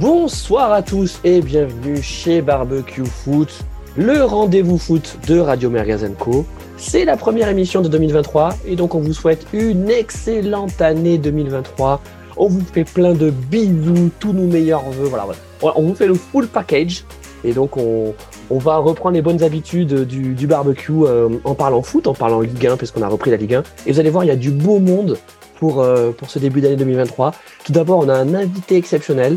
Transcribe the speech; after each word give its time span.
Bonsoir 0.00 0.72
à 0.72 0.80
tous 0.80 1.20
et 1.24 1.42
bienvenue 1.42 2.00
chez 2.00 2.40
Barbecue 2.40 3.04
Foot, 3.04 3.52
le 3.98 4.24
rendez-vous 4.24 4.78
foot 4.78 5.18
de 5.28 5.38
Radio 5.38 5.68
Mergazen 5.68 6.14
Co. 6.14 6.46
C'est 6.78 7.04
la 7.04 7.18
première 7.18 7.50
émission 7.50 7.82
de 7.82 7.88
2023 7.88 8.54
et 8.66 8.76
donc 8.76 8.94
on 8.94 9.00
vous 9.00 9.12
souhaite 9.12 9.46
une 9.52 9.90
excellente 9.90 10.80
année 10.80 11.18
2023. 11.18 12.00
On 12.38 12.48
vous 12.48 12.62
fait 12.62 12.84
plein 12.84 13.12
de 13.12 13.28
bisous, 13.28 14.10
tous 14.18 14.32
nos 14.32 14.46
meilleurs 14.46 14.88
vœux. 14.88 15.08
Voilà, 15.08 15.26
voilà. 15.60 15.78
On 15.78 15.82
vous 15.82 15.94
fait 15.94 16.06
le 16.06 16.14
full 16.14 16.46
package 16.46 17.04
et 17.44 17.52
donc 17.52 17.76
on, 17.76 18.14
va 18.48 18.78
reprendre 18.78 19.16
les 19.16 19.22
bonnes 19.22 19.42
habitudes 19.42 20.06
du, 20.06 20.46
barbecue 20.46 20.92
euh, 21.04 21.28
en 21.44 21.54
parlant 21.54 21.82
foot, 21.82 22.06
en 22.06 22.14
parlant 22.14 22.40
Ligue 22.40 22.66
1 22.66 22.78
puisqu'on 22.78 23.02
a 23.02 23.08
repris 23.08 23.30
la 23.30 23.36
Ligue 23.36 23.56
1. 23.56 23.62
Et 23.84 23.92
vous 23.92 24.00
allez 24.00 24.08
voir, 24.08 24.24
il 24.24 24.28
y 24.28 24.30
a 24.30 24.36
du 24.36 24.50
beau 24.50 24.78
monde 24.78 25.18
pour, 25.56 25.82
euh, 25.82 26.10
pour 26.12 26.30
ce 26.30 26.38
début 26.38 26.62
d'année 26.62 26.76
2023. 26.76 27.32
Tout 27.66 27.72
d'abord, 27.72 27.98
on 27.98 28.08
a 28.08 28.14
un 28.14 28.32
invité 28.32 28.76
exceptionnel. 28.76 29.36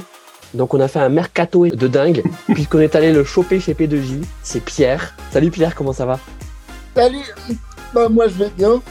Donc 0.53 0.73
on 0.73 0.79
a 0.79 0.87
fait 0.87 0.99
un 0.99 1.09
mercato 1.09 1.67
de 1.67 1.87
dingue 1.87 2.23
puisqu'on 2.53 2.79
est 2.79 2.95
allé 2.95 3.11
le 3.11 3.23
choper 3.23 3.59
chez 3.59 3.73
P2J. 3.73 4.23
C'est 4.43 4.63
Pierre. 4.63 5.15
Salut 5.31 5.51
Pierre, 5.51 5.75
comment 5.75 5.93
ça 5.93 6.05
va? 6.05 6.19
Salut 6.95 7.25
bah, 7.93 8.09
Moi 8.09 8.27
je 8.27 8.43
vais 8.43 8.49
bien. 8.49 8.81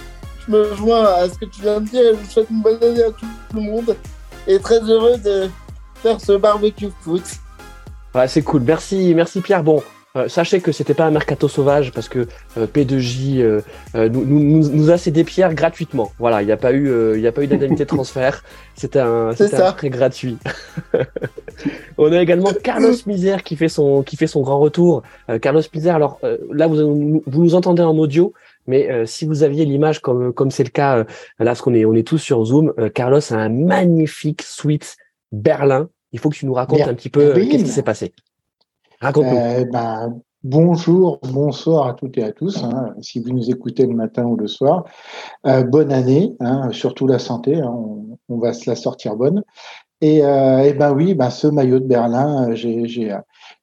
Je 0.47 0.53
me 0.53 0.75
joins 0.75 1.05
à 1.05 1.29
ce 1.29 1.39
que 1.39 1.45
tu 1.45 1.63
viens 1.63 1.81
de 1.81 1.87
dire 1.87 2.01
et 2.01 2.15
je 2.15 2.21
vous 2.21 2.31
souhaite 2.31 2.51
une 2.51 2.63
bonne 2.63 2.83
année 2.83 3.05
à 3.05 3.11
tout 3.11 3.27
le 3.55 3.61
monde. 3.61 3.97
Et 4.47 4.59
très 4.59 4.81
heureux 4.81 5.17
de 5.19 5.49
faire 6.03 6.21
ce 6.21 6.33
barbecue 6.33 6.91
foot. 7.03 7.23
Ouais, 8.15 8.27
c'est 8.27 8.43
cool. 8.43 8.63
Merci, 8.63 9.15
merci 9.15 9.41
Pierre. 9.41 9.63
Bon, 9.63 9.83
euh, 10.15 10.29
sachez 10.29 10.61
que 10.61 10.73
c'était 10.73 10.93
pas 10.93 11.07
un 11.07 11.11
mercato 11.11 11.49
sauvage 11.49 11.91
parce 11.93 12.09
que 12.09 12.27
euh, 12.59 12.67
P2J 12.67 13.41
euh, 13.41 13.63
nous, 13.95 14.25
nous, 14.25 14.69
nous, 14.69 14.91
a 14.91 14.99
cédé 14.99 15.25
Pierre 15.25 15.55
gratuitement. 15.55 16.13
Voilà, 16.19 16.43
il 16.43 16.47
n'y 16.47 16.53
a 16.53 16.59
pas 16.59 16.73
eu, 16.73 17.15
il 17.15 17.21
y 17.21 17.27
a 17.27 17.33
pas 17.33 17.43
eu 17.43 17.47
d'indemnité 17.47 17.85
de 17.85 17.89
transfert. 17.89 18.45
C'était 18.75 19.01
un, 19.01 19.33
c'était 19.33 19.61
un 19.61 19.73
prêt 19.73 19.89
gratuit. 19.89 20.37
On 21.99 22.13
a 22.13 22.21
également 22.21 22.53
Carlos 22.63 22.95
Misère 23.07 23.43
qui 23.43 23.57
fait 23.57 23.69
son, 23.69 24.03
qui 24.03 24.17
fait 24.17 24.27
son 24.27 24.43
grand 24.43 24.59
retour. 24.59 25.03
Carlos 25.41 25.63
Misère. 25.75 25.95
Alors 25.95 26.21
là, 26.51 26.67
vous, 26.67 27.23
vous 27.27 27.43
nous 27.43 27.55
entendez 27.55 27.83
en 27.83 27.97
audio. 27.97 28.35
Mais 28.67 29.07
si 29.07 29.27
vous 29.27 29.43
aviez 29.43 29.65
l'image 29.65 30.01
comme 30.01 30.33
comme 30.33 30.51
c'est 30.51 30.63
le 30.63 30.71
cas 30.71 30.99
là, 30.99 31.05
parce 31.39 31.61
qu'on 31.61 31.75
est 31.75 31.85
on 31.85 31.95
est 31.95 32.07
tous 32.07 32.19
sur 32.19 32.45
Zoom, 32.45 32.73
Carlos 32.95 33.21
a 33.33 33.37
un 33.37 33.49
magnifique 33.49 34.43
suite 34.43 34.97
Berlin. 35.33 35.89
Il 36.13 36.19
faut 36.19 36.31
que 36.31 36.37
tu 36.37 36.47
nous 36.47 36.55
racontes 36.55 36.83
un 36.83 36.95
petit 36.95 37.09
peu 37.09 37.33
qu'est-ce 37.35 37.65
qui 37.65 37.71
s'est 37.71 37.83
passé. 37.83 38.13
Euh, 39.05 39.65
ben, 39.65 40.21
bonjour, 40.45 41.19
bonsoir 41.33 41.89
à 41.89 41.95
toutes 41.95 42.19
et 42.19 42.23
à 42.23 42.31
tous, 42.31 42.63
hein, 42.63 42.95
si 43.01 43.19
vous 43.19 43.31
nous 43.31 43.51
écoutez 43.51 43.85
le 43.85 43.95
matin 43.95 44.25
ou 44.25 44.37
le 44.37 44.47
soir. 44.47 44.85
Euh, 45.45 45.65
bonne 45.65 45.91
année, 45.91 46.37
hein, 46.39 46.71
surtout 46.71 47.09
la 47.09 47.19
santé, 47.19 47.57
hein, 47.57 47.67
on, 47.67 48.19
on, 48.29 48.39
va 48.39 48.53
se 48.53 48.71
la 48.71 48.77
sortir 48.77 49.17
bonne. 49.17 49.43
Et, 50.01 50.25
euh, 50.25 50.61
et 50.61 50.75
ben 50.75 50.93
oui, 50.93 51.15
ben 51.15 51.31
ce 51.31 51.49
maillot 51.49 51.81
de 51.81 51.87
Berlin, 51.87 52.51
euh, 52.51 52.55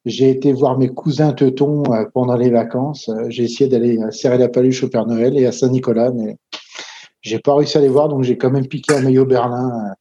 j'ai 0.05 0.29
été 0.29 0.51
voir 0.51 0.77
mes 0.77 0.89
cousins 0.89 1.31
teutons 1.31 1.83
pendant 2.13 2.35
les 2.35 2.49
vacances. 2.49 3.09
J'ai 3.29 3.43
essayé 3.43 3.69
d'aller 3.69 3.97
serrer 4.11 4.37
la 4.37 4.49
paluche 4.49 4.83
au 4.83 4.89
Père 4.89 5.05
Noël 5.05 5.37
et 5.37 5.45
à 5.45 5.53
Saint-Nicolas, 5.53 6.11
mais 6.11 6.35
j'ai 7.21 7.39
pas 7.39 7.55
réussi 7.55 7.77
à 7.77 7.81
les 7.81 7.87
voir, 7.87 8.09
donc 8.09 8.23
j'ai 8.23 8.37
quand 8.37 8.51
même 8.51 8.67
piqué 8.67 8.93
un 8.93 9.01
maillot 9.01 9.25
Berlin, 9.25 9.93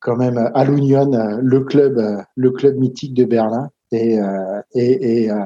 quand 0.00 0.16
même 0.16 0.50
à 0.54 0.64
l'Union, 0.64 1.08
le 1.40 1.60
club, 1.60 2.24
le 2.34 2.50
club 2.50 2.78
mythique 2.78 3.14
de 3.14 3.24
Berlin. 3.24 3.70
Et, 3.92 4.18
euh, 4.18 4.60
et, 4.74 5.22
et, 5.22 5.30
euh, 5.30 5.44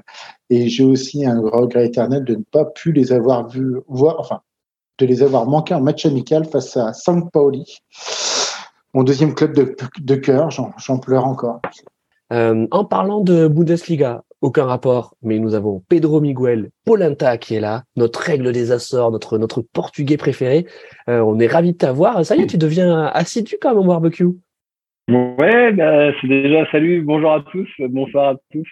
et 0.49 0.69
j'ai 0.69 0.85
aussi 0.85 1.27
un 1.27 1.41
regret 1.41 1.87
éternel 1.87 2.25
de 2.25 2.37
ne 2.37 2.43
pas 2.43 2.65
pu 2.65 2.93
les 2.93 3.13
avoir 3.13 3.49
vus, 3.49 3.77
voir, 3.87 4.17
enfin, 4.19 4.41
de 4.99 5.07
les 5.07 5.23
avoir 5.23 5.47
manqués 5.47 5.75
en 5.75 5.81
match 5.81 6.07
amical 6.07 6.45
face 6.47 6.77
à 6.77 6.93
Saint 6.93 7.21
Pauli, 7.21 7.79
mon 8.95 9.03
deuxième 9.03 9.35
club 9.35 9.55
de, 9.55 9.77
de 10.01 10.15
cœur. 10.15 10.51
J'en 10.51 10.99
pleure 10.99 11.27
encore. 11.27 11.61
Euh, 12.33 12.67
en 12.71 12.85
parlant 12.85 13.21
de 13.21 13.47
Bundesliga, 13.47 14.25
aucun 14.41 14.65
rapport, 14.65 15.15
mais 15.23 15.39
nous 15.39 15.55
avons 15.55 15.83
Pedro 15.89 16.21
Miguel 16.23 16.71
Polenta 16.87 17.37
qui 17.37 17.57
est 17.57 17.61
là, 17.61 17.85
notre 17.97 18.21
règle 18.21 18.53
des 18.53 18.73
Açores, 18.73 19.11
notre 19.11 19.37
notre 19.37 19.61
portugais 19.61 20.17
préféré. 20.17 20.67
On 21.09 21.39
est 21.41 21.47
ravi 21.47 21.73
de 21.73 21.77
t'avoir. 21.77 22.25
Ça 22.25 22.37
y 22.37 22.43
est, 22.43 22.47
tu 22.47 22.57
deviens 22.57 23.05
assidu 23.05 23.57
quand 23.61 23.71
même 23.71 23.79
au 23.81 23.85
barbecue. 23.85 24.29
Ouais, 25.11 25.73
bah, 25.73 26.13
c'est 26.21 26.29
déjà 26.29 26.71
salut, 26.71 27.01
bonjour 27.01 27.33
à 27.33 27.41
tous, 27.41 27.69
bonsoir 27.81 28.29
à 28.29 28.37
tous. 28.53 28.69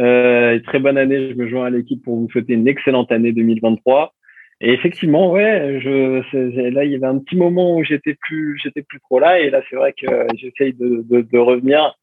Euh, 0.00 0.58
très 0.64 0.80
bonne 0.80 0.98
année, 0.98 1.30
je 1.30 1.34
me 1.36 1.48
joins 1.48 1.66
à 1.66 1.70
l'équipe 1.70 2.02
pour 2.02 2.16
vous 2.16 2.28
souhaiter 2.30 2.54
une 2.54 2.66
excellente 2.66 3.12
année 3.12 3.30
2023. 3.30 4.12
Et 4.60 4.72
effectivement, 4.72 5.30
ouais, 5.30 5.78
je, 5.80 6.70
là 6.70 6.84
il 6.84 6.90
y 6.90 6.96
avait 6.96 7.06
un 7.06 7.18
petit 7.18 7.36
moment 7.36 7.76
où 7.76 7.84
j'étais 7.84 8.16
plus, 8.20 8.58
j'étais 8.60 8.82
plus 8.82 8.98
trop 8.98 9.20
là, 9.20 9.38
et 9.38 9.50
là 9.50 9.62
c'est 9.70 9.76
vrai 9.76 9.92
que 9.92 10.08
j'essaye 10.34 10.72
de, 10.72 11.38
revenir. 11.38 11.94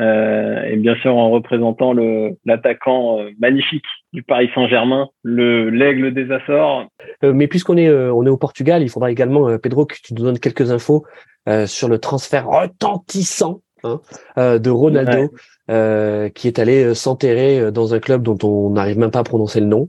Euh, 0.00 0.62
et 0.62 0.76
bien 0.76 0.94
sûr 0.96 1.14
en 1.14 1.30
représentant 1.30 1.92
le 1.92 2.36
l'attaquant 2.46 3.20
euh, 3.20 3.30
magnifique 3.38 3.84
du 4.12 4.22
Paris 4.22 4.50
Saint-Germain, 4.54 5.08
le 5.22 5.68
l'aigle 5.68 6.14
des 6.14 6.30
Açores. 6.30 6.86
Euh, 7.22 7.32
mais 7.34 7.48
puisqu'on 7.48 7.76
est 7.76 7.88
euh, 7.88 8.12
on 8.12 8.24
est 8.24 8.30
au 8.30 8.38
Portugal, 8.38 8.82
il 8.82 8.88
faudra 8.88 9.10
également 9.10 9.58
Pedro 9.58 9.84
que 9.84 9.96
tu 10.02 10.14
nous 10.14 10.22
donnes 10.22 10.38
quelques 10.38 10.70
infos 10.70 11.04
euh, 11.48 11.66
sur 11.66 11.88
le 11.88 11.98
transfert 11.98 12.46
retentissant 12.48 13.62
hein, 13.82 14.00
euh, 14.38 14.58
de 14.58 14.70
Ronaldo, 14.70 15.32
euh, 15.70 16.28
qui 16.28 16.46
est 16.46 16.58
allé 16.58 16.94
s'enterrer 16.94 17.72
dans 17.72 17.94
un 17.94 17.98
club 17.98 18.22
dont 18.22 18.38
on 18.42 18.70
n'arrive 18.70 18.98
même 18.98 19.10
pas 19.10 19.20
à 19.20 19.24
prononcer 19.24 19.60
le 19.60 19.66
nom. 19.66 19.88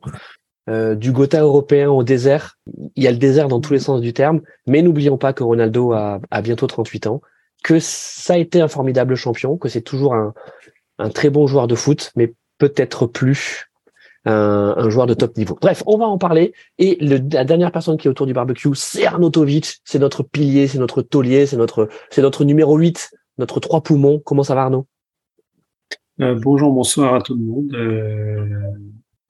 du 0.95 1.11
Gotha 1.11 1.41
européen 1.41 1.89
au 1.89 2.03
désert. 2.03 2.55
Il 2.95 3.03
y 3.03 3.07
a 3.07 3.11
le 3.11 3.17
désert 3.17 3.49
dans 3.49 3.59
tous 3.59 3.73
les 3.73 3.79
sens 3.79 4.01
du 4.01 4.13
terme, 4.13 4.41
mais 4.66 4.81
n'oublions 4.81 5.17
pas 5.17 5.33
que 5.33 5.43
Ronaldo 5.43 5.91
a, 5.91 6.19
a, 6.31 6.41
bientôt 6.41 6.67
38 6.67 7.07
ans, 7.07 7.22
que 7.63 7.79
ça 7.79 8.33
a 8.33 8.38
été 8.38 8.61
un 8.61 8.67
formidable 8.67 9.16
champion, 9.16 9.57
que 9.57 9.69
c'est 9.69 9.81
toujours 9.81 10.16
un, 10.16 10.33
un 10.97 11.09
très 11.09 11.29
bon 11.29 11.47
joueur 11.47 11.67
de 11.67 11.75
foot, 11.75 12.11
mais 12.16 12.33
peut-être 12.57 13.05
plus 13.07 13.67
un, 14.25 14.75
un, 14.77 14.89
joueur 14.89 15.07
de 15.07 15.13
top 15.13 15.35
niveau. 15.38 15.57
Bref, 15.59 15.83
on 15.85 15.97
va 15.97 16.05
en 16.05 16.17
parler. 16.17 16.53
Et 16.77 16.97
le, 17.01 17.19
la 17.31 17.44
dernière 17.44 17.72
personne 17.72 17.97
qui 17.97 18.07
est 18.07 18.11
autour 18.11 18.27
du 18.27 18.33
barbecue, 18.33 18.69
c'est 18.73 19.05
Arnautovic. 19.05 19.81
C'est 19.83 19.99
notre 19.99 20.23
pilier, 20.23 20.67
c'est 20.67 20.77
notre 20.77 21.01
taulier, 21.01 21.45
c'est 21.45 21.57
notre, 21.57 21.89
c'est 22.09 22.22
notre 22.22 22.44
numéro 22.44 22.77
8, 22.77 23.11
notre 23.38 23.59
trois 23.59 23.81
poumons. 23.81 24.19
Comment 24.19 24.43
ça 24.43 24.55
va, 24.55 24.63
Arnaud? 24.63 24.85
Euh, 26.19 26.35
Bonjour, 26.39 26.72
bonsoir 26.72 27.16
à 27.16 27.22
tout 27.22 27.35
le 27.35 27.41
monde. 27.41 27.73
Euh, 27.73 28.45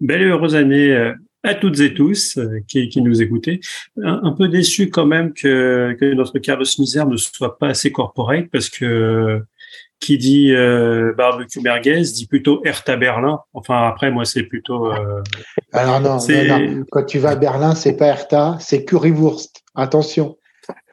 belle 0.01 0.23
et 0.23 0.25
heureuse 0.25 0.55
année 0.55 0.91
euh, 0.91 1.13
à 1.43 1.55
toutes 1.55 1.79
et 1.79 1.93
tous 1.93 2.37
euh, 2.37 2.59
qui, 2.67 2.87
qui, 2.89 3.01
nous 3.01 3.21
écoutez. 3.21 3.59
Un, 4.01 4.21
un, 4.23 4.31
peu 4.31 4.47
déçu 4.47 4.89
quand 4.89 5.05
même 5.05 5.33
que, 5.33 5.95
que 5.99 6.13
notre 6.13 6.39
Carlos 6.39 6.65
Misère 6.77 7.07
ne 7.07 7.17
soit 7.17 7.57
pas 7.57 7.67
assez 7.67 7.91
corporate 7.91 8.47
parce 8.51 8.69
que 8.69 9.41
qui 9.99 10.17
dit 10.17 10.51
euh, 10.53 11.13
barbecue 11.13 11.61
merguez 11.61 12.01
dit 12.01 12.27
plutôt 12.27 12.61
Hertha 12.65 12.97
Berlin. 12.97 13.39
Enfin 13.53 13.87
après 13.87 14.11
moi 14.11 14.25
c'est 14.25 14.43
plutôt. 14.43 14.91
Euh, 14.91 15.21
Alors 15.71 16.01
non, 16.01 16.17
non, 16.17 16.59
non, 16.59 16.85
quand 16.91 17.05
tu 17.05 17.19
vas 17.19 17.31
à 17.31 17.35
Berlin 17.35 17.75
c'est 17.75 17.95
pas 17.95 18.07
Hertha, 18.07 18.57
c'est 18.59 18.83
Currywurst. 18.83 19.63
Attention, 19.75 20.37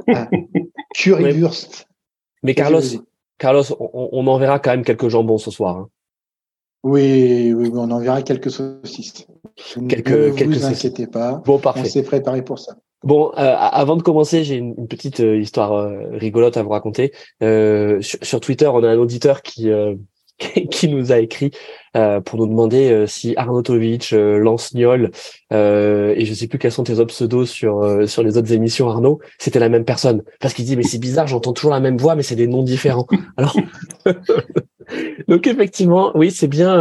hein. 0.08 0.28
Currywurst. 0.94 1.87
Mais 2.42 2.54
Carlos, 2.54 2.82
Carlos, 3.38 3.64
on, 3.81 4.10
on, 4.12 4.26
enverra 4.28 4.60
quand 4.60 4.70
même 4.70 4.84
quelques 4.84 5.08
jambons 5.08 5.38
ce 5.38 5.50
soir. 5.50 5.76
Hein. 5.76 5.88
Oui, 6.84 7.53
oui, 7.53 7.70
on 7.75 7.91
enverra 7.91 8.22
quelques 8.22 8.50
saucisses. 8.50 9.26
Quelques, 9.88 10.10
ne 10.10 10.30
quelques 10.30 10.54
vous 10.54 10.64
inquiétez 10.64 11.06
pas. 11.06 11.42
Bon, 11.44 11.58
parfait. 11.58 11.82
On 11.84 11.84
s'est 11.84 12.02
préparé 12.02 12.42
pour 12.42 12.58
ça. 12.58 12.76
Bon, 13.04 13.30
euh, 13.38 13.54
avant 13.56 13.96
de 13.96 14.02
commencer, 14.02 14.42
j'ai 14.42 14.56
une, 14.56 14.74
une, 14.76 14.88
petite 14.88 15.20
euh, 15.20 15.38
histoire 15.38 15.72
euh, 15.72 16.08
rigolote 16.12 16.56
à 16.56 16.62
vous 16.62 16.70
raconter. 16.70 17.12
Euh, 17.42 18.00
sur, 18.02 18.19
sur, 18.22 18.41
Twitter, 18.41 18.66
on 18.66 18.82
a 18.82 18.88
un 18.88 18.98
auditeur 18.98 19.42
qui 19.42 19.70
euh, 19.70 19.94
qui 20.70 20.88
nous 20.88 21.12
a 21.12 21.19
écrit 21.19 21.50
pour 22.25 22.38
nous 22.38 22.47
demander 22.47 23.04
si 23.06 23.34
Arnautovic, 23.36 24.10
Lansniol 24.12 25.10
et 25.50 26.25
je 26.25 26.34
sais 26.34 26.47
plus 26.47 26.59
quels 26.59 26.72
sont 26.72 26.84
tes 26.84 26.98
autres 26.98 27.14
pseudos 27.14 27.47
sur 27.47 28.09
sur 28.09 28.22
les 28.22 28.36
autres 28.36 28.53
émissions 28.53 28.88
Arnaud, 28.88 29.20
c'était 29.38 29.59
la 29.59 29.69
même 29.69 29.84
personne. 29.84 30.22
Parce 30.40 30.55
qu'il 30.55 30.64
dit 30.64 30.76
mais 30.76 30.82
c'est 30.82 30.99
bizarre, 30.99 31.26
j'entends 31.26 31.52
toujours 31.52 31.70
la 31.73 31.81
même 31.81 31.96
voix, 31.96 32.14
mais 32.14 32.23
c'est 32.23 32.37
des 32.37 32.46
noms 32.46 32.62
différents. 32.62 33.06
Alors 33.37 33.56
donc 35.28 35.46
effectivement, 35.46 36.12
oui, 36.14 36.31
c'est 36.31 36.49
bien. 36.49 36.73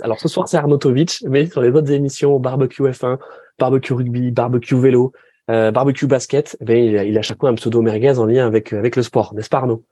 alors 0.00 0.20
ce 0.20 0.28
soir 0.28 0.48
c'est 0.48 0.56
Arnautovic, 0.56 1.24
mais 1.28 1.46
sur 1.46 1.60
les 1.60 1.70
autres 1.70 1.90
émissions 1.90 2.38
barbecue 2.38 2.82
F1, 2.82 3.18
barbecue 3.58 3.92
rugby, 3.92 4.30
barbecue 4.30 4.78
vélo, 4.78 5.12
euh, 5.50 5.70
barbecue 5.70 6.06
basket, 6.06 6.56
ben, 6.60 6.76
il, 6.76 6.98
a, 6.98 7.04
il 7.04 7.16
a 7.16 7.22
chaque 7.22 7.38
fois 7.38 7.50
un 7.50 7.54
pseudo 7.54 7.80
merguez 7.80 8.18
en 8.18 8.26
lien 8.26 8.46
avec, 8.46 8.72
avec 8.72 8.96
le 8.96 9.02
sport, 9.02 9.32
n'est-ce 9.34 9.48
pas 9.48 9.58
Arnaud? 9.58 9.84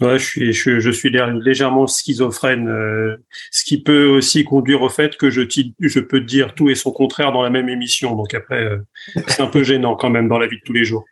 Ouais, 0.00 0.16
je 0.18 0.24
suis, 0.24 0.52
je, 0.52 0.78
je 0.78 0.90
suis 0.90 1.10
légèrement 1.10 1.88
schizophrène, 1.88 2.68
euh, 2.68 3.16
ce 3.50 3.64
qui 3.64 3.82
peut 3.82 4.06
aussi 4.06 4.44
conduire 4.44 4.82
au 4.82 4.88
fait 4.88 5.16
que 5.16 5.28
je, 5.28 5.42
je 5.80 6.00
peux 6.00 6.20
dire 6.20 6.54
tout 6.54 6.70
et 6.70 6.76
son 6.76 6.92
contraire 6.92 7.32
dans 7.32 7.42
la 7.42 7.50
même 7.50 7.68
émission. 7.68 8.14
Donc 8.14 8.32
après, 8.32 8.62
euh, 8.62 8.78
c'est 9.26 9.42
un 9.42 9.48
peu 9.48 9.64
gênant 9.64 9.96
quand 9.96 10.10
même 10.10 10.28
dans 10.28 10.38
la 10.38 10.46
vie 10.46 10.58
de 10.58 10.62
tous 10.64 10.72
les 10.72 10.84
jours. 10.84 11.04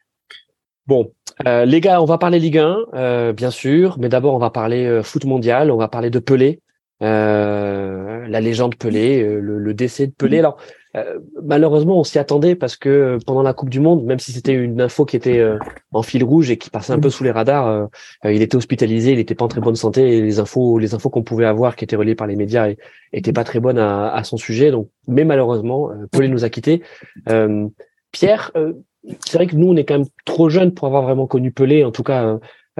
Bon, 0.86 1.10
euh, 1.48 1.64
les 1.64 1.80
gars, 1.80 2.00
on 2.00 2.04
va 2.04 2.16
parler 2.16 2.38
Ligue 2.38 2.58
1, 2.58 3.32
bien 3.32 3.50
sûr, 3.50 3.96
mais 3.98 4.08
d'abord 4.08 4.34
on 4.34 4.38
va 4.38 4.50
parler 4.50 5.00
foot 5.02 5.24
mondial, 5.24 5.72
on 5.72 5.76
va 5.76 5.88
parler 5.88 6.10
de 6.10 6.20
Pelé, 6.20 6.60
la 7.00 8.40
légende 8.40 8.76
Pelé, 8.76 9.20
le, 9.20 9.58
le, 9.58 9.74
décès 9.74 10.06
de 10.06 10.12
Pelé. 10.12 10.38
Alors, 10.38 10.58
Euh, 10.96 11.18
malheureusement, 11.42 11.98
on 11.98 12.04
s'y 12.04 12.18
attendait 12.18 12.54
parce 12.54 12.76
que 12.76 12.88
euh, 12.88 13.18
pendant 13.24 13.42
la 13.42 13.52
Coupe 13.52 13.68
du 13.68 13.80
Monde, 13.80 14.04
même 14.04 14.18
si 14.18 14.32
c'était 14.32 14.54
une 14.54 14.80
info 14.80 15.04
qui 15.04 15.16
était 15.16 15.38
euh, 15.38 15.58
en 15.92 16.02
fil 16.02 16.24
rouge 16.24 16.50
et 16.50 16.56
qui 16.56 16.70
passait 16.70 16.92
un 16.92 16.98
peu 16.98 17.10
sous 17.10 17.24
les 17.24 17.30
radars, 17.30 17.88
il 18.24 18.42
était 18.42 18.56
hospitalisé, 18.56 19.12
il 19.12 19.16
n'était 19.16 19.34
pas 19.34 19.44
en 19.44 19.48
très 19.48 19.60
bonne 19.60 19.76
santé 19.76 20.16
et 20.16 20.22
les 20.22 20.38
infos, 20.38 20.78
les 20.78 20.94
infos 20.94 21.10
qu'on 21.10 21.22
pouvait 21.22 21.46
avoir, 21.46 21.76
qui 21.76 21.84
étaient 21.84 21.96
relayées 21.96 22.14
par 22.14 22.26
les 22.26 22.36
médias, 22.36 22.68
étaient 23.12 23.32
pas 23.32 23.44
très 23.44 23.60
bonnes 23.60 23.78
à, 23.78 24.12
à 24.12 24.24
son 24.24 24.36
sujet. 24.36 24.70
Donc, 24.70 24.88
mais 25.08 25.24
malheureusement, 25.24 25.90
Pelé 26.12 26.28
nous 26.28 26.44
a 26.44 26.50
quittés. 26.50 26.82
Pierre, 28.12 28.52
c'est 29.20 29.38
vrai 29.38 29.46
que 29.46 29.56
nous, 29.56 29.68
on 29.68 29.76
est 29.76 29.84
quand 29.84 29.98
même 29.98 30.08
trop 30.24 30.48
jeunes 30.48 30.72
pour 30.72 30.86
avoir 30.86 31.02
vraiment 31.02 31.26
connu 31.26 31.50
Pelé, 31.50 31.84
en 31.84 31.92
tout 31.92 32.02
cas 32.02 32.38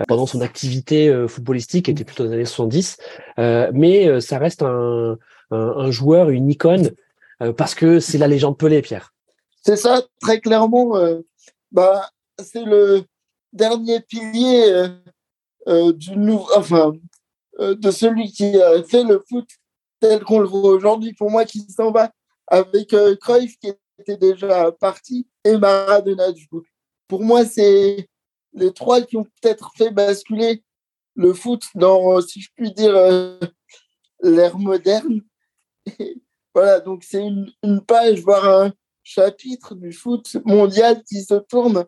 pendant 0.09 0.27
son 0.27 0.43
activité 0.43 1.11
footballistique, 1.27 1.87
qui 1.87 1.91
était 1.91 2.05
plutôt 2.05 2.25
dans 2.25 2.31
les 2.31 2.37
années 2.37 2.45
70. 2.45 2.99
mais 3.73 4.21
ça 4.21 4.39
reste 4.39 4.63
un, 4.63 5.17
un, 5.51 5.57
un 5.57 5.91
joueur, 5.91 6.31
une 6.31 6.51
icône 6.51 6.91
euh, 6.91 6.91
parce 7.57 7.75
que 7.75 8.01
c'est 8.01 8.19
la 8.19 8.29
légende 8.29 8.59
Pelé, 8.59 8.83
Pierre. 8.83 9.15
C'est 9.65 9.77
ça, 9.77 10.03
très 10.21 10.41
clairement. 10.41 10.97
Euh, 10.97 11.21
bah, 11.73 12.11
c'est 12.39 12.65
le 12.65 13.05
dernier 13.53 14.01
pilier 14.01 14.89
euh, 15.67 15.93
du 15.93 16.17
nouveau, 16.17 16.49
enfin, 16.57 16.93
de 17.59 17.91
celui 17.91 18.31
qui 18.31 18.61
a 18.61 18.83
fait 18.83 19.03
le 19.03 19.23
foot 19.29 19.49
tel 20.01 20.23
qu'on 20.23 20.41
le 20.41 20.47
voit 20.47 20.71
aujourd'hui. 20.71 21.15
Pour 21.15 21.31
moi, 21.31 21.45
qui 21.45 21.61
s'en 21.71 21.91
va 21.91 22.11
avec 22.47 22.95
Cruyff 23.21 23.59
qui 23.59 23.73
était 23.99 24.17
déjà 24.17 24.71
parti 24.73 25.27
et 25.45 25.57
Maradona 25.57 26.33
du 26.33 26.47
coup. 26.49 26.63
Pour 27.09 27.23
moi, 27.23 27.45
c'est 27.45 28.09
les 28.53 28.73
trois 28.73 29.03
qui 29.03 29.17
ont 29.17 29.25
peut-être 29.25 29.73
fait 29.77 29.91
basculer 29.91 30.63
le 31.15 31.33
foot 31.33 31.65
dans, 31.75 32.21
si 32.21 32.41
je 32.41 32.51
puis 32.55 32.73
dire, 32.73 32.95
l'ère 34.23 34.59
moderne. 34.59 35.23
Voilà, 36.57 36.81
donc 36.81 37.03
c'est 37.03 37.21
une, 37.21 37.83
page, 37.87 38.21
voire 38.21 38.49
un 38.49 38.73
chapitre 39.05 39.75
du 39.75 39.93
foot 39.93 40.39
mondial 40.47 40.97
qui 41.07 41.17
se 41.17 41.35
tourne. 41.35 41.85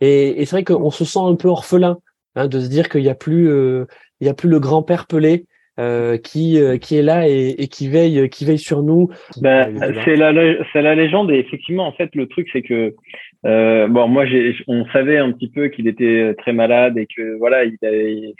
Et, 0.00 0.36
c'est 0.46 0.52
vrai 0.52 0.62
qu'on 0.62 0.92
se 0.92 1.04
sent 1.04 1.18
un 1.20 1.34
peu 1.34 1.48
orphelin 1.48 1.98
hein, 2.36 2.46
de 2.46 2.60
se 2.60 2.68
dire 2.68 2.90
qu'il 2.90 3.02
n'y 3.02 3.08
a 3.08 3.16
plus, 3.16 3.50
euh, 3.50 3.86
il 4.20 4.28
y 4.28 4.30
a 4.30 4.34
plus 4.34 4.48
le 4.48 4.60
grand-père 4.60 5.08
Pelé. 5.08 5.46
Euh, 5.80 6.16
qui 6.16 6.60
euh, 6.60 6.76
qui 6.76 6.96
est 6.96 7.02
là 7.02 7.28
et, 7.28 7.68
qui 7.68 7.86
veille 7.86 8.28
qui 8.30 8.44
veille 8.44 8.58
sur 8.58 8.82
nous. 8.82 9.10
Ben, 9.40 9.78
c'est 10.04 10.16
la 10.16 10.32
c'est 10.72 10.82
la 10.82 10.96
légende 10.96 11.30
et 11.30 11.38
effectivement 11.38 11.86
en 11.86 11.92
fait 11.92 12.12
le 12.16 12.26
truc 12.26 12.48
c'est 12.52 12.62
que 12.62 12.96
bon 13.44 14.08
moi 14.08 14.26
j'ai 14.26 14.56
on 14.66 14.84
savait 14.86 15.18
un 15.18 15.30
petit 15.30 15.48
peu 15.48 15.68
qu'il 15.68 15.86
était 15.86 16.34
très 16.38 16.52
malade 16.52 16.98
et 16.98 17.06
que 17.06 17.38
voilà 17.38 17.64
il, 17.64 17.78
avait, 17.84 18.34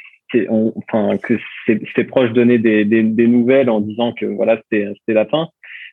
enfin 0.51 1.17
que 1.19 1.35
ses, 1.67 2.05
proches 2.05 2.33
donnaient 2.33 2.59
des, 2.59 2.85
des, 2.85 3.03
des, 3.03 3.27
nouvelles 3.27 3.71
en 3.71 3.81
disant 3.81 4.13
que 4.13 4.27
voilà 4.27 4.61
c'était 4.71 4.95
la 5.09 5.27
fin 5.27 5.49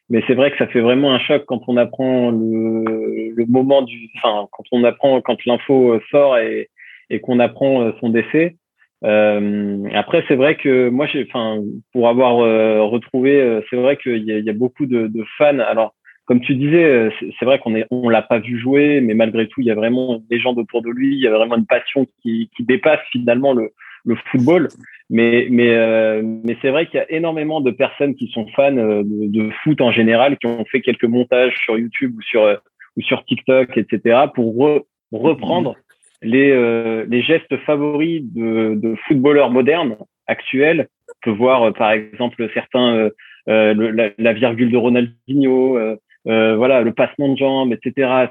mais 0.10 0.24
c'est 0.28 0.36
vrai 0.36 0.52
que 0.52 0.58
ça 0.58 0.68
fait 0.68 0.82
vraiment 0.82 1.14
un 1.14 1.20
choc 1.20 1.46
quand 1.48 1.62
on 1.68 1.78
apprend 1.78 2.32
le, 2.32 3.32
le 3.36 3.46
moment 3.48 3.82
du 3.82 4.10
enfin 4.18 4.48
quand 4.52 4.64
on 4.72 4.84
apprend 4.84 5.22
quand 5.22 5.44
l'info 5.46 6.00
sort 6.12 6.38
et, 6.38 6.70
et 7.10 7.20
qu'on 7.20 7.40
apprend 7.40 7.82
euh, 7.82 7.92
son 8.00 8.10
décès 8.10 8.56
euh, 9.04 9.88
après 9.94 10.24
c'est 10.28 10.36
vrai 10.36 10.56
que 10.56 10.90
moi 10.90 11.06
j'ai 11.06 11.26
enfin 11.28 11.62
pour 11.92 12.08
avoir 12.08 12.40
euh, 12.40 12.82
retrouvé 12.84 13.40
euh, 13.40 13.62
c'est 13.70 13.76
vrai 13.76 13.98
qu'il 13.98 14.24
y 14.24 14.32
y 14.32 14.50
a 14.50 14.54
beaucoup 14.54 14.86
de, 14.86 15.08
de 15.08 15.24
fans 15.38 15.60
alors 15.60 15.94
comme 16.28 16.42
tu 16.42 16.56
disais, 16.56 17.12
c'est 17.38 17.46
vrai 17.46 17.60
qu'on 17.60 17.76
est, 17.76 17.86
on 17.92 18.10
l'a 18.10 18.24
pas 18.24 18.40
vu 18.40 18.58
jouer, 18.58 19.00
mais 19.00 19.14
malgré 19.14 19.48
tout, 19.48 19.62
il 19.62 19.68
y 19.68 19.70
a 19.70 19.76
vraiment 19.76 20.24
des 20.28 20.40
gens 20.40 20.56
autour 20.56 20.82
de 20.82 20.90
lui. 20.90 21.14
Il 21.14 21.22
y 21.22 21.28
a 21.28 21.32
vraiment 21.32 21.56
une 21.56 21.68
passion 21.68 22.08
qui, 22.24 22.50
qui 22.58 22.64
dépasse 22.64 23.00
finalement 23.12 23.54
le, 23.54 23.70
le 24.06 24.16
football. 24.32 24.70
Mais, 25.10 25.48
mais, 25.52 25.70
euh, 25.70 26.22
mais 26.24 26.58
c'est 26.62 26.70
vrai 26.70 26.88
qu'il 26.88 26.96
y 26.96 27.04
a 27.04 27.12
énormément 27.12 27.62
de 27.62 27.72
personnes 27.72 28.16
qui 28.16 28.28
sont 28.30 28.48
fans 28.56 28.76
euh, 28.76 29.04
de, 29.04 29.28
de, 29.28 29.50
foot 29.64 29.80
en 29.82 29.92
général, 29.92 30.38
qui 30.38 30.48
ont 30.48 30.66
fait 30.66 30.82
quelques 30.82 31.04
montages 31.04 31.56
sur 31.64 31.78
YouTube 31.78 32.16
ou 32.18 32.22
sur, 32.24 32.44
euh, 32.44 32.56
ou 32.98 33.02
sur 33.02 33.24
TikTok, 33.26 33.78
etc., 33.78 34.26
pour 34.34 34.56
reprendre 35.12 35.76
les, 36.22 37.06
les 37.08 37.22
gestes 37.22 37.56
favoris 37.66 38.24
de, 38.24 38.74
de 38.76 38.96
footballeurs 39.06 39.52
modernes 39.52 39.98
actuels. 40.28 40.88
On 41.10 41.32
peut 41.32 41.38
voir, 41.38 41.74
par 41.74 41.92
exemple, 41.92 42.50
certains, 42.54 43.10
la, 43.48 44.10
la, 44.18 44.34
virgule 44.34 44.72
de 44.72 44.78
Ronaldinho, 44.78 45.78
voilà, 46.24 46.82
le 46.82 46.94
passement 46.94 47.34
de 47.34 47.38
jambes, 47.38 47.74
etc. 47.74 48.28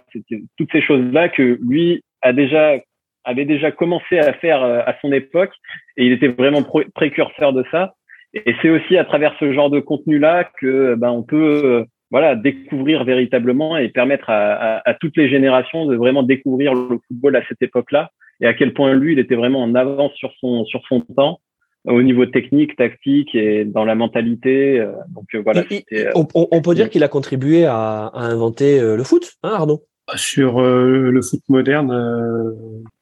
Toutes 0.56 0.72
ces 0.72 0.80
choses-là 0.80 1.28
que 1.28 1.58
lui 1.62 2.02
a 2.22 2.32
déjà 2.32 2.78
avait 3.24 3.44
déjà 3.44 3.70
commencé 3.70 4.18
à 4.18 4.32
faire 4.34 4.62
euh, 4.62 4.80
à 4.86 4.94
son 5.00 5.12
époque 5.12 5.52
et 5.96 6.06
il 6.06 6.12
était 6.12 6.28
vraiment 6.28 6.62
précurseur 6.94 7.52
de 7.52 7.64
ça. 7.70 7.94
Et 8.34 8.54
c'est 8.60 8.70
aussi 8.70 8.96
à 8.96 9.04
travers 9.04 9.34
ce 9.38 9.52
genre 9.52 9.70
de 9.70 9.80
contenu-là 9.80 10.50
que 10.60 10.94
ben, 10.96 11.10
on 11.10 11.22
peut 11.22 11.62
euh, 11.64 11.84
voilà 12.10 12.34
découvrir 12.34 13.04
véritablement 13.04 13.76
et 13.76 13.88
permettre 13.88 14.28
à, 14.28 14.82
à, 14.88 14.94
toutes 14.94 15.16
les 15.16 15.28
générations 15.28 15.86
de 15.86 15.96
vraiment 15.96 16.22
découvrir 16.22 16.74
le 16.74 16.98
football 17.06 17.36
à 17.36 17.42
cette 17.48 17.62
époque-là 17.62 18.10
et 18.40 18.46
à 18.46 18.54
quel 18.54 18.74
point 18.74 18.94
lui 18.94 19.12
il 19.12 19.18
était 19.20 19.36
vraiment 19.36 19.62
en 19.62 19.74
avance 19.74 20.12
sur 20.14 20.32
son 20.40 20.64
sur 20.64 20.82
son 20.88 21.00
temps 21.00 21.40
au 21.86 22.02
niveau 22.02 22.26
technique, 22.26 22.76
tactique 22.76 23.34
et 23.34 23.64
dans 23.64 23.84
la 23.84 23.94
mentalité. 23.94 24.80
Euh, 24.80 24.92
donc 25.14 25.26
voilà. 25.44 25.62
on, 26.14 26.26
on, 26.32 26.62
peut 26.62 26.74
dire 26.74 26.90
qu'il 26.90 27.04
a 27.04 27.08
contribué 27.08 27.66
à, 27.66 28.06
à 28.06 28.20
inventer 28.20 28.80
le 28.80 29.04
foot, 29.04 29.34
hein, 29.42 29.50
Arnaud? 29.52 29.84
Sur 30.16 30.60
euh, 30.60 31.10
le 31.10 31.22
foot 31.22 31.42
moderne, 31.48 31.90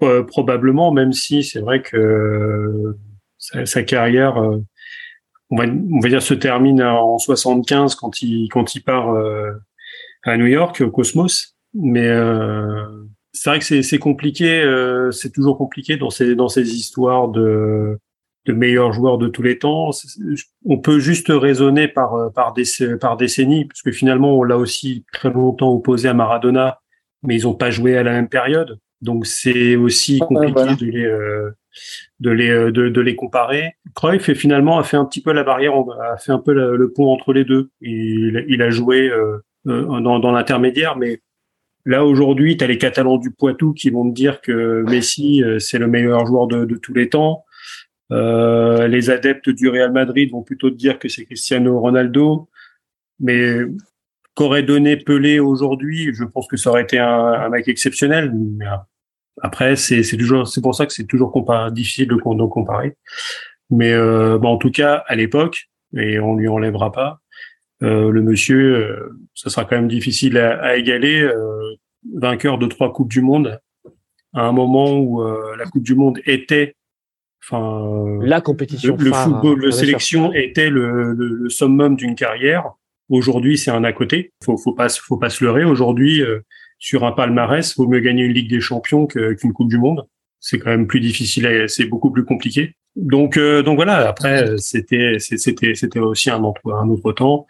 euh, 0.03 0.23
probablement, 0.25 0.93
même 0.93 1.13
si 1.13 1.43
c'est 1.43 1.61
vrai 1.61 1.83
que 1.83 1.97
euh, 1.97 2.99
sa, 3.39 3.83
carrière, 3.83 4.37
on 5.51 5.57
va, 5.57 5.65
on, 5.65 6.01
va, 6.01 6.09
dire, 6.09 6.23
se 6.23 6.35
termine 6.35 6.83
en 6.83 7.19
75 7.19 7.97
quand 7.97 8.23
il, 8.23 8.49
quand 8.49 8.75
il 8.75 8.83
part 8.83 9.15
à 10.23 10.37
New 10.37 10.47
York, 10.47 10.81
au 10.81 10.91
Cosmos. 10.91 11.57
Mais 11.75 12.09
c'est 13.33 13.51
vrai 13.51 13.59
que 13.59 13.83
c'est 13.83 13.99
compliqué, 13.99 14.65
c'est 15.11 15.33
toujours 15.33 15.59
compliqué 15.59 15.97
dans 15.97 16.11
ces, 16.11 16.37
dans 16.37 16.49
ces 16.49 16.77
histoires 16.77 17.29
de, 17.29 17.99
de 18.47 18.53
meilleurs 18.53 18.93
joueurs 18.93 19.19
de 19.19 19.27
tous 19.27 19.43
les 19.43 19.59
temps. 19.59 19.91
On 20.65 20.79
peut 20.79 21.01
juste 21.01 21.29
raisonner 21.31 21.89
par, 21.89 22.33
par, 22.33 22.55
par 23.01 23.17
décennie, 23.17 23.65
parce 23.65 23.83
que 23.83 23.91
finalement, 23.91 24.39
on 24.39 24.45
l'a 24.45 24.57
aussi 24.57 25.05
très 25.13 25.31
longtemps 25.31 25.73
opposé 25.73 26.09
à 26.09 26.15
Maradona 26.15 26.82
mais 27.23 27.37
ils 27.37 27.45
n'ont 27.45 27.55
pas 27.55 27.71
joué 27.71 27.97
à 27.97 28.03
la 28.03 28.13
même 28.13 28.29
période. 28.29 28.79
Donc 29.03 29.27
c'est 29.27 29.75
aussi 29.77 30.21
compliqué 30.21 30.77
de 30.77 30.87
les 30.87 31.05
euh, 31.05 31.51
de 32.21 32.31
les 32.31 32.51
euh, 32.51 32.71
de, 32.71 33.01
les 33.01 33.17
comparer. 33.17 33.75
Cruyff 33.95 34.33
finalement 34.35 34.79
a 34.79 34.85
fait 34.85 34.97
un 34.97 35.05
petit 35.05 35.21
peu 35.21 35.33
la 35.33 35.43
barrière, 35.43 35.73
a 36.01 36.17
fait 36.17 36.33
un 36.33 36.39
peu 36.39 36.53
le, 36.53 36.93
pont 36.93 37.13
entre 37.13 37.33
les 37.33 37.45
deux. 37.45 37.71
Il, 37.81 38.45
il 38.49 38.63
a 38.63 38.71
joué 38.71 39.11
euh, 39.11 39.39
dans, 39.65 40.21
dans 40.21 40.31
l'intermédiaire, 40.31 40.97
mais 40.97 41.21
là 41.85 42.05
aujourd'hui, 42.05 42.57
tu 42.57 42.65
as 42.65 42.69
les 42.69 42.79
Catalans 42.79 43.19
du 43.19 43.33
Poitou 43.33 43.73
qui 43.73 43.91
vont 43.91 44.09
te 44.09 44.15
dire 44.15 44.41
que 44.41 44.85
Messi 44.89 45.43
c'est 45.59 45.79
le 45.79 45.89
meilleur 45.89 46.25
joueur 46.27 46.47
de, 46.47 46.65
de 46.65 46.77
tous 46.77 46.95
les 46.95 47.09
temps. 47.09 47.45
les 48.11 49.11
adeptes 49.11 49.51
du 49.51 49.69
Real 49.69 49.91
Madrid 49.91 50.31
vont 50.31 50.43
plutôt 50.43 50.71
te 50.71 50.77
dire 50.77 51.01
que 51.01 51.09
c'est 51.09 51.25
Cristiano 51.25 51.81
Ronaldo. 51.81 52.49
Mais 53.19 53.57
qu'aurait 54.35 54.63
donné 54.63 54.97
Pelé 54.97 55.41
aujourd'hui, 55.41 56.15
je 56.15 56.25
pense 56.25 56.47
que 56.47 56.57
ça 56.57 56.71
aurait 56.71 56.83
été 56.83 56.99
un, 56.99 57.49
mec 57.49 57.69
exceptionnel. 57.69 58.33
Mais 58.35 58.67
euh, 58.67 58.77
après, 59.41 59.77
c'est 59.77 60.03
toujours, 60.17 60.47
c'est 60.47 60.61
pour 60.61 60.75
ça 60.75 60.87
que 60.87 60.93
c'est 60.93 61.07
toujours 61.07 61.33
difficile 61.71 62.09
de, 62.09 62.17
comparer. 62.17 62.97
Mais 63.71 63.93
euh, 63.93 64.39
en 64.39 64.59
tout 64.59 64.71
cas, 64.71 65.03
à 65.07 65.15
l'époque, 65.15 65.69
et 65.97 66.19
on 66.19 66.37
lui 66.37 66.49
enlèvera 66.49 66.93
pas, 66.93 67.21
euh, 67.83 68.11
le 68.11 68.23
monsieur, 68.23 68.77
euh, 68.77 69.11
ça 69.35 69.51
sera 69.51 69.65
quand 69.65 69.77
même 69.77 69.89
difficile 69.89 70.37
à, 70.39 70.77
égaler, 70.77 71.29
vainqueur 72.15 72.59
de 72.59 72.67
trois 72.67 72.93
coupes 72.93 73.11
du 73.11 73.23
monde, 73.23 73.61
à 74.35 74.43
un 74.43 74.53
moment 74.53 74.99
où 74.99 75.23
la 75.57 75.67
Coupe 75.67 75.83
du 75.83 75.95
Monde 75.95 76.19
était 76.25 76.75
enfin 77.45 78.19
la 78.21 78.41
compétition 78.41 78.97
le, 78.97 79.13
football 79.13 79.59
le 79.59 79.73
sélection 79.73 80.33
était 80.33 80.71
le, 80.71 81.13
le 81.13 81.51
summum 81.51 81.97
d'une 81.97 82.15
carrière 82.15 82.71
Aujourd'hui, 83.13 83.59
c'est 83.59 83.71
un 83.71 83.85
à 83.85 83.93
côté. 83.93 84.33
Faut, 84.43 84.57
faut 84.57 84.73
pas, 84.73 84.89
faut 84.89 85.19
pas 85.19 85.29
se 85.29 85.45
leurrer. 85.45 85.65
Aujourd'hui, 85.65 86.23
euh, 86.23 86.41
sur 86.79 87.05
un 87.05 87.13
palmarès, 87.13 87.77
vaut 87.77 87.87
mieux 87.87 88.01
gagner 88.01 88.25
une 88.25 88.33
Ligue 88.33 88.49
des 88.49 88.63
Champions 88.63 89.07
qu'une 89.07 89.53
Coupe 89.53 89.69
du 89.69 89.77
Monde. 89.77 90.07
C'est 90.41 90.59
quand 90.59 90.71
même 90.71 90.87
plus 90.87 91.01
difficile, 91.01 91.67
c'est 91.69 91.85
beaucoup 91.85 92.11
plus 92.11 92.25
compliqué. 92.25 92.75
Donc, 92.97 93.37
euh, 93.37 93.63
donc 93.63 93.77
voilà. 93.77 94.09
Après, 94.09 94.57
c'était, 94.57 95.19
c'était, 95.19 95.75
c'était 95.75 95.99
aussi 95.99 96.31
un 96.31 96.43
autre, 96.43 97.13
temps 97.13 97.47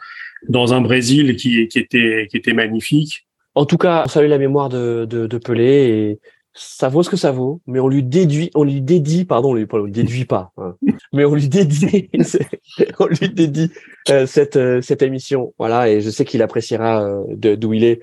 dans 0.49 0.75
un 0.75 0.81
Brésil 0.81 1.37
qui, 1.37 1.61
était, 1.61 2.53
magnifique. 2.53 3.29
En 3.55 3.65
tout 3.65 3.79
cas, 3.79 4.03
on 4.07 4.09
salue 4.09 4.29
la 4.29 4.39
mémoire 4.39 4.69
de, 4.69 5.39
Pelé 5.45 6.19
ça 6.55 6.89
vaut 6.89 7.03
ce 7.03 7.11
que 7.11 7.17
ça 7.17 7.33
vaut, 7.33 7.61
mais 7.67 7.81
on 7.81 7.89
lui 7.89 8.03
déduit, 8.03 8.51
on 8.55 8.65
lui 8.65 8.83
dédie, 8.83 9.25
pardon, 9.25 9.51
on 9.51 9.55
lui, 9.55 9.67
on 9.71 9.79
lui 9.79 9.93
déduit 9.93 10.25
pas, 10.25 10.53
hein, 10.59 10.75
mais 11.13 11.25
on 11.25 11.35
lui 11.35 11.49
dédie, 11.49 12.11
on 12.99 13.07
lui 13.07 13.29
dédie 13.31 13.71
euh, 14.11 14.27
cette 14.27 14.57
euh, 14.57 14.83
cette 14.83 15.03
émission, 15.03 15.55
voilà, 15.59 15.89
et 15.89 16.01
je 16.01 16.11
sais 16.11 16.25
qu'il 16.25 16.43
appréciera 16.43 17.05
euh, 17.05 17.57
d'où 17.57 17.73
il 17.73 17.85
est 17.85 18.03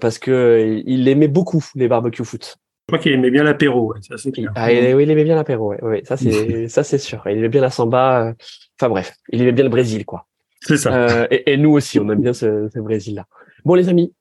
parce 0.00 0.18
que 0.18 0.82
il 0.86 1.06
aimait 1.06 1.28
beaucoup 1.28 1.64
les 1.76 1.86
barbecues 1.86 2.24
foot. 2.24 2.56
Je 2.88 2.94
crois 2.94 2.98
qu'il 2.98 3.12
aimait 3.12 3.30
bien 3.30 3.44
l'apéro, 3.44 3.94
ça 4.00 4.18
c'est 4.18 4.32
clair. 4.32 4.50
Ah, 4.56 4.72
il, 4.72 4.94
oui, 4.94 5.04
il 5.04 5.10
aimait 5.10 5.24
bien 5.24 5.36
l'apéro, 5.36 5.72
ouais, 5.74 6.02
ça 6.04 6.16
c'est 6.16 6.68
ça 6.68 6.82
c'est 6.82 6.98
sûr. 6.98 7.22
Il 7.26 7.38
aimait 7.38 7.48
bien 7.48 7.60
la 7.60 7.70
samba, 7.70 8.34
enfin 8.78 8.88
bref, 8.88 9.14
il 9.30 9.40
aimait 9.40 9.52
bien 9.52 9.64
le 9.64 9.70
Brésil, 9.70 10.04
quoi. 10.04 10.26
C'est 10.60 10.76
ça. 10.76 11.28
Et, 11.30 11.52
et, 11.52 11.56
nous 11.56 11.70
aussi, 11.70 12.00
on 12.00 12.10
aime 12.10 12.20
bien 12.20 12.32
ce, 12.32 12.68
ce 12.74 12.80
Brésil-là. 12.80 13.26
Bon, 13.64 13.74
les 13.74 13.88
amis, 13.88 14.12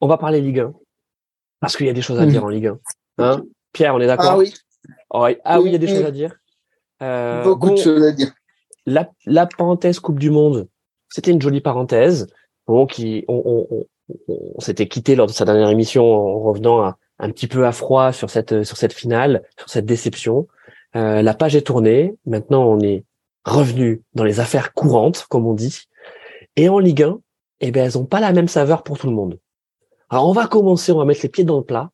on 0.00 0.06
va 0.06 0.16
parler 0.16 0.40
Ligue 0.40 0.60
1. 0.60 0.72
Parce 1.64 1.78
qu'il 1.78 1.86
y 1.86 1.90
a 1.90 1.94
des 1.94 2.02
choses 2.02 2.20
à 2.20 2.26
dire 2.26 2.44
en 2.44 2.50
Ligue 2.50 2.66
1. 2.66 2.78
Hein 3.18 3.42
Pierre, 3.72 3.94
on 3.94 4.00
est 4.00 4.06
d'accord 4.06 4.32
Ah 4.32 4.38
oui. 4.38 4.54
Ah 5.44 5.60
oui, 5.60 5.68
il 5.68 5.72
y 5.72 5.76
a 5.76 5.78
des 5.78 5.88
choses 5.88 6.04
à 6.04 6.10
dire. 6.10 6.34
Euh, 7.02 7.42
Beaucoup 7.42 7.70
de 7.70 7.76
choses 7.76 8.02
à 8.02 8.12
dire. 8.12 8.32
La, 8.86 9.10
la 9.26 9.46
parenthèse 9.46 9.98
Coupe 9.98 10.18
du 10.18 10.30
Monde, 10.30 10.68
c'était 11.08 11.30
une 11.30 11.40
jolie 11.40 11.60
parenthèse. 11.60 12.26
Bon, 12.66 12.86
qui, 12.86 13.24
on, 13.28 13.42
on, 13.44 13.66
on, 13.70 13.86
on 14.28 14.60
s'était 14.60 14.88
quitté 14.88 15.16
lors 15.16 15.26
de 15.26 15.32
sa 15.32 15.44
dernière 15.44 15.70
émission 15.70 16.04
en 16.04 16.40
revenant 16.40 16.82
à, 16.82 16.98
un 17.18 17.30
petit 17.30 17.46
peu 17.46 17.66
à 17.66 17.72
froid 17.72 18.12
sur 18.12 18.30
cette 18.30 18.64
sur 18.64 18.76
cette 18.76 18.92
finale, 18.92 19.42
sur 19.58 19.68
cette 19.68 19.86
déception. 19.86 20.48
Euh, 20.96 21.22
la 21.22 21.34
page 21.34 21.56
est 21.56 21.62
tournée. 21.62 22.14
Maintenant, 22.26 22.64
on 22.64 22.80
est 22.80 23.04
revenu 23.44 24.02
dans 24.14 24.24
les 24.24 24.40
affaires 24.40 24.72
courantes, 24.72 25.26
comme 25.28 25.46
on 25.46 25.54
dit. 25.54 25.82
Et 26.56 26.68
en 26.68 26.78
Ligue 26.78 27.02
1, 27.02 27.18
eh 27.60 27.70
ben, 27.70 27.84
elles 27.84 27.98
ont 27.98 28.06
pas 28.06 28.20
la 28.20 28.32
même 28.32 28.48
saveur 28.48 28.82
pour 28.82 28.98
tout 28.98 29.08
le 29.08 29.14
monde. 29.14 29.38
Alors, 30.08 30.28
on 30.28 30.32
va 30.32 30.46
commencer, 30.46 30.92
on 30.92 30.98
va 30.98 31.04
mettre 31.04 31.22
les 31.22 31.28
pieds 31.28 31.44
dans 31.44 31.58
le 31.58 31.64
plat. 31.64 31.90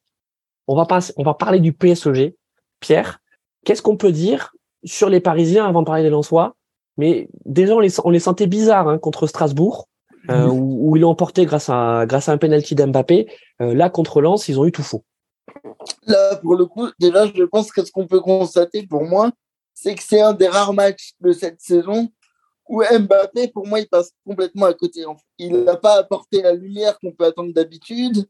On 0.71 0.77
va 0.77 0.87
passer, 0.87 1.12
on 1.17 1.25
va 1.25 1.35
parler 1.35 1.59
du 1.59 1.73
PSG. 1.73 2.37
Pierre, 2.79 3.19
qu'est-ce 3.65 3.83
qu'on 3.83 3.97
peut 3.97 4.12
dire 4.12 4.55
sur 4.85 5.09
les 5.09 5.19
Parisiens 5.19 5.67
avant 5.67 5.81
de 5.81 5.87
parler 5.87 6.05
des 6.05 6.11
Lensois? 6.11 6.55
Mais 6.97 7.29
déjà, 7.45 7.75
on 7.75 7.81
les, 7.81 7.99
on 8.05 8.11
les 8.11 8.21
sentait 8.21 8.47
bizarres 8.47 8.87
hein, 8.87 8.99
contre 8.99 9.27
Strasbourg, 9.27 9.89
euh, 10.31 10.47
mmh. 10.47 10.50
où, 10.53 10.91
où, 10.91 10.97
ils 10.97 11.00
l'ont 11.00 11.11
emporté 11.11 11.45
grâce 11.45 11.69
à, 11.71 12.05
grâce 12.07 12.29
à 12.29 12.33
un 12.33 12.39
penalty 12.39 12.77
d'Mbappé. 12.77 13.29
Euh, 13.61 13.75
là, 13.75 13.91
contre 13.91 14.21
Lens, 14.21 14.47
ils 14.47 14.61
ont 14.61 14.65
eu 14.65 14.71
tout 14.71 14.85
faux. 14.85 15.03
Là, 16.07 16.37
pour 16.37 16.55
le 16.55 16.67
coup, 16.67 16.89
déjà, 17.00 17.27
je 17.27 17.43
pense 17.43 17.73
que 17.73 17.85
ce 17.85 17.91
qu'on 17.91 18.07
peut 18.07 18.21
constater 18.21 18.87
pour 18.87 19.03
moi, 19.03 19.33
c'est 19.75 19.97
que 19.97 20.03
c'est 20.05 20.21
un 20.21 20.35
des 20.35 20.47
rares 20.47 20.73
matchs 20.73 21.15
de 21.19 21.33
cette 21.33 21.61
saison 21.61 22.11
où 22.69 22.81
Mbappé, 22.85 23.49
pour 23.49 23.67
moi, 23.67 23.81
il 23.81 23.89
passe 23.89 24.12
complètement 24.25 24.67
à 24.67 24.75
côté. 24.75 25.05
Il 25.37 25.65
n'a 25.65 25.77
pas 25.77 25.97
apporté 25.97 26.43
la 26.43 26.55
lumière 26.55 26.97
qu'on 27.00 27.11
peut 27.11 27.25
attendre 27.25 27.53
d'habitude. 27.53 28.25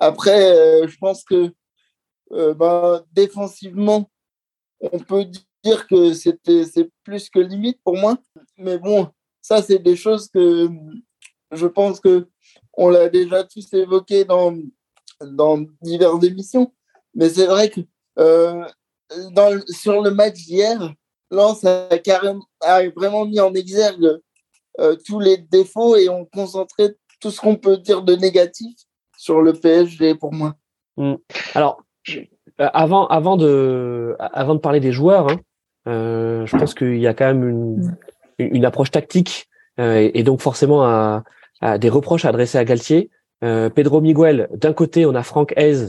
Après, 0.00 0.56
euh, 0.56 0.88
je 0.88 0.96
pense 0.98 1.22
que 1.22 1.52
euh, 2.32 2.54
ben, 2.54 3.04
défensivement, 3.12 4.10
on 4.80 4.98
peut 4.98 5.26
dire 5.64 5.86
que 5.86 6.12
c'était 6.12 6.64
c'est 6.64 6.90
plus 7.04 7.30
que 7.30 7.38
limite 7.38 7.80
pour 7.82 7.96
moi. 7.96 8.18
Mais 8.56 8.78
bon, 8.78 9.08
ça, 9.42 9.62
c'est 9.62 9.78
des 9.78 9.96
choses 9.96 10.28
que 10.28 10.68
je 11.52 11.66
pense 11.66 12.00
que 12.00 12.28
on 12.74 12.88
l'a 12.88 13.08
déjà 13.08 13.44
tous 13.44 13.72
évoqué 13.72 14.24
dans, 14.24 14.56
dans 15.20 15.64
diverses 15.82 16.22
émissions. 16.24 16.72
Mais 17.14 17.28
c'est 17.28 17.46
vrai 17.46 17.70
que 17.70 17.80
euh, 18.18 18.64
dans, 19.32 19.60
sur 19.68 20.02
le 20.02 20.10
match 20.10 20.34
d'hier, 20.34 20.94
Lens 21.30 21.64
a, 21.64 21.98
carrément, 21.98 22.46
a 22.60 22.88
vraiment 22.90 23.24
mis 23.24 23.40
en 23.40 23.52
exergue 23.54 24.20
euh, 24.80 24.96
tous 25.04 25.18
les 25.18 25.38
défauts 25.38 25.96
et 25.96 26.08
ont 26.08 26.24
concentré 26.26 26.94
tout 27.20 27.30
ce 27.30 27.40
qu'on 27.40 27.56
peut 27.56 27.78
dire 27.78 28.02
de 28.02 28.14
négatif 28.14 28.76
sur 29.16 29.42
le 29.42 29.52
PSG 29.52 30.14
pour 30.14 30.32
moi. 30.32 30.54
Mmh. 30.96 31.14
Alors, 31.54 31.82
avant, 32.58 33.06
avant, 33.06 33.36
de, 33.36 34.16
avant 34.18 34.54
de 34.54 34.60
parler 34.60 34.80
des 34.80 34.92
joueurs, 34.92 35.30
hein, 35.30 35.36
euh, 35.86 36.46
je 36.46 36.56
pense 36.56 36.74
qu'il 36.74 36.98
y 36.98 37.06
a 37.06 37.14
quand 37.14 37.26
même 37.26 37.48
une, 37.48 37.96
une 38.38 38.64
approche 38.64 38.90
tactique 38.90 39.48
euh, 39.80 40.10
et 40.12 40.22
donc 40.22 40.40
forcément 40.40 40.84
à, 40.84 41.24
à 41.60 41.78
des 41.78 41.88
reproches 41.88 42.24
à 42.24 42.28
adresser 42.28 42.58
à 42.58 42.64
Galtier. 42.64 43.10
Euh, 43.44 43.70
Pedro 43.70 44.00
Miguel, 44.00 44.48
d'un 44.54 44.72
côté, 44.72 45.06
on 45.06 45.14
a 45.14 45.22
Franck 45.22 45.54
Hez, 45.56 45.86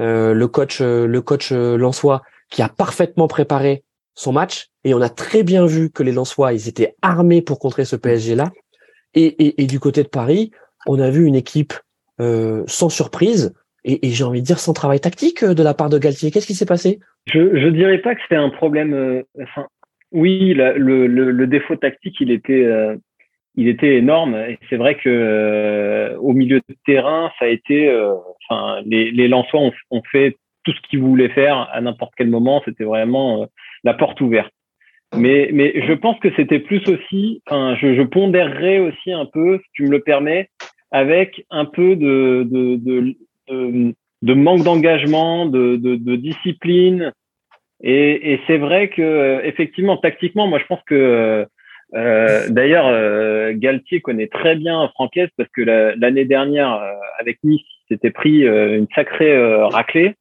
euh, 0.00 0.32
le 0.34 0.48
coach, 0.48 0.80
le 0.80 1.20
coach 1.20 1.52
Lensois, 1.52 2.22
qui 2.50 2.62
a 2.62 2.68
parfaitement 2.68 3.28
préparé 3.28 3.84
son 4.14 4.32
match 4.32 4.70
et 4.84 4.94
on 4.94 5.00
a 5.00 5.08
très 5.08 5.44
bien 5.44 5.66
vu 5.66 5.90
que 5.90 6.02
les 6.02 6.12
Lensois, 6.12 6.52
ils 6.52 6.68
étaient 6.68 6.96
armés 7.02 7.42
pour 7.42 7.58
contrer 7.58 7.84
ce 7.84 7.94
PSG-là. 7.94 8.50
Et, 9.14 9.24
et, 9.24 9.62
et, 9.62 9.66
du 9.66 9.80
côté 9.80 10.02
de 10.02 10.08
Paris, 10.08 10.50
on 10.86 11.00
a 11.00 11.10
vu 11.10 11.24
une 11.24 11.34
équipe 11.34 11.74
euh, 12.20 12.64
sans 12.66 12.88
surprise 12.88 13.54
et, 13.88 14.10
j'ai 14.10 14.24
envie 14.24 14.40
de 14.40 14.46
dire 14.46 14.58
sans 14.58 14.72
travail 14.72 15.00
tactique 15.00 15.44
de 15.44 15.62
la 15.62 15.74
part 15.74 15.88
de 15.88 15.98
Galtier. 15.98 16.30
Qu'est-ce 16.30 16.46
qui 16.46 16.54
s'est 16.54 16.66
passé? 16.66 17.00
Je 17.26 17.58
je 17.58 17.68
dirais 17.68 17.98
pas 17.98 18.14
que 18.14 18.20
c'était 18.22 18.36
un 18.36 18.50
problème. 18.50 18.92
Euh, 18.94 19.22
enfin, 19.42 19.66
oui, 20.12 20.54
le, 20.54 21.46
défaut 21.46 21.76
tactique, 21.76 22.16
il 22.20 22.30
était 22.30 22.64
euh, 22.64 22.96
il 23.54 23.68
était 23.68 23.96
énorme. 23.96 24.34
Et 24.34 24.58
c'est 24.68 24.76
vrai 24.76 24.94
que 24.94 25.08
euh, 25.08 26.16
au 26.18 26.32
milieu 26.32 26.60
de 26.68 26.74
terrain, 26.86 27.30
ça 27.38 27.46
a 27.46 27.48
été. 27.48 27.88
euh, 27.88 28.14
Enfin, 28.50 28.80
les 28.86 29.10
les 29.10 29.28
Lensois 29.28 29.60
ont, 29.90 30.02
fait 30.10 30.36
tout 30.64 30.72
ce 30.72 30.80
qu'ils 30.88 31.00
voulaient 31.00 31.28
faire 31.28 31.68
à 31.70 31.80
n'importe 31.80 32.12
quel 32.16 32.28
moment. 32.28 32.62
C'était 32.64 32.84
vraiment 32.84 33.42
euh, 33.42 33.46
la 33.84 33.94
porte 33.94 34.20
ouverte. 34.20 34.52
Mais, 35.14 35.50
mais 35.52 35.86
je 35.86 35.92
pense 35.94 36.18
que 36.20 36.28
c'était 36.36 36.58
plus 36.58 36.86
aussi, 36.88 37.42
enfin, 37.46 37.74
je, 37.80 37.94
je 37.94 38.02
pondérerais 38.02 38.78
aussi 38.78 39.10
un 39.10 39.24
peu, 39.24 39.58
si 39.58 39.70
tu 39.72 39.84
me 39.84 39.90
le 39.90 40.00
permets, 40.00 40.50
avec 40.90 41.46
un 41.50 41.64
peu 41.64 41.96
de, 41.96 42.46
de, 42.50 43.16
de, 43.50 43.94
de 44.22 44.34
manque 44.34 44.64
d'engagement, 44.64 45.46
de, 45.46 45.76
de, 45.76 45.96
de, 45.96 46.16
discipline. 46.16 47.12
Et, 47.82 48.32
et 48.32 48.40
c'est 48.46 48.58
vrai 48.58 48.88
que, 48.88 49.40
effectivement, 49.44 49.96
tactiquement, 49.96 50.46
moi, 50.46 50.58
je 50.58 50.66
pense 50.66 50.82
que, 50.86 51.46
euh, 51.94 52.48
d'ailleurs, 52.48 52.86
euh, 52.88 53.52
Galtier 53.54 54.00
connaît 54.00 54.26
très 54.26 54.56
bien 54.56 54.88
Francaise 54.94 55.28
parce 55.36 55.48
que 55.50 55.62
l'année 55.62 56.24
dernière, 56.24 56.74
euh, 56.74 56.92
avec 57.20 57.38
Nice, 57.44 57.62
s'était 57.88 58.10
pris 58.10 58.42
une 58.42 58.86
sacrée 58.94 59.34
raclée. 59.64 60.14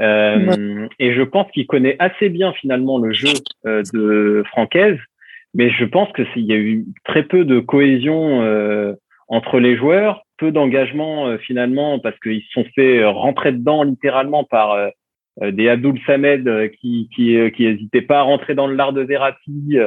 Euh, 0.00 0.88
et 0.98 1.14
je 1.14 1.22
pense 1.22 1.50
qu'il 1.52 1.66
connaît 1.66 1.96
assez 1.98 2.28
bien 2.28 2.52
finalement 2.52 2.98
le 2.98 3.12
jeu 3.12 3.32
euh, 3.66 3.82
de 3.94 4.42
Francaise, 4.48 4.98
mais 5.54 5.70
je 5.70 5.84
pense 5.84 6.10
que 6.12 6.22
il 6.36 6.44
y 6.44 6.52
a 6.52 6.56
eu 6.56 6.84
très 7.04 7.22
peu 7.22 7.44
de 7.44 7.60
cohésion 7.60 8.42
euh, 8.42 8.92
entre 9.28 9.58
les 9.58 9.76
joueurs, 9.76 10.25
peu 10.38 10.52
d'engagement 10.52 11.36
finalement 11.38 11.98
parce 11.98 12.18
qu'ils 12.20 12.42
se 12.42 12.52
sont 12.52 12.64
fait 12.74 13.04
rentrer 13.04 13.52
dedans 13.52 13.82
littéralement 13.82 14.44
par 14.44 14.76
des 15.40 15.68
Abdul 15.68 15.98
Samed 16.06 16.70
qui 16.80 17.08
qui 17.14 17.38
qui 17.52 17.64
n'hésitaient 17.64 18.02
pas 18.02 18.20
à 18.20 18.22
rentrer 18.22 18.54
dans 18.54 18.66
le 18.66 18.74
lard 18.74 18.92
de 18.92 19.02
Verratti, 19.02 19.78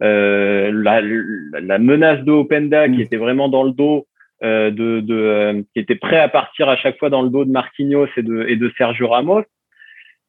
la, 0.00 1.00
la, 1.00 1.78
menace 1.78 2.24
de 2.24 2.32
Openda 2.32 2.88
qui 2.88 3.02
était 3.02 3.16
vraiment 3.16 3.48
dans 3.48 3.64
le 3.64 3.72
dos. 3.72 4.06
Euh, 4.42 4.70
de, 4.70 5.00
de 5.00 5.14
euh, 5.14 5.62
qui 5.72 5.80
était 5.80 5.94
prêt 5.94 6.18
à 6.18 6.28
partir 6.28 6.68
à 6.68 6.76
chaque 6.76 6.98
fois 6.98 7.08
dans 7.08 7.22
le 7.22 7.30
dos 7.30 7.46
de 7.46 7.50
Marquinhos 7.50 8.08
et 8.18 8.22
de, 8.22 8.44
et 8.46 8.56
de 8.56 8.70
Sergio 8.76 9.08
Ramos. 9.08 9.44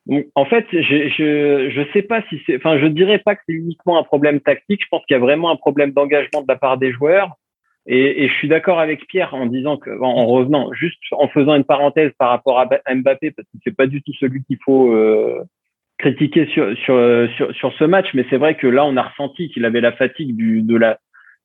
Donc, 0.06 0.28
en 0.34 0.46
fait, 0.46 0.66
je, 0.72 1.10
je 1.10 1.70
je 1.70 1.92
sais 1.92 2.04
pas 2.04 2.22
si 2.30 2.42
c'est, 2.46 2.56
enfin, 2.56 2.80
je 2.80 2.86
dirais 2.86 3.20
pas 3.20 3.36
que 3.36 3.42
c'est 3.46 3.54
uniquement 3.54 4.00
un 4.00 4.04
problème 4.04 4.40
tactique. 4.40 4.82
Je 4.82 4.88
pense 4.90 5.06
qu'il 5.06 5.16
y 5.16 5.18
a 5.18 5.20
vraiment 5.20 5.52
un 5.52 5.58
problème 5.58 5.92
d'engagement 5.92 6.42
de 6.42 6.48
la 6.48 6.56
part 6.56 6.78
des 6.78 6.94
joueurs. 6.94 7.36
Et, 7.88 8.24
et 8.24 8.28
je 8.28 8.34
suis 8.34 8.50
d'accord 8.50 8.80
avec 8.80 9.08
Pierre 9.08 9.34
en 9.34 9.46
disant 9.46 9.78
que, 9.78 9.90
en, 10.02 10.26
revenant, 10.26 10.74
juste 10.74 11.00
en 11.12 11.30
faisant 11.30 11.56
une 11.56 11.64
parenthèse 11.64 12.12
par 12.20 12.30
rapport 12.30 12.60
à 12.60 12.66
Mbappé, 12.94 13.32
parce 13.32 13.48
que 13.48 13.58
c'est 13.64 13.76
pas 13.76 13.88
du 13.88 14.02
tout 14.02 14.14
celui 14.20 14.44
qu'il 14.44 14.58
faut 14.64 14.94
euh, 14.94 15.42
critiquer 15.98 16.48
sur, 16.48 16.78
sur 16.80 17.30
sur 17.38 17.56
sur 17.56 17.74
ce 17.74 17.86
match, 17.86 18.08
mais 18.14 18.26
c'est 18.30 18.38
vrai 18.38 18.56
que 18.56 18.68
là, 18.68 18.86
on 18.86 18.98
a 18.98 19.04
ressenti 19.04 19.50
qu'il 19.50 19.64
avait 19.64 19.82
la 19.82 19.94
fatigue 19.94 20.36
du 20.36 20.62
de 20.64 20.76
la 20.76 21.00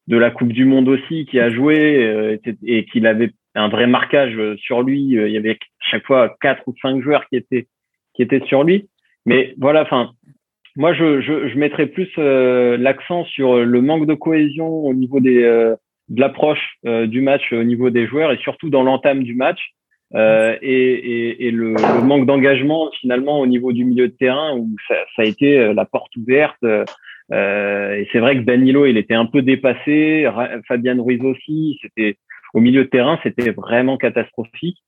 de 0.09 0.17
la 0.17 0.33
Coupe 0.33 0.53
du 0.53 0.65
Monde 0.65 0.89
aussi, 0.89 1.27
qui 1.27 1.39
a 1.39 1.49
joué 1.49 2.05
euh, 2.05 2.37
et 2.67 2.87
qu'il 2.87 3.07
avait 3.07 3.31
un 3.55 3.69
vrai 3.69 3.87
marquage 3.87 4.37
sur 4.57 4.83
lui. 4.83 5.01
Il 5.01 5.31
y 5.31 5.37
avait 5.37 5.59
chaque 5.79 6.05
fois 6.07 6.35
quatre 6.41 6.67
ou 6.67 6.75
cinq 6.83 7.01
joueurs 7.03 7.29
qui 7.29 7.37
étaient 7.37 7.69
qui 8.15 8.23
était 8.23 8.45
sur 8.47 8.65
lui. 8.65 8.89
Mais 9.27 9.55
voilà, 9.59 9.83
enfin, 9.83 10.11
moi, 10.75 10.95
je, 10.95 11.21
je, 11.21 11.49
je 11.49 11.59
mettrais 11.59 11.87
plus 11.87 12.11
euh, 12.19 12.77
l'accent 12.77 13.25
sur 13.27 13.59
le 13.59 13.83
manque 13.83 14.07
de 14.07 14.15
cohésion 14.15 14.69
au 14.69 14.95
niveau 14.95 15.21
des, 15.21 15.45
euh, 15.45 15.77
de 16.09 16.21
l'approche 16.21 16.77
euh, 16.87 17.07
du 17.07 17.21
match 17.21 17.53
au 17.53 17.63
niveau 17.63 17.91
des 17.91 18.07
joueurs 18.07 18.33
et 18.33 18.39
surtout 18.39 18.71
dans 18.71 18.83
l'entame 18.83 19.23
du 19.23 19.35
match. 19.35 19.61
Euh, 20.15 20.59
et, 20.61 20.93
et, 20.93 21.47
et 21.47 21.51
le, 21.51 21.71
le, 21.71 22.03
manque 22.05 22.27
d'engagement 22.27 22.91
finalement 23.01 23.41
au 23.41 23.47
niveau 23.47 23.73
du 23.73 23.87
milieu 23.87 24.09
de 24.09 24.13
terrain 24.13 24.55
où 24.55 24.69
ça, 24.87 24.95
ça 25.17 25.23
a 25.23 25.25
été 25.25 25.73
la 25.73 25.87
porte 25.87 26.15
ouverte. 26.17 26.63
et 26.63 28.09
c'est 28.13 28.19
vrai 28.19 28.37
que 28.37 28.43
Danilo, 28.43 28.85
il 28.85 28.99
était 28.99 29.15
un 29.15 29.25
peu 29.25 29.41
dépassé. 29.41 30.29
Fabian 30.69 31.03
Ruiz 31.03 31.23
aussi. 31.23 31.79
C'était 31.81 32.19
au 32.53 32.61
milieu 32.61 32.85
de 32.85 32.89
terrain, 32.89 33.19
c'était 33.23 33.53
vraiment 33.53 33.97
catastrophique. 33.97 34.79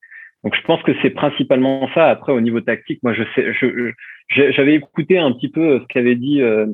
Donc 0.44 0.54
je 0.54 0.62
pense 0.62 0.82
que 0.82 0.92
c'est 1.00 1.10
principalement 1.10 1.88
ça. 1.94 2.10
Après 2.10 2.32
au 2.32 2.40
niveau 2.40 2.60
tactique, 2.60 3.02
moi 3.02 3.14
je 3.14 3.22
sais, 3.34 3.52
je, 3.54 3.92
j'avais 4.28 4.74
écouté 4.74 5.18
un 5.18 5.32
petit 5.32 5.48
peu 5.48 5.80
ce 5.80 5.86
qu'avait 5.86 6.16
dit 6.16 6.42
euh, 6.42 6.66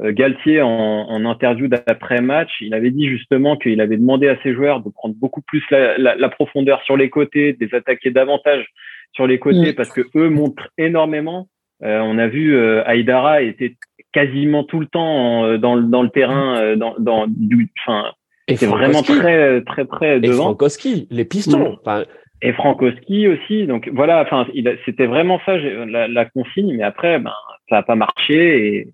Galtier 0.00 0.62
en, 0.62 0.68
en 0.68 1.24
interview 1.24 1.66
d'après-match. 1.68 2.50
Il 2.60 2.74
avait 2.74 2.90
dit 2.90 3.08
justement 3.08 3.56
qu'il 3.56 3.80
avait 3.80 3.96
demandé 3.96 4.28
à 4.28 4.36
ses 4.42 4.54
joueurs 4.54 4.80
de 4.80 4.90
prendre 4.90 5.14
beaucoup 5.16 5.42
plus 5.42 5.62
la, 5.70 5.98
la, 5.98 6.14
la 6.14 6.28
profondeur 6.28 6.82
sur 6.84 6.96
les 6.96 7.10
côtés, 7.10 7.52
des 7.54 7.74
attaquer 7.74 8.10
davantage 8.10 8.66
sur 9.12 9.26
les 9.26 9.38
côtés, 9.38 9.72
mmh. 9.72 9.74
parce 9.74 9.90
que 9.90 10.02
eux 10.14 10.28
montrent 10.28 10.68
énormément. 10.78 11.48
Euh, 11.82 12.00
on 12.00 12.18
a 12.18 12.26
vu 12.28 12.56
euh, 12.56 12.82
Aïdara 12.86 13.42
était 13.42 13.76
quasiment 14.12 14.64
tout 14.64 14.80
le 14.80 14.86
temps 14.86 15.00
en, 15.02 15.58
dans, 15.58 15.76
dans 15.76 16.02
le 16.02 16.10
terrain, 16.10 16.60
euh, 16.60 16.76
dans, 16.76 16.94
dans 16.98 17.26
du, 17.28 17.70
enfin, 17.86 18.12
c'est 18.48 18.66
vraiment 18.66 19.02
très 19.02 19.62
très 19.62 19.84
près 19.84 20.20
devant. 20.20 20.32
Et 20.32 20.36
Frankowski, 20.36 21.08
les 21.10 21.24
pistons. 21.24 21.70
Mmh. 21.70 21.76
Enfin, 21.84 22.04
et 22.42 22.52
Frankowski 22.52 23.28
aussi. 23.28 23.66
Donc 23.66 23.90
voilà, 23.92 24.22
enfin, 24.22 24.46
c'était 24.84 25.06
vraiment 25.06 25.40
ça 25.44 25.56
la, 25.56 26.08
la, 26.08 26.24
consigne, 26.24 26.76
mais 26.76 26.84
après, 26.84 27.18
ben, 27.18 27.32
ça 27.68 27.76
n'a 27.76 27.82
pas 27.82 27.96
marché 27.96 28.76
et, 28.76 28.88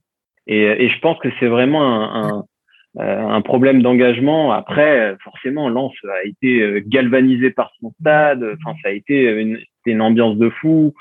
et, 0.46 0.88
je 0.88 1.00
pense 1.00 1.18
que 1.18 1.28
c'est 1.40 1.46
vraiment 1.46 2.14
un, 2.14 2.44
un 2.96 3.40
problème 3.40 3.82
d'engagement. 3.82 4.52
Après, 4.52 5.16
forcément, 5.22 5.68
Lens 5.68 5.92
a 6.04 6.26
été 6.26 6.82
galvanisé 6.86 7.50
par 7.50 7.72
son 7.80 7.92
stade. 8.00 8.44
Enfin, 8.60 8.76
ça 8.82 8.88
a 8.88 8.92
été 8.92 9.56
une, 9.86 10.00
ambiance 10.00 10.36
de 10.36 10.50
fou. 10.50 10.94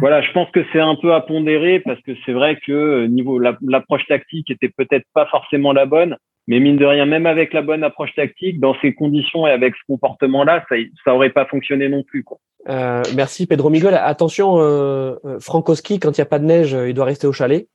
Voilà, 0.00 0.22
je 0.22 0.30
pense 0.32 0.50
que 0.50 0.64
c'est 0.72 0.80
un 0.80 0.94
peu 0.94 1.12
à 1.12 1.20
pondérer 1.20 1.80
parce 1.80 2.00
que 2.02 2.12
c'est 2.24 2.32
vrai 2.32 2.58
que 2.64 3.06
niveau 3.06 3.38
l'approche 3.38 4.06
tactique 4.06 4.50
était 4.50 4.68
peut-être 4.68 5.06
pas 5.12 5.26
forcément 5.26 5.72
la 5.72 5.86
bonne, 5.86 6.16
mais 6.46 6.60
mine 6.60 6.76
de 6.76 6.86
rien, 6.86 7.04
même 7.04 7.26
avec 7.26 7.52
la 7.52 7.62
bonne 7.62 7.84
approche 7.84 8.14
tactique, 8.14 8.60
dans 8.60 8.74
ces 8.80 8.94
conditions 8.94 9.46
et 9.46 9.50
avec 9.50 9.74
ce 9.74 9.82
comportement-là, 9.88 10.64
ça, 10.68 10.76
ça 11.04 11.14
aurait 11.14 11.30
pas 11.30 11.46
fonctionné 11.46 11.88
non 11.88 12.04
plus. 12.04 12.24
Euh, 12.68 13.02
merci 13.16 13.46
Pedro 13.46 13.70
Miguel. 13.70 13.94
Attention, 13.94 14.54
euh, 14.58 15.16
Frankowski, 15.40 15.98
quand 15.98 16.16
il 16.16 16.20
n'y 16.20 16.26
a 16.26 16.26
pas 16.26 16.38
de 16.38 16.46
neige, 16.46 16.72
il 16.72 16.94
doit 16.94 17.04
rester 17.04 17.26
au 17.26 17.32
chalet. 17.32 17.66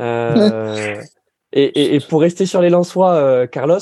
Euh, 0.00 1.00
et, 1.52 1.94
et, 1.94 2.00
pour 2.00 2.20
rester 2.20 2.46
sur 2.46 2.60
les 2.60 2.70
Lensois, 2.70 3.14
euh, 3.14 3.46
Carlos, 3.46 3.78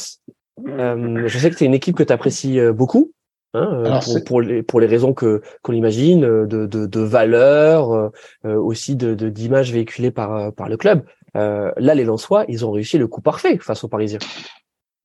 euh, 0.66 1.22
je 1.26 1.38
sais 1.38 1.50
que 1.50 1.56
c'est 1.56 1.64
une 1.64 1.74
équipe 1.74 1.96
que 1.96 2.02
tu 2.02 2.12
apprécies 2.12 2.60
beaucoup. 2.72 3.12
Hein, 3.54 4.00
pour, 4.02 4.24
pour, 4.24 4.40
les, 4.40 4.62
pour 4.62 4.80
les 4.80 4.86
raisons 4.86 5.12
que 5.12 5.42
qu'on 5.60 5.74
imagine, 5.74 6.22
de, 6.22 6.46
de, 6.46 6.86
de 6.86 7.00
valeur, 7.00 8.10
aussi 8.44 8.96
de 8.96 9.12
d'images 9.28 9.70
véhiculées 9.70 10.10
par 10.10 10.54
par 10.54 10.70
le 10.70 10.78
club. 10.78 11.04
Là, 11.34 11.94
les 11.94 12.04
Lensois, 12.04 12.46
ils 12.48 12.64
ont 12.64 12.70
réussi 12.70 12.96
le 12.96 13.08
coup 13.08 13.20
parfait 13.20 13.58
face 13.58 13.84
aux 13.84 13.88
Parisiens. 13.88 14.20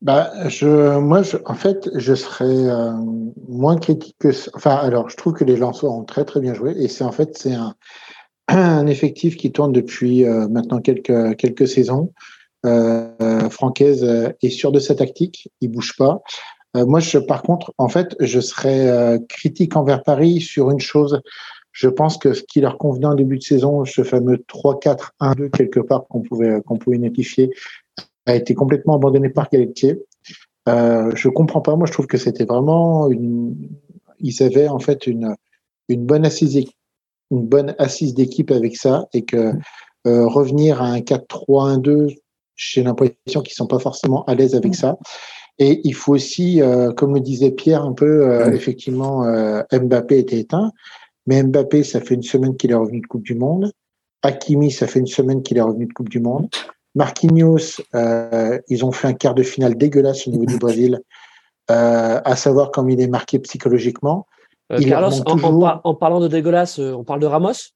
Bah, 0.01 0.31
je, 0.47 0.99
moi, 0.99 1.23
je, 1.23 1.37
en 1.45 1.55
fait, 1.55 1.89
je 1.95 2.13
serais 2.13 2.45
euh, 2.45 2.93
moins 3.47 3.77
critique 3.77 4.15
que. 4.19 4.29
Enfin, 4.53 4.75
alors, 4.75 5.09
je 5.09 5.17
trouve 5.17 5.33
que 5.33 5.43
les 5.43 5.55
Lensois 5.55 5.89
ont 5.89 6.03
très 6.03 6.23
très 6.23 6.39
bien 6.39 6.53
joué, 6.53 6.75
et 6.77 6.87
c'est 6.87 7.03
en 7.03 7.11
fait 7.11 7.35
c'est 7.35 7.53
un, 7.53 7.73
un, 8.47 8.87
effectif 8.87 9.37
qui 9.37 9.51
tourne 9.51 9.71
depuis 9.71 10.25
euh, 10.25 10.47
maintenant 10.47 10.79
quelques 10.79 11.35
quelques 11.37 11.67
saisons. 11.67 12.13
Euh, 12.65 13.49
Francaise 13.49 14.03
est 14.41 14.49
sûr 14.49 14.71
de 14.71 14.79
sa 14.79 14.95
tactique, 14.95 15.49
il 15.61 15.69
bouge 15.69 15.95
pas. 15.97 16.21
moi, 16.75 16.99
je, 16.99 17.17
par 17.17 17.43
contre, 17.43 17.73
en 17.77 17.87
fait, 17.87 18.15
je 18.19 18.39
serais 18.39 19.19
critique 19.29 19.75
envers 19.75 20.03
Paris 20.03 20.41
sur 20.41 20.69
une 20.69 20.79
chose 20.79 21.21
je 21.77 21.89
pense 21.89 22.17
que 22.17 22.33
ce 22.33 22.41
qui 22.41 22.59
leur 22.59 22.79
convenait 22.79 23.05
en 23.05 23.13
début 23.13 23.37
de 23.37 23.43
saison, 23.43 23.85
ce 23.85 24.03
fameux 24.03 24.37
3-4-1-2 24.37 25.51
quelque 25.51 25.79
part 25.79 26.07
qu'on 26.07 26.21
pouvait, 26.21 26.59
qu'on 26.65 26.79
pouvait 26.79 26.97
notifier, 26.97 27.51
a 28.25 28.35
été 28.35 28.55
complètement 28.55 28.95
abandonné 28.95 29.29
par 29.29 29.47
Galetier. 29.47 30.03
Euh, 30.67 31.11
je 31.13 31.29
comprends 31.29 31.61
pas. 31.61 31.75
Moi, 31.75 31.85
je 31.85 31.91
trouve 31.91 32.07
que 32.07 32.17
c'était 32.17 32.45
vraiment 32.45 33.11
une. 33.11 33.55
Ils 34.19 34.41
avaient 34.41 34.67
en 34.67 34.79
fait 34.79 35.05
une 35.05 35.35
une 35.87 36.03
bonne 36.03 36.25
assise 36.25 36.57
une 37.31 37.45
bonne 37.45 37.75
assise 37.77 38.13
d'équipe 38.13 38.51
avec 38.51 38.75
ça 38.75 39.07
et 39.13 39.23
que 39.23 39.53
euh, 40.05 40.27
revenir 40.27 40.81
à 40.81 40.87
un 40.87 40.99
4-3-1-2, 40.99 42.15
j'ai 42.55 42.83
l'impression 42.83 43.41
qu'ils 43.41 43.53
sont 43.53 43.67
pas 43.67 43.79
forcément 43.79 44.23
à 44.25 44.35
l'aise 44.35 44.55
avec 44.55 44.75
ça. 44.75 44.97
Et 45.59 45.81
il 45.83 45.93
faut 45.93 46.13
aussi, 46.13 46.61
euh, 46.61 46.91
comme 46.91 47.15
le 47.15 47.19
disait 47.19 47.51
Pierre 47.51 47.83
un 47.83 47.93
peu, 47.93 48.29
euh, 48.29 48.51
effectivement, 48.51 49.25
euh, 49.25 49.63
Mbappé 49.71 50.19
était 50.19 50.39
éteint. 50.39 50.71
Mais 51.25 51.41
Mbappé, 51.43 51.83
ça 51.83 51.99
fait 51.99 52.13
une 52.13 52.23
semaine 52.23 52.55
qu'il 52.55 52.71
est 52.71 52.75
revenu 52.75 53.01
de 53.01 53.07
Coupe 53.07 53.23
du 53.23 53.35
Monde. 53.35 53.71
Hakimi, 54.23 54.71
ça 54.71 54.87
fait 54.87 54.99
une 54.99 55.07
semaine 55.07 55.43
qu'il 55.43 55.57
est 55.57 55.61
revenu 55.61 55.85
de 55.87 55.93
Coupe 55.93 56.09
du 56.09 56.19
Monde. 56.19 56.49
Marquinhos, 56.95 57.81
euh, 57.93 58.59
ils 58.69 58.83
ont 58.83 58.91
fait 58.91 59.07
un 59.07 59.13
quart 59.13 59.35
de 59.35 59.43
finale 59.43 59.77
dégueulasse 59.77 60.27
au 60.27 60.31
niveau 60.31 60.45
du 60.45 60.57
Brésil, 60.57 60.99
euh, 61.69 62.19
à 62.23 62.35
savoir 62.35 62.71
comme 62.71 62.89
il 62.89 62.99
est 62.99 63.07
marqué 63.07 63.39
psychologiquement. 63.39 64.25
Euh, 64.71 64.79
Carlos, 64.81 65.11
en, 65.25 65.95
parlant 65.95 66.19
de 66.19 66.27
dégueulasse, 66.27 66.79
on 66.79 67.03
parle 67.03 67.21
de 67.21 67.25
Ramos? 67.25 67.71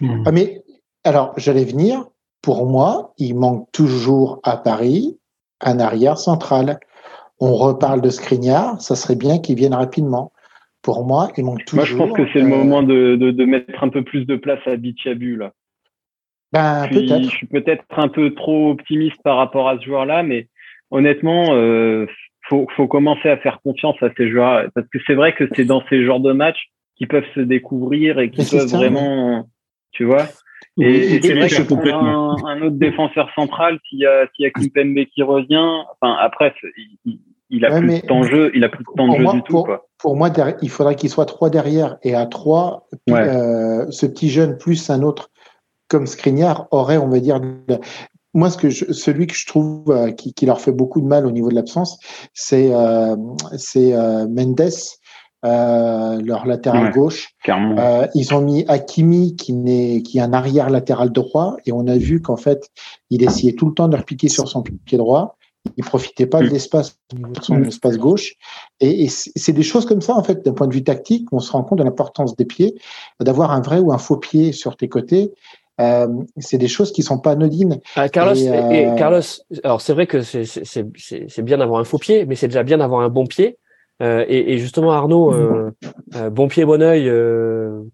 Hmm. 0.00 0.22
ah, 0.24 0.32
mais 0.32 0.62
alors, 1.04 1.32
j'allais 1.36 1.64
venir. 1.64 2.06
Pour 2.42 2.66
moi, 2.66 3.12
il 3.18 3.34
manque 3.34 3.70
toujours 3.72 4.40
à 4.44 4.56
Paris 4.56 5.18
un 5.60 5.78
arrière 5.78 6.16
central. 6.16 6.78
On 7.38 7.54
reparle 7.54 8.00
de 8.00 8.08
Skriniar, 8.08 8.80
ça 8.80 8.96
serait 8.96 9.16
bien 9.16 9.38
qu'il 9.38 9.56
vienne 9.56 9.74
rapidement 9.74 10.32
pour 10.82 11.04
moi, 11.04 11.28
il 11.36 11.44
manque 11.44 11.64
toujours. 11.64 11.76
Moi, 11.76 11.86
je 11.86 11.96
pense 11.96 12.16
que 12.16 12.32
c'est 12.32 12.40
le 12.40 12.46
euh, 12.46 12.56
moment 12.56 12.82
de, 12.82 13.16
de, 13.16 13.30
de, 13.30 13.44
mettre 13.44 13.82
un 13.82 13.88
peu 13.88 14.02
plus 14.02 14.24
de 14.24 14.36
place 14.36 14.60
à 14.66 14.76
Bichabu, 14.76 15.36
là. 15.36 15.52
Ben, 16.52 16.88
peut-être. 16.88 17.22
Je 17.22 17.28
suis 17.28 17.46
peut-être 17.46 17.84
un 17.90 18.08
peu 18.08 18.34
trop 18.34 18.70
optimiste 18.70 19.22
par 19.22 19.36
rapport 19.36 19.68
à 19.68 19.78
ce 19.78 19.84
joueur-là, 19.84 20.22
mais 20.22 20.48
honnêtement, 20.90 21.54
euh, 21.54 22.06
faut, 22.50 22.66
faut 22.76 22.88
commencer 22.88 23.30
à 23.30 23.38
faire 23.38 23.60
confiance 23.62 23.96
à 24.02 24.08
ces 24.16 24.30
joueurs 24.30 24.68
parce 24.74 24.86
que 24.88 24.98
c'est 25.06 25.14
vrai 25.14 25.34
que 25.34 25.44
c'est 25.54 25.64
dans 25.64 25.82
ces 25.88 26.04
genres 26.04 26.20
de 26.20 26.32
matchs 26.32 26.70
qu'ils 26.96 27.08
peuvent 27.08 27.24
se 27.34 27.40
découvrir 27.40 28.18
et 28.18 28.30
qu'ils 28.30 28.46
peuvent 28.46 28.68
vraiment, 28.68 29.48
tu 29.92 30.04
vois. 30.04 30.26
Et, 30.78 31.20
c'est 31.22 31.34
vrai 31.34 31.48
que 31.48 31.90
un, 31.90 32.36
un, 32.46 32.62
autre 32.62 32.76
défenseur 32.76 33.30
central, 33.34 33.78
s'il 33.88 34.00
y 34.00 34.06
a, 34.06 34.26
s'il 34.34 34.44
y 34.44 34.46
a 34.46 34.50
Kimpembe 34.50 35.04
qui 35.06 35.22
revient, 35.22 35.84
enfin 35.92 36.16
après, 36.20 36.52
il, 37.04 37.18
il 37.50 37.64
a 37.64 37.78
plus 37.78 38.00
de 38.00 38.06
temps 38.06 38.20
de 38.20 38.26
jeu, 38.26 38.50
il 38.54 38.64
a 38.64 38.68
plus 38.68 38.84
de 38.84 38.90
temps 38.96 39.08
de 39.08 39.18
jeu 39.18 39.32
du 39.32 39.42
tout. 39.42 39.62
Quoi. 39.62 39.86
Pour 39.98 40.16
moi, 40.16 40.30
il 40.62 40.70
faudrait 40.70 40.94
qu'il 40.94 41.10
soit 41.10 41.26
trois 41.26 41.50
derrière 41.50 41.98
et 42.02 42.14
à 42.14 42.26
trois, 42.26 42.86
euh, 43.10 43.86
ce 43.90 44.06
petit 44.06 44.28
jeune 44.28 44.56
plus 44.56 44.90
un 44.90 45.02
autre 45.02 45.30
comme 45.88 46.06
Skriniar 46.06 46.68
aurait, 46.70 46.98
on 46.98 47.08
va 47.08 47.18
dire, 47.18 47.40
moi, 48.34 48.50
ce 48.50 48.56
que 48.56 48.70
je, 48.70 48.92
celui 48.92 49.26
que 49.26 49.34
je 49.34 49.46
trouve 49.46 49.90
euh, 49.90 50.12
qui, 50.12 50.32
qui, 50.34 50.46
leur 50.46 50.60
fait 50.60 50.72
beaucoup 50.72 51.00
de 51.00 51.06
mal 51.06 51.26
au 51.26 51.32
niveau 51.32 51.48
de 51.48 51.54
l'absence, 51.54 51.98
c'est 52.32 52.72
euh, 52.72 53.16
c'est 53.56 53.92
euh, 53.92 54.28
Mendes, 54.28 54.70
euh, 55.44 56.20
leur 56.22 56.46
latéral 56.46 56.92
gauche. 56.92 57.34
ils 58.14 58.34
ont 58.34 58.40
mis 58.40 58.64
Hakimi 58.68 59.36
qui 59.36 59.52
n'est 59.52 60.02
qui 60.02 60.18
est 60.18 60.22
un 60.22 60.32
arrière 60.32 60.70
latéral 60.70 61.10
droit 61.10 61.56
et 61.66 61.72
on 61.72 61.86
a 61.86 61.96
vu 61.96 62.22
qu'en 62.22 62.36
fait, 62.36 62.70
il 63.10 63.24
essayait 63.24 63.54
tout 63.54 63.66
le 63.66 63.74
temps 63.74 63.88
de 63.88 63.96
repiquer 63.96 64.28
sur 64.28 64.48
son 64.48 64.62
pied 64.62 64.98
droit 64.98 65.36
il 65.76 65.84
profitait 65.84 66.26
pas 66.26 66.40
de 66.40 66.46
mm. 66.46 66.52
l'espace 66.52 66.98
de 67.12 67.42
son 67.42 67.58
mm. 67.58 67.64
espace 67.64 67.98
gauche. 67.98 68.34
Et, 68.80 69.08
c'est 69.08 69.52
des 69.52 69.62
choses 69.62 69.86
comme 69.86 70.00
ça, 70.00 70.14
en 70.14 70.22
fait, 70.22 70.44
d'un 70.44 70.52
point 70.52 70.66
de 70.66 70.74
vue 70.74 70.84
tactique, 70.84 71.28
on 71.32 71.40
se 71.40 71.52
rend 71.52 71.62
compte 71.64 71.78
de 71.78 71.84
l'importance 71.84 72.36
des 72.36 72.44
pieds, 72.44 72.74
d'avoir 73.20 73.52
un 73.52 73.60
vrai 73.60 73.78
ou 73.78 73.92
un 73.92 73.98
faux 73.98 74.16
pied 74.16 74.52
sur 74.52 74.76
tes 74.76 74.88
côtés. 74.88 75.32
Euh, 75.80 76.06
c'est 76.36 76.58
des 76.58 76.68
choses 76.68 76.92
qui 76.92 77.02
sont 77.02 77.18
pas 77.18 77.32
anodines. 77.32 77.80
Ah, 77.96 78.08
Carlos, 78.08 78.38
euh, 78.38 78.94
Carlos, 78.96 79.22
alors 79.64 79.80
c'est 79.80 79.92
vrai 79.92 80.06
que 80.06 80.22
c'est 80.22 81.42
bien 81.42 81.58
d'avoir 81.58 81.80
un 81.80 81.84
faux 81.84 81.98
pied, 81.98 82.26
mais 82.26 82.36
c'est 82.36 82.48
déjà 82.48 82.62
bien 82.62 82.78
d'avoir 82.78 83.00
un 83.00 83.08
bon 83.08 83.26
pied. 83.26 83.58
Euh, 84.02 84.24
et, 84.28 84.56
justement, 84.58 84.92
Arnaud, 84.92 85.34
bon 86.30 86.48
pied, 86.48 86.64
bon 86.64 86.82
oeil, 86.82 87.10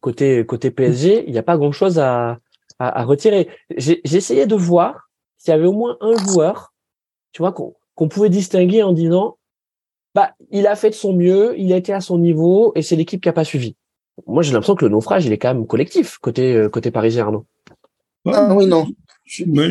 côté 0.01 0.44
côté 0.44 0.70
PSG, 0.70 1.25
il 1.27 1.33
n'y 1.33 1.38
a 1.38 1.42
pas 1.42 1.57
grand 1.57 1.72
chose 1.72 1.99
à, 1.99 2.38
à, 2.79 3.01
à 3.01 3.05
retirer. 3.05 3.49
J'ai 3.77 4.01
essayé 4.05 4.46
de 4.46 4.55
voir 4.55 5.09
s'il 5.38 5.53
y 5.53 5.55
avait 5.55 5.66
au 5.66 5.72
moins 5.72 5.96
un 6.01 6.16
joueur 6.16 6.72
tu 7.37 7.42
vois, 7.42 7.53
qu'on 7.53 8.09
pouvait 8.09 8.31
distinguer 8.31 8.83
en 8.83 8.94
disant, 8.94 9.37
bah, 10.14 10.31
il 10.51 10.66
a 10.66 10.75
fait 10.75 10.88
de 10.88 10.94
son 10.94 11.12
mieux, 11.12 11.53
il 11.59 11.70
a 11.75 11.77
été 11.77 11.92
à 11.92 12.01
son 12.01 12.16
niveau, 12.16 12.72
et 12.75 12.81
c'est 12.81 12.96
l'équipe 12.96 13.20
qui 13.20 13.29
a 13.29 13.35
pas 13.35 13.44
suivi. 13.44 13.77
Moi, 14.27 14.42
j'ai 14.42 14.55
l'impression 14.55 14.75
que 14.75 14.87
le 14.87 14.90
naufrage, 14.90 15.27
il 15.27 15.33
est 15.35 15.37
quand 15.37 15.53
même 15.53 15.66
collectif 15.66 16.16
côté 16.16 16.55
euh, 16.55 16.70
côté 16.70 16.90
parisien, 16.90 17.25
Arnaud. 17.25 17.44
Ah 18.27 18.55
oui, 18.55 18.67
non. 18.67 18.87
Moi, 19.47 19.69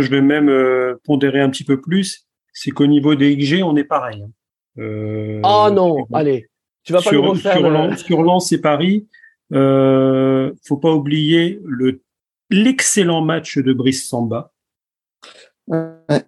je, 0.00 0.10
vais 0.10 0.20
même 0.20 0.48
euh, 0.48 0.94
pondérer 1.04 1.40
un 1.40 1.50
petit 1.50 1.64
peu 1.64 1.80
plus. 1.80 2.26
C'est 2.52 2.70
qu'au 2.70 2.86
niveau 2.86 3.14
des 3.14 3.36
XG, 3.36 3.62
on 3.62 3.76
est 3.76 3.84
pareil. 3.84 4.22
Hein. 4.22 4.30
Euh, 4.78 5.40
oh 5.44 5.68
non, 5.72 6.06
allez, 6.12 6.48
tu 6.82 6.92
vas 6.92 7.02
pas 7.02 7.10
sur, 7.10 7.24
refaire. 7.24 7.58
Sur, 7.58 7.68
Lens, 7.68 8.02
sur 8.02 8.22
Lens 8.22 8.52
et 8.52 8.60
Paris, 8.60 9.06
euh, 9.52 10.52
faut 10.64 10.78
pas 10.78 10.92
oublier 10.92 11.60
le 11.64 12.00
l'excellent 12.48 13.22
match 13.22 13.58
de 13.58 13.72
Brice 13.72 14.08
Samba. 14.08 14.52
Ouais 15.66 16.24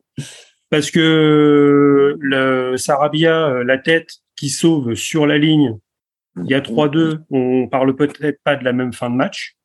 parce 0.75 0.91
que 0.91 2.17
le 2.19 2.77
Sarabia, 2.77 3.47
euh, 3.47 3.65
la 3.65 3.79
tête 3.79 4.09
qui 4.35 4.49
sauve 4.49 4.95
sur 4.97 5.25
la 5.25 5.39
ligne, 5.39 5.79
il 6.43 6.51
y 6.51 6.55
a 6.55 6.61
3-2, 6.61 7.21
on 7.31 7.69
parle 7.69 7.95
peut-être 7.95 8.41
pas 8.43 8.57
de 8.57 8.65
la 8.65 8.73
même 8.73 8.93
fin 8.93 9.09
de 9.09 9.15
match. 9.15 9.57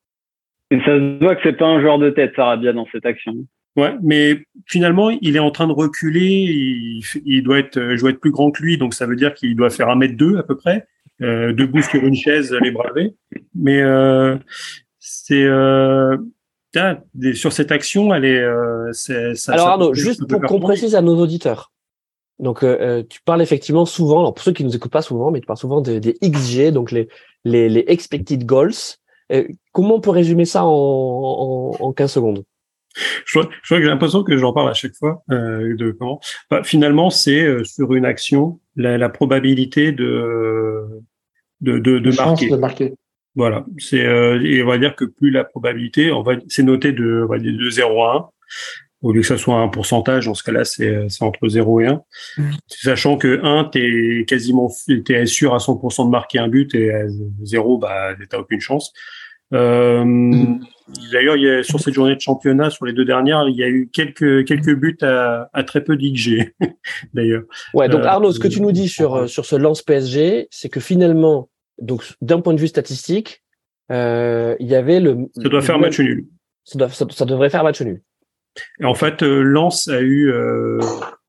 Et 0.71 0.79
ça 0.79 0.97
se 0.97 1.19
voit 1.19 1.35
que 1.35 1.41
c'est 1.43 1.57
pas 1.57 1.65
un 1.65 1.81
joueur 1.81 1.99
de 1.99 2.09
tête, 2.09 2.33
Sarabia, 2.35 2.73
dans 2.73 2.87
cette 2.91 3.05
action. 3.05 3.33
Ouais, 3.75 3.95
mais 4.01 4.45
finalement, 4.65 5.09
il 5.09 5.35
est 5.35 5.39
en 5.39 5.51
train 5.51 5.67
de 5.67 5.73
reculer. 5.73 7.01
Il, 7.25 7.43
doit 7.43 7.59
être, 7.59 7.95
je 7.95 7.99
dois 7.99 8.09
être 8.11 8.19
plus 8.19 8.31
grand 8.31 8.51
que 8.51 8.61
lui, 8.61 8.77
donc 8.77 8.93
ça 8.93 9.05
veut 9.05 9.15
dire 9.15 9.33
qu'il 9.33 9.55
doit 9.55 9.69
faire 9.69 9.89
un 9.89 9.95
mètre 9.95 10.17
deux 10.17 10.37
à 10.37 10.43
peu 10.43 10.55
près, 10.55 10.87
euh, 11.21 11.53
debout 11.53 11.81
sur 11.81 12.03
une 12.03 12.15
chaise, 12.15 12.55
les 12.61 12.71
bravés. 12.71 13.13
Mais 13.55 13.81
euh, 13.81 14.37
c'est 14.99 15.43
euh, 15.43 16.17
sur 17.33 17.53
cette 17.53 17.71
action, 17.71 18.13
elle 18.13 18.25
est. 18.25 18.41
Euh, 18.41 18.91
ça, 18.93 19.53
alors 19.53 19.67
Arnaud, 19.67 19.93
juste 19.93 20.27
pour 20.27 20.41
qu'on 20.41 20.59
précise 20.59 20.95
à 20.95 21.01
nos 21.01 21.17
auditeurs. 21.17 21.71
Donc 22.39 22.63
euh, 22.63 22.77
euh, 22.79 23.03
tu 23.07 23.21
parles 23.21 23.41
effectivement 23.41 23.85
souvent, 23.85 24.19
alors 24.19 24.33
pour 24.33 24.43
ceux 24.43 24.53
qui 24.53 24.63
nous 24.63 24.75
écoutent 24.75 24.91
pas 24.91 25.01
souvent, 25.01 25.31
mais 25.31 25.41
tu 25.41 25.45
parles 25.45 25.59
souvent 25.59 25.81
des, 25.81 25.99
des 25.99 26.13
XG, 26.23 26.71
donc 26.71 26.91
les, 26.91 27.09
les, 27.43 27.69
les 27.69 27.83
expected 27.87 28.45
goals. 28.45 28.97
Comment 29.71 29.95
on 29.95 30.01
peut 30.01 30.09
résumer 30.09 30.45
ça 30.45 30.65
en, 30.65 30.69
en, 30.69 31.71
en 31.79 31.93
15 31.93 32.11
secondes? 32.11 32.43
Je 33.25 33.39
crois, 33.39 33.49
je 33.61 33.67
crois 33.67 33.77
que 33.77 33.83
j'ai 33.83 33.89
l'impression 33.89 34.23
que 34.23 34.35
j'en 34.35 34.51
parle 34.51 34.69
à 34.69 34.73
chaque 34.73 34.95
fois. 34.95 35.23
Euh, 35.31 35.75
de 35.75 35.91
comment 35.91 36.19
bah, 36.49 36.63
Finalement, 36.63 37.09
c'est 37.09 37.63
sur 37.63 37.93
une 37.93 38.05
action 38.05 38.59
la, 38.75 38.97
la 38.97 39.09
probabilité 39.09 39.91
de 39.91 40.85
de, 41.61 41.77
de, 41.77 41.99
de, 41.99 42.15
marquer. 42.15 42.49
de 42.49 42.55
marquer. 42.55 42.93
Voilà, 43.35 43.65
c'est 43.77 44.05
euh, 44.05 44.41
et 44.43 44.63
on 44.63 44.67
va 44.67 44.77
dire 44.77 44.95
que 44.95 45.05
plus 45.05 45.31
la 45.31 45.43
probabilité, 45.43 46.11
on 46.11 46.23
va 46.23 46.33
c'est 46.47 46.63
noté 46.63 46.91
de 46.91 47.23
on 47.23 47.27
va 47.27 47.37
dire 47.37 47.53
de 47.53 47.69
0 47.69 48.03
à 48.03 48.15
1 48.15 48.29
au 49.01 49.13
lieu 49.13 49.21
que 49.21 49.27
ça 49.27 49.37
soit 49.37 49.55
un 49.55 49.69
pourcentage, 49.69 50.25
dans 50.25 50.33
ce 50.33 50.43
cas-là, 50.43 50.65
c'est 50.65 51.07
entre 51.21 51.47
0 51.47 51.81
et 51.81 51.87
1. 51.87 52.01
Mm. 52.37 52.43
Sachant 52.67 53.17
que 53.17 53.39
1, 53.43 53.69
tu 53.71 54.21
es 54.21 54.25
quasiment 54.25 54.69
es 54.87 55.25
sûr 55.25 55.53
à 55.53 55.57
100% 55.57 56.05
de 56.05 56.09
marquer 56.09 56.39
un 56.39 56.47
but 56.47 56.73
et 56.75 56.93
à 56.93 57.03
0, 57.43 57.77
bah, 57.77 58.15
tu 58.29 58.35
aucune 58.35 58.59
chance. 58.59 58.91
Euh, 59.53 60.03
mm. 60.03 60.59
D'ailleurs, 61.11 61.63
sur 61.63 61.79
cette 61.79 61.93
journée 61.93 62.15
de 62.15 62.21
championnat, 62.21 62.69
sur 62.69 62.85
les 62.85 62.93
deux 62.93 63.05
dernières, 63.05 63.47
il 63.47 63.55
y 63.55 63.63
a 63.63 63.69
eu 63.69 63.89
quelques, 63.91 64.45
quelques 64.45 64.75
buts 64.75 64.97
à, 65.01 65.49
à 65.53 65.63
très 65.63 65.83
peu 65.83 65.95
d'XG, 65.95 66.53
d'ailleurs. 67.13 67.43
Ouais, 67.73 67.87
donc 67.89 68.01
euh, 68.01 68.07
Arnaud, 68.07 68.31
ce 68.31 68.39
que 68.39 68.47
tu 68.47 68.61
nous 68.61 68.71
dis 68.71 68.89
sur, 68.89 69.29
sur 69.29 69.45
ce 69.45 69.55
lance 69.55 69.81
PSG, 69.81 70.47
c'est 70.49 70.69
que 70.69 70.79
finalement, 70.79 71.49
donc 71.81 72.03
d'un 72.21 72.41
point 72.41 72.53
de 72.53 72.59
vue 72.59 72.67
statistique, 72.67 73.43
euh, 73.91 74.55
il 74.59 74.67
y 74.67 74.75
avait 74.75 74.99
le. 74.99 75.29
Ça 75.35 75.49
doit 75.49 75.61
faire 75.61 75.79
match 75.79 75.99
nul. 75.99 76.27
Ça, 76.63 76.77
doit, 76.77 76.89
ça, 76.89 77.25
devrait 77.25 77.49
faire 77.49 77.63
match 77.63 77.81
nul. 77.81 78.01
En 78.83 78.93
fait, 78.93 79.23
euh, 79.23 79.41
Lens 79.41 79.87
a 79.87 80.01
eu 80.01 80.31
euh, 80.31 80.79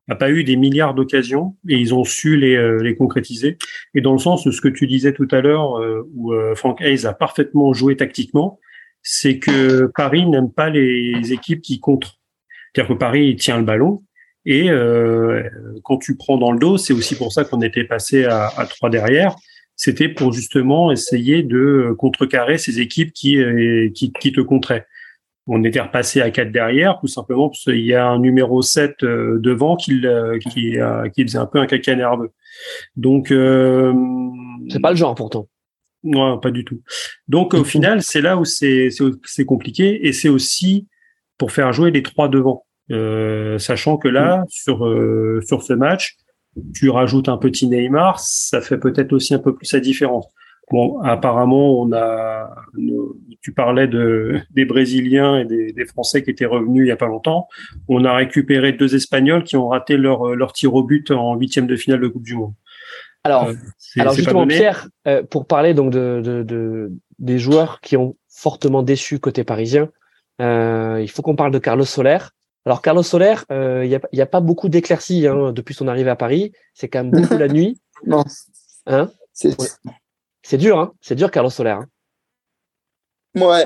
a 0.09 0.15
pas 0.15 0.29
eu 0.31 0.43
des 0.43 0.55
milliards 0.55 0.93
d'occasions 0.93 1.55
et 1.67 1.77
ils 1.77 1.93
ont 1.93 2.03
su 2.03 2.37
les, 2.37 2.55
euh, 2.55 2.81
les 2.81 2.95
concrétiser. 2.95 3.57
Et 3.93 4.01
dans 4.01 4.13
le 4.13 4.19
sens 4.19 4.43
de 4.45 4.51
ce 4.51 4.61
que 4.61 4.67
tu 4.67 4.87
disais 4.87 5.13
tout 5.13 5.27
à 5.31 5.41
l'heure, 5.41 5.79
où 6.13 6.33
Frank 6.55 6.81
Hayes 6.81 7.05
a 7.05 7.13
parfaitement 7.13 7.73
joué 7.73 7.95
tactiquement, 7.95 8.59
c'est 9.03 9.39
que 9.39 9.89
Paris 9.95 10.25
n'aime 10.25 10.51
pas 10.51 10.69
les 10.69 11.31
équipes 11.31 11.61
qui 11.61 11.79
contrent. 11.79 12.19
C'est-à-dire 12.73 12.95
que 12.95 12.99
Paris 12.99 13.35
tient 13.37 13.57
le 13.57 13.63
ballon 13.63 14.03
et 14.45 14.69
quand 15.83 15.97
tu 15.97 16.17
prends 16.17 16.37
dans 16.37 16.51
le 16.51 16.59
dos, 16.59 16.77
c'est 16.77 16.93
aussi 16.93 17.15
pour 17.15 17.31
ça 17.31 17.45
qu'on 17.45 17.61
était 17.61 17.85
passé 17.85 18.25
à, 18.25 18.47
à 18.47 18.65
trois 18.65 18.89
derrière 18.89 19.35
c'était 19.77 20.09
pour 20.09 20.31
justement 20.31 20.91
essayer 20.91 21.41
de 21.41 21.95
contrecarrer 21.97 22.59
ces 22.59 22.81
équipes 22.81 23.13
qui, 23.13 23.39
qui, 23.95 24.11
qui 24.11 24.31
te 24.31 24.41
contraient 24.41 24.85
on 25.47 25.63
était 25.63 25.81
repassé 25.81 26.21
à 26.21 26.29
4 26.31 26.51
derrière, 26.51 26.99
tout 26.99 27.07
simplement 27.07 27.49
parce 27.49 27.63
qu'il 27.63 27.85
y 27.85 27.93
a 27.93 28.07
un 28.07 28.19
numéro 28.19 28.61
7 28.61 29.03
euh, 29.03 29.39
devant 29.39 29.75
qui, 29.75 30.01
qui, 30.49 30.77
qui 31.13 31.23
faisait 31.23 31.37
un 31.37 31.45
peu 31.45 31.59
un 31.59 31.65
caca 31.65 31.95
nerveux. 31.95 32.31
Donc, 32.95 33.31
euh, 33.31 33.93
c'est 34.69 34.81
pas 34.81 34.91
le 34.91 34.97
genre 34.97 35.15
pourtant. 35.15 35.47
Non, 36.03 36.39
pas 36.39 36.51
du 36.51 36.65
tout. 36.65 36.81
Donc 37.27 37.53
au 37.53 37.63
final, 37.63 38.01
c'est 38.01 38.21
là 38.21 38.37
où 38.37 38.45
c'est 38.45 38.89
c'est 39.23 39.45
compliqué 39.45 40.07
et 40.07 40.13
c'est 40.13 40.29
aussi 40.29 40.87
pour 41.37 41.51
faire 41.51 41.73
jouer 41.73 41.91
les 41.91 42.01
trois 42.01 42.27
devant, 42.27 42.65
euh, 42.91 43.59
sachant 43.59 43.97
que 43.97 44.07
là 44.07 44.43
sur 44.49 44.85
euh, 44.85 45.41
sur 45.45 45.61
ce 45.61 45.73
match, 45.73 46.17
tu 46.73 46.89
rajoutes 46.89 47.29
un 47.29 47.37
petit 47.37 47.67
Neymar, 47.67 48.19
ça 48.19 48.61
fait 48.61 48.77
peut-être 48.77 49.13
aussi 49.13 49.33
un 49.33 49.39
peu 49.39 49.55
plus 49.55 49.71
la 49.73 49.79
différence. 49.79 50.27
Bon, 50.71 50.99
apparemment, 51.01 51.81
on 51.81 51.91
a. 51.91 52.49
Tu 53.41 53.51
parlais 53.51 53.87
de 53.87 54.39
des 54.51 54.63
Brésiliens 54.63 55.39
et 55.39 55.45
des, 55.45 55.85
Français 55.85 56.23
qui 56.23 56.29
étaient 56.29 56.45
revenus 56.45 56.85
il 56.85 56.87
y 56.87 56.91
a 56.91 56.95
pas 56.95 57.07
longtemps. 57.07 57.49
On 57.89 58.05
a 58.05 58.13
récupéré 58.13 58.71
deux 58.71 58.95
Espagnols 58.95 59.43
qui 59.43 59.57
ont 59.57 59.67
raté 59.67 59.97
leur 59.97 60.33
leur 60.33 60.53
tir 60.53 60.73
au 60.73 60.83
but 60.83 61.11
en 61.11 61.35
huitième 61.35 61.67
de 61.67 61.75
finale 61.75 61.99
de 61.99 62.07
Coupe 62.07 62.23
du 62.23 62.35
Monde. 62.35 62.53
Alors, 63.25 63.49
euh, 63.49 63.53
alors 63.99 64.13
justement, 64.13 64.47
Pierre, 64.47 64.87
euh, 65.07 65.23
pour 65.23 65.45
parler 65.45 65.73
donc 65.73 65.91
de, 65.91 66.21
de, 66.23 66.91
des 67.19 67.37
joueurs 67.37 67.81
qui 67.81 67.97
ont 67.97 68.15
fortement 68.29 68.81
déçu 68.81 69.19
côté 69.19 69.43
parisien, 69.43 69.89
euh, 70.41 70.99
il 71.01 71.09
faut 71.09 71.21
qu'on 71.21 71.35
parle 71.35 71.51
de 71.51 71.59
Carlos 71.59 71.85
Soler. 71.85 72.17
Alors 72.65 72.81
Carlos 72.81 73.03
Soler, 73.03 73.35
il 73.49 73.89
n'y 73.89 73.95
a, 73.95 74.01
y 74.13 74.21
a 74.21 74.25
pas 74.25 74.39
beaucoup 74.39 74.69
d'éclaircies 74.69 75.27
hein, 75.27 75.51
depuis 75.51 75.73
son 75.73 75.89
arrivée 75.89 76.11
à 76.11 76.15
Paris. 76.15 76.53
C'est 76.73 76.87
quand 76.87 77.03
même 77.03 77.11
beaucoup 77.11 77.37
la 77.37 77.47
nuit. 77.49 77.81
Non. 78.05 78.23
Hein? 78.87 79.11
C'est 79.33 79.55
dur, 80.57 80.79
hein 80.79 80.93
C'est 81.01 81.15
dur, 81.15 81.31
Carlos 81.31 81.49
Soler. 81.49 81.71
Hein 81.71 81.87
ouais. 83.35 83.65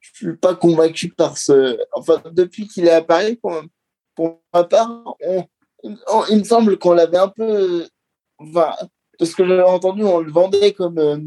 Je 0.00 0.10
suis 0.28 0.36
pas 0.36 0.54
convaincu 0.54 1.08
par 1.08 1.38
ce. 1.38 1.78
Enfin, 1.92 2.22
depuis 2.32 2.68
qu'il 2.68 2.86
est 2.86 2.90
à 2.90 3.02
Paris, 3.02 3.36
pour, 3.36 4.40
ma 4.52 4.64
part, 4.64 5.14
il 5.82 6.38
me 6.38 6.44
semble 6.44 6.78
qu'on 6.78 6.92
l'avait 6.92 7.18
un 7.18 7.28
peu. 7.28 7.86
Enfin, 8.38 8.74
de 9.18 9.24
ce 9.24 9.34
que 9.34 9.46
j'avais 9.46 9.62
entendu, 9.62 10.04
on 10.04 10.20
le 10.20 10.30
vendait 10.30 10.72
comme 10.72 10.98
euh, 10.98 11.18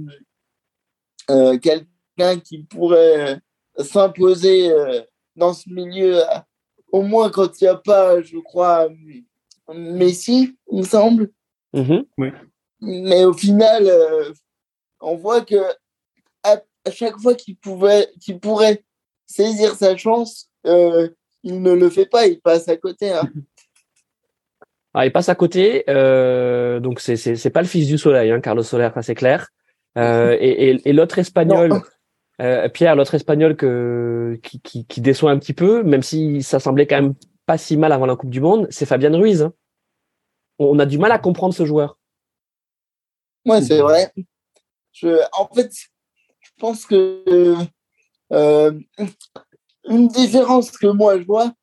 euh, 1.30 1.58
quelqu'un 1.58 2.40
qui 2.40 2.64
pourrait 2.64 3.40
s'imposer 3.78 4.72
euh, 4.72 5.02
dans 5.36 5.54
ce 5.54 5.70
milieu, 5.70 6.22
au 6.92 7.02
moins 7.02 7.30
quand 7.30 7.62
il 7.62 7.66
n'y 7.66 7.70
a 7.70 7.76
pas, 7.76 8.22
je 8.22 8.38
crois, 8.38 8.88
Messi, 9.74 10.58
il 10.72 10.80
me 10.80 10.84
semble. 10.84 11.32
Mm-hmm. 11.74 12.06
Oui. 12.18 12.30
Mais 12.82 13.24
au 13.26 13.34
final, 13.34 13.88
euh, 13.88 14.32
on 15.02 15.16
voit 15.16 15.42
que 15.42 15.56
à, 16.44 16.62
chaque 16.92 17.18
fois 17.18 17.34
qu'il 17.34 17.56
pouvait, 17.58 18.10
qu'il 18.20 18.40
pourrait 18.40 18.84
saisir 19.26 19.74
sa 19.76 19.96
chance, 19.98 20.50
euh, 20.66 21.10
il 21.44 21.62
ne 21.62 21.72
le 21.72 21.90
fait 21.90 22.06
pas, 22.06 22.28
il 22.28 22.40
passe 22.40 22.68
à 22.68 22.78
côté. 22.78 23.12
Hein. 23.12 23.30
Ah, 24.94 25.06
il 25.06 25.12
passe 25.12 25.30
à 25.30 25.36
côté, 25.36 25.84
euh, 25.90 26.80
donc 26.80 27.02
c'est 27.02 27.18
c'est 27.18 27.50
pas 27.50 27.62
le 27.62 27.68
fils 27.68 27.88
du 27.88 27.98
soleil, 27.98 28.32
hein, 28.32 28.40
Carlos 28.40 28.64
Soler, 28.64 28.90
ça 28.94 29.02
c'est 29.02 29.16
clair. 29.16 29.50
Euh, 29.98 30.38
et, 30.40 30.70
et, 30.70 30.90
et 30.90 30.94
l'autre 30.94 31.20
espagnol, 31.20 31.82
Pierre, 32.74 32.96
l'autre 32.96 33.16
espagnol 33.16 33.56
que 33.56 34.40
qui, 34.42 34.62
qui, 34.62 34.86
qui, 34.86 35.02
déçoit 35.02 35.32
un 35.32 35.40
petit 35.40 35.54
peu, 35.54 35.84
même 35.84 36.04
si 36.04 36.44
ça 36.44 36.60
semblait 36.60 36.88
quand 36.88 37.02
même 37.02 37.14
pas 37.46 37.58
si 37.58 37.78
mal 37.78 37.92
avant 37.92 38.06
la 38.06 38.16
Coupe 38.16 38.30
du 38.30 38.42
Monde, 38.42 38.68
c'est 38.70 38.86
Fabien 38.86 39.16
Ruiz. 39.16 39.44
Hein. 39.44 39.54
On 40.60 40.80
a 40.80 40.86
du 40.86 40.98
mal 40.98 41.12
à 41.12 41.20
comprendre 41.20 41.54
ce 41.54 41.66
joueur. 41.66 41.98
Ouais, 43.46 43.62
c'est 43.62 43.80
vrai. 43.80 44.12
Je, 44.92 45.20
en 45.34 45.48
fait, 45.54 45.72
je 46.42 46.50
pense 46.58 46.86
que 46.86 47.24
euh, 48.32 48.80
une 49.86 50.08
différence 50.08 50.72
que 50.72 50.88
moi 50.88 51.20
je 51.20 51.26
vois, 51.26 51.54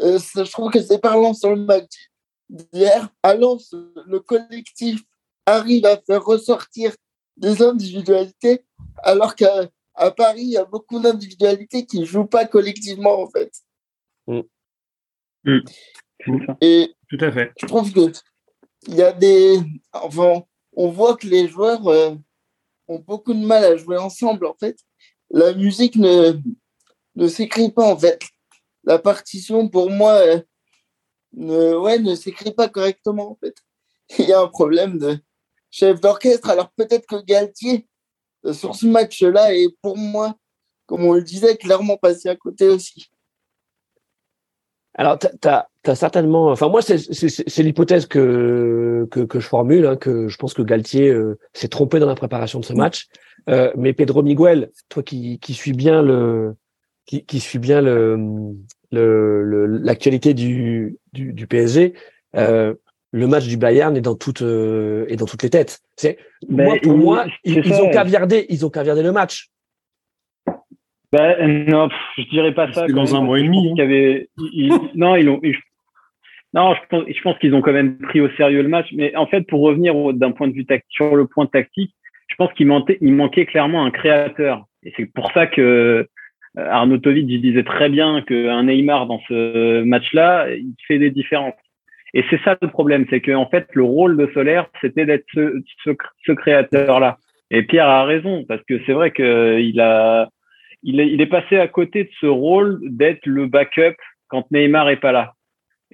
euh, 0.00 0.18
je 0.18 0.50
trouve 0.50 0.70
que 0.70 0.82
c'est 0.82 1.00
parlant 1.00 1.34
sur 1.34 1.50
le 1.54 1.64
match 1.64 2.10
d'hier. 2.48 3.08
À 3.22 3.34
Lens, 3.34 3.74
le 4.06 4.20
collectif 4.20 5.02
arrive 5.46 5.86
à 5.86 5.96
faire 5.96 6.24
ressortir 6.24 6.92
des 7.36 7.62
individualités, 7.62 8.64
alors 9.02 9.34
qu'à 9.34 9.68
à 9.94 10.10
Paris, 10.10 10.42
il 10.42 10.50
y 10.50 10.56
a 10.56 10.64
beaucoup 10.64 10.98
d'individualités 10.98 11.86
qui 11.86 12.00
ne 12.00 12.04
jouent 12.04 12.26
pas 12.26 12.46
collectivement, 12.46 13.22
en 13.22 13.28
fait. 13.28 13.52
Mm. 14.26 14.40
Mm. 15.44 15.60
Et 16.60 16.94
Tout 17.08 17.18
à 17.20 17.30
fait. 17.30 17.52
Je 17.60 17.66
trouve 17.66 17.92
que 17.92 18.12
il 18.88 18.96
y 18.96 19.02
a 19.02 19.12
des. 19.12 19.60
Enfin, 19.92 20.42
on 20.76 20.90
voit 20.90 21.16
que 21.16 21.26
les 21.26 21.48
joueurs 21.48 21.86
euh, 21.88 22.14
ont 22.88 22.98
beaucoup 22.98 23.34
de 23.34 23.44
mal 23.44 23.64
à 23.64 23.76
jouer 23.76 23.96
ensemble, 23.96 24.46
en 24.46 24.54
fait. 24.54 24.78
La 25.30 25.52
musique 25.54 25.96
ne, 25.96 26.34
ne 27.16 27.28
s'écrit 27.28 27.70
pas, 27.70 27.84
en 27.84 27.96
fait. 27.96 28.20
La 28.84 28.98
partition, 28.98 29.68
pour 29.68 29.90
moi, 29.90 30.12
euh, 30.14 30.40
ne, 31.32 31.74
ouais, 31.76 31.98
ne 31.98 32.14
s'écrit 32.14 32.52
pas 32.52 32.68
correctement, 32.68 33.32
en 33.32 33.36
fait. 33.36 33.56
Il 34.18 34.26
y 34.26 34.32
a 34.32 34.40
un 34.40 34.48
problème 34.48 34.98
de 34.98 35.18
chef 35.70 36.00
d'orchestre. 36.00 36.50
Alors 36.50 36.70
peut-être 36.72 37.06
que 37.06 37.22
Galtier, 37.24 37.88
euh, 38.44 38.52
sur 38.52 38.74
ce 38.74 38.86
match-là, 38.86 39.54
est 39.54 39.74
pour 39.82 39.96
moi, 39.96 40.36
comme 40.86 41.04
on 41.04 41.14
le 41.14 41.22
disait, 41.22 41.56
clairement 41.56 41.96
passé 41.96 42.28
à 42.28 42.36
côté 42.36 42.68
aussi. 42.68 43.10
Alors, 44.94 45.18
tu 45.18 45.26
certainement. 45.94 46.50
Enfin, 46.50 46.68
moi, 46.68 46.80
c'est 46.82 47.62
l'hypothèse 47.62 48.06
que, 48.06 49.06
que, 49.10 49.20
que 49.20 49.40
je 49.40 49.46
formule, 49.46 49.86
hein, 49.86 49.96
que 49.96 50.28
je 50.28 50.36
pense 50.36 50.54
que 50.54 50.62
Galtier 50.62 51.10
euh, 51.10 51.38
s'est 51.52 51.68
trompé 51.68 51.98
dans 51.98 52.06
la 52.06 52.14
préparation 52.14 52.60
de 52.60 52.64
ce 52.64 52.72
match. 52.72 53.06
Euh, 53.48 53.70
mais 53.76 53.92
Pedro 53.92 54.22
Miguel, 54.22 54.70
toi 54.88 55.02
qui, 55.02 55.38
qui 55.38 55.52
suis 55.52 55.72
bien 55.72 56.02
le 56.02 56.54
qui, 57.06 57.24
qui 57.26 57.40
suis 57.40 57.58
bien 57.58 57.82
le 57.82 58.54
l'actualité 58.90 60.30
le, 60.30 60.34
du, 60.34 60.98
du, 61.12 61.32
du 61.32 61.46
PSG, 61.46 61.94
euh, 62.36 62.74
le 63.10 63.26
match 63.26 63.46
du 63.46 63.56
Bayern 63.56 63.96
est 63.96 64.00
dans 64.00 64.14
toutes 64.14 64.42
euh, 64.42 65.04
est 65.08 65.16
dans 65.16 65.26
toutes 65.26 65.42
les 65.42 65.50
têtes. 65.50 65.80
C'est 65.96 66.18
moi 66.48 66.76
pour 66.82 66.96
moi, 66.96 67.26
ils, 67.44 67.58
ils, 67.58 67.74
ont 67.74 67.90
caviardé, 67.90 68.46
ils 68.48 68.64
ont 68.64 68.70
caviardé 68.70 69.02
le 69.02 69.12
match. 69.12 69.50
Ben, 71.12 71.66
non, 71.68 71.88
je 72.16 72.22
dirais 72.30 72.52
pas 72.54 72.72
ça. 72.72 72.88
Dans 72.88 73.14
un 73.14 73.20
mois 73.20 73.38
et 73.38 73.44
demi. 73.44 73.70
Hein. 73.70 73.82
Avait, 73.82 74.28
non, 74.94 75.14
ils 75.14 75.28
ont. 75.28 75.40
Non, 76.54 76.74
je 76.74 76.80
pense, 76.88 77.04
je 77.08 77.20
pense 77.20 77.36
qu'ils 77.38 77.54
ont 77.54 77.60
quand 77.60 77.72
même 77.72 77.98
pris 77.98 78.20
au 78.20 78.30
sérieux 78.30 78.62
le 78.62 78.68
match. 78.68 78.86
Mais 78.92 79.14
en 79.16 79.26
fait, 79.26 79.42
pour 79.42 79.60
revenir 79.60 79.94
d'un 80.14 80.30
point 80.30 80.46
de 80.46 80.52
vue 80.52 80.64
tactique, 80.64 80.86
sur 80.90 81.16
le 81.16 81.26
point 81.26 81.46
tactique, 81.46 81.94
je 82.28 82.36
pense 82.36 82.52
qu'il 82.52 82.68
manquait, 82.68 82.96
il 83.00 83.12
manquait 83.12 83.44
clairement 83.44 83.84
un 83.84 83.90
créateur. 83.90 84.64
Et 84.84 84.92
c'est 84.96 85.06
pour 85.06 85.32
ça 85.32 85.48
que 85.48 86.06
euh, 86.56 86.70
Arnaud 86.70 86.98
disait 86.98 87.64
très 87.64 87.88
bien 87.88 88.22
qu'un 88.22 88.62
Neymar 88.64 89.06
dans 89.06 89.20
ce 89.28 89.82
match-là, 89.82 90.46
il 90.54 90.74
fait 90.86 90.98
des 90.98 91.10
différences. 91.10 91.54
Et 92.14 92.24
c'est 92.30 92.40
ça 92.44 92.56
le 92.62 92.68
problème, 92.68 93.04
c'est 93.10 93.20
qu'en 93.20 93.46
fait, 93.46 93.66
le 93.72 93.82
rôle 93.82 94.16
de 94.16 94.30
Solaire, 94.32 94.66
c'était 94.80 95.04
d'être 95.04 95.26
ce, 95.34 95.60
ce, 95.84 95.90
ce 96.24 96.32
créateur-là. 96.32 97.18
Et 97.50 97.64
Pierre 97.64 97.88
a 97.88 98.04
raison, 98.04 98.44
parce 98.46 98.62
que 98.68 98.80
c'est 98.86 98.92
vrai 98.92 99.10
qu'il 99.10 99.80
a, 99.80 100.28
il 100.84 101.00
est, 101.00 101.08
il 101.08 101.20
est 101.20 101.26
passé 101.26 101.58
à 101.58 101.66
côté 101.66 102.04
de 102.04 102.10
ce 102.20 102.26
rôle 102.26 102.78
d'être 102.84 103.26
le 103.26 103.46
backup 103.46 103.96
quand 104.28 104.48
Neymar 104.52 104.90
est 104.90 105.00
pas 105.00 105.12
là. 105.12 105.33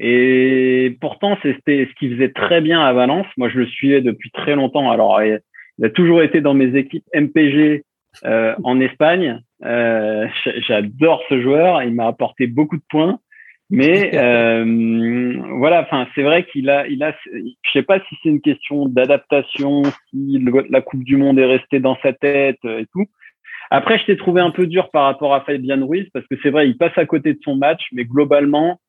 Et 0.02 0.96
pourtant, 0.98 1.36
c'était 1.42 1.86
ce 1.86 1.94
qu'il 1.98 2.14
faisait 2.14 2.30
très 2.32 2.62
bien 2.62 2.80
à 2.80 2.90
Valence. 2.94 3.26
Moi, 3.36 3.50
je 3.50 3.58
le 3.58 3.66
suivais 3.66 4.00
depuis 4.00 4.30
très 4.30 4.54
longtemps. 4.54 4.90
Alors, 4.90 5.22
il 5.22 5.84
a 5.84 5.90
toujours 5.90 6.22
été 6.22 6.40
dans 6.40 6.54
mes 6.54 6.74
équipes 6.74 7.04
MPG 7.14 7.84
euh, 8.24 8.54
en 8.64 8.80
Espagne. 8.80 9.42
Euh, 9.62 10.26
J'adore 10.66 11.22
ce 11.28 11.42
joueur. 11.42 11.82
Il 11.82 11.94
m'a 11.94 12.06
apporté 12.06 12.46
beaucoup 12.46 12.78
de 12.78 12.82
points. 12.88 13.18
Mais 13.68 14.10
euh, 14.14 15.36
voilà, 15.58 15.82
enfin, 15.82 16.08
c'est 16.14 16.22
vrai 16.22 16.46
qu'il 16.46 16.70
a, 16.70 16.86
il 16.88 17.02
a, 17.02 17.14
je 17.34 17.70
sais 17.70 17.82
pas 17.82 18.00
si 18.00 18.16
c'est 18.22 18.30
une 18.30 18.40
question 18.40 18.86
d'adaptation, 18.86 19.82
si 20.08 20.42
la 20.70 20.80
Coupe 20.80 21.04
du 21.04 21.18
Monde 21.18 21.38
est 21.38 21.44
restée 21.44 21.78
dans 21.78 21.98
sa 22.02 22.14
tête 22.14 22.64
et 22.64 22.86
tout. 22.90 23.04
Après, 23.70 23.98
je 23.98 24.06
t'ai 24.06 24.16
trouvé 24.16 24.40
un 24.40 24.50
peu 24.50 24.66
dur 24.66 24.90
par 24.90 25.04
rapport 25.04 25.34
à 25.34 25.42
Fabian 25.42 25.86
Ruiz 25.86 26.08
parce 26.14 26.26
que 26.26 26.36
c'est 26.42 26.50
vrai, 26.50 26.68
il 26.68 26.78
passe 26.78 26.96
à 26.96 27.04
côté 27.04 27.34
de 27.34 27.38
son 27.44 27.54
match, 27.54 27.82
mais 27.92 28.06
globalement, 28.06 28.80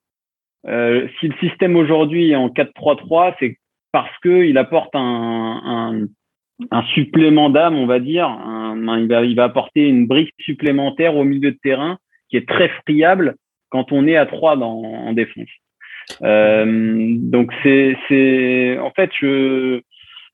euh, 0.67 1.07
si 1.19 1.27
le 1.27 1.35
système 1.39 1.75
aujourd'hui 1.75 2.31
est 2.31 2.35
en 2.35 2.49
4-3-3, 2.49 3.35
c'est 3.39 3.57
parce 3.91 4.15
que 4.19 4.45
il 4.45 4.57
apporte 4.57 4.95
un, 4.95 5.61
un, 5.65 6.07
un 6.69 6.83
supplément 6.93 7.49
d'âme, 7.49 7.75
on 7.75 7.87
va 7.87 7.99
dire. 7.99 8.27
Un, 8.27 8.99
il, 8.99 9.07
va, 9.07 9.23
il 9.25 9.35
va 9.35 9.45
apporter 9.45 9.87
une 9.87 10.07
brique 10.07 10.33
supplémentaire 10.39 11.15
au 11.15 11.23
milieu 11.23 11.51
de 11.51 11.59
terrain 11.61 11.97
qui 12.29 12.37
est 12.37 12.47
très 12.47 12.69
friable 12.85 13.35
quand 13.69 13.91
on 13.91 14.07
est 14.07 14.15
à 14.15 14.25
3 14.25 14.57
dans, 14.57 14.81
en 14.81 15.13
défense. 15.13 15.49
Euh, 16.21 17.15
donc 17.17 17.51
c'est, 17.63 17.97
c'est, 18.07 18.77
en 18.79 18.91
fait, 18.91 19.09
je, 19.19 19.81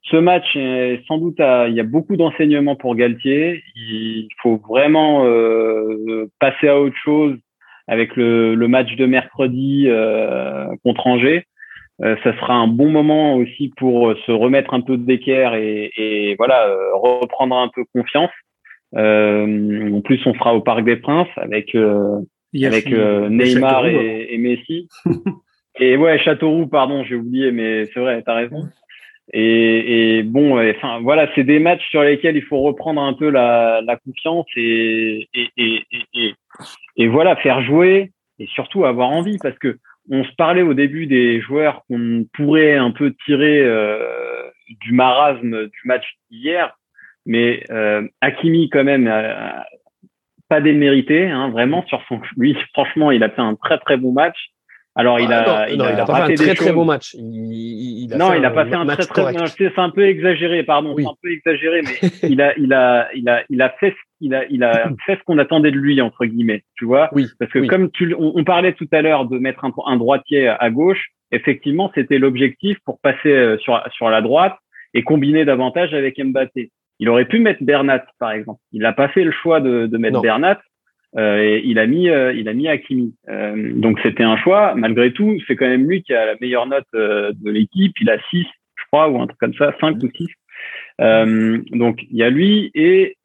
ce 0.03 0.17
match, 0.17 0.55
est 0.55 1.01
sans 1.07 1.17
doute, 1.17 1.39
il 1.39 1.73
y 1.73 1.79
a 1.79 1.83
beaucoup 1.83 2.15
d'enseignements 2.17 2.75
pour 2.75 2.95
Galtier. 2.95 3.63
Il 3.75 4.27
faut 4.41 4.61
vraiment 4.67 5.25
euh, 5.25 6.27
passer 6.39 6.67
à 6.67 6.79
autre 6.79 6.95
chose 7.03 7.37
avec 7.87 8.15
le, 8.15 8.55
le 8.55 8.67
match 8.67 8.95
de 8.95 9.05
mercredi 9.05 9.85
euh, 9.87 10.67
contre 10.83 11.07
Angers. 11.07 11.45
Euh, 12.03 12.15
ça 12.23 12.35
sera 12.37 12.53
un 12.53 12.67
bon 12.67 12.89
moment 12.89 13.35
aussi 13.35 13.73
pour 13.75 14.13
se 14.25 14.31
remettre 14.31 14.75
un 14.75 14.81
peu 14.81 14.97
d'équerre 14.97 15.55
et, 15.55 15.91
et, 15.97 16.35
voilà 16.35 16.67
euh, 16.67 16.93
reprendre 16.93 17.55
un 17.55 17.69
peu 17.73 17.83
confiance. 17.93 18.29
Euh, 18.95 19.91
en 19.91 20.01
plus, 20.01 20.19
on 20.27 20.33
sera 20.35 20.53
au 20.53 20.61
Parc 20.61 20.83
des 20.83 20.97
Princes 20.97 21.27
avec 21.37 21.75
avec 21.75 22.89
Neymar 22.89 23.87
et, 23.87 24.27
et, 24.31 24.37
Messi. 24.37 24.87
et 25.79 25.97
ouais, 25.97 26.19
Châteauroux, 26.19 26.67
pardon, 26.67 27.03
j'ai 27.03 27.15
oublié, 27.15 27.51
mais 27.51 27.85
c'est 27.85 27.99
vrai, 27.99 28.21
t'as 28.23 28.35
raison. 28.35 28.63
Et, 29.33 30.17
et, 30.17 30.23
bon, 30.23 30.57
enfin 30.71 30.99
voilà, 31.01 31.29
c'est 31.35 31.43
des 31.43 31.59
matchs 31.59 31.87
sur 31.89 32.01
lesquels 32.01 32.37
il 32.37 32.43
faut 32.43 32.61
reprendre 32.61 33.01
un 33.01 33.13
peu 33.13 33.29
la, 33.29 33.81
la 33.81 33.97
confiance 33.97 34.45
et, 34.55 35.27
et, 35.33 35.83
et, 36.95 37.07
voilà, 37.07 37.35
faire 37.37 37.61
jouer 37.61 38.11
et 38.39 38.47
surtout 38.47 38.85
avoir 38.85 39.09
envie. 39.09 39.37
Parce 39.39 39.57
que 39.59 39.77
on 40.09 40.23
se 40.23 40.31
parlait 40.37 40.61
au 40.61 40.73
début 40.73 41.07
des 41.07 41.41
joueurs 41.41 41.83
qu'on 41.87 42.25
pourrait 42.33 42.75
un 42.75 42.91
peu 42.91 43.13
tirer 43.25 43.61
euh, 43.61 44.49
du 44.81 44.93
marasme 44.93 45.65
du 45.65 45.79
match 45.83 46.05
d'hier, 46.31 46.77
mais 47.25 47.63
euh, 47.69 48.07
Hakimi 48.21 48.69
quand 48.69 48.85
même 48.85 49.11
pas 50.47 50.61
démérité, 50.61 51.29
hein, 51.29 51.49
vraiment 51.49 51.85
sur 51.87 52.01
son 52.07 52.21
lui 52.37 52.55
franchement 52.73 53.11
il 53.11 53.21
a 53.23 53.29
fait 53.29 53.41
un 53.41 53.55
très 53.55 53.77
très 53.79 53.97
bon 53.97 54.13
match 54.13 54.37
alors, 54.97 55.19
il 55.19 55.31
ah, 55.31 55.61
a, 55.61 55.69
il, 55.69 55.79
a, 55.79 56.05
pas 56.05 56.25
fait 56.25 56.33
un 56.33 56.35
très 56.35 56.55
très 56.55 56.73
bon 56.73 56.83
match. 56.83 57.13
Il, 57.13 58.09
non, 58.17 58.33
il 58.33 58.43
a 58.43 58.49
pas 58.49 58.65
fait 58.65 58.73
un 58.73 58.85
très 58.87 59.05
très 59.05 59.21
bon 59.21 59.39
match. 59.39 59.53
C'est 59.55 59.77
un 59.77 59.91
peu 59.91 60.07
exagéré, 60.07 60.63
pardon, 60.63 60.95
c'est 60.97 61.05
un 61.05 61.13
peu 61.21 61.31
exagéré, 61.31 61.83
mais 61.83 62.09
il 62.29 62.41
a, 62.41 62.57
il 62.57 62.73
a, 62.73 63.07
il 63.13 63.29
a, 63.29 63.43
il 63.47 63.61
a 63.61 63.69
fait, 63.79 63.95
il 64.21 64.33
a, 64.33 64.45
il 64.49 64.63
a 64.63 64.89
fait 65.05 65.17
ce 65.17 65.23
qu'on 65.23 65.37
attendait 65.37 65.69
de 65.69 65.77
lui 65.77 66.01
entre 66.01 66.25
guillemets, 66.25 66.63
tu 66.75 66.85
vois? 66.85 67.09
Oui. 67.11 67.27
Parce 67.39 67.51
que 67.51 67.59
comme 67.67 67.91
tu, 67.91 68.15
on, 68.17 68.43
parlait 68.43 68.73
tout 68.73 68.87
à 68.91 69.03
l'heure 69.03 69.25
de 69.25 69.37
mettre 69.37 69.65
un, 69.65 69.71
un 69.85 69.97
droitier 69.97 70.47
à 70.47 70.69
gauche, 70.71 71.09
effectivement, 71.31 71.91
c'était 71.93 72.17
l'objectif 72.17 72.79
pour 72.83 72.99
passer 72.99 73.29
euh, 73.29 73.57
sur 73.59 73.79
sur 73.91 74.09
la 74.09 74.21
droite 74.21 74.57
et 74.95 75.03
combiner 75.03 75.45
davantage 75.45 75.93
avec 75.93 76.19
Mbappé. 76.19 76.71
Il 76.99 77.09
aurait 77.09 77.25
pu 77.25 77.37
mettre 77.37 77.63
Bernat, 77.63 78.03
par 78.17 78.31
exemple. 78.31 78.59
Il 78.71 78.81
n'a 78.81 78.93
pas 78.93 79.09
fait 79.09 79.23
le 79.23 79.31
choix 79.31 79.59
de, 79.59 79.85
de 79.85 79.97
mettre 79.99 80.21
Bernat 80.21 80.59
et 81.17 81.61
il 81.65 81.79
a 81.79 81.87
mis, 81.87 82.09
euh, 82.09 82.33
il 82.33 82.47
a 82.47 82.53
mis 82.53 82.67
Hakimi. 82.67 83.15
Euh, 83.27 83.71
donc 83.73 83.99
c'était 84.03 84.23
un 84.23 84.37
choix. 84.37 84.75
Malgré 84.75 85.11
tout, 85.11 85.37
c'est 85.47 85.55
quand 85.55 85.67
même 85.67 85.89
lui 85.89 86.03
qui 86.03 86.13
a 86.13 86.25
la 86.25 86.35
meilleure 86.39 86.67
note 86.67 86.85
de 86.93 87.49
l'équipe. 87.49 87.93
Il 87.99 88.09
a 88.09 88.17
6, 88.29 88.45
je 88.75 88.83
crois, 88.91 89.09
ou 89.09 89.21
un 89.21 89.27
truc 89.27 89.39
comme 89.39 89.53
ça, 89.55 89.73
5 89.81 89.97
ou 90.03 90.09
6. 90.15 90.27
donc 91.77 92.01
il 92.09 92.17
y 92.17 92.23
a 92.23 92.29
lui 92.29 92.71
et 92.73 93.15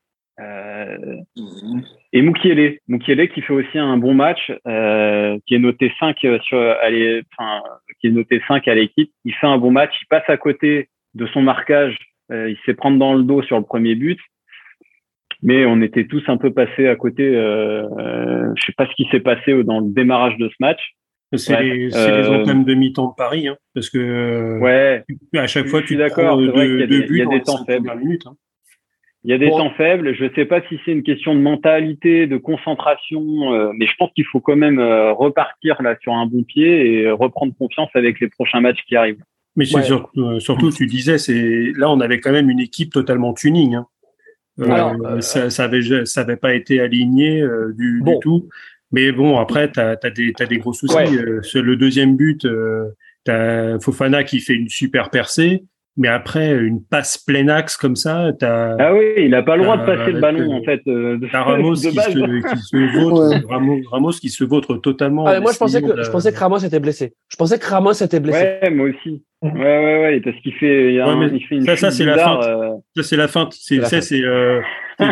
et 2.15 2.21
Mukiele, 2.21 2.79
Mukiele 2.89 3.29
qui 3.29 3.43
fait 3.43 3.53
aussi 3.53 3.79
un 3.79 3.97
bon 3.97 4.15
match, 4.15 4.47
qui 5.47 5.55
est 5.55 5.59
noté 5.59 5.93
5 6.01 6.17
sur, 6.43 6.59
allez, 6.83 7.23
enfin, 7.39 7.63
qui 8.01 8.09
est 8.09 8.11
noté 8.11 8.43
5 8.49 8.67
à 8.67 8.75
l'équipe. 8.75 9.13
Il 9.25 9.35
fait 9.35 9.47
un 9.47 9.59
bon 9.59 9.71
match, 9.71 9.93
il 10.03 10.07
passe 10.07 10.29
à 10.29 10.37
côté 10.37 10.89
de 11.15 11.27
son 11.27 11.43
marquage, 11.43 11.97
il 12.31 12.57
s'est 12.65 12.75
prendre 12.75 12.99
dans 12.99 13.15
le 13.15 13.23
dos 13.23 13.43
sur 13.43 13.57
le 13.57 13.65
premier 13.65 13.95
but 13.95 14.19
mais 15.43 15.67
on 15.67 15.83
était 15.83 16.07
tous 16.07 16.23
un 16.29 16.37
peu 16.37 16.53
passés 16.53 16.87
à 16.89 16.97
côté. 16.97 17.25
Euh, 17.25 17.85
euh, 17.99 18.53
je 18.57 18.65
sais 18.65 18.73
pas 18.77 18.87
ce 18.87 18.95
qui 18.95 19.09
s'est 19.11 19.21
passé 19.21 19.63
dans 19.65 19.81
le 19.81 19.91
démarrage 19.91 20.37
de 20.39 20.49
ce 20.49 20.55
match. 20.61 20.81
C'est 21.35 21.63
les, 21.63 21.87
les 21.89 21.97
euh, 21.97 22.45
de 22.45 22.75
mi-temps 22.75 23.09
de 23.09 23.15
Paris, 23.17 23.49
hein, 23.49 23.57
parce 23.75 23.89
que 23.89 24.61
ouais, 24.61 25.03
à 25.35 25.47
chaque 25.47 25.67
fois 25.67 25.81
tu 25.81 25.97
d'accord, 25.97 26.37
deux, 26.37 26.53
il 26.55 26.81
y 26.81 26.83
a 26.83 26.87
des, 26.87 27.07
il 27.09 27.17
y 27.17 27.23
a 27.23 27.27
des 27.27 27.41
temps 27.41 27.65
faibles. 27.65 27.91
Minutes, 27.99 28.27
hein. 28.27 28.35
Il 29.25 29.31
y 29.31 29.35
a 29.35 29.39
des 29.39 29.49
temps 29.49 29.71
faibles. 29.77 30.15
Je 30.15 30.25
ne 30.25 30.31
sais 30.35 30.45
pas 30.45 30.61
si 30.69 30.79
c'est 30.85 30.93
une 30.93 31.05
question 31.05 31.35
de 31.35 31.41
mentalité, 31.41 32.27
de 32.27 32.37
concentration, 32.37 33.55
euh, 33.55 33.71
mais 33.79 33.87
je 33.87 33.93
pense 33.97 34.11
qu'il 34.15 34.27
faut 34.27 34.41
quand 34.41 34.57
même 34.57 34.81
euh, 34.81 35.13
repartir 35.13 35.81
là 35.81 35.97
sur 36.03 36.13
un 36.13 36.27
bon 36.27 36.43
pied 36.43 36.93
et 36.93 37.11
reprendre 37.11 37.55
confiance 37.57 37.89
avec 37.95 38.21
les 38.21 38.29
prochains 38.29 38.61
matchs 38.61 38.83
qui 38.87 38.97
arrivent. 38.97 39.23
Mais 39.55 39.65
surtout, 39.65 40.41
surtout, 40.41 40.71
tu 40.71 40.87
disais, 40.87 41.19
c'est 41.19 41.73
là 41.77 41.91
on 41.91 42.01
avait 42.01 42.21
quand 42.21 42.33
même 42.33 42.51
une 42.51 42.61
équipe 42.61 42.93
totalement 42.93 43.33
tuning. 43.33 43.77
Hein. 43.77 43.87
Euh, 44.61 44.95
euh, 45.05 45.21
ça, 45.21 45.51
ça, 45.51 45.65
avait, 45.65 46.05
ça 46.05 46.21
avait 46.21 46.37
pas 46.37 46.55
été 46.55 46.81
aligné 46.81 47.41
euh, 47.41 47.73
du, 47.73 48.03
du, 48.03 48.13
tout. 48.21 48.49
Mais 48.91 49.11
bon, 49.13 49.39
après, 49.39 49.71
tu 49.71 49.81
as, 49.81 49.97
des, 49.97 50.33
as 50.39 50.47
des 50.47 50.59
gros 50.59 50.73
soucis. 50.73 50.95
sur 51.43 51.63
le 51.63 51.77
deuxième 51.77 52.17
but, 52.17 52.47
tu 53.25 53.31
as 53.31 53.79
Fofana 53.81 54.25
qui 54.25 54.41
fait 54.41 54.55
une 54.55 54.69
super 54.69 55.11
percée. 55.11 55.65
Mais 55.99 56.09
après, 56.09 56.57
une 56.57 56.83
passe 56.83 57.19
plein 57.19 57.49
axe 57.49 57.77
comme 57.77 57.97
ça, 57.97 58.31
t'as. 58.39 58.77
Ah 58.79 58.95
oui, 58.95 59.13
il 59.19 59.35
a 59.35 59.43
pas 59.43 59.57
le 59.57 59.65
droit 59.65 59.77
de 59.77 59.85
passer 59.85 60.13
le 60.13 60.21
ballon, 60.21 60.51
en 60.51 60.63
fait. 60.63 60.81
Euh, 60.87 61.19
Ramos, 61.33 61.75
qui, 61.75 61.91
se, 61.91 62.55
qui 62.55 62.57
se 62.63 62.99
vautre, 62.99 63.47
Ramos, 63.47 63.81
Ramos, 63.91 64.13
qui 64.13 64.31
se 64.31 64.45
vautre 64.45 64.77
totalement. 64.77 65.27
Ah, 65.27 65.39
moi, 65.41 65.53
je 65.53 65.59
pensais 65.59 65.83
que, 65.83 66.03
je 66.03 66.11
pensais 66.11 66.33
que 66.33 66.39
Ramos 66.39 66.59
était 66.59 66.81
blessé. 66.81 67.13
Je 67.29 67.37
pensais 67.37 67.59
que 67.59 67.67
Ramos 67.67 67.93
était 67.93 68.21
blessé. 68.21 68.59
Ouais, 68.63 68.71
moi 68.71 68.89
aussi. 68.89 69.23
Ouais, 69.43 69.51
ouais, 69.51 70.01
ouais, 70.03 70.21
parce 70.21 70.37
qu'il 70.41 70.55
fait, 70.55 70.95
il, 70.95 71.01
a 71.01 71.09
un, 71.09 71.27
il 71.27 71.45
fait 71.45 71.57
une 71.57 71.67
ça, 71.67 71.77
ça 71.77 71.91
c'est 71.91 72.05
la 72.05 72.17
fin. 72.17 72.41
Euh... 72.43 72.71
Ça, 72.97 73.03
c'est 73.03 73.17
la 73.17 73.29
fin. 73.29 73.49
C'est, 73.51 73.83
ça, 73.83 74.01
c'est, 74.01 74.23
euh, 74.23 74.61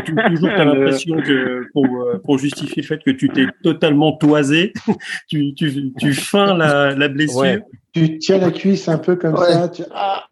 toujours, 0.07 0.51
t'as 0.57 0.65
l'impression 0.65 1.17
que, 1.17 1.67
pour, 1.73 1.85
euh, 1.85 2.21
pour 2.25 2.39
justifier 2.39 2.83
le 2.83 2.87
fait 2.87 3.03
que 3.03 3.11
tu 3.11 3.29
t'es 3.29 3.47
totalement 3.63 4.13
toisé, 4.13 4.73
tu, 5.29 5.53
tu, 5.55 5.93
tu 5.99 6.13
feins 6.15 6.57
la, 6.57 6.95
la 6.95 7.09
blessure. 7.09 7.41
Ouais. 7.41 7.61
Tu 7.93 8.19
tiens 8.19 8.39
la 8.39 8.53
cuisse 8.53 8.89
un 8.89 8.99
peu 8.99 9.17
comme 9.17 9.37
ça, 9.37 9.69
tu, 9.69 9.83
ah, 9.93 10.25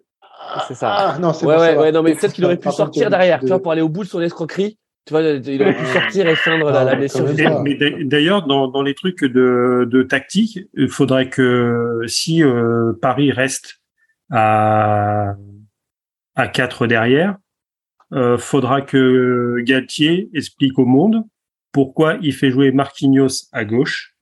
c'est 0.66 0.74
ça. 0.74 0.94
Ah, 0.94 1.18
non, 1.18 1.32
c'est 1.32 1.46
ouais, 1.46 1.56
ouais, 1.56 1.76
ouais, 1.76 1.92
non, 1.92 2.02
mais 2.02 2.14
peut-être 2.14 2.32
qu'il 2.32 2.44
aurait 2.44 2.56
pu 2.56 2.70
sortir 2.70 3.10
derrière, 3.10 3.40
tu 3.40 3.46
vois, 3.46 3.60
pour 3.60 3.72
aller 3.72 3.82
au 3.82 3.88
bout 3.88 4.04
de 4.04 4.08
son 4.08 4.20
escroquerie. 4.20 4.78
Tu 5.06 5.14
vois, 5.14 5.22
il 5.22 5.62
aurait 5.62 5.76
pu 5.76 5.86
sortir 5.86 6.28
et 6.28 6.36
feindre 6.36 6.70
la, 6.70 6.84
la, 6.84 6.94
blessure. 6.94 7.24
Mais 7.62 7.78
d'ailleurs, 8.04 8.46
dans, 8.46 8.68
dans 8.68 8.82
les 8.82 8.94
trucs 8.94 9.24
de, 9.24 9.88
de 9.90 10.02
tactique, 10.02 10.60
il 10.74 10.88
faudrait 10.88 11.30
que 11.30 12.00
si 12.06 12.42
euh, 12.42 12.92
Paris 13.00 13.32
reste 13.32 13.80
à 14.30 15.34
à 16.38 16.46
4 16.46 16.86
derrière, 16.86 17.36
euh, 18.12 18.38
faudra 18.38 18.80
que 18.80 19.56
Galtier 19.60 20.30
explique 20.32 20.78
au 20.78 20.86
monde 20.86 21.24
pourquoi 21.72 22.16
il 22.22 22.32
fait 22.32 22.50
jouer 22.50 22.70
Marquinhos 22.70 23.48
à 23.52 23.64
gauche 23.64 24.14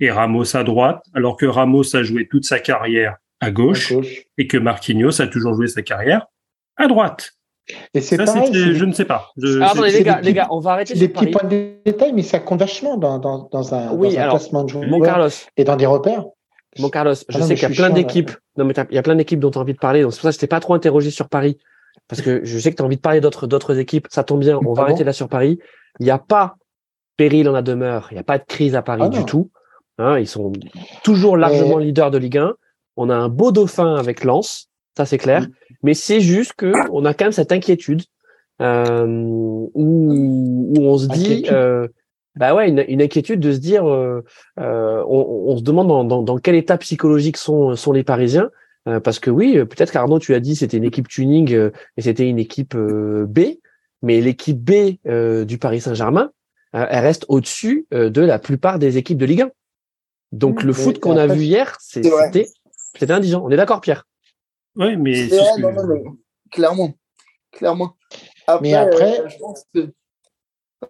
et 0.00 0.10
Ramos 0.10 0.56
à 0.56 0.64
droite, 0.64 1.02
alors 1.14 1.36
que 1.36 1.46
Ramos 1.46 1.94
a 1.94 2.02
joué 2.02 2.26
toute 2.26 2.44
sa 2.44 2.58
carrière 2.58 3.16
à 3.40 3.50
gauche, 3.50 3.94
et 4.38 4.46
que 4.46 4.56
Marquinhos 4.56 5.20
a 5.20 5.26
toujours 5.26 5.54
joué 5.54 5.66
sa 5.66 5.82
carrière 5.82 6.26
à 6.76 6.86
droite. 6.86 7.32
Et 7.94 8.00
c'est 8.00 8.16
pareil, 8.16 8.52
je 8.52 8.84
ne 8.84 8.92
sais 8.92 9.04
pas. 9.04 9.30
Je, 9.36 9.60
ah, 9.62 9.72
les, 9.86 10.02
gars, 10.02 10.20
les 10.20 10.32
gars, 10.32 10.48
on 10.50 10.58
va 10.58 10.72
arrêter. 10.72 10.94
Des 10.94 11.08
petits 11.08 11.28
points 11.28 11.48
de 11.48 11.74
détail, 11.84 12.12
mais 12.12 12.22
ça 12.22 12.40
compte 12.40 12.60
vachement 12.60 12.96
dans, 12.96 13.18
dans, 13.18 13.48
dans 13.50 13.74
un, 13.74 13.92
oui, 13.92 14.14
dans 14.14 14.20
un 14.20 14.28
classement 14.30 14.64
de 14.64 14.70
joueurs 14.70 14.88
mon 14.88 15.00
Carlos, 15.00 15.28
et 15.56 15.64
dans 15.64 15.76
des 15.76 15.86
repères. 15.86 16.24
Mon 16.78 16.88
Carlos, 16.88 17.14
je 17.14 17.38
ah 17.38 17.42
sais 17.42 17.54
qu'il 17.54 17.68
y 17.68 17.72
a 17.72 17.74
plein 17.74 17.90
d'équipes. 17.90 18.30
Non, 18.56 18.64
mais 18.64 18.74
il 18.90 18.94
y 18.94 18.98
a 18.98 19.02
plein 19.02 19.16
d'équipes 19.16 19.40
dont 19.40 19.50
tu 19.50 19.58
as 19.58 19.60
envie 19.60 19.74
de 19.74 19.78
parler. 19.78 20.02
Donc 20.02 20.12
c'est 20.12 20.18
pour 20.18 20.24
ça 20.24 20.30
que 20.30 20.34
je 20.34 20.40
t'ai 20.40 20.46
pas 20.46 20.60
trop 20.60 20.74
interrogé 20.74 21.10
sur 21.10 21.28
Paris. 21.28 21.58
Parce 22.08 22.22
que 22.22 22.44
je 22.44 22.58
sais 22.58 22.70
que 22.70 22.76
tu 22.76 22.82
as 22.82 22.86
envie 22.86 22.96
de 22.96 23.00
parler 23.00 23.20
d'autres, 23.20 23.46
d'autres 23.46 23.78
équipes. 23.78 24.06
Ça 24.10 24.22
tombe 24.22 24.40
bien. 24.40 24.58
On 24.64 24.72
va 24.72 24.82
ah 24.82 24.84
arrêter 24.86 25.04
là 25.04 25.12
sur 25.12 25.28
Paris. 25.28 25.58
Il 25.98 26.04
n'y 26.04 26.10
a 26.10 26.18
pas 26.18 26.56
péril 27.16 27.48
en 27.48 27.52
la 27.52 27.62
demeure. 27.62 28.08
Il 28.10 28.14
n'y 28.14 28.20
a 28.20 28.24
pas 28.24 28.38
de 28.38 28.44
crise 28.44 28.76
à 28.76 28.82
Paris 28.82 29.02
ah 29.04 29.08
du 29.08 29.24
tout. 29.24 29.50
Hein, 29.98 30.18
ils 30.18 30.28
sont 30.28 30.52
toujours 31.02 31.36
largement 31.36 31.78
leaders 31.78 32.10
de 32.10 32.18
Ligue 32.18 32.38
1. 32.38 32.54
On 32.96 33.10
a 33.10 33.14
un 33.14 33.28
beau 33.28 33.52
dauphin 33.52 33.94
avec 33.94 34.24
Lens, 34.24 34.68
ça 34.96 35.06
c'est 35.06 35.18
clair. 35.18 35.46
Mais 35.82 35.94
c'est 35.94 36.20
juste 36.20 36.52
que 36.54 36.72
on 36.92 37.04
a 37.04 37.14
quand 37.14 37.26
même 37.26 37.32
cette 37.32 37.52
inquiétude 37.52 38.02
euh, 38.60 39.06
où, 39.06 40.74
on 40.78 40.98
se 40.98 41.06
dit, 41.06 41.46
euh, 41.50 41.88
bah 42.36 42.54
ouais, 42.54 42.68
une, 42.68 43.02
inquiétude 43.02 43.40
de 43.40 43.52
se 43.52 43.58
dire, 43.58 43.86
euh, 43.88 44.22
on, 44.58 45.56
se 45.56 45.62
demande 45.62 46.08
dans, 46.08 46.38
quel 46.38 46.54
état 46.54 46.76
psychologique 46.78 47.36
sont, 47.36 47.74
sont 47.74 47.92
les 47.92 48.04
Parisiens. 48.04 48.50
parce 49.02 49.18
que 49.18 49.30
oui, 49.30 49.54
peut-être 49.64 49.92
qu'Arnaud, 49.92 50.18
tu 50.18 50.34
as 50.34 50.40
dit 50.40 50.56
c'était 50.56 50.76
une 50.76 50.84
équipe 50.84 51.08
tuning 51.08 51.70
et 51.96 52.02
c'était 52.02 52.28
une 52.28 52.38
équipe 52.38 52.76
B, 52.76 53.40
mais 54.02 54.20
l'équipe 54.20 54.58
B 54.58 54.98
du 55.46 55.58
Paris 55.58 55.80
Saint-Germain, 55.80 56.30
elle 56.72 57.04
reste 57.04 57.24
au-dessus 57.28 57.86
de 57.90 58.20
la 58.20 58.38
plupart 58.38 58.78
des 58.78 58.98
équipes 58.98 59.18
de 59.18 59.26
Ligue 59.26 59.42
1. 59.42 59.50
Donc 60.32 60.62
le 60.62 60.72
foot 60.72 61.00
qu'on 61.00 61.16
a 61.16 61.26
vu 61.26 61.42
hier, 61.42 61.76
c'était 61.80 62.46
c'était 62.98 63.12
indigent. 63.12 63.42
On 63.44 63.50
est 63.50 63.56
d'accord, 63.56 63.80
Pierre? 63.80 64.06
Oui, 64.76 64.96
mais, 64.96 65.28
clairement, 66.50 66.92
clairement. 67.52 67.96
mais 68.60 68.74
après, 68.74 69.22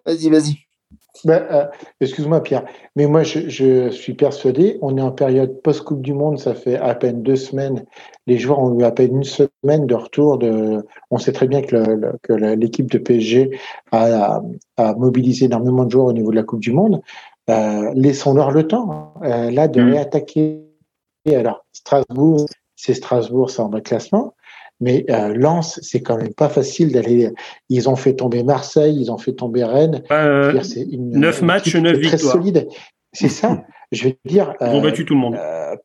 vas-y, 0.05 0.29
vas-y. 0.29 0.57
Ben, 1.25 1.45
euh, 1.51 1.65
excuse-moi 1.99 2.41
Pierre, 2.41 2.65
mais 2.95 3.05
moi 3.05 3.21
je, 3.23 3.89
suis 3.91 4.13
persuadé, 4.13 4.79
on 4.81 4.97
est 4.97 5.01
en 5.01 5.11
période 5.11 5.61
post-Coupe 5.61 6.01
du 6.01 6.13
Monde, 6.13 6.39
ça 6.39 6.55
fait 6.55 6.77
à 6.77 6.95
peine 6.95 7.21
deux 7.21 7.35
semaines, 7.35 7.85
les 8.27 8.37
joueurs 8.37 8.59
ont 8.59 8.79
eu 8.79 8.83
à 8.83 8.91
peine 8.91 9.17
une 9.17 9.23
semaine 9.23 9.85
de 9.85 9.93
retour. 9.93 10.37
De, 10.37 10.85
on 11.11 11.17
sait 11.17 11.33
très 11.33 11.47
bien 11.47 11.61
que 11.61 12.33
l'équipe 12.55 12.89
de 12.89 12.97
PSG 12.97 13.59
a, 13.91 14.41
mobilisé 14.97 15.45
énormément 15.45 15.85
de 15.85 15.91
joueurs 15.91 16.07
au 16.07 16.13
niveau 16.13 16.31
de 16.31 16.37
la 16.37 16.43
Coupe 16.43 16.61
du 16.61 16.71
Monde. 16.71 17.01
Euh, 17.49 17.91
laissons-leur 17.93 18.51
le 18.51 18.67
temps, 18.67 19.13
euh, 19.23 19.51
là, 19.51 19.67
de 19.67 19.81
mm. 19.81 19.91
réattaquer. 19.91 20.61
Alors, 21.27 21.65
Strasbourg, 21.71 22.47
c'est 22.75 22.93
Strasbourg, 22.93 23.49
c'est 23.49 23.61
en 23.61 23.69
bas 23.69 23.81
classement. 23.81 24.35
Mais 24.79 25.05
euh, 25.11 25.33
Lens, 25.35 25.79
c'est 25.83 26.01
quand 26.01 26.17
même 26.17 26.33
pas 26.33 26.49
facile 26.49 26.91
d'aller. 26.91 27.31
Ils 27.69 27.87
ont 27.87 27.95
fait 27.95 28.15
tomber 28.15 28.43
Marseille, 28.43 28.97
ils 28.99 29.11
ont 29.11 29.19
fait 29.19 29.33
tomber 29.33 29.63
Rennes. 29.63 30.01
Euh, 30.11 30.59
c'est 30.63 30.81
une, 30.81 31.11
9 31.11 31.43
matchs, 31.43 31.75
9 31.75 31.97
victoires. 31.97 32.09
Très 32.09 32.17
solide. 32.17 32.67
C'est 33.13 33.29
ça. 33.29 33.63
Je 33.91 34.05
veux 34.05 34.13
dire. 34.25 34.55
Ils 34.59 34.67
ont 34.67 34.81
battu 34.81 35.05
tout 35.05 35.13
le 35.13 35.19
monde. 35.19 35.35
Euh, 35.35 35.75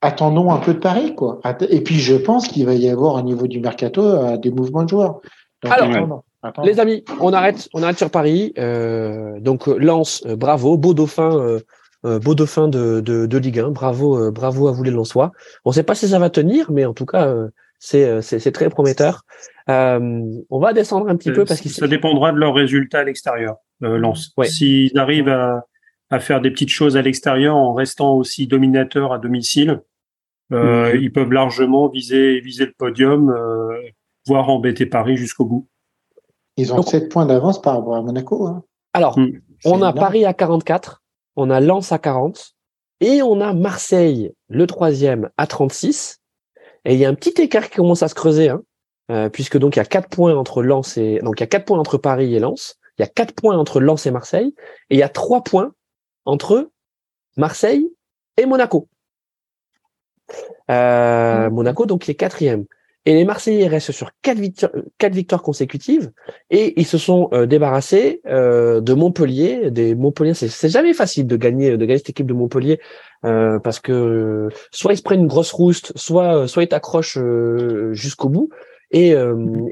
attendons 0.00 0.50
un 0.50 0.58
peu 0.58 0.72
de 0.72 0.78
Paris, 0.78 1.14
quoi. 1.14 1.40
Et 1.68 1.82
puis, 1.82 1.96
je 1.96 2.14
pense 2.14 2.48
qu'il 2.48 2.64
va 2.64 2.72
y 2.72 2.88
avoir 2.88 3.16
au 3.16 3.22
niveau 3.22 3.46
du 3.46 3.60
mercato 3.60 4.02
euh, 4.02 4.38
des 4.38 4.50
mouvements 4.50 4.84
de 4.84 4.88
joueurs. 4.88 5.20
Alors, 5.68 6.22
les 6.64 6.80
amis, 6.80 7.04
on 7.20 7.32
arrête, 7.32 7.68
on 7.74 7.82
arrête 7.82 7.98
sur 7.98 8.10
Paris. 8.10 8.54
donc, 9.40 9.66
Lens, 9.66 10.26
bravo, 10.26 10.78
beau 10.78 10.94
dauphin. 10.94 11.58
Beau 12.22 12.34
dauphin 12.34 12.68
de, 12.68 13.00
de, 13.00 13.26
de, 13.26 13.38
Ligue 13.38 13.60
1, 13.60 13.70
bravo, 13.70 14.30
bravo 14.30 14.68
à 14.68 14.72
vous 14.72 14.82
les 14.82 14.90
Lensois. 14.90 15.32
On 15.64 15.70
ne 15.70 15.74
sait 15.74 15.82
pas 15.82 15.94
si 15.94 16.08
ça 16.08 16.18
va 16.18 16.30
tenir, 16.30 16.70
mais 16.70 16.84
en 16.84 16.94
tout 16.94 17.06
cas, 17.06 17.28
euh, 17.28 17.48
c'est 17.80 18.52
très 18.52 18.68
prometteur. 18.70 19.22
Euh, 19.68 20.22
on 20.50 20.58
va 20.58 20.72
descendre 20.72 21.08
un 21.08 21.16
petit 21.16 21.32
peu 21.32 21.44
parce 21.44 21.60
que 21.60 21.68
ça 21.68 21.88
dépendra 21.88 22.32
de 22.32 22.38
leurs 22.38 22.54
résultats 22.54 23.00
à 23.00 23.04
l'extérieur. 23.04 23.56
Euh, 23.82 23.98
Lance. 23.98 24.32
S'ils 24.44 24.96
arrivent 24.96 25.28
à, 25.28 25.66
à, 26.10 26.20
faire 26.20 26.40
des 26.40 26.50
petites 26.50 26.70
choses 26.70 26.96
à 26.96 27.02
l'extérieur 27.02 27.56
en 27.56 27.74
restant 27.74 28.14
aussi 28.14 28.46
dominateurs 28.46 29.12
à 29.12 29.18
domicile, 29.18 29.82
euh, 30.52 30.94
mhm. 30.94 31.02
ils 31.02 31.12
peuvent 31.12 31.32
largement 31.32 31.88
viser 31.88 32.40
viser 32.40 32.66
le 32.66 32.72
podium, 32.72 33.30
euh, 33.30 33.76
voire 34.26 34.48
embêter 34.48 34.86
Paris 34.86 35.16
jusqu'au 35.16 35.44
bout. 35.44 35.68
Ils 36.56 36.72
ont 36.72 36.80
7 36.80 37.10
points 37.10 37.26
d'avance 37.26 37.60
par 37.60 37.76
rapport 37.76 37.96
à 37.96 38.02
Monaco. 38.02 38.46
Hein. 38.46 38.64
Alors, 38.94 39.18
hmm. 39.18 39.32
on 39.66 39.82
a 39.82 39.92
Paris 39.92 40.24
à 40.24 40.32
44, 40.32 41.02
on 41.36 41.50
a 41.50 41.60
Lens 41.60 41.92
à 41.92 41.98
40 41.98 42.54
et 43.00 43.22
on 43.22 43.40
a 43.40 43.52
Marseille, 43.52 44.32
le 44.48 44.66
troisième, 44.66 45.30
à 45.36 45.46
36 45.46 46.20
et 46.86 46.94
il 46.94 47.00
y 47.00 47.04
a 47.04 47.08
un 47.08 47.14
petit 47.14 47.42
écart 47.42 47.68
qui 47.68 47.76
commence 47.76 48.04
à 48.04 48.08
se 48.08 48.14
creuser, 48.14 48.48
hein, 48.48 48.62
euh, 49.10 49.28
puisque 49.28 49.58
donc 49.58 49.74
il 49.74 49.80
y 49.80 49.82
a 49.82 49.84
quatre 49.84 50.08
points 50.08 50.36
entre 50.36 50.62
Lens 50.62 50.96
et 50.96 51.18
donc 51.18 51.40
il 51.40 51.42
y 51.42 51.44
a 51.44 51.48
quatre 51.48 51.64
points 51.64 51.80
entre 51.80 51.98
Paris 51.98 52.34
et 52.34 52.38
Lens. 52.38 52.78
Il 52.98 53.02
y 53.02 53.04
a 53.04 53.08
quatre 53.08 53.34
points 53.34 53.58
entre 53.58 53.80
Lens 53.80 54.06
et 54.06 54.10
Marseille, 54.12 54.54
et 54.88 54.94
il 54.94 54.98
y 54.98 55.02
a 55.02 55.08
trois 55.08 55.42
points 55.42 55.72
entre 56.24 56.70
Marseille 57.36 57.92
et 58.36 58.46
Monaco. 58.46 58.88
Euh, 60.70 61.50
mmh. 61.50 61.52
Monaco 61.52 61.86
donc 61.86 62.02
qui 62.02 62.12
est 62.12 62.14
quatrième. 62.14 62.66
Et 63.06 63.14
les 63.14 63.24
Marseillais 63.24 63.68
restent 63.68 63.92
sur 63.92 64.10
quatre 64.20 64.38
victoires, 64.38 64.72
quatre 64.98 65.14
victoires 65.14 65.42
consécutives 65.42 66.10
et 66.50 66.78
ils 66.78 66.86
se 66.86 66.98
sont 66.98 67.28
euh, 67.32 67.46
débarrassés 67.46 68.20
euh, 68.26 68.80
de 68.80 68.94
Montpellier. 68.94 69.70
Des 69.70 69.94
Montpellier, 69.94 70.34
c'est 70.34 70.68
jamais 70.68 70.92
facile 70.92 71.28
de 71.28 71.36
gagner, 71.36 71.76
de 71.76 71.86
gagner 71.86 71.98
cette 71.98 72.10
équipe 72.10 72.26
de 72.26 72.34
Montpellier 72.34 72.80
euh, 73.24 73.60
parce 73.60 73.78
que 73.78 74.48
soit 74.72 74.92
ils 74.92 74.96
se 74.96 75.02
prennent 75.02 75.20
une 75.20 75.28
grosse 75.28 75.52
rouste, 75.52 75.92
soit 75.94 76.48
soit 76.48 76.64
ils 76.64 76.68
t'accrochent 76.68 77.18
jusqu'au 77.92 78.28
bout. 78.28 78.50
Et, 78.90 79.14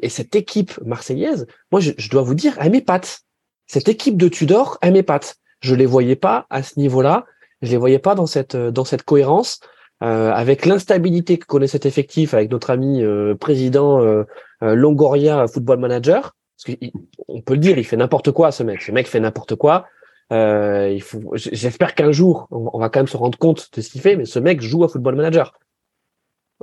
et, 0.02 0.08
cette 0.08 0.34
équipe 0.34 0.72
marseillaise, 0.84 1.46
moi 1.70 1.80
je, 1.80 1.92
je 1.96 2.10
dois 2.10 2.22
vous 2.22 2.34
dire, 2.34 2.56
elle 2.60 2.72
m'épate. 2.72 3.20
Cette 3.66 3.88
équipe 3.88 4.16
de 4.16 4.28
Tudor, 4.28 4.78
elle 4.82 4.92
m'épate. 4.92 5.36
Je 5.60 5.74
les 5.74 5.86
voyais 5.86 6.16
pas 6.16 6.46
à 6.50 6.64
ce 6.64 6.78
niveau-là. 6.80 7.24
Je 7.62 7.70
les 7.70 7.76
voyais 7.76 8.00
pas 8.00 8.14
dans 8.14 8.26
cette 8.26 8.56
dans 8.56 8.84
cette 8.84 9.02
cohérence. 9.02 9.60
Euh, 10.04 10.30
avec 10.32 10.66
l'instabilité 10.66 11.38
que 11.38 11.46
connaît 11.46 11.66
cet 11.66 11.86
effectif, 11.86 12.34
avec 12.34 12.50
notre 12.50 12.68
ami 12.68 13.02
euh, 13.02 13.34
président 13.34 14.02
euh, 14.02 14.24
Longoria 14.60 15.46
Football 15.46 15.78
Manager, 15.78 16.34
parce 16.56 16.76
qu'on 16.76 17.40
peut 17.40 17.54
le 17.54 17.60
dire, 17.60 17.78
il 17.78 17.84
fait 17.84 17.96
n'importe 17.96 18.30
quoi 18.30 18.52
ce 18.52 18.62
mec. 18.62 18.82
Ce 18.82 18.92
mec 18.92 19.06
fait 19.06 19.20
n'importe 19.20 19.54
quoi. 19.54 19.86
il 20.30 21.00
faut, 21.02 21.20
j'espère 21.34 21.94
qu'un 21.94 22.12
jour, 22.12 22.48
on, 22.50 22.78
va 22.78 22.90
quand 22.90 23.00
même 23.00 23.08
se 23.08 23.16
rendre 23.16 23.38
compte 23.38 23.70
de 23.74 23.80
ce 23.80 23.88
qu'il 23.88 24.02
fait, 24.02 24.16
mais 24.16 24.26
ce 24.26 24.38
mec 24.38 24.60
joue 24.60 24.84
à 24.84 24.88
Football 24.88 25.14
Manager. 25.14 25.54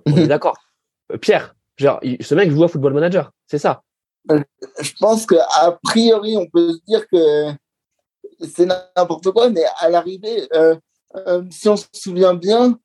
On 0.05 0.15
est 0.17 0.27
d'accord. 0.33 0.57
Pierre, 1.19 1.55
genre, 1.77 1.99
ce 2.19 2.35
mec 2.35 2.51
joue 2.51 2.63
à 2.63 2.67
Football 2.67 2.93
Manager, 2.93 3.31
c'est 3.47 3.57
ça? 3.57 3.81
Je 4.29 4.91
pense 4.99 5.25
que 5.25 5.35
a 5.35 5.79
priori, 5.83 6.37
on 6.37 6.45
peut 6.45 6.73
se 6.73 6.79
dire 6.85 7.07
que 7.07 7.51
c'est 8.41 8.67
n'importe 8.67 9.31
quoi, 9.31 9.49
mais 9.49 9.63
à 9.79 9.89
l'arrivée, 9.89 10.47
si 11.49 11.69
on 11.69 11.75
se 11.75 11.87
souvient 11.91 12.35
bien, 12.35 12.77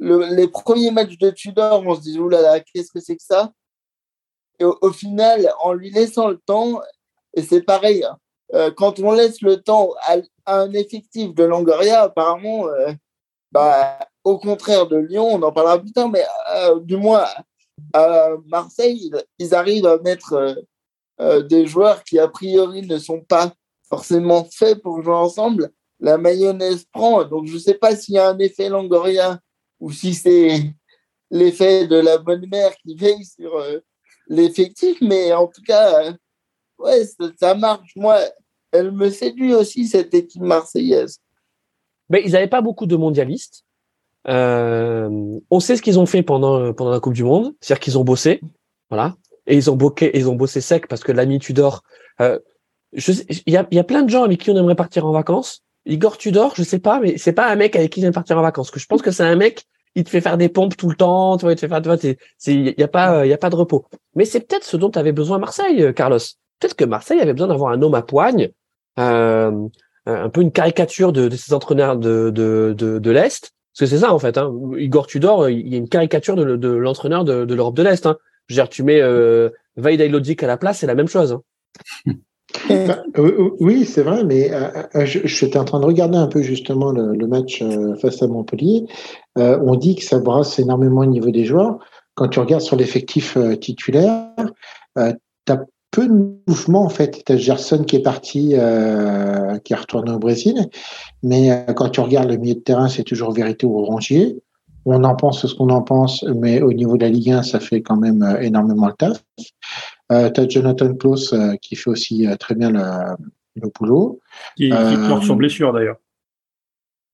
les 0.00 0.48
premiers 0.48 0.90
matchs 0.90 1.18
de 1.18 1.30
Tudor, 1.30 1.82
on 1.86 1.94
se 1.94 2.00
dit, 2.00 2.18
oulala, 2.18 2.60
qu'est-ce 2.60 2.92
que 2.92 3.00
c'est 3.00 3.16
que 3.16 3.22
ça? 3.22 3.52
Et 4.58 4.64
au, 4.64 4.92
final, 4.92 5.52
en 5.60 5.72
lui 5.72 5.90
laissant 5.90 6.28
le 6.28 6.38
temps, 6.38 6.80
et 7.34 7.42
c'est 7.42 7.62
pareil, 7.62 8.04
hein, 8.04 8.16
euh, 8.54 8.70
quand 8.70 9.00
on 9.00 9.12
laisse 9.12 9.42
le 9.42 9.60
temps 9.60 9.92
à, 10.06 10.16
un 10.46 10.72
effectif 10.72 11.34
de 11.34 11.44
Langoria, 11.44 12.02
apparemment, 12.02 12.68
euh, 12.68 12.92
bah, 13.52 13.98
au 14.24 14.38
contraire 14.38 14.86
de 14.86 14.96
Lyon, 14.96 15.28
on 15.32 15.42
en 15.42 15.52
parlera 15.52 15.78
plus 15.78 15.92
tard, 15.92 16.08
mais 16.08 16.24
euh, 16.54 16.80
du 16.80 16.96
moins 16.96 17.26
à 17.92 18.30
Marseille, 18.46 19.10
ils 19.38 19.54
arrivent 19.54 19.86
à 19.86 19.98
mettre 19.98 20.64
des 21.18 21.66
joueurs 21.66 22.04
qui, 22.04 22.18
a 22.18 22.28
priori, 22.28 22.86
ne 22.86 22.98
sont 22.98 23.20
pas 23.20 23.52
forcément 23.88 24.46
faits 24.50 24.82
pour 24.82 25.02
jouer 25.02 25.14
ensemble. 25.14 25.70
La 26.00 26.18
mayonnaise 26.18 26.84
prend, 26.92 27.24
donc 27.24 27.46
je 27.46 27.54
ne 27.54 27.58
sais 27.58 27.74
pas 27.74 27.96
s'il 27.96 28.14
y 28.14 28.18
a 28.18 28.28
un 28.28 28.38
effet 28.38 28.68
Langoria 28.68 29.40
ou 29.80 29.92
si 29.92 30.14
c'est 30.14 30.72
l'effet 31.30 31.86
de 31.86 31.96
la 31.96 32.18
bonne 32.18 32.46
mère 32.48 32.74
qui 32.76 32.94
veille 32.94 33.24
sur 33.24 33.56
euh, 33.56 33.78
l'effectif, 34.28 34.98
mais 35.00 35.32
en 35.32 35.46
tout 35.46 35.62
cas, 35.62 36.04
euh, 36.04 36.12
ouais, 36.78 37.02
ça, 37.38 37.54
marche. 37.54 37.92
Moi, 37.96 38.18
elle 38.72 38.92
me 38.92 39.10
séduit 39.10 39.54
aussi, 39.54 39.86
cette 39.86 40.14
équipe 40.14 40.42
marseillaise. 40.42 41.18
Mais 42.08 42.22
ils 42.24 42.32
n'avaient 42.32 42.46
pas 42.46 42.60
beaucoup 42.60 42.86
de 42.86 42.96
mondialistes. 42.96 43.64
Euh, 44.28 45.38
on 45.50 45.60
sait 45.60 45.76
ce 45.76 45.82
qu'ils 45.82 45.98
ont 45.98 46.06
fait 46.06 46.22
pendant, 46.22 46.72
pendant 46.72 46.90
la 46.90 47.00
Coupe 47.00 47.14
du 47.14 47.24
Monde, 47.24 47.54
c'est-à-dire 47.60 47.80
qu'ils 47.80 47.98
ont 47.98 48.04
bossé, 48.04 48.40
voilà, 48.90 49.16
et 49.46 49.56
ils 49.56 49.70
ont, 49.70 49.76
boqué, 49.76 50.10
ils 50.16 50.28
ont 50.28 50.34
bossé 50.34 50.60
sec 50.60 50.88
parce 50.88 51.04
que 51.04 51.12
l'ami 51.12 51.38
Tudor, 51.38 51.84
il 52.18 52.40
y, 53.46 53.56
a, 53.56 53.66
y 53.70 53.78
a 53.78 53.84
plein 53.84 54.02
de 54.02 54.10
gens 54.10 54.24
avec 54.24 54.40
qui 54.40 54.50
on 54.50 54.56
aimerait 54.56 54.74
partir 54.74 55.06
en 55.06 55.12
vacances, 55.12 55.62
Igor 55.86 56.18
Tudor, 56.18 56.54
je 56.56 56.62
sais 56.62 56.78
pas, 56.78 57.00
mais 57.00 57.16
c'est 57.16 57.32
pas 57.32 57.50
un 57.50 57.56
mec 57.56 57.76
avec 57.76 57.90
qui 57.92 58.00
j'aime 58.00 58.12
partir 58.12 58.38
en 58.38 58.42
vacances. 58.42 58.70
Que 58.70 58.80
je 58.80 58.86
pense 58.86 59.02
que 59.02 59.10
c'est 59.10 59.22
un 59.22 59.36
mec, 59.36 59.64
il 59.94 60.04
te 60.04 60.10
fait 60.10 60.20
faire 60.20 60.36
des 60.36 60.48
pompes 60.48 60.76
tout 60.76 60.90
le 60.90 60.96
temps, 60.96 61.36
tu 61.36 61.44
vois, 61.44 61.52
il 61.52 61.56
te 61.56 61.60
fait 61.60 61.68
faire, 61.68 61.80
tu 61.80 61.88
vois, 61.88 61.96
il 62.46 62.74
y 62.76 62.82
a 62.82 62.88
pas, 62.88 63.24
il 63.24 63.30
y 63.30 63.32
a 63.32 63.38
pas 63.38 63.50
de 63.50 63.56
repos. 63.56 63.86
Mais 64.14 64.24
c'est 64.24 64.40
peut-être 64.40 64.64
ce 64.64 64.76
dont 64.76 64.90
avait 64.90 65.12
besoin 65.12 65.38
Marseille, 65.38 65.82
euh, 65.82 65.92
Carlos. 65.92 66.18
Peut-être 66.60 66.74
que 66.74 66.84
Marseille 66.84 67.20
avait 67.20 67.32
besoin 67.32 67.48
d'avoir 67.48 67.72
un 67.72 67.80
homme 67.82 67.94
à 67.94 68.02
poigne, 68.02 68.50
euh, 68.98 69.68
un 70.06 70.28
peu 70.28 70.40
une 70.42 70.52
caricature 70.52 71.12
de, 71.12 71.28
de 71.28 71.36
ces 71.36 71.52
entraîneurs 71.52 71.96
de, 71.96 72.30
de, 72.30 72.74
de, 72.76 73.10
l'Est. 73.10 73.52
Parce 73.72 73.80
que 73.80 73.86
c'est 73.86 73.98
ça, 73.98 74.12
en 74.12 74.18
fait. 74.18 74.38
Hein. 74.38 74.52
Igor 74.76 75.06
Tudor, 75.06 75.48
il 75.48 75.68
y 75.68 75.74
a 75.74 75.78
une 75.78 75.88
caricature 75.88 76.36
de, 76.36 76.44
l'entraîneur 76.68 77.24
de, 77.24 77.54
l'Europe 77.54 77.74
de 77.74 77.82
l'Est. 77.82 78.06
Hein. 78.06 78.16
Je 78.48 78.54
veux 78.54 78.62
dire, 78.62 78.68
tu 78.68 78.82
mets 78.82 79.00
euh, 79.00 79.50
Logic 79.76 80.42
à 80.42 80.46
la 80.46 80.56
place, 80.56 80.78
c'est 80.78 80.86
la 80.86 80.94
même 80.94 81.08
chose. 81.08 81.32
Hein. 82.06 82.12
Bah, 82.68 83.02
oui, 83.60 83.84
c'est 83.84 84.02
vrai, 84.02 84.24
mais 84.24 84.52
euh, 84.52 84.68
euh, 84.94 85.04
j'étais 85.04 85.58
en 85.58 85.64
train 85.64 85.80
de 85.80 85.84
regarder 85.84 86.16
un 86.16 86.28
peu 86.28 86.42
justement 86.42 86.92
le, 86.92 87.26
match 87.26 87.60
euh, 87.62 87.96
face 87.96 88.22
à 88.22 88.28
Montpellier. 88.28 88.86
on 89.36 89.74
dit 89.74 89.96
que 89.96 90.04
ça 90.04 90.18
brasse 90.18 90.58
énormément 90.58 91.00
au 91.00 91.06
niveau 91.06 91.30
des 91.30 91.44
joueurs. 91.44 91.78
Quand 92.14 92.28
tu 92.28 92.38
regardes 92.40 92.62
sur 92.62 92.76
l'effectif 92.76 93.36
titulaire, 93.60 94.30
tu 94.96 95.52
as 95.52 95.64
peu 95.90 96.06
de 96.06 96.40
mouvements 96.46 96.84
en 96.84 96.88
fait. 96.88 97.24
Tu 97.24 97.32
as 97.32 97.36
Gerson 97.36 97.84
qui 97.84 97.96
est 97.96 98.02
parti, 98.02 98.54
qui 99.64 99.72
est 99.72 99.76
retourné 99.76 100.12
au 100.12 100.18
Brésil, 100.18 100.66
mais 101.22 101.66
quand 101.74 101.90
tu 101.90 102.00
regardes 102.00 102.30
le 102.30 102.36
milieu 102.36 102.54
de 102.54 102.60
terrain, 102.60 102.88
c'est 102.88 103.02
toujours 103.02 103.32
vérité 103.32 103.66
ou 103.66 103.84
Rongier. 103.84 104.38
On 104.86 105.02
en 105.02 105.16
pense 105.16 105.44
ce 105.46 105.54
qu'on 105.54 105.68
en 105.70 105.82
pense, 105.82 106.22
mais 106.22 106.62
au 106.62 106.72
niveau 106.72 106.96
de 106.96 107.02
la 107.02 107.10
Ligue 107.10 107.32
1, 107.32 107.42
ça 107.42 107.60
fait 107.60 107.82
quand 107.82 107.96
même 107.96 108.38
énormément 108.40 108.86
le 108.86 108.94
taf. 108.94 109.22
Euh, 110.12 110.30
tu 110.30 110.40
as 110.40 110.48
Jonathan 110.48 110.94
Klaus 110.94 111.32
euh, 111.32 111.56
qui 111.60 111.74
fait 111.76 111.90
aussi 111.90 112.26
euh, 112.26 112.36
très 112.36 112.54
bien 112.54 112.70
le, 112.70 113.68
boulot. 113.78 114.20
Qui, 114.56 114.70
sort 114.70 115.22
sur 115.22 115.36
blessure 115.36 115.72
d'ailleurs. 115.72 115.96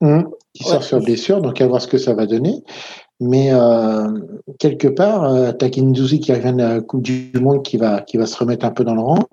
Hum, 0.01 0.31
qui 0.53 0.65
sort 0.65 0.83
sur 0.83 1.01
blessure, 1.01 1.41
donc 1.41 1.61
à 1.61 1.67
voir 1.67 1.81
ce 1.81 1.87
que 1.87 1.99
ça 1.99 2.13
va 2.15 2.27
donner. 2.27 2.63
Mais 3.21 3.53
quelque 4.59 4.89
part, 4.89 5.25
euh, 5.25 5.53
tu 5.53 5.65
as 5.65 5.71
qui 5.71 5.81
revient 5.81 6.53
de 6.53 6.59
la 6.59 6.81
Coupe 6.81 7.03
du 7.03 7.31
Monde 7.41 7.63
qui 7.63 7.77
va, 7.77 8.01
qui 8.01 8.17
va 8.17 8.27
se 8.27 8.37
remettre 8.37 8.67
un 8.67 8.73
peu 8.73 8.85
dans 8.85 8.97
le 8.97 9.01
rang. 9.01 9.29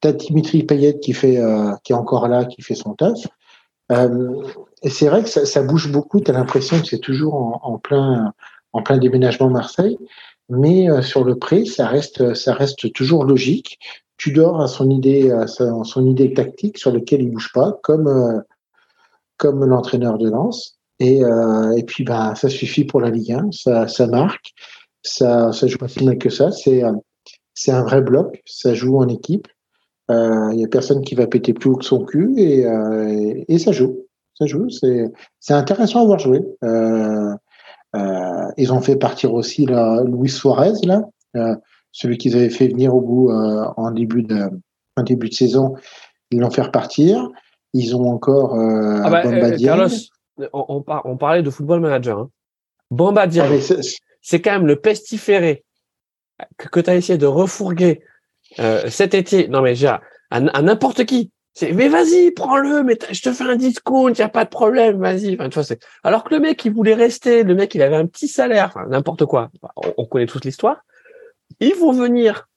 Tu 0.00 0.08
as 0.08 0.12
Dimitri 0.12 0.64
Payet 0.64 0.98
qui, 0.98 1.12
fait, 1.12 1.40
qui 1.84 1.92
est 1.92 1.96
encore 1.96 2.26
là, 2.26 2.44
qui 2.44 2.62
fait 2.62 2.74
son 2.74 2.94
taf. 2.94 3.28
et 3.90 4.90
c'est 4.90 5.06
vrai 5.06 5.22
que 5.22 5.28
ça, 5.28 5.62
bouge 5.62 5.92
beaucoup. 5.92 6.20
Tu 6.20 6.32
as 6.32 6.34
l'impression 6.34 6.80
que 6.80 6.86
c'est 6.88 6.98
toujours 6.98 7.60
en, 7.62 7.78
plein, 7.78 8.34
en 8.72 8.82
plein 8.82 8.98
déménagement 8.98 9.48
Marseille. 9.48 9.96
Mais 10.48 11.02
sur 11.02 11.24
le 11.24 11.36
prix, 11.36 11.66
ça 11.66 11.86
reste, 11.86 12.34
ça 12.34 12.52
reste 12.54 12.92
toujours 12.92 13.24
logique. 13.24 13.78
Tu 14.18 14.32
dors 14.32 14.60
à 14.60 14.68
son 14.68 14.90
idée, 14.90 15.30
à 15.30 15.46
son 15.46 16.06
idée 16.06 16.34
tactique 16.34 16.78
sur 16.78 16.92
laquelle 16.92 17.22
il 17.22 17.30
bouge 17.30 17.50
pas, 17.52 17.78
comme, 17.82 18.42
comme 19.36 19.64
l'entraîneur 19.64 20.18
de 20.18 20.28
Lens. 20.28 20.78
Et, 21.02 21.24
euh, 21.24 21.72
et 21.72 21.82
puis, 21.82 22.04
bah, 22.04 22.34
ça 22.36 22.48
suffit 22.48 22.84
pour 22.84 23.00
la 23.00 23.10
Ligue 23.10 23.32
1, 23.32 23.50
ça, 23.50 23.88
ça 23.88 24.06
marque, 24.06 24.52
ça, 25.02 25.52
ça 25.52 25.66
joue 25.66 25.78
pas 25.78 25.88
si 25.88 26.04
mal 26.04 26.16
que 26.16 26.30
ça. 26.30 26.52
C'est, 26.52 26.84
euh, 26.84 26.92
c'est 27.54 27.72
un 27.72 27.82
vrai 27.82 28.02
bloc, 28.02 28.40
ça 28.46 28.72
joue 28.72 28.98
en 28.98 29.08
équipe. 29.08 29.48
Il 30.08 30.14
euh, 30.14 30.54
y 30.54 30.64
a 30.64 30.68
personne 30.68 31.02
qui 31.02 31.16
va 31.16 31.26
péter 31.26 31.54
plus 31.54 31.70
haut 31.70 31.76
que 31.76 31.84
son 31.84 32.04
cul 32.04 32.34
et, 32.36 32.66
euh, 32.66 33.34
et, 33.48 33.58
ça 33.58 33.72
joue. 33.72 34.06
Ça 34.38 34.46
joue. 34.46 34.68
C'est, 34.70 35.10
c'est 35.40 35.54
intéressant 35.54 36.02
à 36.02 36.04
voir 36.04 36.20
jouer. 36.20 36.44
Euh, 37.94 38.50
ils 38.56 38.72
ont 38.72 38.80
fait 38.80 38.96
partir 38.96 39.34
aussi 39.34 39.66
là, 39.66 40.02
Luis 40.04 40.30
Suarez 40.30 40.72
là, 40.84 41.02
celui 41.90 42.16
qu'ils 42.16 42.36
avaient 42.36 42.50
fait 42.50 42.68
venir 42.68 42.94
au 42.94 43.00
bout 43.00 43.30
en 43.30 43.90
début 43.90 44.22
de 44.22 44.48
en 44.96 45.02
début 45.02 45.28
de 45.28 45.34
saison. 45.34 45.74
Ils 46.30 46.40
l'ont 46.40 46.50
fait 46.50 46.62
repartir. 46.62 47.28
Ils 47.74 47.96
ont 47.96 48.08
encore 48.08 48.54
ah 48.54 49.10
bah, 49.10 49.22
Carlos, 49.58 49.88
on, 50.52 50.84
on, 51.04 51.16
parlait 51.16 51.42
de 51.42 51.50
football 51.50 51.80
manager. 51.80 52.18
Hein. 52.18 52.30
Bamba 52.90 53.26
ah, 53.26 53.48
c'est 54.20 54.40
quand 54.40 54.52
même 54.52 54.66
le 54.66 54.76
pestiféré 54.76 55.64
que, 56.58 56.80
tu 56.80 56.90
as 56.90 56.94
essayé 56.94 57.18
de 57.18 57.26
refourguer 57.26 58.02
euh, 58.58 58.88
cet 58.88 59.14
été. 59.14 59.48
Non, 59.48 59.62
mais 59.62 59.74
j'ai 59.74 59.94
à, 60.30 60.40
n'importe 60.62 61.04
qui. 61.04 61.30
Mais 61.60 61.88
vas-y, 61.88 62.30
prends-le, 62.30 62.82
mais 62.82 62.96
je 63.10 63.20
te 63.20 63.32
fais 63.32 63.44
un 63.44 63.56
discount, 63.56 64.08
il 64.08 64.16
n'y 64.16 64.22
a 64.22 64.28
pas 64.28 64.44
de 64.44 64.50
problème, 64.50 64.98
vas-y. 64.98 65.34
Enfin, 65.34 65.50
tu 65.50 65.60
vois, 65.60 65.76
Alors 66.02 66.24
que 66.24 66.34
le 66.34 66.40
mec, 66.40 66.64
il 66.64 66.72
voulait 66.72 66.94
rester, 66.94 67.42
le 67.42 67.54
mec, 67.54 67.74
il 67.74 67.82
avait 67.82 67.96
un 67.96 68.06
petit 68.06 68.28
salaire, 68.28 68.66
enfin, 68.68 68.86
n'importe 68.88 69.26
quoi. 69.26 69.50
On, 69.98 70.06
connaît 70.06 70.26
toute 70.26 70.46
l'histoire. 70.46 70.82
Ils 71.60 71.74
vont 71.74 71.92
venir, 71.92 72.48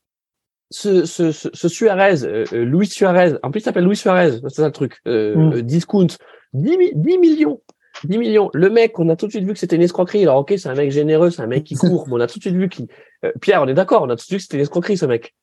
ce, 0.71 1.05
ce, 1.05 1.31
ce, 1.31 1.67
Suarez, 1.67 2.23
euh, 2.23 2.45
euh, 2.53 2.63
Louis 2.63 2.87
Suarez, 2.87 3.33
en 3.43 3.51
plus, 3.51 3.59
il 3.59 3.63
s'appelle 3.63 3.83
Louis 3.83 3.97
Suarez, 3.97 4.39
c'est 4.43 4.55
ça 4.55 4.65
le 4.65 4.71
truc, 4.71 5.01
mm. 5.05 5.61
discount, 5.61 6.07
10, 6.53 6.77
10 6.95 7.17
millions 7.17 7.61
10 8.03 8.17
millions. 8.17 8.49
Le 8.53 8.69
mec, 8.69 8.99
on 8.99 9.09
a 9.09 9.15
tout 9.15 9.27
de 9.27 9.31
suite 9.31 9.45
vu 9.45 9.53
que 9.53 9.59
c'était 9.59 9.75
une 9.75 9.81
escroquerie. 9.81 10.23
Alors, 10.23 10.37
ok, 10.37 10.53
c'est 10.57 10.67
un 10.67 10.75
mec 10.75 10.91
généreux, 10.91 11.31
c'est 11.31 11.41
un 11.41 11.47
mec 11.47 11.63
qui 11.63 11.75
court, 11.75 12.07
mais 12.07 12.15
on 12.15 12.19
a 12.19 12.27
tout 12.27 12.39
de 12.39 12.43
suite 12.43 12.55
vu 12.55 12.69
qu'il. 12.69 12.87
Euh, 13.23 13.31
Pierre, 13.41 13.61
on 13.61 13.67
est 13.67 13.73
d'accord, 13.73 14.03
on 14.03 14.09
a 14.09 14.15
tout 14.15 14.21
de 14.21 14.21
suite 14.21 14.31
vu 14.31 14.37
que 14.37 14.43
c'était 14.43 14.57
une 14.57 14.63
escroquerie, 14.63 14.97
ce 14.97 15.05
mec. 15.05 15.35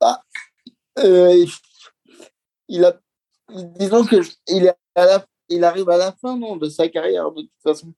Ah, 0.00 0.20
euh, 0.98 1.44
il 2.68 2.84
a. 2.84 2.98
Disons 3.78 4.04
que 4.04 4.16
il, 4.48 4.66
est 4.66 4.74
à 4.96 5.06
la... 5.06 5.24
il 5.48 5.62
arrive 5.64 5.88
à 5.88 5.96
la 5.96 6.12
fin 6.12 6.36
non, 6.36 6.56
de 6.56 6.68
sa 6.68 6.88
carrière, 6.88 7.30
de 7.30 7.42
toute 7.42 7.50
façon. 7.62 7.92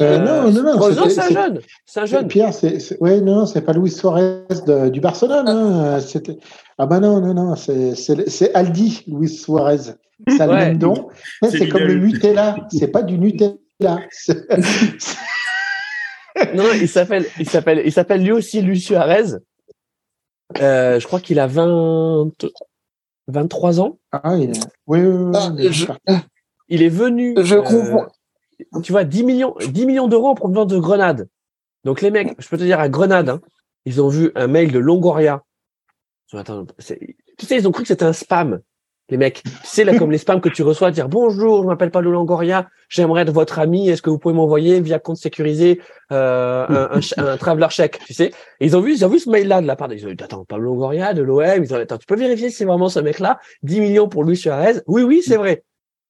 Euh, 0.00 0.18
non, 0.18 0.50
non, 0.50 0.62
non. 0.62 1.08
c'est 1.08 1.20
un 1.20 1.28
jeune. 1.28 1.60
C'est 1.84 2.00
un 2.00 2.06
jeune. 2.06 2.26
Pierre, 2.26 2.54
c'est, 2.54 2.98
ouais, 3.00 3.20
non, 3.20 3.44
c'est 3.44 3.60
pas 3.60 3.74
Luis 3.74 3.90
Suarez 3.90 4.44
du 4.90 5.00
Barcelone. 5.00 5.48
Hein. 5.48 6.00
C'était, 6.06 6.38
ah 6.78 6.86
bah 6.86 6.98
non, 6.98 7.20
non, 7.20 7.34
non, 7.34 7.56
c'est, 7.56 8.54
Aldi, 8.54 9.04
Luis 9.06 9.28
Suarez. 9.28 9.94
Ça 10.36 10.46
le 10.46 10.54
même 10.54 10.78
don. 10.78 11.08
C'est, 11.42 11.68
comme 11.68 11.82
le 11.82 11.94
Nutella. 11.94 12.56
C'est 12.70 12.88
pas 12.88 13.02
du 13.02 13.18
Nutella. 13.18 13.56
non, 16.54 16.64
il 16.80 16.88
s'appelle, 16.88 17.26
il 17.38 17.48
s'appelle, 17.48 17.82
il 17.84 17.92
s'appelle 17.92 18.22
lui 18.22 18.32
aussi 18.32 18.62
Luis 18.62 18.80
Suarez. 18.80 19.34
Euh, 20.60 21.00
je 21.00 21.06
crois 21.06 21.20
qu'il 21.20 21.38
a 21.38 21.46
20, 21.46 22.30
23 23.32 23.80
ans. 23.80 23.98
Ah, 24.12 24.36
il 24.36 24.50
est... 24.50 24.68
oui, 24.86 25.00
oui, 25.00 25.30
oui, 25.34 25.86
ah, 26.06 26.22
Il 26.68 26.82
est 26.82 26.88
venu. 26.88 27.34
Je 27.38 27.56
comprends. 27.56 28.06
Euh, 28.74 28.80
tu 28.80 28.92
vois, 28.92 29.04
10 29.04 29.24
millions, 29.24 29.56
10 29.60 29.86
millions 29.86 30.08
d'euros 30.08 30.28
en 30.28 30.34
provenance 30.34 30.68
de 30.68 30.78
Grenade. 30.78 31.28
Donc 31.84 32.00
les 32.00 32.10
mecs, 32.10 32.34
je 32.38 32.48
peux 32.48 32.56
te 32.56 32.62
dire 32.62 32.78
à 32.78 32.88
Grenade, 32.88 33.28
hein, 33.28 33.40
ils 33.84 34.00
ont 34.00 34.08
vu 34.08 34.30
un 34.34 34.46
mail 34.46 34.70
de 34.70 34.78
Longoria. 34.78 35.42
Attends, 36.32 36.64
tu 36.64 36.94
sais, 37.46 37.56
ils 37.58 37.68
ont 37.68 37.72
cru 37.72 37.82
que 37.82 37.88
c'était 37.88 38.04
un 38.04 38.14
spam 38.14 38.60
les 39.12 39.18
mecs. 39.18 39.42
C'est 39.62 39.84
là 39.84 39.96
comme 39.96 40.10
les 40.10 40.18
spams 40.18 40.40
que 40.40 40.48
tu 40.48 40.62
reçois, 40.62 40.90
dire 40.90 41.08
bonjour, 41.08 41.62
je 41.62 41.68
m'appelle 41.68 41.90
Pablo 41.90 42.10
Longoria, 42.10 42.68
j'aimerais 42.88 43.22
être 43.22 43.30
votre 43.30 43.60
ami, 43.60 43.88
est-ce 43.88 44.02
que 44.02 44.10
vous 44.10 44.18
pouvez 44.18 44.34
m'envoyer 44.34 44.80
via 44.80 44.98
compte 44.98 45.18
sécurisé 45.18 45.80
euh, 46.10 46.66
un, 46.68 46.98
un, 46.98 47.26
un, 47.26 47.36
traveler 47.36 47.68
check, 47.70 48.00
tu 48.04 48.14
sais? 48.14 48.32
ils 48.60 48.76
ont 48.76 48.80
vu, 48.80 48.94
ils 48.94 49.04
ont 49.04 49.08
vu 49.08 49.20
ce 49.20 49.30
mail-là 49.30 49.60
de 49.60 49.66
la 49.66 49.76
part 49.76 49.92
ils 49.92 50.04
ont 50.04 50.10
dit 50.10 50.24
attends, 50.24 50.44
Pablo 50.44 50.72
Longoria 50.72 51.14
de 51.14 51.22
l'OM, 51.22 51.62
ils 51.62 51.72
ont 51.72 51.76
dit 51.76 51.82
attends, 51.82 51.98
tu 51.98 52.06
peux 52.06 52.16
vérifier 52.16 52.50
si 52.50 52.56
c'est 52.56 52.64
vraiment 52.64 52.88
ce 52.88 52.98
mec-là, 52.98 53.38
10 53.62 53.80
millions 53.80 54.08
pour 54.08 54.24
Luis 54.24 54.36
Suarez? 54.36 54.80
Oui, 54.86 55.02
oui, 55.02 55.22
c'est 55.24 55.36
vrai. 55.36 55.62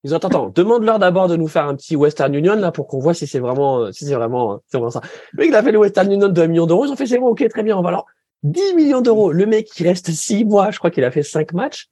Ils 0.04 0.14
ont 0.14 0.18
dit, 0.18 0.26
attends, 0.26 0.48
demande-leur 0.54 0.98
d'abord 0.98 1.28
de 1.28 1.36
nous 1.36 1.48
faire 1.48 1.66
un 1.66 1.76
petit 1.76 1.96
Western 1.96 2.34
Union 2.34 2.54
là 2.54 2.72
pour 2.72 2.86
qu'on 2.86 2.98
voit 2.98 3.14
si 3.14 3.26
c'est 3.26 3.38
vraiment, 3.38 3.92
si 3.92 4.04
c'est 4.06 4.14
vraiment, 4.14 4.60
c'est 4.68 4.78
vraiment 4.78 4.90
ça. 4.90 5.00
Le 5.32 5.46
il 5.46 5.54
a 5.54 5.62
fait 5.62 5.72
le 5.72 5.78
Western 5.78 6.10
Union 6.10 6.28
de 6.28 6.42
1 6.42 6.46
million 6.46 6.66
d'euros, 6.66 6.86
ils 6.86 6.92
ont 6.92 6.96
fait 6.96 7.06
c'est 7.06 7.18
bon, 7.18 7.28
ok, 7.28 7.48
très 7.48 7.62
bien, 7.62 7.76
on 7.76 7.82
va 7.82 7.90
alors 7.90 8.06
10 8.42 8.74
millions 8.74 9.00
d'euros. 9.00 9.32
Le 9.32 9.46
mec 9.46 9.66
qui 9.66 9.84
reste 9.84 10.10
6 10.10 10.44
mois, 10.44 10.70
je 10.70 10.78
crois 10.78 10.90
qu'il 10.90 11.04
a 11.04 11.10
fait 11.10 11.22
5 11.22 11.52
matchs. 11.52 11.88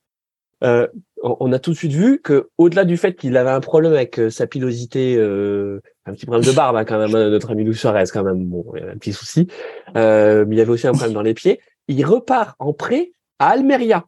Euh, 0.62 0.86
on 1.22 1.52
a 1.52 1.58
tout 1.58 1.70
de 1.70 1.76
suite 1.76 1.92
vu 1.92 2.20
que, 2.20 2.48
au-delà 2.58 2.84
du 2.84 2.96
fait 2.96 3.14
qu'il 3.14 3.36
avait 3.36 3.50
un 3.50 3.60
problème 3.60 3.92
avec 3.92 4.18
euh, 4.18 4.30
sa 4.30 4.46
pilosité, 4.46 5.16
euh, 5.16 5.80
un 6.06 6.12
petit 6.12 6.26
problème 6.26 6.44
de 6.44 6.52
barbe 6.54 6.76
hein, 6.76 6.84
quand 6.84 6.98
même, 6.98 7.14
hein, 7.14 7.30
notre 7.30 7.50
ami 7.50 7.64
Luis 7.64 7.74
Suarez 7.74 8.04
quand 8.12 8.22
même, 8.22 8.44
bon, 8.44 8.64
il 8.74 8.82
y 8.82 8.86
a 8.86 8.90
un 8.90 8.96
petit 8.96 9.12
souci, 9.12 9.46
mais 9.94 10.44
il 10.50 10.60
avait 10.60 10.70
aussi 10.70 10.86
un 10.86 10.92
problème 10.92 11.12
dans 11.12 11.22
les 11.22 11.34
pieds. 11.34 11.60
Il 11.88 12.04
repart 12.04 12.56
en 12.58 12.72
prêt 12.72 13.12
à 13.38 13.48
Almeria. 13.48 14.06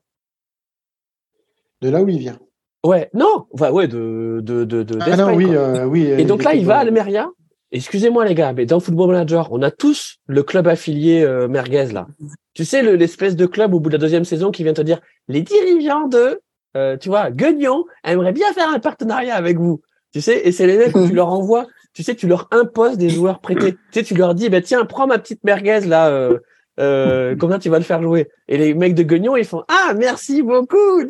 De 1.81 1.91
là 1.91 2.03
où 2.03 2.09
il 2.09 2.19
vient. 2.19 2.39
Ouais, 2.85 3.11
non, 3.13 3.47
enfin 3.53 3.71
ouais, 3.71 3.89
de 3.89 4.41
de 4.43 4.65
de, 4.65 4.83
de 4.83 4.99
ah 5.01 5.17
non, 5.17 5.35
oui, 5.35 5.47
oui. 5.87 6.07
Et 6.07 6.25
donc 6.25 6.45
là, 6.45 6.55
il 6.55 6.67
va 6.67 6.79
à 6.79 6.81
Almeria. 6.81 7.31
Excusez-moi 7.73 8.25
les 8.25 8.35
gars, 8.35 8.53
mais 8.53 8.67
dans 8.67 8.81
Football 8.81 9.13
Manager, 9.13 9.49
on 9.51 9.63
a 9.63 9.71
tous 9.71 10.19
le 10.27 10.43
club 10.43 10.69
affilié 10.69 11.27
merguez 11.49 11.87
là. 11.87 12.07
Tu 12.55 12.65
sais 12.65 12.83
l'espèce 12.83 13.35
de 13.35 13.47
club 13.47 13.75
au 13.75 13.81
bout 13.81 13.89
de 13.89 13.95
la 13.95 13.99
deuxième 13.99 14.25
saison 14.25 14.51
qui 14.51 14.63
vient 14.63 14.75
te 14.75 14.83
dire 14.83 15.01
les 15.29 15.41
dirigeants 15.41 16.07
de 16.07 16.41
euh, 16.77 16.97
tu 16.97 17.09
vois, 17.09 17.31
Guignon 17.31 17.85
aimerait 18.05 18.33
bien 18.33 18.53
faire 18.53 18.69
un 18.71 18.79
partenariat 18.79 19.35
avec 19.35 19.59
vous. 19.59 19.83
Tu 20.13 20.21
sais, 20.21 20.47
et 20.47 20.53
c'est 20.53 20.67
les 20.67 20.79
mecs 20.79 20.97
où 20.97 21.07
tu 21.07 21.15
leur 21.15 21.29
envoies, 21.29 21.67
tu 21.95 22.03
sais, 22.03 22.15
tu 22.15 22.27
leur 22.27 22.49
imposes 22.51 22.97
des 22.97 23.11
joueurs 23.11 23.41
prêtés. 23.41 23.75
Tu 23.93 24.01
sais, 24.01 24.03
tu 24.03 24.15
leur 24.15 24.35
dis, 24.35 24.49
bah, 24.49 24.61
tiens, 24.61 24.85
prends 24.85 25.07
ma 25.07 25.19
petite 25.19 25.45
merguez 25.45 25.81
là, 25.81 26.09
euh, 26.09 26.39
euh, 26.81 27.37
combien 27.39 27.59
tu 27.59 27.69
vas 27.69 27.79
le 27.79 27.85
faire 27.85 28.03
jouer? 28.03 28.29
Et 28.49 28.57
les 28.57 28.75
mecs 28.75 28.95
de 28.95 29.03
Guignon, 29.03 29.37
ils 29.37 29.45
font, 29.45 29.63
ah, 29.69 29.95
merci 29.97 30.43
beaucoup. 30.43 31.03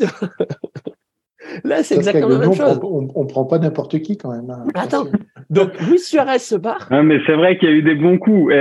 Là, 1.65 1.83
c'est 1.83 1.97
exactement 1.97 2.29
la 2.29 2.39
même 2.39 2.55
chose. 2.55 2.81
On, 2.83 3.09
on, 3.15 3.27
prend 3.27 3.45
pas 3.45 3.59
n'importe 3.59 4.01
qui 4.01 4.17
quand 4.17 4.31
même. 4.31 4.51
Hein. 4.51 4.65
Attends. 4.75 5.07
Donc, 5.51 5.79
Luis 5.81 5.99
Suarez 5.99 6.39
se 6.39 6.55
barre. 6.55 6.89
Non, 6.91 7.03
mais 7.03 7.19
c'est 7.27 7.35
vrai 7.35 7.59
qu'il 7.59 7.69
y 7.69 7.73
a 7.73 7.75
eu 7.75 7.83
des 7.83 7.95
bons 7.95 8.19
coups. 8.19 8.55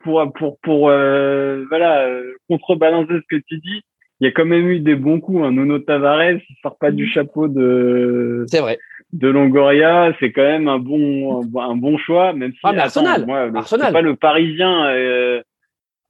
pour, 0.00 0.32
pour, 0.34 0.58
pour, 0.58 0.88
euh, 0.88 1.64
voilà, 1.68 2.08
contrebalancer 2.48 3.14
ce 3.14 3.36
que 3.36 3.42
tu 3.46 3.58
dis 3.58 3.82
il 4.20 4.24
y 4.24 4.28
a 4.28 4.32
quand 4.32 4.46
même 4.46 4.68
eu 4.68 4.80
des 4.80 4.94
bons 4.94 5.20
coups. 5.20 5.44
Hein. 5.44 5.52
Nuno 5.52 5.78
Tavares, 5.78 6.32
il 6.32 6.56
sort 6.62 6.78
pas 6.78 6.90
du 6.90 7.04
mm. 7.04 7.08
chapeau 7.08 7.48
de. 7.48 8.44
C'est 8.48 8.60
vrai. 8.60 8.78
De 9.12 9.28
Longoria, 9.28 10.12
c'est 10.18 10.32
quand 10.32 10.42
même 10.42 10.68
un 10.68 10.78
bon 10.78 11.42
un 11.58 11.76
bon 11.76 11.96
choix, 11.98 12.32
même 12.32 12.52
si. 12.52 12.58
Ah, 12.64 12.72
mais 12.72 12.80
Arsenal. 12.80 13.26
Moi, 13.26 13.50
Arsenal. 13.54 13.92
pas 13.92 14.00
le 14.00 14.16
Parisien. 14.16 14.86
Euh, 14.86 15.42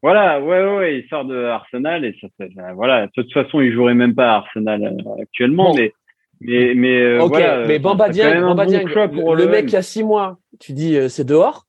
voilà, 0.03 0.41
ouais, 0.41 0.77
ouais, 0.77 0.99
il 0.99 1.09
sort 1.09 1.25
de 1.25 1.37
Arsenal 1.37 2.05
et 2.05 2.15
ça, 2.21 2.29
voilà. 2.75 3.07
De 3.07 3.13
toute 3.13 3.33
façon, 3.33 3.61
il 3.61 3.73
jouerait 3.73 3.95
même 3.95 4.15
pas 4.15 4.33
à 4.33 4.37
Arsenal 4.37 4.83
euh, 4.85 5.23
actuellement, 5.23 5.75
mais. 5.75 5.93
Mais, 6.41 6.75
mais 6.75 7.01
euh, 7.01 7.23
Ok, 7.23 7.39
mais 7.67 7.79
Bamba 7.79 8.09
Dieng, 8.09 8.41
Bamba 8.41 8.67
Dieng, 8.67 8.85
le, 8.85 9.35
le 9.35 9.49
mec 9.49 9.65
il 9.67 9.73
y 9.73 9.77
a 9.77 9.83
six 9.83 10.05
mois, 10.05 10.39
tu 10.59 10.73
dis 10.73 10.97
c'est 11.09 11.25
dehors. 11.25 11.67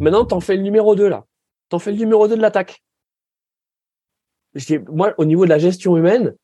Maintenant, 0.00 0.24
t'en 0.24 0.40
fais 0.40 0.56
le 0.56 0.62
numéro 0.62 0.96
2 0.96 1.08
là. 1.08 1.24
T'en 1.68 1.78
fais 1.78 1.92
le 1.92 1.98
numéro 1.98 2.26
2 2.26 2.36
de 2.36 2.40
l'attaque 2.40 2.82
moi, 4.88 5.14
au 5.18 5.24
niveau 5.24 5.44
de 5.44 5.50
la 5.50 5.58
gestion 5.58 5.96
humaine, 5.96 6.34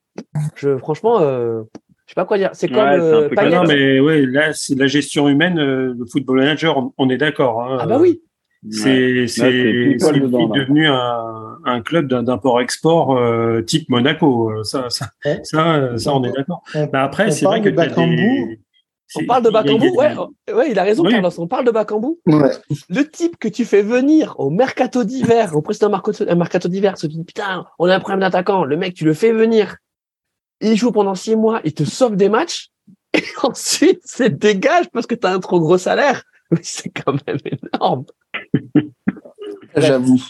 je, 0.56 0.76
franchement, 0.78 1.20
euh, 1.20 1.62
je 2.06 2.12
sais 2.12 2.14
pas 2.14 2.24
quoi 2.24 2.38
dire. 2.38 2.50
C'est 2.52 2.68
comme 2.68 2.78
euh, 2.78 3.28
Non, 3.50 3.64
mais 3.64 4.00
ouais, 4.00 4.26
là, 4.26 4.52
c'est 4.52 4.74
la 4.74 4.86
gestion 4.86 5.28
humaine, 5.28 5.58
euh, 5.58 5.94
le 5.98 6.06
football 6.06 6.38
manager, 6.38 6.90
on, 6.96 7.10
est 7.10 7.16
d'accord. 7.16 7.62
Hein. 7.62 7.78
Ah 7.80 7.86
bah 7.86 7.98
oui. 8.00 8.22
C'est 8.70 9.26
c'est 9.26 9.50
devenu 9.50 10.88
un, 10.88 11.58
un 11.64 11.80
club 11.82 12.08
d'import-export 12.08 13.16
euh, 13.16 13.62
type 13.62 13.88
Monaco. 13.88 14.64
Ça, 14.64 14.88
ça, 14.90 15.10
ça, 15.42 15.98
ça, 15.98 16.14
on 16.14 16.24
est 16.24 16.32
d'accord. 16.32 16.62
Bah, 16.92 17.02
après, 17.02 17.30
c'est 17.30 17.44
vrai 17.44 17.60
que 17.60 17.68
des, 17.68 18.58
on 19.16 19.26
parle 19.26 19.44
de 19.44 19.50
Bakambu, 19.50 19.90
ouais, 19.90 20.16
ouais, 20.52 20.70
il 20.70 20.78
a 20.78 20.82
raison, 20.82 21.04
Carlos. 21.04 21.30
On 21.38 21.46
parle 21.46 21.64
de 21.64 21.70
Bakambu. 21.70 22.18
Le 22.26 23.02
type 23.02 23.36
que 23.38 23.48
tu 23.48 23.64
fais 23.64 23.82
venir 23.82 24.34
au 24.38 24.50
mercato 24.50 25.04
d'hiver, 25.04 25.54
au 25.54 25.62
précédent 25.62 25.90
mercato 26.36 26.68
d'hiver, 26.68 26.98
se 26.98 27.06
dit 27.06 27.22
putain, 27.22 27.66
on 27.78 27.88
a 27.88 27.94
un 27.94 28.00
problème 28.00 28.20
d'attaquant. 28.20 28.64
Le 28.64 28.76
mec, 28.76 28.94
tu 28.94 29.04
le 29.04 29.14
fais 29.14 29.32
venir, 29.32 29.76
il 30.60 30.76
joue 30.76 30.92
pendant 30.92 31.14
six 31.14 31.36
mois, 31.36 31.60
il 31.64 31.74
te 31.74 31.84
sauve 31.84 32.16
des 32.16 32.28
matchs, 32.28 32.70
et 33.12 33.22
ensuite, 33.42 34.00
c'est 34.04 34.36
dégage 34.36 34.86
parce 34.92 35.06
que 35.06 35.14
tu 35.14 35.26
as 35.26 35.30
un 35.30 35.40
trop 35.40 35.60
gros 35.60 35.78
salaire. 35.78 36.22
Mais 36.50 36.60
c'est 36.62 36.90
quand 36.90 37.14
même 37.26 37.38
énorme. 37.44 38.04
J'avoue. 39.76 40.20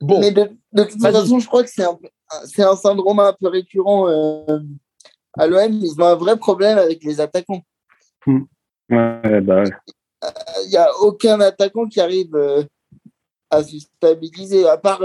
Bon. 0.00 0.20
Mais 0.20 0.30
de, 0.30 0.50
toute 0.76 1.00
façon, 1.00 1.38
je 1.38 1.46
crois 1.46 1.62
que 1.64 1.70
c'est 1.70 1.84
un, 1.84 1.98
un 2.58 2.76
syndrome 2.76 3.20
un 3.20 3.32
peu 3.32 3.48
récurrent. 3.48 4.08
Euh 4.08 4.58
à 5.36 5.46
l'OM, 5.46 5.72
ils 5.72 6.00
ont 6.00 6.04
un 6.04 6.14
vrai 6.14 6.36
problème 6.38 6.78
avec 6.78 7.04
les 7.04 7.20
attaquants. 7.20 7.62
Hmm. 8.24 8.44
Ouais, 8.90 9.40
bah 9.40 9.64
Il 10.64 10.70
n'y 10.70 10.76
a 10.76 10.88
aucun 11.00 11.40
attaquant 11.40 11.86
qui 11.86 12.00
arrive 12.00 12.34
à 13.50 13.62
se 13.62 13.78
stabiliser, 13.78 14.66
à 14.66 14.76
part 14.76 15.02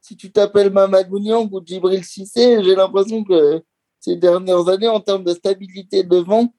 si 0.00 0.16
tu 0.16 0.30
t'appelles 0.32 0.70
Mamadou 0.70 1.18
Niang 1.18 1.48
ou 1.52 1.60
Djibril 1.64 2.04
Cissé, 2.04 2.62
j'ai 2.62 2.74
l'impression 2.74 3.24
que 3.24 3.62
ces 4.00 4.16
dernières 4.16 4.68
années, 4.68 4.88
en 4.88 5.00
termes 5.00 5.24
de 5.24 5.34
stabilité 5.34 6.02
devant, 6.02 6.52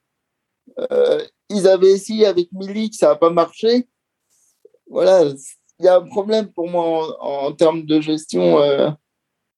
euh, 0.78 1.24
ils 1.48 1.66
avaient 1.66 1.92
essayé 1.92 2.26
avec 2.26 2.52
Milik, 2.52 2.94
ça 2.94 3.08
n'a 3.08 3.16
pas 3.16 3.30
marché. 3.30 3.88
Voilà, 4.90 5.22
il 5.78 5.84
y 5.84 5.88
a 5.88 5.96
un 5.96 6.02
problème 6.02 6.48
pour 6.48 6.68
moi 6.68 7.16
en, 7.20 7.52
termes 7.52 7.84
de 7.84 8.00
gestion 8.00 8.60
euh, 8.60 8.90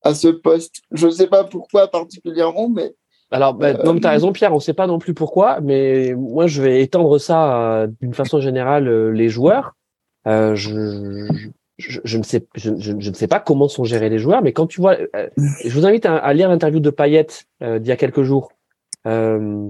à 0.02 0.14
ce 0.14 0.28
poste. 0.28 0.82
Je 0.92 1.06
ne 1.06 1.10
sais 1.10 1.26
pas 1.26 1.44
pourquoi 1.44 1.88
particulièrement, 1.88 2.68
mais. 2.68 2.94
Alors, 3.30 3.54
bah, 3.54 3.72
non, 3.72 3.98
tu 3.98 4.06
as 4.06 4.10
euh, 4.10 4.12
raison, 4.12 4.32
Pierre, 4.32 4.52
on 4.52 4.56
ne 4.56 4.60
sait 4.60 4.74
pas 4.74 4.86
non 4.86 4.98
plus 4.98 5.14
pourquoi, 5.14 5.60
mais 5.60 6.14
moi, 6.14 6.46
je 6.46 6.62
vais 6.62 6.82
étendre 6.82 7.18
ça 7.18 7.86
d'une 8.00 8.14
façon 8.14 8.40
générale, 8.40 9.10
les 9.10 9.28
joueurs. 9.30 9.74
je, 10.26 11.26
je, 11.78 12.18
ne 12.18 12.22
sais, 12.22 12.46
je, 12.54 12.92
ne 12.92 13.14
sais 13.14 13.26
pas 13.26 13.40
comment 13.40 13.68
sont 13.68 13.84
gérés 13.84 14.08
les 14.08 14.18
joueurs, 14.18 14.42
mais 14.42 14.52
quand 14.52 14.66
tu 14.66 14.80
vois, 14.80 14.96
euh, 15.16 15.28
je 15.64 15.70
vous 15.70 15.86
invite 15.86 16.06
à, 16.06 16.32
lire 16.32 16.48
l'interview 16.48 16.80
de 16.80 16.90
Payet 16.90 17.26
euh, 17.62 17.78
d'il 17.78 17.88
y 17.88 17.92
a 17.92 17.96
quelques 17.96 18.22
jours. 18.22 18.52
Euh, 19.06 19.68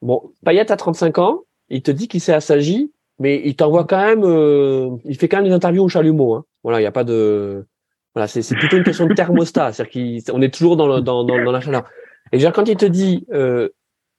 bon, 0.00 0.32
Payet 0.44 0.70
a 0.70 0.76
35 0.76 1.18
ans, 1.18 1.42
il 1.68 1.82
te 1.82 1.90
dit 1.90 2.08
qu'il 2.08 2.20
s'est 2.20 2.32
assagi, 2.32 2.92
mais 3.22 3.40
il 3.44 3.56
t'envoie 3.56 3.84
quand 3.84 4.04
même, 4.04 4.22
euh, 4.24 4.90
il 5.04 5.16
fait 5.16 5.28
quand 5.28 5.38
même 5.38 5.46
des 5.46 5.52
interviews 5.52 5.84
au 5.84 5.88
chalumeau. 5.88 6.34
Hein. 6.34 6.44
Voilà, 6.62 6.80
il 6.80 6.82
n'y 6.82 6.88
a 6.88 6.92
pas 6.92 7.04
de, 7.04 7.66
voilà, 8.14 8.26
c'est 8.26 8.42
plutôt 8.56 8.76
une 8.76 8.84
question 8.84 9.06
de 9.06 9.14
thermostat, 9.14 9.72
c'est-à-dire 9.72 10.24
qu'on 10.24 10.42
est 10.42 10.52
toujours 10.52 10.76
dans, 10.76 10.86
le, 10.86 11.00
dans, 11.00 11.24
dans, 11.24 11.42
dans 11.42 11.52
la 11.52 11.60
chaleur. 11.60 11.84
Et 12.32 12.38
genre, 12.38 12.52
quand 12.52 12.68
il 12.68 12.76
te 12.76 12.86
dit, 12.86 13.26
euh, 13.32 13.68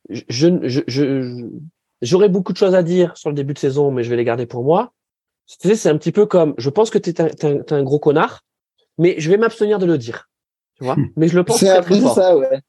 je, 0.09 0.47
je, 0.63 0.81
je, 0.87 1.47
j'aurais 2.01 2.29
beaucoup 2.29 2.53
de 2.53 2.57
choses 2.57 2.75
à 2.75 2.83
dire 2.83 3.15
sur 3.15 3.29
le 3.29 3.35
début 3.35 3.53
de 3.53 3.59
saison, 3.59 3.91
mais 3.91 4.03
je 4.03 4.09
vais 4.09 4.17
les 4.17 4.25
garder 4.25 4.45
pour 4.45 4.63
moi 4.63 4.93
c'est 5.45 5.89
un 5.89 5.97
petit 5.97 6.11
peu 6.11 6.25
comme, 6.25 6.53
je 6.57 6.69
pense 6.69 6.89
que 6.89 6.97
tu 6.97 7.09
es, 7.09 7.73
un 7.73 7.83
gros 7.83 7.99
connard, 7.99 8.43
mais 8.97 9.15
je 9.17 9.29
vais 9.29 9.37
m'abstenir 9.37 9.79
de 9.79 9.85
le 9.85 9.97
dire. 9.97 10.29
Tu 10.77 10.83
vois? 10.83 10.95
Mais 11.15 11.27
je 11.27 11.35
le 11.35 11.43
pense 11.43 11.57
très, 11.57 11.81
très 11.81 11.99
fort. 11.99 12.15
ça, 12.15 12.37
ouais. 12.37 12.61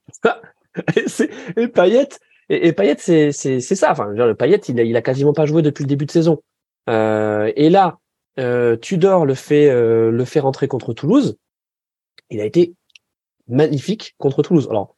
et 1.57 1.68
Payet, 1.68 2.09
et, 2.49 2.68
et 2.68 2.95
c'est 2.99 3.32
c'est 3.32 3.61
ça. 3.61 3.92
Enfin, 3.92 4.07
le 4.09 4.34
Payet, 4.34 4.59
il 4.68 4.97
a, 4.97 5.03
quasiment 5.03 5.32
pas 5.32 5.47
joué 5.47 5.62
depuis 5.62 5.84
le 5.84 5.88
début 5.88 6.07
de 6.07 6.11
saison. 6.11 6.42
Euh, 6.88 7.53
et 7.57 7.70
là, 7.70 7.99
euh, 8.38 8.76
Tudor 8.76 9.26
le 9.26 9.34
fait 9.34 9.70
euh, 9.70 10.11
le 10.11 10.24
fait 10.24 10.40
rentrer 10.40 10.68
contre 10.68 10.92
Toulouse. 10.92 11.36
Il 12.30 12.40
a 12.40 12.45
été 12.45 12.74
magnifique 13.49 14.14
contre 14.18 14.42
Toulouse. 14.42 14.66
Alors 14.70 14.97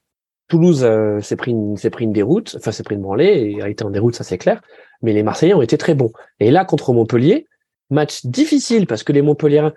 Toulouse 0.49 0.87
s'est 1.23 1.37
pris 1.37 1.51
une 1.51 1.77
s'est 1.77 1.91
pris 1.91 2.05
une 2.05 2.13
déroute, 2.13 2.57
enfin 2.59 2.73
s'est 2.73 2.85
pris 2.85 2.95
une 2.95 3.03
branlée 3.03 3.57
et 3.57 3.63
a 3.63 3.69
été 3.69 3.85
en 3.85 3.91
déroute, 3.91 4.15
ça 4.15 4.25
c'est 4.25 4.39
clair. 4.39 4.63
Mais 5.03 5.13
les 5.13 5.23
Marseillais 5.23 5.55
ont 5.55 5.63
été 5.63 5.77
très 5.77 5.95
bons. 5.95 6.13
Et 6.41 6.51
là 6.51 6.65
contre 6.65 6.93
Montpellier, 6.93 7.47
Match 7.91 8.27
difficile 8.27 8.87
parce 8.87 9.03
que 9.03 9.13
les 9.13 9.23
Montpellier, 9.23 9.69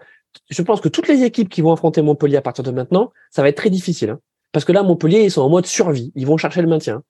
je 0.49 0.61
pense 0.61 0.82
que 0.82 0.89
toutes 0.89 1.07
les 1.07 1.24
équipes 1.24 1.49
qui 1.49 1.61
vont 1.61 1.72
affronter 1.72 2.01
Montpellier 2.01 2.38
à 2.38 2.41
partir 2.41 2.63
de 2.63 2.72
maintenant, 2.72 3.11
ça 3.32 3.41
va 3.41 3.49
être 3.49 3.57
très 3.57 3.70
difficile. 3.70 4.11
Hein. 4.11 4.20
Parce 4.51 4.65
que 4.65 4.72
là, 4.72 4.82
Montpellier, 4.84 5.24
ils 5.24 5.32
sont 5.32 5.41
en 5.41 5.49
mode 5.49 5.67
survie. 5.67 6.11
Ils 6.15 6.26
vont 6.26 6.38
chercher 6.38 6.61
le 6.61 6.67
maintien. 6.67 7.03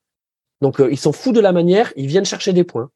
Donc, 0.61 0.79
euh, 0.79 0.89
ils 0.91 0.97
s'en 0.97 1.11
foutent 1.11 1.35
de 1.35 1.39
la 1.39 1.51
manière. 1.51 1.93
Ils 1.95 2.07
viennent 2.07 2.25
chercher 2.25 2.53
des 2.53 2.63
points. 2.63 2.89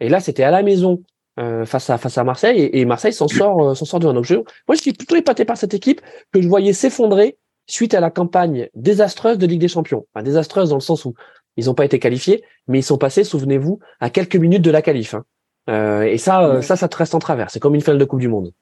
Et 0.00 0.08
là, 0.08 0.20
c'était 0.20 0.42
à 0.42 0.50
la 0.50 0.62
maison 0.62 1.02
euh, 1.38 1.64
face 1.64 1.88
à 1.88 1.96
face 1.96 2.18
à 2.18 2.24
Marseille 2.24 2.68
et, 2.72 2.84
Marseil 2.84 3.12
s'en 3.12 3.26
sort 3.26 3.70
euh, 3.70 3.74
s'en 3.74 3.84
sort 3.84 4.00
de 4.00 4.06
un. 4.06 4.14
Donc, 4.14 4.28
moi, 4.30 4.74
je 4.74 4.82
suis 4.82 4.92
plutôt 4.92 5.16
épaté 5.16 5.44
par 5.44 5.56
cette 5.56 5.74
équipe 5.74 6.00
que 6.32 6.42
je 6.42 6.48
voyais 6.48 6.72
s'effondrer 6.72 7.38
suite 7.66 7.94
à 7.94 8.00
la 8.00 8.10
campagne 8.10 8.68
désastreuse 8.74 9.38
de 9.38 9.46
Ligue 9.46 9.60
des 9.60 9.68
Champions. 9.68 10.06
Enfin, 10.12 10.22
désastreuse 10.22 10.70
dans 10.70 10.76
le 10.76 10.80
sens 10.80 11.04
où 11.04 11.14
ils 11.56 11.66
n'ont 11.66 11.74
pas 11.74 11.84
été 11.84 11.98
qualifiés, 11.98 12.42
mais 12.66 12.80
ils 12.80 12.84
sont 12.84 12.98
passés, 12.98 13.24
souvenez-vous, 13.24 13.78
à 14.00 14.10
quelques 14.10 14.36
minutes 14.36 14.62
de 14.62 14.70
la 14.70 14.82
qualif. 14.82 15.14
Hein. 15.14 15.24
Euh, 15.70 16.02
et 16.02 16.18
ça, 16.18 16.60
ça, 16.62 16.76
ça 16.76 16.88
te 16.88 16.96
reste 16.96 17.14
en 17.14 17.18
travers. 17.18 17.50
C'est 17.50 17.60
comme 17.60 17.74
une 17.74 17.80
finale 17.80 17.98
de 17.98 18.04
Coupe 18.04 18.20
du 18.20 18.28
Monde. 18.28 18.52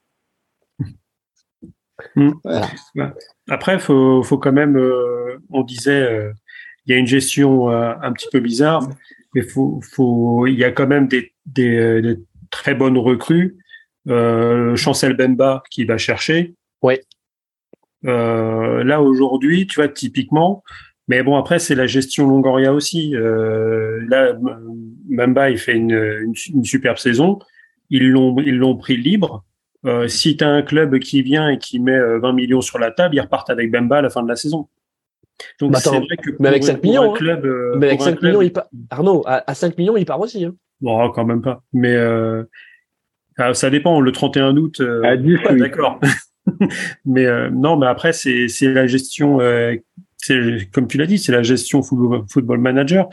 Hmm. 2.16 2.32
Après, 3.48 3.78
faut, 3.78 4.22
faut 4.22 4.38
quand 4.38 4.52
même. 4.52 4.76
Euh, 4.76 5.38
on 5.50 5.62
disait, 5.62 6.30
il 6.86 6.92
y 6.92 6.94
a 6.94 6.98
une 6.98 7.06
gestion 7.06 7.68
un 7.70 8.12
petit 8.12 8.28
peu 8.32 8.40
bizarre, 8.40 8.88
mais 9.34 9.42
faut, 9.42 9.80
faut, 9.92 10.46
il 10.46 10.58
y 10.58 10.64
a 10.64 10.72
quand 10.72 10.86
même 10.86 11.08
des, 11.08 11.32
des, 11.46 12.16
très 12.50 12.74
bonnes 12.74 12.98
recrues. 12.98 13.56
Chancel 14.06 15.14
Bemba 15.16 15.62
qui 15.70 15.84
va 15.84 15.98
chercher. 15.98 16.54
Ouais. 16.82 17.00
là 18.02 19.02
aujourd'hui, 19.02 19.66
tu 19.66 19.76
vois, 19.76 19.88
typiquement, 19.88 20.62
mais 21.10 21.24
bon, 21.24 21.36
après, 21.36 21.58
c'est 21.58 21.74
la 21.74 21.88
gestion 21.88 22.28
Longoria 22.28 22.72
aussi. 22.72 23.16
Euh, 23.16 23.98
là, 24.08 24.32
Mamba, 25.08 25.50
il 25.50 25.58
fait 25.58 25.74
une, 25.74 26.30
une, 26.54 26.64
superbe 26.64 26.98
saison. 26.98 27.40
Ils 27.90 28.08
l'ont, 28.08 28.36
ils 28.38 28.56
l'ont 28.56 28.76
pris 28.76 28.96
libre. 28.96 29.44
Euh, 29.86 30.06
si 30.06 30.36
tu 30.36 30.44
as 30.44 30.48
un 30.48 30.62
club 30.62 31.00
qui 31.00 31.22
vient 31.22 31.48
et 31.48 31.58
qui 31.58 31.80
met 31.80 31.98
20 31.98 32.28
euh, 32.28 32.32
millions 32.32 32.60
sur 32.60 32.78
la 32.78 32.92
table, 32.92 33.16
ils 33.16 33.20
repartent 33.20 33.50
avec 33.50 33.72
Bemba 33.72 33.96
à 33.98 34.02
la 34.02 34.10
fin 34.10 34.22
de 34.22 34.28
la 34.28 34.36
saison. 34.36 34.68
Donc, 35.60 35.72
bah, 35.72 35.80
c'est 35.80 35.90
vrai 35.90 36.16
que 36.22 36.30
mais 36.38 36.48
avec 36.48 36.64
5 36.64 36.82
millions, 36.82 37.12
hein. 37.12 37.16
club, 37.16 37.46
mais 37.76 37.88
avec 37.88 38.02
5 38.02 38.22
millions, 38.22 38.42
il 38.42 38.52
part... 38.52 38.66
Arnaud, 38.90 39.22
à, 39.26 39.54
5 39.54 39.76
millions, 39.78 39.96
il 39.96 40.04
part 40.04 40.20
aussi. 40.20 40.44
Hein. 40.44 40.54
Bon, 40.80 41.10
quand 41.10 41.24
même 41.24 41.42
pas. 41.42 41.62
Mais 41.72 41.94
euh, 41.94 42.44
ah, 43.38 43.54
ça 43.54 43.70
dépend. 43.70 44.00
Le 44.00 44.12
31 44.12 44.56
août, 44.56 44.80
euh, 44.80 45.02
à 45.04 45.16
10, 45.16 45.38
oui. 45.50 45.58
d'accord. 45.58 46.00
mais 47.04 47.50
non, 47.50 47.76
mais 47.76 47.86
après, 47.86 48.12
c'est, 48.12 48.48
c'est 48.48 48.72
la 48.72 48.86
gestion 48.86 49.40
c'est 50.22 50.70
comme 50.72 50.86
tu 50.86 50.98
l'as 50.98 51.06
dit, 51.06 51.18
c'est 51.18 51.32
la 51.32 51.42
gestion 51.42 51.82
football, 51.82 52.58
manager 52.58 53.08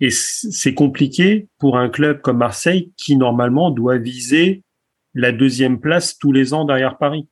et 0.00 0.10
c'est 0.10 0.74
compliqué 0.74 1.48
pour 1.58 1.76
un 1.76 1.88
club 1.88 2.20
comme 2.20 2.38
Marseille 2.38 2.92
qui 2.96 3.16
normalement 3.16 3.70
doit 3.70 3.98
viser 3.98 4.62
la 5.14 5.32
deuxième 5.32 5.80
place 5.80 6.18
tous 6.18 6.32
les 6.32 6.54
ans 6.54 6.64
derrière 6.64 6.98
Paris. 6.98 7.28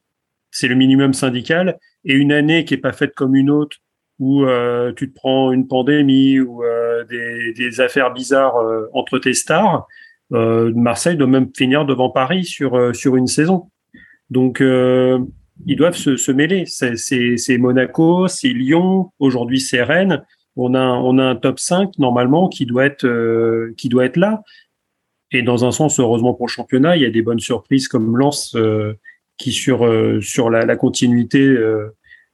C'est 0.50 0.68
le 0.68 0.74
minimum 0.74 1.14
syndical 1.14 1.78
et 2.04 2.14
une 2.14 2.32
année 2.32 2.64
qui 2.64 2.74
est 2.74 2.78
pas 2.78 2.92
faite 2.92 3.14
comme 3.14 3.34
une 3.34 3.50
autre 3.50 3.78
où 4.20 4.44
euh, 4.44 4.92
tu 4.92 5.10
te 5.10 5.14
prends 5.14 5.50
une 5.50 5.66
pandémie 5.66 6.38
ou 6.38 6.62
euh, 6.62 7.04
des, 7.04 7.80
affaires 7.80 8.12
bizarres 8.12 8.58
euh, 8.58 8.86
entre 8.92 9.18
tes 9.18 9.34
stars, 9.34 9.88
Marseille 10.30 11.16
doit 11.16 11.26
même 11.26 11.48
finir 11.56 11.84
devant 11.84 12.08
Paris 12.08 12.44
sur 12.44 12.94
sur 12.94 13.16
une 13.16 13.26
saison. 13.26 13.68
Donc 14.30 14.60
ils 15.66 15.76
doivent 15.76 15.96
se, 15.96 16.16
se 16.16 16.30
mêler. 16.30 16.66
C'est 16.66 17.58
Monaco, 17.58 18.28
c'est 18.28 18.50
Lyon, 18.50 19.10
aujourd'hui 19.18 19.58
c'est 19.58 19.82
Rennes. 19.82 20.22
On 20.56 20.74
a, 20.74 20.84
on 20.84 21.18
a 21.18 21.24
un 21.24 21.36
top 21.36 21.58
5 21.58 21.98
normalement 21.98 22.48
qui 22.48 22.66
doit 22.66 22.84
être, 22.84 23.06
euh, 23.06 23.72
qui 23.76 23.88
doit 23.88 24.04
être 24.04 24.16
là. 24.16 24.42
Et 25.32 25.42
dans 25.42 25.64
un 25.64 25.70
sens, 25.70 26.00
heureusement 26.00 26.34
pour 26.34 26.46
le 26.46 26.50
championnat, 26.50 26.96
il 26.96 27.02
y 27.02 27.06
a 27.06 27.10
des 27.10 27.22
bonnes 27.22 27.40
surprises 27.40 27.86
comme 27.86 28.16
Lens 28.16 28.54
euh, 28.56 28.94
qui 29.38 29.52
sur 29.52 29.86
euh, 29.86 30.20
sur 30.20 30.50
la, 30.50 30.66
la 30.66 30.76
continuité, 30.76 31.56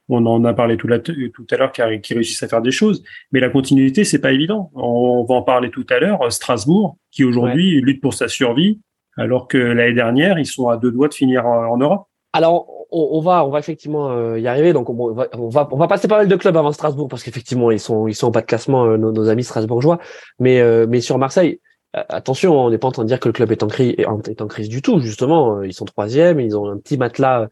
on 0.09 0.25
en 0.25 0.43
a 0.45 0.53
parlé 0.53 0.77
tout, 0.77 0.87
tout 0.87 1.47
à 1.51 1.57
l'heure, 1.57 1.71
qui, 1.71 1.81
qui, 2.01 2.13
réussissent 2.13 2.43
à 2.43 2.47
faire 2.47 2.61
des 2.61 2.71
choses. 2.71 3.03
Mais 3.31 3.39
la 3.39 3.49
continuité, 3.49 4.03
c'est 4.03 4.21
pas 4.21 4.31
évident. 4.31 4.71
On, 4.73 5.23
va 5.23 5.35
en 5.35 5.43
parler 5.43 5.69
tout 5.69 5.85
à 5.89 5.99
l'heure. 5.99 6.31
Strasbourg, 6.31 6.97
qui 7.11 7.23
aujourd'hui 7.23 7.81
lutte 7.81 8.01
pour 8.01 8.13
sa 8.13 8.27
survie, 8.27 8.79
alors 9.17 9.47
que 9.47 9.57
l'année 9.57 9.93
dernière, 9.93 10.39
ils 10.39 10.45
sont 10.45 10.69
à 10.69 10.77
deux 10.77 10.91
doigts 10.91 11.07
de 11.07 11.13
finir 11.13 11.45
en 11.45 11.77
Europe. 11.77 12.07
Alors, 12.33 12.77
on, 12.91 13.19
va, 13.19 13.45
on 13.45 13.49
va 13.49 13.59
effectivement 13.59 14.11
euh, 14.11 14.39
y 14.39 14.47
arriver. 14.47 14.73
Donc, 14.73 14.89
on, 14.89 15.13
va, 15.13 15.27
on, 15.33 15.77
va, 15.77 15.87
passer 15.87 16.07
pas 16.07 16.17
mal 16.17 16.27
de 16.27 16.35
clubs 16.35 16.55
avant 16.55 16.71
Strasbourg 16.71 17.07
parce 17.07 17.23
qu'effectivement, 17.23 17.71
ils 17.71 17.79
sont, 17.79 18.07
ils 18.07 18.15
sont 18.15 18.27
en 18.27 18.31
bas 18.31 18.41
de 18.41 18.45
classement, 18.45 18.85
euh, 18.85 18.97
nos, 18.97 19.29
amis 19.29 19.43
strasbourgeois. 19.43 19.99
Mais, 20.39 20.59
euh, 20.61 20.85
mais 20.87 21.01
sur 21.01 21.17
Marseille, 21.17 21.59
attention, 21.93 22.59
on 22.59 22.69
n'est 22.69 22.77
pas 22.77 22.87
en 22.87 22.91
train 22.91 23.03
de 23.03 23.07
dire 23.07 23.19
que 23.19 23.27
le 23.27 23.33
club 23.33 23.51
est 23.51 23.63
en 23.63 23.67
crise, 23.67 23.95
est 23.97 24.41
en 24.41 24.47
crise 24.47 24.69
du 24.69 24.81
tout. 24.81 24.99
Justement, 24.99 25.61
ils 25.63 25.73
sont 25.73 25.85
troisième, 25.85 26.39
ils 26.39 26.55
ont 26.55 26.69
un 26.69 26.77
petit 26.77 26.97
matelas 26.97 27.47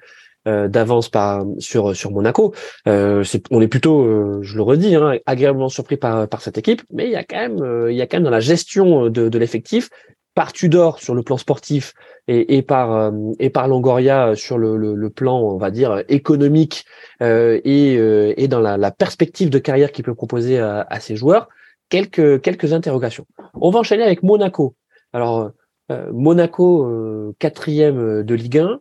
d'avance 0.46 1.10
par 1.10 1.46
sur 1.60 2.12
Monaco. 2.12 2.54
c'est, 2.86 3.44
on 3.52 3.62
est 3.62 3.68
plutôt, 3.68 4.42
je 4.42 4.56
le 4.56 4.62
redis, 4.62 4.96
hein, 4.96 5.18
agréablement 5.26 5.70
surpris 5.70 5.98
par 5.98 6.28
par 6.28 6.42
cette 6.42 6.58
équipe. 6.58 6.82
Mais 6.92 7.06
il 7.06 7.12
y 7.12 7.16
a 7.16 7.24
quand 7.24 7.38
même, 7.38 7.88
il 7.90 7.96
y 7.96 8.02
a 8.02 8.08
quand 8.08 8.18
même 8.18 8.24
dans 8.24 8.30
la 8.30 8.40
gestion 8.40 9.10
de, 9.10 9.38
l'effectif 9.38 9.90
par 10.36 10.52
Tudor 10.52 11.00
sur 11.00 11.16
le 11.16 11.24
plan 11.24 11.38
sportif 11.38 11.94
et, 12.28 12.58
et 12.58 12.62
par 12.62 12.92
euh, 12.92 13.12
et 13.40 13.50
par 13.50 13.68
Longoria 13.68 14.36
sur 14.36 14.58
le, 14.58 15.10
plan 15.10 15.40
on 15.40 15.58
va 15.58 15.72
dire 15.72 16.04
économique 16.10 16.86
euh, 17.24 17.60
et, 17.64 17.98
euh, 17.98 18.34
et 18.38 18.48
dans 18.48 18.60
la, 18.60 18.92
perspective 18.92 19.50
de 19.50 19.60
carrière 19.60 19.92
qu'il 19.92 20.04
peut 20.04 20.14
proposer 20.14 20.60
à, 20.60 20.86
à, 20.90 21.00
ses 21.00 21.16
joueurs 21.16 21.48
quelques 21.90 22.42
quelques 22.42 22.74
interrogations 22.74 23.26
on 23.54 23.72
va 23.72 23.80
enchaîner 23.80 24.04
avec 24.04 24.24
Monaco 24.24 24.76
alors 25.14 25.52
euh, 25.92 26.12
Monaco 26.12 27.34
quatrième 27.40 28.24
de 28.24 28.36
Ligue 28.36 28.60
1 28.60 28.80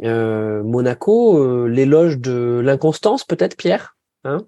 Monaco 0.00 1.66
l'éloge 1.66 2.18
de 2.18 2.60
l'inconstance 2.64 3.24
peut-être 3.24 3.56
Pierre? 3.56 3.96
Hein? 4.24 4.38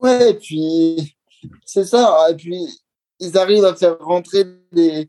Ouais 0.00 0.30
et 0.30 0.34
puis 0.34 1.16
c'est 1.64 1.84
ça 1.84 2.26
et 2.30 2.34
puis 2.34 2.66
ils 3.20 3.38
arrivent 3.38 3.64
à 3.64 3.74
faire 3.74 3.98
rentrer 3.98 4.44
des 4.72 5.08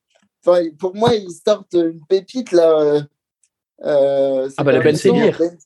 pour 0.78 0.96
moi, 0.96 1.14
ils 1.16 1.32
sortent 1.32 1.74
une 1.74 2.06
pépite 2.06 2.52
là. 2.52 2.80
Euh, 2.80 3.02
euh 3.84 4.50
ah 4.58 4.64
bah 4.64 4.72
le 4.72 4.82
Ben 4.82 4.96
Seguir. 4.96 5.38
Ben, 5.40 5.58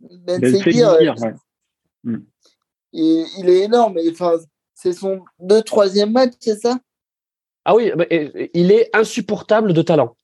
ben, 0.00 0.40
ben 0.40 0.56
Seguir. 0.56 0.90
Euh, 0.90 1.30
mm. 2.04 2.18
il 2.92 3.48
est 3.48 3.64
énorme. 3.64 3.98
Enfin, 4.10 4.38
c'est 4.74 4.92
son 4.92 5.24
deux, 5.38 5.62
troisième 5.62 6.12
match, 6.12 6.34
c'est 6.40 6.58
ça? 6.58 6.78
Ah 7.64 7.74
oui, 7.74 7.92
il 8.54 8.72
est 8.72 8.88
insupportable 8.94 9.74
de 9.74 9.82
talent. 9.82 10.16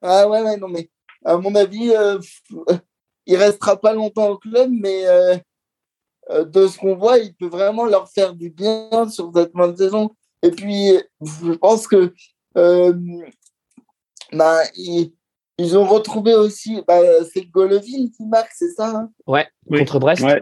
Ah 0.00 0.28
ouais, 0.28 0.42
ouais, 0.42 0.56
non, 0.56 0.68
mais 0.68 0.88
à 1.24 1.36
mon 1.36 1.54
avis, 1.54 1.90
euh, 1.90 2.18
il 3.26 3.36
restera 3.36 3.80
pas 3.80 3.92
longtemps 3.92 4.28
au 4.28 4.38
club, 4.38 4.70
mais 4.72 5.06
euh, 5.06 5.36
euh, 6.30 6.44
de 6.44 6.66
ce 6.66 6.78
qu'on 6.78 6.96
voit, 6.96 7.18
il 7.18 7.34
peut 7.34 7.48
vraiment 7.48 7.84
leur 7.84 8.08
faire 8.08 8.34
du 8.34 8.50
bien 8.50 9.08
sur 9.08 9.30
cette 9.34 9.52
fin 9.52 9.68
de 9.68 9.76
saison. 9.76 10.10
Et 10.42 10.50
puis, 10.50 10.94
je 11.20 11.52
pense 11.52 11.86
que 11.86 12.14
bah, 14.32 14.62
ils, 14.74 15.12
ont 15.76 15.84
retrouvé 15.84 16.34
aussi, 16.34 16.82
bah, 16.86 17.00
c'est 17.32 17.44
Golovin 17.46 18.08
qui 18.16 18.24
marque, 18.26 18.52
c'est 18.54 18.72
ça 18.72 18.88
hein? 18.88 19.10
Ouais, 19.26 19.46
contre 19.68 19.98
Brest. 19.98 20.22
Ouais. 20.22 20.40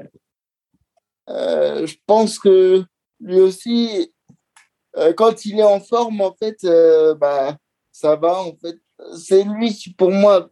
je 1.26 1.96
pense 2.06 2.38
que 2.38 2.84
lui 3.18 3.40
aussi, 3.40 4.14
quand 5.16 5.44
il 5.44 5.58
est 5.58 5.64
en 5.64 5.80
forme, 5.80 6.20
en 6.20 6.32
fait, 6.32 6.64
bah, 7.18 7.56
ça 7.90 8.14
va. 8.14 8.40
En 8.40 8.54
fait, 8.56 8.76
c'est 9.16 9.42
lui 9.42 9.74
qui, 9.74 9.92
pour 9.92 10.12
moi, 10.12 10.48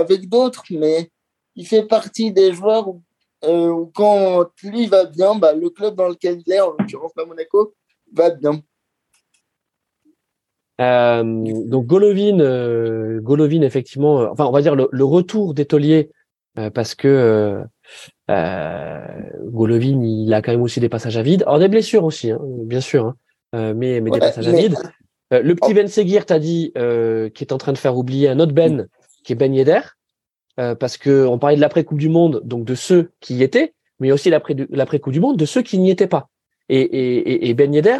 avec 0.00 0.28
d'autres, 0.28 0.64
mais 0.70 1.10
il 1.56 1.66
fait 1.66 1.84
partie 1.84 2.32
des 2.32 2.52
joueurs 2.52 2.88
où, 2.88 3.02
euh, 3.44 3.84
quand 3.94 4.50
lui 4.62 4.86
va 4.86 5.04
bien, 5.04 5.34
bah, 5.34 5.52
le 5.54 5.70
club 5.70 5.94
dans 5.94 6.08
lequel 6.08 6.42
il 6.46 6.52
est, 6.52 6.60
en 6.60 6.72
l'occurrence 6.78 7.12
à 7.16 7.24
Monaco, 7.24 7.74
va 8.12 8.30
bien. 8.30 8.60
Euh, 10.80 11.22
donc 11.66 11.86
Golovin, 11.86 12.40
euh, 12.40 13.20
Golovin 13.20 13.60
effectivement, 13.60 14.30
enfin 14.30 14.46
on 14.46 14.50
va 14.50 14.62
dire 14.62 14.74
le, 14.74 15.04
retour 15.04 15.52
d'Etolier 15.52 16.10
parce 16.72 16.94
que 16.94 17.62
Golovin 18.26 20.02
il 20.02 20.32
a 20.32 20.40
quand 20.40 20.52
même 20.52 20.62
aussi 20.62 20.80
des 20.80 20.88
passages 20.88 21.18
à 21.18 21.22
vide, 21.22 21.42
alors 21.42 21.58
des 21.58 21.68
blessures 21.68 22.04
aussi, 22.04 22.30
hein, 22.30 22.40
bien 22.40 22.80
sûr, 22.80 23.14
hein, 23.52 23.74
mais, 23.74 24.00
mais 24.00 24.10
des 24.10 24.20
passages 24.20 24.48
à 24.48 24.52
vide. 24.52 24.74
le 25.30 25.54
petit 25.54 25.72
oh. 25.72 25.74
Ben 25.74 25.86
Seguir, 25.86 26.24
t'as 26.24 26.38
dit, 26.38 26.72
qui 26.72 27.44
est 27.44 27.52
en 27.52 27.58
train 27.58 27.72
de 27.72 27.78
faire 27.78 27.98
oublier 27.98 28.30
un 28.30 28.40
autre 28.40 28.52
Ben, 28.52 28.88
qui 29.24 29.32
est 29.32 29.36
Ben 29.36 29.54
Yedder, 29.54 29.80
euh, 30.58 30.74
parce 30.74 30.96
que 30.96 31.26
on 31.26 31.38
parlait 31.38 31.56
de 31.56 31.60
l'après 31.60 31.84
Coupe 31.84 31.98
du 31.98 32.08
Monde, 32.08 32.42
donc 32.44 32.64
de 32.64 32.74
ceux 32.74 33.12
qui 33.20 33.36
y 33.36 33.42
étaient, 33.42 33.74
mais 33.98 34.12
aussi 34.12 34.30
l'après 34.30 34.54
l'après 34.70 34.98
Coupe 34.98 35.12
du 35.12 35.20
Monde 35.20 35.36
de 35.36 35.46
ceux 35.46 35.62
qui 35.62 35.78
n'y 35.78 35.90
étaient 35.90 36.06
pas. 36.06 36.28
Et, 36.68 36.80
et, 36.80 37.48
et 37.48 37.54
Ben 37.54 37.72
Yedder, 37.72 37.98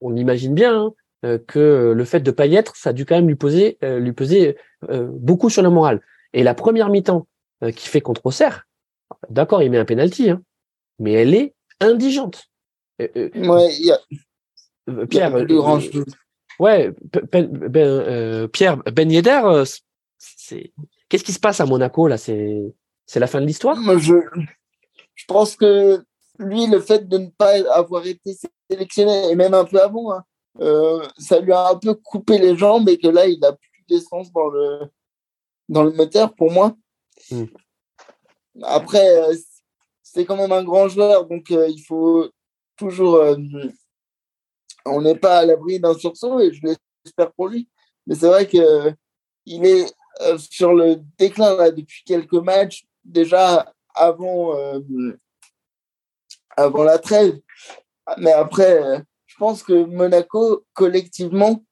on 0.00 0.16
imagine 0.16 0.54
bien 0.54 0.78
hein, 0.78 0.92
euh, 1.24 1.38
que 1.38 1.92
le 1.94 2.04
fait 2.04 2.20
de 2.20 2.30
pas 2.30 2.46
y 2.46 2.56
être, 2.56 2.76
ça 2.76 2.90
a 2.90 2.92
dû 2.92 3.04
quand 3.04 3.16
même 3.16 3.28
lui 3.28 3.36
poser 3.36 3.78
euh, 3.82 3.98
lui 3.98 4.12
peser 4.12 4.56
beaucoup 4.88 5.50
sur 5.50 5.62
le 5.62 5.70
moral. 5.70 6.00
Et 6.32 6.42
la 6.42 6.54
première 6.54 6.88
mi-temps 6.88 7.26
qui 7.76 7.88
fait 7.88 8.00
contre 8.00 8.24
Auxerre, 8.24 8.66
d'accord, 9.28 9.62
il 9.62 9.70
met 9.70 9.76
un 9.76 9.84
penalty, 9.84 10.30
hein, 10.30 10.40
mais 10.98 11.12
elle 11.12 11.34
est 11.34 11.54
indigente. 11.80 12.48
ouais, 12.98 13.18
y 13.34 13.90
a... 13.90 13.98
Pierre, 15.06 15.34
ouais, 16.58 16.90
ben, 17.32 18.48
Pierre 18.48 18.78
Ben 18.78 19.12
Yedder, 19.12 19.64
c'est 20.50 20.72
Qu'est-ce 21.08 21.24
qui 21.24 21.32
se 21.32 21.40
passe 21.40 21.60
à 21.60 21.66
Monaco 21.66 22.06
là? 22.08 22.16
C'est 22.18 22.74
c'est 23.06 23.20
la 23.20 23.26
fin 23.26 23.40
de 23.40 23.46
l'histoire? 23.46 23.76
Je, 23.98 24.14
je 25.14 25.24
pense 25.26 25.56
que 25.56 26.04
lui, 26.38 26.66
le 26.66 26.80
fait 26.80 27.08
de 27.08 27.18
ne 27.18 27.28
pas 27.28 27.52
avoir 27.72 28.06
été 28.06 28.36
sélectionné, 28.70 29.30
et 29.30 29.34
même 29.34 29.54
un 29.54 29.64
peu 29.64 29.80
avant, 29.82 30.12
hein, 30.12 30.24
euh, 30.60 31.04
ça 31.18 31.40
lui 31.40 31.52
a 31.52 31.70
un 31.70 31.76
peu 31.76 31.94
coupé 31.94 32.38
les 32.38 32.56
jambes 32.56 32.88
et 32.88 32.98
que 32.98 33.08
là, 33.08 33.26
il 33.26 33.44
a 33.44 33.52
plus 33.52 33.84
d'essence 33.88 34.32
dans 34.32 34.48
le, 34.48 34.80
dans 35.68 35.82
le 35.82 35.92
moteur 35.92 36.34
pour 36.34 36.50
moi. 36.52 36.76
Hmm. 37.30 37.46
Après, 38.62 39.08
euh, 39.18 39.34
c'est 40.02 40.24
quand 40.24 40.36
même 40.36 40.52
un 40.52 40.64
grand 40.64 40.88
joueur, 40.88 41.26
donc 41.26 41.50
euh, 41.50 41.68
il 41.68 41.82
faut 41.82 42.28
toujours. 42.76 43.20
on 44.86 45.02
n'est 45.02 45.18
pas 45.18 45.38
à 45.40 45.46
l'abri 45.46 45.80
d'un 45.80 45.94
sursaut 45.94 46.40
et 46.40 46.52
je 46.52 46.60
l'espère 46.64 47.32
pour 47.32 47.48
lui. 47.48 47.68
Mais 48.06 48.14
c'est 48.14 48.28
vrai 48.28 48.46
que 48.46 48.92
il 49.46 49.64
est 49.66 49.86
euh, 50.22 50.38
sur 50.38 50.74
le 50.74 51.00
déclin 51.18 51.56
là, 51.56 51.70
depuis 51.70 52.02
quelques 52.04 52.32
matchs, 52.34 52.84
déjà 53.04 53.72
avant, 53.94 54.56
euh, 54.56 54.80
avant 56.56 56.84
la 56.84 56.98
trêve. 56.98 57.38
Mais 58.18 58.32
après, 58.32 58.82
euh, 58.82 58.98
je 59.26 59.36
pense 59.38 59.62
que 59.62 59.84
Monaco, 59.84 60.64
collectivement, 60.74 61.62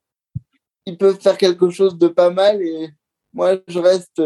ils 0.87 0.97
peuvent 0.97 1.21
faire 1.21 1.37
quelque 1.37 1.69
chose 1.71 1.99
de 1.99 2.09
pas 2.09 2.31
mal. 2.31 2.63
Et 2.63 2.91
moi, 3.33 3.57
je 3.67 3.79
reste 3.79 4.23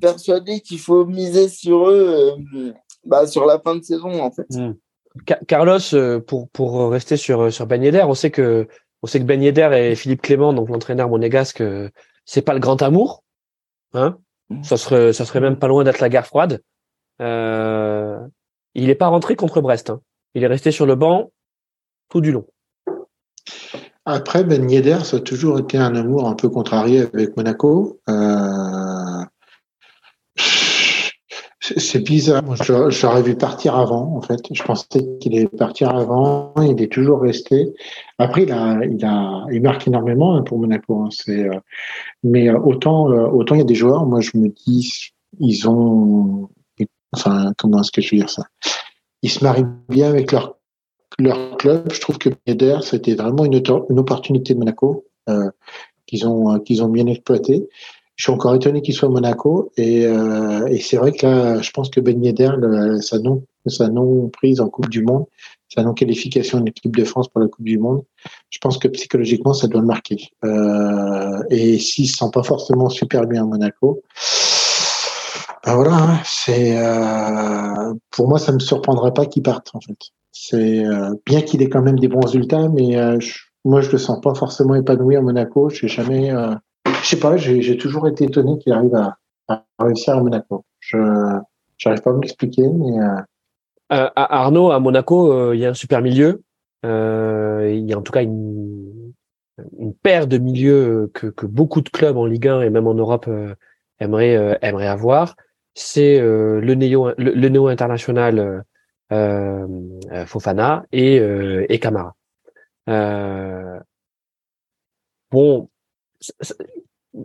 persuadé 0.00 0.60
qu'il 0.60 0.80
faut 0.80 1.06
miser 1.06 1.48
sur 1.48 1.88
eux 1.88 2.34
bah, 3.04 3.26
sur 3.26 3.46
la 3.46 3.58
fin 3.58 3.76
de 3.76 3.82
saison, 3.82 4.20
en 4.20 4.30
fait. 4.30 4.46
Hmm. 4.50 4.74
Carlos, 5.46 6.20
pour, 6.26 6.48
pour 6.50 6.90
rester 6.90 7.16
sur, 7.16 7.52
sur 7.52 7.66
Ben 7.66 7.82
Yedder, 7.82 8.04
on 8.06 8.14
sait 8.14 8.30
que 8.30 8.66
on 9.02 9.06
sait 9.06 9.18
que 9.18 9.24
Ben 9.24 9.42
Yedder 9.42 9.70
et 9.74 9.94
Philippe 9.94 10.22
Clément, 10.22 10.52
donc 10.52 10.68
l'entraîneur 10.68 11.08
monégasque, 11.08 11.62
c'est 12.24 12.42
pas 12.42 12.54
le 12.54 12.60
grand 12.60 12.80
amour, 12.82 13.22
hein? 13.94 14.18
Ça 14.62 14.76
serait, 14.76 15.12
ça 15.12 15.24
serait 15.24 15.40
même 15.40 15.58
pas 15.58 15.68
loin 15.68 15.82
d'être 15.82 16.00
la 16.00 16.10
guerre 16.10 16.26
froide. 16.26 16.60
Euh, 17.22 18.18
il 18.74 18.86
n'est 18.86 18.94
pas 18.94 19.06
rentré 19.06 19.34
contre 19.34 19.60
Brest. 19.60 19.90
Hein. 19.90 20.00
Il 20.34 20.44
est 20.44 20.48
resté 20.48 20.70
sur 20.70 20.84
le 20.84 20.94
banc 20.94 21.30
tout 22.10 22.20
du 22.20 22.32
long. 22.32 22.46
Après, 24.04 24.44
Ben 24.44 24.68
Yedder, 24.68 25.04
ça 25.04 25.18
a 25.18 25.20
toujours 25.20 25.58
été 25.58 25.78
un 25.78 25.94
amour 25.94 26.28
un 26.28 26.34
peu 26.34 26.48
contrarié 26.48 27.02
avec 27.02 27.36
Monaco. 27.36 28.00
Euh, 28.08 28.12
c'est 31.76 32.00
bizarre. 32.00 32.42
J'aurais 32.90 33.22
vu 33.22 33.36
partir 33.36 33.76
avant, 33.76 34.16
en 34.16 34.20
fait. 34.20 34.40
Je 34.52 34.62
pensais 34.62 35.18
qu'il 35.20 35.36
allait 35.36 35.46
partir 35.46 35.90
avant. 35.90 36.52
Il 36.60 36.80
est 36.80 36.92
toujours 36.92 37.20
resté. 37.20 37.72
Après, 38.18 38.44
il 38.44 38.52
a, 38.52 38.80
il 38.84 39.04
a, 39.04 39.44
il 39.50 39.62
marque 39.62 39.86
énormément 39.86 40.36
hein, 40.36 40.42
pour 40.42 40.58
Monaco. 40.58 41.02
Hein. 41.02 41.08
Euh, 41.28 41.60
mais 42.22 42.48
euh, 42.48 42.58
autant, 42.58 43.10
euh, 43.10 43.26
autant 43.28 43.54
il 43.54 43.58
y 43.58 43.62
a 43.62 43.64
des 43.64 43.74
joueurs. 43.74 44.06
Moi, 44.06 44.20
je 44.20 44.30
me 44.34 44.48
dis, 44.48 45.12
ils 45.38 45.68
ont, 45.68 46.48
enfin, 47.12 47.52
comment 47.58 47.80
est-ce 47.80 47.92
que 47.92 48.02
je 48.02 48.14
veux 48.14 48.20
dire 48.20 48.30
ça? 48.30 48.44
Ils 49.22 49.30
se 49.30 49.44
marient 49.44 49.66
bien 49.88 50.08
avec 50.08 50.32
leur 50.32 50.56
club. 51.18 51.92
Je 51.92 52.00
trouve 52.00 52.18
que 52.18 52.30
Eder, 52.46 52.78
c'était 52.82 53.14
vraiment 53.14 53.44
une, 53.44 53.62
une 53.90 53.98
opportunité 53.98 54.54
de 54.54 54.58
Monaco 54.58 55.04
qu'ils 56.06 56.26
ont 56.26 56.58
qu'ils 56.58 56.82
ont 56.82 56.88
bien 56.88 57.06
exploité 57.06 57.68
je 58.22 58.26
suis 58.28 58.32
encore 58.34 58.54
étonné 58.54 58.82
qu'il 58.82 58.94
soit 58.94 59.08
à 59.08 59.10
Monaco. 59.10 59.72
Et, 59.76 60.06
euh, 60.06 60.64
et 60.68 60.78
c'est 60.78 60.96
vrai 60.96 61.10
que 61.10 61.26
là, 61.26 61.60
je 61.60 61.72
pense 61.72 61.90
que 61.90 61.98
Ben 61.98 62.22
Yedder, 62.22 62.52
sa, 63.00 63.18
non, 63.18 63.42
sa 63.66 63.88
non 63.88 64.28
prise 64.28 64.60
en 64.60 64.68
Coupe 64.68 64.88
du 64.88 65.02
Monde, 65.02 65.24
sa 65.68 65.82
non 65.82 65.92
qualification 65.92 66.60
de 66.60 66.66
l'équipe 66.66 66.94
de 66.94 67.02
France 67.02 67.26
pour 67.26 67.40
la 67.40 67.48
Coupe 67.48 67.64
du 67.64 67.78
Monde, 67.78 68.04
je 68.48 68.60
pense 68.60 68.78
que 68.78 68.86
psychologiquement, 68.86 69.54
ça 69.54 69.66
doit 69.66 69.80
le 69.80 69.88
marquer. 69.88 70.28
Euh, 70.44 71.42
et 71.50 71.80
s'il 71.80 72.08
se 72.08 72.18
sent 72.18 72.30
pas 72.32 72.44
forcément 72.44 72.88
super 72.90 73.26
bien 73.26 73.42
à 73.42 73.44
Monaco, 73.44 74.04
ben 75.66 75.74
voilà, 75.74 75.96
hein, 75.96 76.20
c'est 76.24 76.78
euh, 76.78 77.92
pour 78.12 78.28
moi, 78.28 78.38
ça 78.38 78.52
me 78.52 78.60
surprendrait 78.60 79.14
pas 79.14 79.26
qu'il 79.26 79.42
parte 79.42 79.70
en 79.74 79.80
fait. 79.80 79.98
C'est 80.30 80.86
euh, 80.86 81.10
bien 81.26 81.42
qu'il 81.42 81.60
ait 81.60 81.68
quand 81.68 81.82
même 81.82 81.98
des 81.98 82.06
bons 82.06 82.20
résultats, 82.20 82.68
mais 82.68 82.96
euh, 82.96 83.18
moi, 83.64 83.80
je 83.80 83.90
le 83.90 83.98
sens 83.98 84.20
pas 84.20 84.34
forcément 84.34 84.76
épanoui 84.76 85.16
à 85.16 85.20
Monaco. 85.20 85.70
Je 85.70 85.86
n'ai 85.86 85.88
jamais 85.90 86.30
euh, 86.30 86.54
je 87.02 87.08
sais 87.08 87.18
pas, 87.18 87.36
j'ai 87.36 87.76
toujours 87.76 88.08
été 88.08 88.24
étonné 88.24 88.58
qu'il 88.58 88.72
arrive 88.72 88.94
à, 88.94 89.18
réussir 89.78 90.16
à 90.16 90.22
Monaco. 90.22 90.64
Je 90.80 90.96
n'arrive 90.96 92.02
pas 92.02 92.10
à 92.10 92.14
m'expliquer, 92.14 92.68
mais. 92.68 92.98
Euh... 92.98 93.16
Euh, 93.92 94.08
Arnaud, 94.16 94.70
à 94.70 94.80
Monaco, 94.80 95.32
euh, 95.32 95.54
il 95.54 95.60
y 95.60 95.66
a 95.66 95.70
un 95.70 95.74
super 95.74 96.00
milieu. 96.00 96.42
Euh, 96.86 97.70
il 97.74 97.84
y 97.84 97.92
a 97.92 97.98
en 97.98 98.02
tout 98.02 98.12
cas 98.12 98.22
une, 98.22 99.12
une 99.78 99.94
paire 99.94 100.26
de 100.26 100.38
milieux 100.38 101.10
que, 101.12 101.26
que, 101.26 101.44
beaucoup 101.44 101.82
de 101.82 101.90
clubs 101.90 102.16
en 102.16 102.24
Ligue 102.24 102.48
1 102.48 102.62
et 102.62 102.70
même 102.70 102.86
en 102.86 102.94
Europe 102.94 103.28
aimeraient, 104.00 104.58
aimeraient 104.62 104.86
avoir. 104.86 105.36
C'est 105.74 106.20
le 106.20 106.74
néo, 106.74 107.12
le, 107.18 107.48
néo 107.48 107.68
international 107.68 108.64
Fofana 110.26 110.84
et, 110.92 111.16
et 111.68 111.78
Camara. 111.78 112.14
bon, 115.30 115.68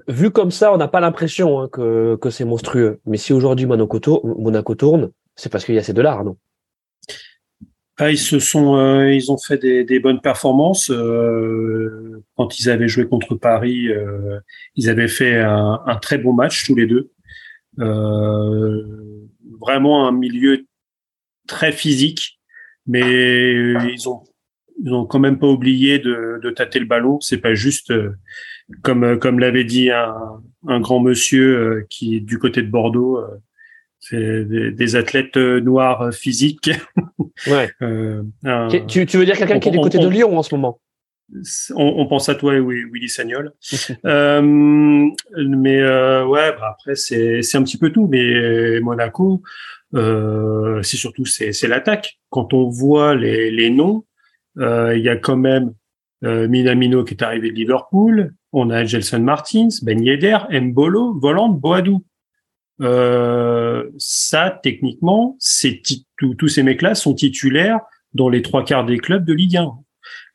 vu 0.07 0.31
comme 0.31 0.51
ça, 0.51 0.73
on 0.73 0.77
n'a 0.77 0.87
pas 0.87 0.99
l'impression 0.99 1.61
hein, 1.61 1.69
que, 1.71 2.15
que 2.17 2.29
c'est 2.29 2.45
monstrueux. 2.45 2.99
Mais 3.05 3.17
si 3.17 3.33
aujourd'hui 3.33 3.65
Monaco, 3.65 3.99
tourne, 3.99 5.11
c'est 5.35 5.51
parce 5.51 5.65
qu'il 5.65 5.75
y 5.75 5.79
a 5.79 5.83
ces 5.83 5.93
deux-là, 5.93 6.23
non 6.23 6.37
ah, 7.99 8.11
ils 8.11 8.19
se 8.19 8.37
sont, 8.37 8.77
euh, 8.77 9.11
ils 9.11 9.31
ont 9.31 9.39
fait 9.39 9.57
des, 9.57 9.99
bonnes 9.99 10.21
performances. 10.21 10.91
Euh, 10.91 12.23
quand 12.35 12.59
ils 12.59 12.69
avaient 12.69 12.87
joué 12.87 13.07
contre 13.07 13.33
Paris, 13.33 13.87
euh, 13.87 14.39
ils 14.75 14.87
avaient 14.87 15.07
fait 15.07 15.39
un, 15.39 15.97
très 15.99 16.19
bon 16.19 16.31
match 16.31 16.63
tous 16.63 16.75
les 16.75 16.85
deux. 16.85 17.09
Vraiment 19.59 20.07
un 20.07 20.11
milieu 20.11 20.63
très 21.47 21.71
physique, 21.71 22.39
mais 22.85 23.01
ils 23.01 24.07
ont, 24.07 24.23
ils 24.83 24.93
ont 24.93 25.07
quand 25.07 25.17
même 25.17 25.39
pas 25.39 25.47
oublié 25.47 25.97
de, 25.97 26.39
de 26.43 26.49
tâter 26.51 26.77
le 26.77 26.85
ballon. 26.85 27.19
C'est 27.19 27.39
pas 27.39 27.55
juste 27.55 27.91
comme 28.81 29.03
euh, 29.03 29.17
comme 29.17 29.39
l'avait 29.39 29.63
dit 29.63 29.91
un, 29.91 30.41
un, 30.67 30.79
grand 30.79 30.99
monsieur 30.99 31.57
euh, 31.57 31.87
qui 31.89 32.17
est 32.17 32.19
du 32.19 32.39
côté 32.39 32.61
de 32.61 32.69
Bordeaux, 32.69 33.17
euh, 33.17 33.41
C'est 33.99 34.45
des, 34.45 34.95
athlètes 34.95 35.37
noirs 35.37 36.13
physiques. 36.13 36.71
Ouais. 37.45 37.69
tu, 38.87 39.05
tu, 39.05 39.17
veux 39.17 39.25
dire 39.25 39.37
quelqu'un 39.37 39.59
qui 39.59 39.69
est 39.69 39.71
du 39.71 39.79
côté 39.79 39.99
de 39.99 40.07
Lyon 40.07 40.35
en 40.39 40.41
ce 40.41 40.55
moment? 40.55 40.79
On, 41.75 42.07
pense 42.07 42.29
à 42.29 42.35
toi, 42.35 42.57
oui, 42.57 42.83
Willy 42.91 43.09
Sagnol. 43.09 43.53
euh, 44.05 44.41
mais 44.41 45.79
euh, 45.81 46.25
ouais, 46.25 46.51
bah 46.53 46.69
après 46.71 46.95
c'est 46.95 47.41
c'est 47.41 47.57
un 47.57 47.63
petit 47.63 47.77
peu 47.77 47.91
tout. 47.91 48.07
Mais 48.07 48.79
Monaco, 48.79 49.43
euh, 49.93 50.81
c'est 50.83 50.97
surtout 50.97 51.25
c'est 51.25 51.51
c'est 51.51 51.67
l'attaque. 51.67 52.17
Quand 52.29 52.53
on 52.53 52.69
voit 52.69 53.13
les 53.13 53.51
les 53.51 53.69
noms, 53.69 54.05
euh, 54.59 54.95
il 54.97 55.03
y 55.03 55.09
a 55.09 55.17
quand 55.17 55.37
même 55.37 55.73
euh, 56.23 56.47
Minamino 56.47 57.03
qui 57.03 57.13
est 57.13 57.23
arrivé 57.23 57.51
de 57.51 57.55
Liverpool. 57.55 58.33
On 58.59 58.71
a 58.71 58.85
Gelson 58.85 59.19
Martins, 59.19 59.67
Ben 59.83 60.01
Yedder, 60.03 60.39
Mbolo, 60.49 61.13
Voland, 61.19 61.49
Boadou. 61.49 62.03
Euh, 62.81 63.87
ça, 63.99 64.59
techniquement, 64.63 65.37
tous 66.17 66.47
ces 66.47 66.63
mecs-là 66.63 66.95
sont 66.95 67.13
titulaires 67.13 67.81
dans 68.15 68.29
les 68.29 68.41
trois 68.41 68.65
quarts 68.65 68.85
des 68.85 68.97
clubs 68.97 69.23
de 69.23 69.33
Ligue 69.33 69.57
1. 69.57 69.71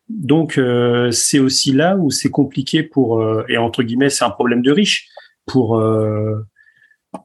Donc 0.08 0.56
euh, 0.56 1.10
c'est 1.10 1.40
aussi 1.40 1.72
là 1.72 1.96
où 1.96 2.12
c'est 2.12 2.30
compliqué 2.30 2.84
pour 2.84 3.20
euh, 3.20 3.44
et 3.48 3.56
entre 3.56 3.82
guillemets 3.82 4.10
c'est 4.10 4.24
un 4.24 4.30
problème 4.30 4.62
de 4.62 4.70
riche 4.70 5.08
pour 5.46 5.82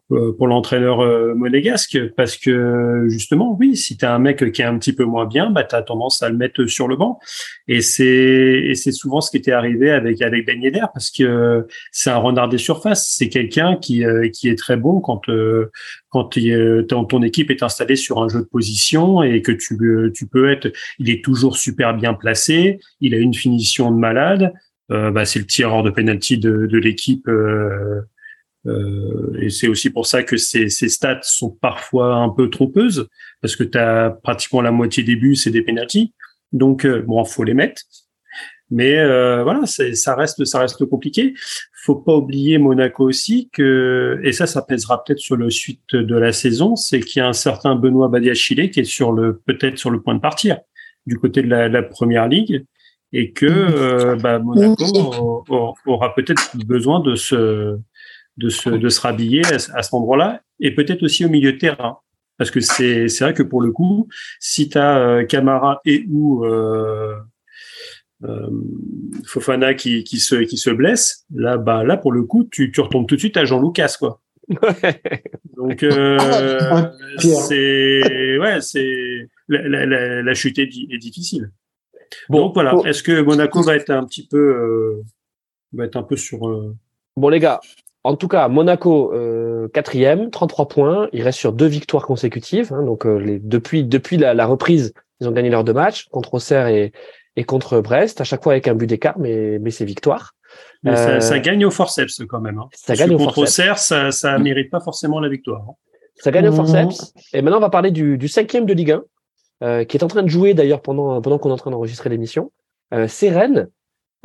pour 0.09 0.47
l'entraîneur 0.47 0.99
monégasque 1.35 1.97
parce 2.15 2.38
que 2.38 3.05
justement 3.09 3.55
oui 3.59 3.77
si 3.77 3.97
tu 3.97 4.05
as 4.05 4.13
un 4.13 4.19
mec 4.19 4.51
qui 4.51 4.61
est 4.61 4.65
un 4.65 4.77
petit 4.77 4.93
peu 4.93 5.05
moins 5.05 5.25
bien 5.25 5.49
bah 5.49 5.63
tu 5.63 5.75
as 5.75 5.81
tendance 5.81 6.21
à 6.21 6.29
le 6.29 6.35
mettre 6.35 6.65
sur 6.65 6.88
le 6.88 6.95
banc 6.95 7.19
et 7.67 7.81
c'est 7.81 8.05
et 8.05 8.75
c'est 8.75 8.91
souvent 8.91 9.21
ce 9.21 9.31
qui 9.31 9.38
était 9.38 9.53
arrivé 9.53 9.91
avec 9.91 10.21
avec 10.21 10.45
Ben 10.45 10.61
Yedder 10.61 10.85
parce 10.93 11.09
que 11.09 11.67
c'est 11.91 12.09
un 12.09 12.17
renard 12.17 12.49
des 12.49 12.57
surfaces 12.57 13.13
c'est 13.17 13.29
quelqu'un 13.29 13.77
qui 13.77 14.03
qui 14.33 14.49
est 14.49 14.57
très 14.57 14.75
bon 14.75 14.99
quand 14.99 15.21
quand 16.09 16.29
ton, 17.07 17.21
équipe 17.23 17.51
est 17.51 17.63
installée 17.63 17.95
sur 17.95 18.21
un 18.21 18.29
jeu 18.29 18.39
de 18.39 18.45
position 18.45 19.23
et 19.23 19.41
que 19.41 19.51
tu, 19.51 19.77
tu 20.13 20.27
peux 20.27 20.49
être, 20.49 20.71
il 20.99 21.09
est 21.09 21.23
toujours 21.23 21.57
super 21.57 21.95
bien 21.95 22.13
placé, 22.13 22.79
il 23.01 23.13
a 23.13 23.17
une 23.17 23.33
finition 23.33 23.91
de 23.91 23.97
malade, 23.97 24.53
euh, 24.91 25.11
bah, 25.11 25.25
c'est 25.25 25.39
le 25.39 25.45
tireur 25.45 25.83
de 25.83 25.89
penalty 25.89 26.38
de, 26.38 26.65
de 26.65 26.77
l'équipe. 26.77 27.27
Euh, 27.27 27.31
euh, 27.33 28.01
et 29.39 29.49
c'est 29.49 29.68
aussi 29.68 29.89
pour 29.89 30.05
ça 30.05 30.24
que 30.24 30.38
ces, 30.38 30.70
ces 30.70 30.89
stats 30.89 31.20
sont 31.22 31.51
parfois 31.51 32.15
un 32.15 32.30
peu 32.30 32.49
trompeuses 32.49 33.07
parce 33.41 33.55
que 33.55 33.63
tu 33.63 33.78
as 33.78 34.11
pratiquement 34.24 34.61
la 34.61 34.72
moitié 34.72 35.03
des 35.03 35.15
buts, 35.15 35.36
c'est 35.36 35.51
des 35.51 35.61
penalties. 35.61 36.13
Donc 36.51 36.86
euh, 36.86 37.01
bon, 37.01 37.24
faut 37.26 37.43
les 37.43 37.53
mettre. 37.53 37.82
Mais 38.70 38.97
euh, 38.97 39.43
voilà, 39.43 39.65
ça 39.65 40.15
reste, 40.15 40.43
ça 40.43 40.59
reste 40.59 40.84
compliqué. 40.86 41.34
Faut 41.86 41.95
pas 41.95 42.13
oublier 42.13 42.57
Monaco 42.57 43.07
aussi 43.07 43.49
que, 43.53 44.20
et 44.24 44.34
ça, 44.34 44.45
ça 44.45 44.61
pèsera 44.61 45.03
peut-être 45.03 45.20
sur 45.20 45.38
le 45.38 45.49
suite 45.49 45.95
de 45.95 46.18
la 46.18 46.34
saison, 46.34 46.76
c'est 46.76 46.99
qu'il 46.99 47.22
y 47.22 47.24
a 47.24 47.30
un 47.30 47.34
certain 47.34 47.76
Benoît 47.76 48.09
Badiachile 48.09 48.70
qui 48.70 48.82
est 48.82 48.84
sur 48.84 49.13
le, 49.13 49.39
peut-être 49.45 49.78
sur 49.78 49.89
le 49.89 50.01
point 50.01 50.15
de 50.15 50.20
partir 50.20 50.57
du 51.05 51.18
côté 51.18 51.41
de 51.41 51.47
la, 51.47 51.84
première 51.84 52.28
ligue 52.28 52.65
et 53.13 53.32
que 53.32 53.45
euh, 53.45 54.18
bah, 54.18 54.39
Monaco 54.39 55.45
aura 55.86 56.13
peut-être 56.13 56.57
besoin 56.65 56.99
de 56.99 57.15
se, 57.15 57.80
de 58.38 58.49
se, 58.49 58.69
de 58.69 58.89
se 58.89 59.01
rhabiller 59.01 59.41
à, 59.45 59.83
ce 59.83 59.95
endroit-là 59.95 60.41
et 60.59 60.73
peut-être 60.73 61.03
aussi 61.03 61.25
au 61.25 61.29
milieu 61.29 61.53
de 61.53 61.57
terrain. 61.57 61.99
Parce 62.38 62.51
que 62.51 62.59
c'est, 62.59 63.07
c'est 63.07 63.23
vrai 63.23 63.33
que 63.33 63.43
pour 63.43 63.61
le 63.61 63.71
coup, 63.71 64.07
si 64.39 64.69
tu 64.69 64.77
as 64.77 64.99
euh, 64.99 65.25
Camara 65.25 65.81
et 65.85 66.05
ou 66.07 66.45
euh, 66.45 67.15
euh, 68.23 68.49
Fofana 69.25 69.73
qui, 69.73 70.03
qui, 70.03 70.19
se, 70.19 70.35
qui 70.35 70.57
se 70.57 70.69
blesse, 70.69 71.25
là, 71.33 71.57
bah, 71.57 71.83
là 71.83 71.97
pour 71.97 72.11
le 72.11 72.23
coup, 72.23 72.43
tu, 72.43 72.71
tu 72.71 72.81
retombes 72.81 73.07
tout 73.07 73.15
de 73.15 73.19
suite 73.19 73.38
à 73.38 73.45
Jean 73.45 73.61
Lucas, 73.61 73.95
quoi. 73.97 74.21
Donc 75.57 75.83
euh, 75.83 76.17
c'est 77.19 78.38
ouais, 78.38 78.61
c'est 78.61 79.27
la, 79.49 79.85
la, 79.85 80.21
la, 80.21 80.33
chute 80.33 80.57
est, 80.59 80.69
est, 80.89 80.97
difficile. 80.97 81.51
Bon, 82.29 82.45
Donc 82.45 82.53
voilà, 82.53 82.73
est-ce 82.85 83.03
que 83.03 83.21
Monaco 83.21 83.61
va 83.61 83.75
être 83.75 83.89
un 83.89 84.05
petit 84.05 84.25
peu 84.25 84.38
euh, 84.38 85.03
va 85.73 85.85
être 85.85 85.97
un 85.97 86.03
peu 86.03 86.15
sur 86.15 86.47
euh, 86.47 86.73
Bon 87.17 87.27
les 87.27 87.39
gars, 87.39 87.59
en 88.08 88.16
tout 88.16 88.28
cas 88.28 88.47
Monaco 88.47 89.14
quatrième, 89.74 90.30
33 90.32 90.68
points, 90.68 91.10
il 91.14 91.22
reste 91.24 91.39
sur 91.39 91.53
deux 91.53 91.66
victoires 91.66 92.05
consécutives. 92.05 92.74
Hein, 92.74 92.84
donc 92.84 93.05
les, 93.05 93.39
depuis 93.39 93.84
depuis 93.84 94.18
la, 94.18 94.34
la, 94.34 94.45
reprise, 94.45 94.93
ils 95.20 95.28
ont 95.28 95.32
gagné 95.32 95.49
leurs 95.49 95.64
deux 95.64 95.74
matchs 95.74 96.08
contre 96.10 96.34
Auxerre 96.36 96.68
et, 96.68 96.91
et 97.38 97.43
contre 97.43 97.80
Brest, 97.80 98.20
à 98.20 98.24
chaque 98.24 98.43
fois 98.43 98.53
avec 98.53 98.68
un 98.68 98.74
but 98.74 98.88
d'écart, 98.88 99.18
mais, 99.20 99.60
mais 99.60 99.72
c'est 99.72 99.86
victoire. 99.86 100.34
Mais 100.84 100.95
ça, 100.95 101.22
ça, 101.22 101.36
euh, 101.36 101.39
gagne 101.39 101.66
au 101.66 101.72
forceps 101.72 102.22
quand 102.28 102.41
même. 102.41 102.58
Hein. 102.58 102.68
Ça 102.74 102.95
gagne 102.95 103.14
au 103.14 103.18
contre 103.18 103.36
forceps. 103.36 103.82
ça, 103.82 104.12
ça 104.12 104.38
mérite 104.39 104.72
pas 104.72 104.80
forcément 104.80 105.20
la 105.20 105.30
victoire. 105.30 105.62
Hein. 105.70 105.74
Ça 106.16 106.32
gagne 106.32 106.47
au 106.47 106.51
forceps. 106.51 107.14
Et 107.34 107.41
maintenant, 107.41 107.58
on 107.58 107.62
va 107.62 107.70
parler 107.70 107.91
du, 107.91 108.18
du 108.18 108.28
cinquième 108.28 108.66
de 108.66 108.74
Ligue 108.74 108.91
1, 108.91 109.03
euh, 109.64 109.84
qui 109.84 109.97
est 109.97 110.03
en 110.03 110.08
train 110.08 110.24
de 110.24 110.30
jouer 110.30 110.55
d'ailleurs 110.55 110.82
pendant, 110.82 111.22
pendant 111.22 111.38
qu'on 111.38 111.49
est 111.49 111.53
en 111.53 111.58
train 111.58 111.72
d'enregistrer 111.72 112.10
l'émission. 112.10 112.51
Euh, 112.93 113.08
c'est 113.08 113.30
Rennes. 113.30 113.70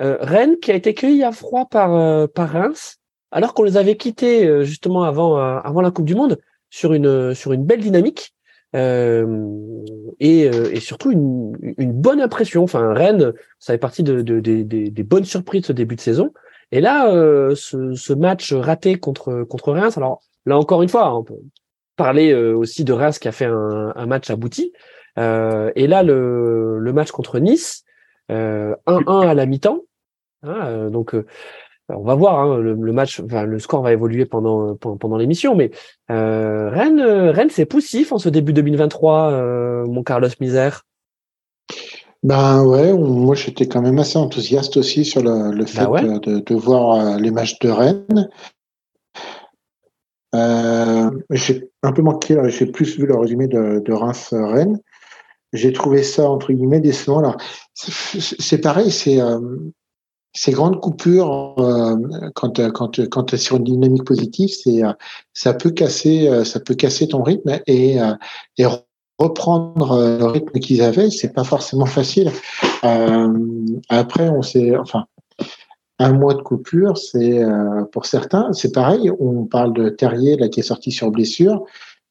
Euh, 0.01 0.17
Rennes 0.21 0.59
qui 0.59 0.73
a 0.73 0.75
été 0.75 0.95
cueilli 0.95 1.23
à 1.23 1.33
froid 1.33 1.67
par, 1.67 1.95
euh, 1.95 2.27
par 2.27 2.49
Reims, 2.49 2.99
alors 3.33 3.55
qu'on 3.55 3.65
les 3.65 3.77
avait 3.77 3.97
quittés 3.97 4.47
euh, 4.47 4.63
justement 4.63 5.03
avant, 5.03 5.37
avant 5.37 5.81
la 5.81 5.91
Coupe 5.91 6.05
du 6.05 6.15
Monde 6.15 6.39
sur 6.71 6.93
une, 6.93 7.35
sur 7.35 7.53
une 7.53 7.65
belle 7.65 7.81
dynamique. 7.81 8.35
Euh, 8.75 9.27
et, 10.19 10.49
euh, 10.49 10.73
et, 10.73 10.81
surtout 10.81 11.11
une, 11.11 11.53
une, 11.77 11.93
bonne 11.93 12.21
impression. 12.21 12.63
Enfin, 12.63 12.95
Rennes, 12.95 13.35
ça 13.59 13.75
fait 13.75 13.79
partie 13.79 14.03
de, 14.03 14.23
de, 14.23 14.41
de, 14.41 14.63
des 14.63 15.03
bonnes 15.03 15.25
surprises 15.25 15.63
de 15.63 15.67
ce 15.67 15.73
début 15.73 15.97
de 15.97 16.01
saison. 16.01 16.33
Et 16.71 16.81
là, 16.81 17.13
euh, 17.13 17.55
ce, 17.55 17.95
ce, 17.95 18.13
match 18.15 18.53
raté 18.55 18.99
contre 18.99 19.43
contre 19.45 19.73
Reims. 19.73 19.99
Alors 19.99 20.23
là 20.47 20.57
encore 20.57 20.83
une 20.83 20.89
fois, 20.89 21.15
on 21.15 21.23
peut 21.23 21.35
parler 21.97 22.35
aussi 22.35 22.85
de 22.85 22.93
Reims 22.95 23.19
qui 23.19 23.29
a 23.29 23.33
fait 23.33 23.45
un, 23.45 23.93
un 23.95 24.07
match 24.07 24.31
abouti. 24.31 24.73
et 25.19 25.87
là, 25.87 26.03
le, 26.03 26.79
le 26.79 26.93
match 26.95 27.11
contre 27.11 27.39
Nice, 27.39 27.85
1-1 28.31 29.29
à 29.29 29.35
la 29.35 29.45
mi-temps. 29.45 29.81
Hein, 30.45 30.89
donc 30.91 31.15
on 31.97 32.03
va 32.03 32.15
voir 32.15 32.39
hein, 32.41 32.59
le, 32.59 32.93
match, 32.93 33.21
enfin, 33.21 33.45
le 33.45 33.59
score 33.59 33.83
va 33.83 33.93
évoluer 33.93 34.25
pendant 34.25 34.75
pendant, 34.77 35.17
l'émission, 35.17 35.55
mais 35.55 35.71
euh, 36.11 36.71
Rennes, 36.71 37.01
euh, 37.01 37.31
Rennes, 37.33 37.51
c'est 37.51 37.67
poussif 37.67 38.13
en 38.13 38.19
ce 38.19 38.29
début 38.29 38.53
2023, 38.53 39.33
euh, 39.33 39.87
mon 39.87 40.03
Carlos 40.03 40.29
Misère. 40.41 40.85
Ben 42.23 42.65
ouais, 42.65 42.93
moi 42.93 43.35
j'étais 43.35 43.67
quand 43.67 43.83
même 43.83 43.99
assez 43.99 44.17
enthousiaste 44.17 44.77
aussi 44.77 45.05
sur 45.05 45.23
le, 45.23 45.51
le 45.53 45.67
fait 45.67 45.85
bah 45.85 46.01
de, 46.01 46.55
voir 46.55 47.19
les 47.19 47.33
matchs 47.33 47.59
de 47.59 47.69
Rennes. 47.69 48.29
j'ai 51.31 51.69
un 51.83 51.93
peu 51.93 52.03
manqué, 52.03 52.41
j'ai 52.47 52.67
plus 52.67 52.97
vu 52.97 53.07
le 53.07 53.17
résumé 53.17 53.49
de, 53.49 53.83
de 53.85 53.93
Reims-Rennes. 53.93 54.79
J'ai 55.53 55.73
trouvé 55.73 56.03
ça 56.03 56.31
entre 56.31 56.53
guillemets 56.53 56.81
décevant. 56.81 57.19
Alors 57.19 57.37
c'est 57.75 58.61
pareil, 58.61 58.93
c'est 58.93 59.19
ces 60.35 60.53
grandes 60.53 60.81
coupures, 60.81 61.55
euh, 61.59 61.97
quand, 62.35 62.61
quand, 62.73 63.09
quand 63.11 63.25
tu 63.25 63.35
es 63.35 63.39
sur 63.39 63.57
une 63.57 63.65
dynamique 63.65 64.05
positive, 64.05 64.49
c'est, 64.49 64.83
euh, 64.83 64.93
ça 65.35 65.53
peut 65.53 65.71
casser, 65.71 66.29
euh, 66.29 66.45
ça 66.45 66.59
peut 66.61 66.75
casser 66.75 67.09
ton 67.09 67.23
rythme 67.23 67.61
et, 67.67 67.99
et 68.59 68.67
reprendre 69.19 69.99
le 70.19 70.25
rythme 70.25 70.59
qu'ils 70.59 70.83
avaient, 70.83 71.11
c'est 71.11 71.33
pas 71.33 71.45
forcément 71.45 71.87
facile. 71.87 72.31
après, 73.89 74.29
on 74.31 74.43
sait, 74.43 74.77
enfin, 74.77 75.05
un 75.99 76.13
mois 76.13 76.35
de 76.35 76.43
coupure, 76.43 76.97
c'est 76.97 77.41
pour 77.93 78.07
certains, 78.07 78.53
c'est 78.53 78.73
pareil. 78.73 79.11
On 79.21 79.45
parle 79.45 79.75
de 79.75 79.91
Terrier 79.91 80.37
là 80.37 80.49
qui 80.49 80.61
est 80.61 80.65
sorti 80.65 80.91
sur 80.91 81.11
blessure, 81.11 81.65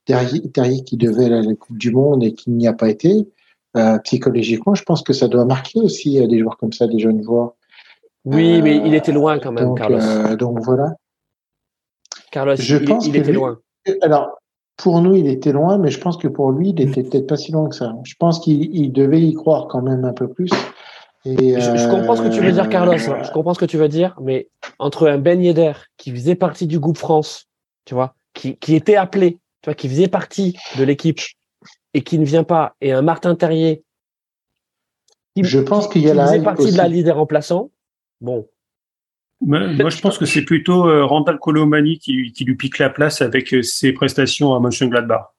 Terrier, 0.06 0.50
Terrier 0.52 0.84
qui 0.84 0.96
devait 0.96 1.26
à 1.26 1.42
la 1.42 1.56
Coupe 1.56 1.78
du 1.78 1.92
Monde 1.92 2.24
et 2.24 2.34
qui 2.34 2.52
n'y 2.52 2.68
a 2.68 2.74
pas 2.74 2.90
été. 2.90 3.28
psychologiquement, 4.04 4.76
je 4.76 4.84
pense 4.84 5.02
que 5.02 5.12
ça 5.12 5.28
doit 5.28 5.46
marquer 5.46 5.82
aussi 5.82 6.26
des 6.26 6.40
joueurs 6.40 6.58
comme 6.58 6.72
ça, 6.72 6.88
des 6.88 7.00
jeunes 7.00 7.22
joueurs. 7.22 7.56
Oui, 8.26 8.62
mais 8.62 8.78
il 8.78 8.94
était 8.94 9.12
loin 9.12 9.40
quand 9.40 9.52
même, 9.52 9.66
donc, 9.66 9.78
Carlos. 9.80 10.00
Euh, 10.00 10.36
donc 10.36 10.60
voilà. 10.62 10.94
Carlos, 12.32 12.56
je 12.56 12.78
il, 12.78 12.86
pense 12.86 13.06
il 13.08 13.16
était 13.16 13.32
loin. 13.32 13.60
Alors, 14.02 14.40
pour 14.78 15.02
nous, 15.02 15.16
il 15.16 15.28
était 15.28 15.52
loin, 15.52 15.78
mais 15.78 15.90
je 15.90 16.00
pense 16.00 16.18
que 16.18 16.28
pour 16.28 16.52
lui, 16.52 16.70
il 16.70 16.82
était 16.82 17.04
peut-être 17.04 17.28
pas 17.28 17.38
si 17.38 17.52
loin 17.52 17.68
que 17.70 17.76
ça. 17.76 17.94
Je 18.04 18.14
pense 18.20 18.40
qu'il 18.40 18.92
devait 18.94 19.22
y 19.22 19.34
croire 19.34 19.68
quand 19.68 19.82
même 19.82 20.06
un 20.06 20.14
peu 20.14 20.28
plus. 20.28 20.52
Et, 21.26 21.60
je, 21.60 21.90
comprends 21.90 22.16
ce 22.16 22.24
que 22.24 22.30
tu 22.30 22.42
veux 22.42 22.52
dire, 22.52 22.68
Carlos. 22.70 22.94
Hein. 22.94 23.24
Je 23.24 23.32
comprends 23.32 23.54
ce 23.54 23.60
que 23.60 23.66
tu 23.66 23.78
veux 23.78 23.90
dire, 23.90 24.16
mais 24.22 24.50
entre 24.80 25.08
un 25.08 25.20
Ben 25.20 25.42
Yedder 25.42 25.74
qui 25.98 26.12
faisait 26.12 26.36
partie 26.36 26.66
du 26.66 26.80
groupe 26.80 26.98
France, 26.98 27.48
tu 27.86 27.94
vois, 27.94 28.16
qui, 28.34 28.58
qui 28.58 28.76
était 28.76 28.96
appelé, 28.96 29.38
tu 29.62 29.68
vois, 29.70 29.76
qui 29.76 29.88
faisait 29.88 30.08
partie 30.08 30.58
de 30.80 30.84
l'équipe 30.84 31.20
et 31.94 32.02
qui 32.02 32.18
ne 32.18 32.26
vient 32.26 32.44
pas, 32.44 32.76
et 32.82 32.92
un 32.92 33.04
Martin 33.04 33.36
Terrier 33.36 33.84
qui, 35.36 35.44
je 35.44 35.60
pense 35.60 35.88
qu'il 35.88 36.02
y 36.02 36.10
a 36.10 36.14
qui 36.14 36.20
faisait 36.20 36.42
partie 36.42 36.72
de 36.72 36.78
la 36.78 36.88
leader 36.88 37.18
remplaçant, 37.18 37.70
Bon. 38.22 38.48
Moi, 39.42 39.90
je 39.90 40.00
pense 40.00 40.20
que 40.20 40.26
c'est 40.26 40.44
plutôt 40.44 40.88
euh, 40.88 41.04
Randall 41.04 41.40
Colomani 41.40 41.98
qui, 41.98 42.32
qui, 42.32 42.46
lui 42.46 42.56
pique 42.56 42.78
la 42.78 42.92
place 42.92 43.22
avec 43.22 43.54
euh, 43.54 43.64
ses 43.64 43.92
prestations 43.92 44.54
à 44.54 44.60
Mönchengladbach. 44.60 45.34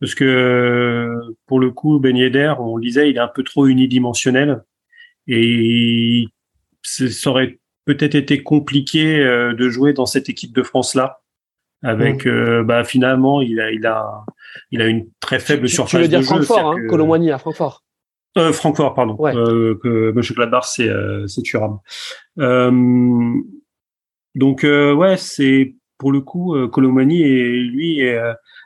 Parce 0.00 0.16
que 0.16 0.24
euh, 0.24 1.36
pour 1.46 1.60
le 1.60 1.70
coup, 1.70 2.00
Ben 2.00 2.16
Yedder, 2.16 2.54
on 2.58 2.76
le 2.76 2.82
disait, 2.82 3.10
il 3.10 3.16
est 3.16 3.20
un 3.20 3.28
peu 3.28 3.44
trop 3.44 3.66
unidimensionnel 3.66 4.64
et 5.28 6.26
ça 6.82 7.30
aurait 7.30 7.60
peut-être 7.86 8.16
été 8.16 8.42
compliqué 8.42 9.18
de 9.24 9.68
jouer 9.70 9.94
dans 9.94 10.04
cette 10.04 10.28
équipe 10.28 10.54
de 10.54 10.62
France 10.62 10.94
là. 10.94 11.22
avec 11.82 12.26
mmh. 12.26 12.62
bah, 12.62 12.84
finalement 12.84 13.40
il 13.40 13.58
a 13.58 13.70
il 13.70 13.86
a 13.86 14.26
il 14.70 14.82
a 14.82 14.86
une 14.86 15.06
très 15.20 15.38
faible 15.38 15.66
surface 15.66 15.92
tu 15.92 15.96
veux 15.96 16.08
dire 16.08 16.20
de 16.20 16.24
Francfort, 16.24 16.72
hein, 16.72 16.86
Colomboigny 16.88 17.30
à 17.30 17.38
Francfort. 17.38 17.83
Euh, 18.36 18.52
Francfort, 18.52 18.94
pardon. 18.94 19.16
Ouais. 19.18 19.34
Euh, 19.34 19.78
que 19.82 20.12
Mönchengladbach, 20.12 20.64
c'est 20.66 20.88
euh, 20.88 21.26
c'est 21.26 21.42
Thuram. 21.42 21.78
Euh, 22.38 22.70
donc 24.34 24.64
euh, 24.64 24.92
ouais, 24.92 25.16
c'est 25.16 25.76
pour 25.98 26.10
le 26.10 26.20
coup 26.20 26.56
euh, 26.56 26.68
Colomani 26.68 27.22
et 27.22 27.52
lui 27.60 28.00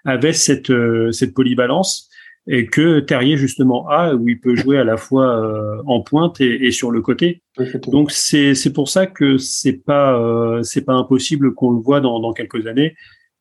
avait 0.04 0.32
cette 0.32 0.72
cette 1.12 1.34
polyvalence 1.34 2.08
et 2.50 2.64
que 2.66 3.00
Terrier 3.00 3.36
justement 3.36 3.86
a 3.90 4.14
où 4.14 4.26
il 4.26 4.40
peut 4.40 4.56
jouer 4.56 4.78
à 4.78 4.84
la 4.84 4.96
fois 4.96 5.82
en 5.86 6.00
pointe 6.00 6.40
et, 6.40 6.66
et, 6.66 6.70
sur 6.70 6.90
le 6.90 7.02
côté. 7.02 7.42
Donc 7.88 8.10
c'est 8.10 8.54
c'est 8.54 8.72
pour 8.72 8.88
ça 8.88 9.06
que 9.06 9.36
c'est 9.36 9.84
pas 9.84 10.60
c'est 10.62 10.84
pas 10.86 10.94
impossible 10.94 11.52
qu'on 11.52 11.72
le 11.72 11.80
voit 11.82 12.00
dans 12.00 12.20
dans 12.20 12.32
quelques 12.32 12.66
années. 12.66 12.96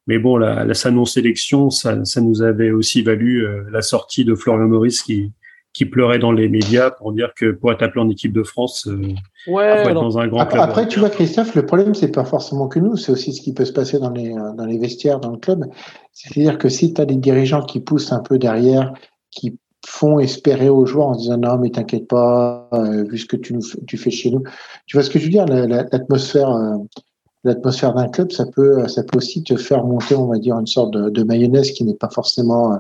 Mais 0.08 0.20
bon, 0.20 0.38
la, 0.38 0.64
la 0.64 0.74
sa 0.74 0.90
non-sélection, 0.90 1.70
ça, 1.70 2.06
ça 2.06 2.22
nous 2.22 2.42
avait 2.42 2.72
aussi 2.72 3.02
valu 3.02 3.46
la 3.70 3.82
sortie 3.82 4.24
de 4.24 4.36
Florian 4.36 4.68
Maurice 4.70 5.02
qui, 5.02 5.34
qui 5.78 5.86
pleurait 5.86 6.18
dans 6.18 6.32
les 6.32 6.50
médias 6.50 6.90
pour 6.90 7.12
dire 7.14 7.34
que 7.36 7.52
pour 7.52 7.72
être 7.72 7.84
appelé 7.84 8.02
en 8.02 8.10
équipe 8.10 8.34
de 8.34 8.42
France, 8.42 8.88
euh, 8.88 9.14
ouais, 9.46 9.64
être 9.64 9.94
dans 9.94 10.18
un 10.18 10.28
grand 10.28 10.40
après, 10.40 10.58
club. 10.58 10.70
Après, 10.70 10.88
tu 10.88 11.00
vois, 11.00 11.12
Christophe, 11.12 11.54
le 11.54 11.68
problème, 11.68 11.94
c'est 11.94 12.12
pas 12.12 12.26
forcément 12.26 12.68
que 12.68 12.80
nous, 12.80 12.98
c'est 12.98 13.12
aussi 13.12 13.32
ce 13.32 13.44
qui 13.44 13.54
peut 13.54 13.64
se 13.64 13.74
passer 13.74 14.00
dans 14.00 14.10
les, 14.10 14.34
dans 14.34 14.66
les 14.66 14.80
vestiaires, 14.80 15.20
dans 15.20 15.30
le 15.30 15.38
club. 15.38 15.66
C'est-à-dire 16.14 16.58
que 16.58 16.68
si 16.68 16.96
tu 16.96 17.00
as 17.00 17.06
des 17.06 17.16
dirigeants 17.16 17.62
qui 17.62 17.80
poussent 17.80 18.12
un 18.12 18.22
peu 18.22 18.40
derrière, 18.40 18.92
qui 19.30 19.60
font 19.86 20.18
espérer 20.18 20.68
aux 20.68 20.88
joueurs 20.88 21.10
en 21.10 21.16
disant 21.16 21.38
non, 21.38 21.60
mais 21.60 21.70
t'inquiète 21.70 22.08
pas, 22.08 22.68
euh, 22.74 23.04
vu 23.04 23.20
ce 23.20 23.28
que 23.28 23.36
tu, 23.36 23.54
nous, 23.54 23.62
tu 23.86 23.98
fais 23.98 24.10
chez 24.10 24.32
nous. 24.32 24.42
Tu 24.88 24.98
vois 24.98 25.04
ce 25.04 25.12
que 25.12 25.20
je 25.20 25.26
veux 25.26 25.32
dire? 25.32 25.46
L'atmosphère. 25.46 26.50
Euh, 26.50 26.78
l'atmosphère 27.44 27.94
d'un 27.94 28.10
club, 28.10 28.32
ça 28.32 28.46
peut, 28.48 28.88
ça 28.88 29.04
peut 29.04 29.20
aussi 29.20 29.44
te 29.44 29.56
faire 29.56 29.86
monter, 29.86 30.16
on 30.16 30.26
va 30.26 30.40
dire, 30.40 30.58
une 30.58 30.66
sorte 30.66 30.92
de, 30.92 31.12
de 31.12 31.24
mayonnaise 31.24 31.72
qui 31.72 31.84
n'est 31.86 31.94
pas 31.94 32.10
forcément 32.10 32.74
euh, 32.74 32.78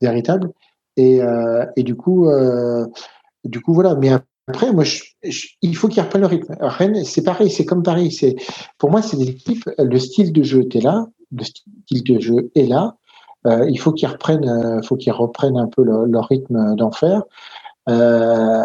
véritable. 0.00 0.52
Et, 0.96 1.22
euh, 1.22 1.64
et 1.76 1.82
du 1.82 1.94
coup, 1.94 2.28
euh, 2.28 2.86
du 3.44 3.60
coup, 3.60 3.74
voilà. 3.74 3.94
Mais 3.94 4.10
après, 4.48 4.72
moi, 4.72 4.84
je, 4.84 5.02
il 5.62 5.76
faut 5.76 5.88
qu'ils 5.88 6.02
reprennent 6.02 6.22
le 6.22 6.28
rythme. 6.28 6.56
Rennes, 6.60 7.04
c'est 7.04 7.22
pareil, 7.22 7.50
c'est 7.50 7.64
comme 7.64 7.82
Paris. 7.82 8.12
C'est, 8.12 8.36
pour 8.78 8.90
moi, 8.90 9.02
c'est 9.02 9.16
des 9.16 9.28
équipes. 9.28 9.68
Le 9.78 9.98
style 9.98 10.32
de 10.32 10.42
jeu 10.42 10.62
était 10.62 10.80
là, 10.80 11.06
le 11.32 11.44
style 11.44 12.04
de 12.04 12.20
jeu 12.20 12.50
est 12.54 12.66
là. 12.66 12.96
Euh, 13.46 13.68
il 13.68 13.78
faut 13.78 13.92
qu'ils 13.92 14.08
reprennent, 14.08 14.48
euh, 14.48 14.82
faut 14.82 14.96
qu'ils 14.96 15.12
reprennent 15.12 15.58
un 15.58 15.68
peu 15.68 15.84
leur 15.84 16.26
rythme 16.28 16.74
d'enfer. 16.74 17.22
Euh, 17.88 18.64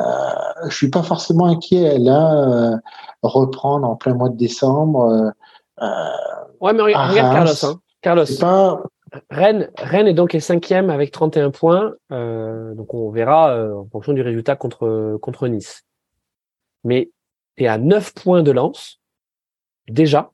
je 0.68 0.76
suis 0.76 0.90
pas 0.90 1.04
forcément 1.04 1.46
inquiet 1.46 2.00
là, 2.00 2.80
reprendre 3.22 3.88
en 3.88 3.96
plein 3.96 4.16
mois 4.16 4.30
de 4.30 4.38
décembre. 4.38 5.32
Ouais, 5.80 6.74
mais 6.74 6.82
regarde, 6.82 7.16
Carlos. 7.16 7.66
Hein. 7.66 7.80
Carlos. 8.02 8.26
Pas, 8.40 8.82
Rennes, 9.30 9.70
Rennes 9.78 10.07
est 10.07 10.14
donc 10.14 10.36
cinquième 10.39 10.89
avec 10.89 11.12
31 11.12 11.51
points. 11.51 11.93
Euh, 12.12 12.74
donc 12.76 12.93
on 12.93 13.09
verra 13.12 13.53
euh, 13.55 13.76
en 13.76 13.88
fonction 13.89 14.14
du 14.14 14.22
résultat 14.22 14.55
contre, 14.55 15.18
contre 15.22 15.47
Nice. 15.47 15.84
Mais 16.84 17.12
tu 17.57 17.64
es 17.64 17.68
à 17.68 17.78
9 17.78 18.14
points 18.14 18.43
de 18.43 18.51
lance, 18.51 18.99
déjà. 19.88 20.32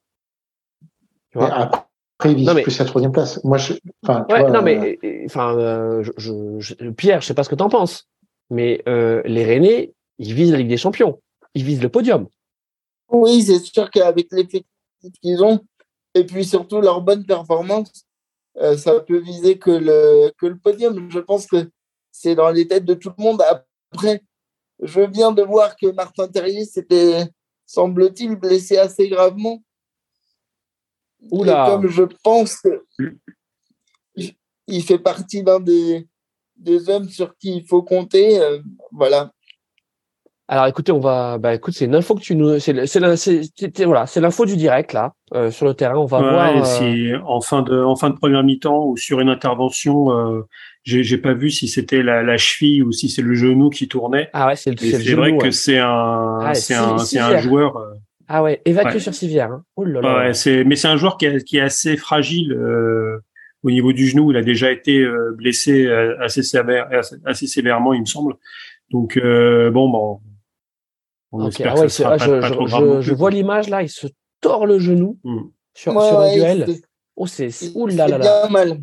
Tu 1.31 1.39
vois? 1.39 1.71
Après, 2.19 2.31
il 2.31 2.37
vise 2.37 2.63
plus 2.63 2.79
la 2.79 2.85
troisième 2.85 3.11
place. 3.11 3.43
Moi, 3.43 3.57
je, 3.57 3.73
enfin, 4.03 4.25
ouais, 4.29 4.49
non, 4.49 4.63
mais, 4.63 4.97
euh, 5.03 5.23
enfin, 5.25 5.55
euh, 5.55 6.03
je, 6.17 6.59
je, 6.59 6.89
Pierre, 6.89 7.21
je 7.21 7.27
sais 7.27 7.35
pas 7.35 7.43
ce 7.43 7.49
que 7.49 7.55
tu 7.55 7.61
en 7.61 7.69
penses, 7.69 8.07
mais 8.49 8.81
euh, 8.87 9.21
les 9.25 9.45
Rennais, 9.45 9.93
ils 10.17 10.33
visent 10.33 10.51
la 10.51 10.57
Ligue 10.57 10.69
des 10.69 10.77
Champions. 10.77 11.21
Ils 11.53 11.63
visent 11.63 11.81
le 11.81 11.89
podium. 11.89 12.27
Oui, 13.09 13.43
c'est 13.43 13.59
sûr 13.59 13.91
qu'avec 13.91 14.27
l'effectif 14.31 14.63
qu'ils 15.21 15.43
ont, 15.43 15.59
et 16.15 16.23
puis 16.23 16.43
surtout 16.43 16.81
leur 16.81 17.01
bonne 17.01 17.23
performance, 17.23 18.06
euh, 18.59 18.77
ça 18.77 18.99
peut 18.99 19.19
viser 19.19 19.57
que 19.57 19.71
le, 19.71 20.31
que 20.37 20.47
le 20.47 20.57
podium. 20.57 21.09
Je 21.11 21.19
pense 21.19 21.45
que 21.47 21.69
c'est 22.11 22.35
dans 22.35 22.49
les 22.49 22.67
têtes 22.67 22.85
de 22.85 22.93
tout 22.93 23.11
le 23.17 23.23
monde. 23.23 23.41
Après, 23.41 24.23
je 24.81 25.01
viens 25.01 25.31
de 25.31 25.43
voir 25.43 25.75
que 25.75 25.87
Martin 25.87 26.27
Terrier 26.27 26.65
s'était, 26.65 27.27
semble-t-il, 27.65 28.35
blessé 28.35 28.77
assez 28.77 29.07
gravement. 29.09 29.63
Oula. 31.31 31.65
Et 31.65 31.71
comme 31.71 31.87
je 31.87 32.03
pense 32.23 32.61
qu'il 34.15 34.83
fait 34.83 34.99
partie 34.99 35.43
d'un 35.43 35.59
des, 35.59 36.07
des 36.55 36.89
hommes 36.89 37.09
sur 37.09 37.37
qui 37.37 37.57
il 37.57 37.67
faut 37.67 37.83
compter, 37.83 38.39
euh, 38.39 38.59
voilà. 38.91 39.31
Alors 40.49 40.65
écoutez, 40.67 40.93
on 40.93 40.99
va, 41.01 41.37
bah 41.37 41.53
écoute, 41.53 41.73
c'est 41.73 41.83
une 41.83 41.95
info 41.95 42.15
que 42.15 42.21
tu 42.21 42.33
nous, 42.33 42.57
c'est, 42.59 42.85
c'est, 42.85 43.83
voilà, 43.83 44.05
c'est 44.05 44.21
l'info 44.21 44.45
du 44.45 44.55
direct 44.55 44.93
là 44.93 45.13
euh, 45.33 45.51
sur 45.51 45.65
le 45.65 45.73
terrain. 45.73 45.97
On 45.97 46.05
va 46.05 46.19
voir. 46.21 46.65
Si 46.65 47.11
euh, 47.11 47.19
en 47.25 47.41
fin 47.41 47.63
de, 47.63 47.77
en 47.77 47.97
fin 47.97 48.09
de 48.09 48.15
première 48.15 48.43
mi-temps 48.43 48.85
ou 48.85 48.95
sur 48.95 49.19
une 49.19 49.27
intervention, 49.27 50.09
euh, 50.09 50.43
j'ai, 50.83 51.03
j'ai 51.03 51.17
pas 51.17 51.33
vu 51.33 51.49
si 51.49 51.67
c'était 51.67 52.01
la, 52.01 52.23
la 52.23 52.37
cheville 52.37 52.81
ou 52.81 52.93
si 52.93 53.09
c'est 53.09 53.21
le 53.21 53.33
genou 53.35 53.69
qui 53.69 53.89
tournait. 53.89 54.29
Ah 54.31 54.47
ouais, 54.47 54.55
c'est 54.55 54.71
le, 54.71 54.77
c'est, 54.77 54.99
c'est 55.03 55.15
vrai 55.15 55.37
que 55.37 55.51
c'est 55.51 55.79
un, 55.79 56.39
ah 56.41 56.53
c'est 56.53 56.75
un, 56.75 56.97
c'est 56.97 57.19
un 57.19 57.39
joueur. 57.39 57.75
Euh, 57.75 57.95
ah 58.29 58.41
ouais, 58.41 58.61
évacué 58.63 58.99
sur 58.99 59.13
civière. 59.13 59.51
Hein. 59.51 59.63
Oh 59.75 59.83
là 59.83 59.99
là. 59.99 60.17
Ouais, 60.17 60.33
c'est, 60.33 60.63
mais 60.63 60.77
c'est 60.77 60.87
un 60.87 60.95
joueur 60.95 61.17
qui, 61.17 61.25
est, 61.25 61.43
qui 61.43 61.57
est 61.57 61.61
assez 61.61 61.97
fragile. 61.97 62.57
au 63.63 63.71
niveau 63.71 63.91
du 63.91 64.07
genou, 64.07 64.31
il 64.31 64.37
a 64.37 64.43
déjà 64.43 64.71
été 64.71 65.05
blessé 65.35 65.89
assez, 66.21 66.41
sévère, 66.41 66.87
assez 67.25 67.47
sévèrement, 67.47 67.93
il 67.93 68.01
me 68.01 68.05
semble. 68.05 68.35
Donc 68.91 69.19
bon, 69.21 69.89
bon, 69.89 70.19
je, 71.33 73.13
vois 73.13 73.31
l'image 73.31 73.69
là, 73.69 73.83
il 73.83 73.89
se 73.89 74.07
tord 74.41 74.65
le 74.65 74.79
genou 74.79 75.17
hmm. 75.23 75.41
sur, 75.73 75.97
un 75.97 76.33
duel. 76.33 76.65
Oh, 77.15 77.27
c'est 77.27 77.49
ouh 77.75 77.87
là 77.87 78.07
là 78.07 78.17
là. 78.17 78.47
mal. 78.49 78.79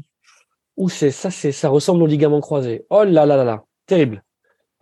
c'est 0.89 1.11
ça, 1.11 1.31
c'est 1.31 1.53
ça 1.53 1.69
ressemble 1.69 2.03
au 2.03 2.07
ligament 2.07 2.41
croisé. 2.41 2.85
Oh 2.91 3.05
là 3.05 3.27
là 3.27 3.37
là 3.37 3.45
là, 3.45 3.65
terrible. 3.87 4.23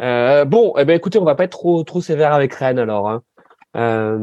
Euh, 0.00 0.44
bon, 0.44 0.72
eh 0.78 0.84
ben 0.84 0.96
écoutez, 0.96 1.18
on 1.18 1.24
va 1.24 1.34
pas 1.34 1.44
être 1.44 1.52
trop 1.52 1.84
trop 1.84 2.00
sévère 2.00 2.32
avec 2.32 2.52
Rennes 2.54 2.78
alors. 2.78 3.08
Hein. 3.08 3.22
Euh, 3.76 4.18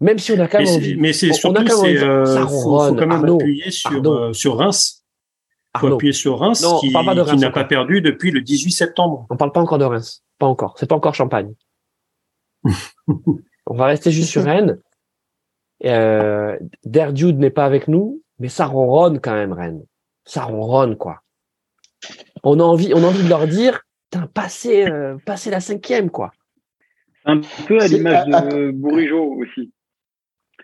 même 0.00 0.18
si 0.18 0.32
on 0.32 0.38
a 0.38 0.46
quand 0.46 0.58
même. 0.62 0.98
Mais 0.98 1.12
c'est 1.12 1.32
surtout, 1.32 1.66
c'est 1.66 2.02
euh, 2.02 2.46
faut, 2.46 2.78
quand 2.78 2.94
même 2.94 3.24
appuyer 3.24 3.70
sur 3.70 4.34
sur 4.34 4.58
Reims. 4.58 5.04
Faut 5.78 5.92
appuyer 5.92 6.12
sur 6.12 6.38
Reims 6.38 6.64
qui, 6.80 6.92
qui 6.92 7.36
n'a 7.36 7.50
pas 7.50 7.64
perdu 7.64 8.00
depuis 8.00 8.30
le 8.30 8.42
18 8.42 8.70
septembre. 8.70 9.26
On 9.30 9.36
parle 9.36 9.50
pas 9.52 9.60
encore 9.60 9.78
de 9.78 9.84
Reims, 9.84 10.22
pas 10.38 10.46
encore. 10.46 10.76
C'est 10.78 10.88
pas 10.88 10.94
encore 10.94 11.14
Champagne. 11.14 11.52
On 13.66 13.74
va 13.74 13.86
rester 13.86 14.10
juste 14.10 14.30
sur 14.30 14.44
Rennes. 14.44 14.78
Euh, 15.84 16.58
Derdude 16.84 17.38
n'est 17.38 17.50
pas 17.50 17.64
avec 17.64 17.88
nous, 17.88 18.22
mais 18.38 18.48
ça 18.48 18.66
ronronne 18.66 19.20
quand 19.20 19.34
même, 19.34 19.52
Rennes. 19.52 19.84
Ça 20.24 20.44
ronronne, 20.44 20.96
quoi. 20.96 21.20
On 22.42 22.60
a 22.60 22.62
envie, 22.62 22.92
on 22.94 23.02
a 23.02 23.06
envie 23.06 23.24
de 23.24 23.28
leur 23.28 23.46
dire, 23.46 23.80
passez, 24.34 24.86
euh, 24.86 25.16
passez 25.24 25.50
la 25.50 25.60
cinquième, 25.60 26.10
quoi. 26.10 26.32
Un 27.24 27.40
peu 27.66 27.80
à 27.80 27.86
l'image 27.86 28.26
de 28.26 28.70
Bourigeau 28.70 29.34
aussi. 29.40 29.72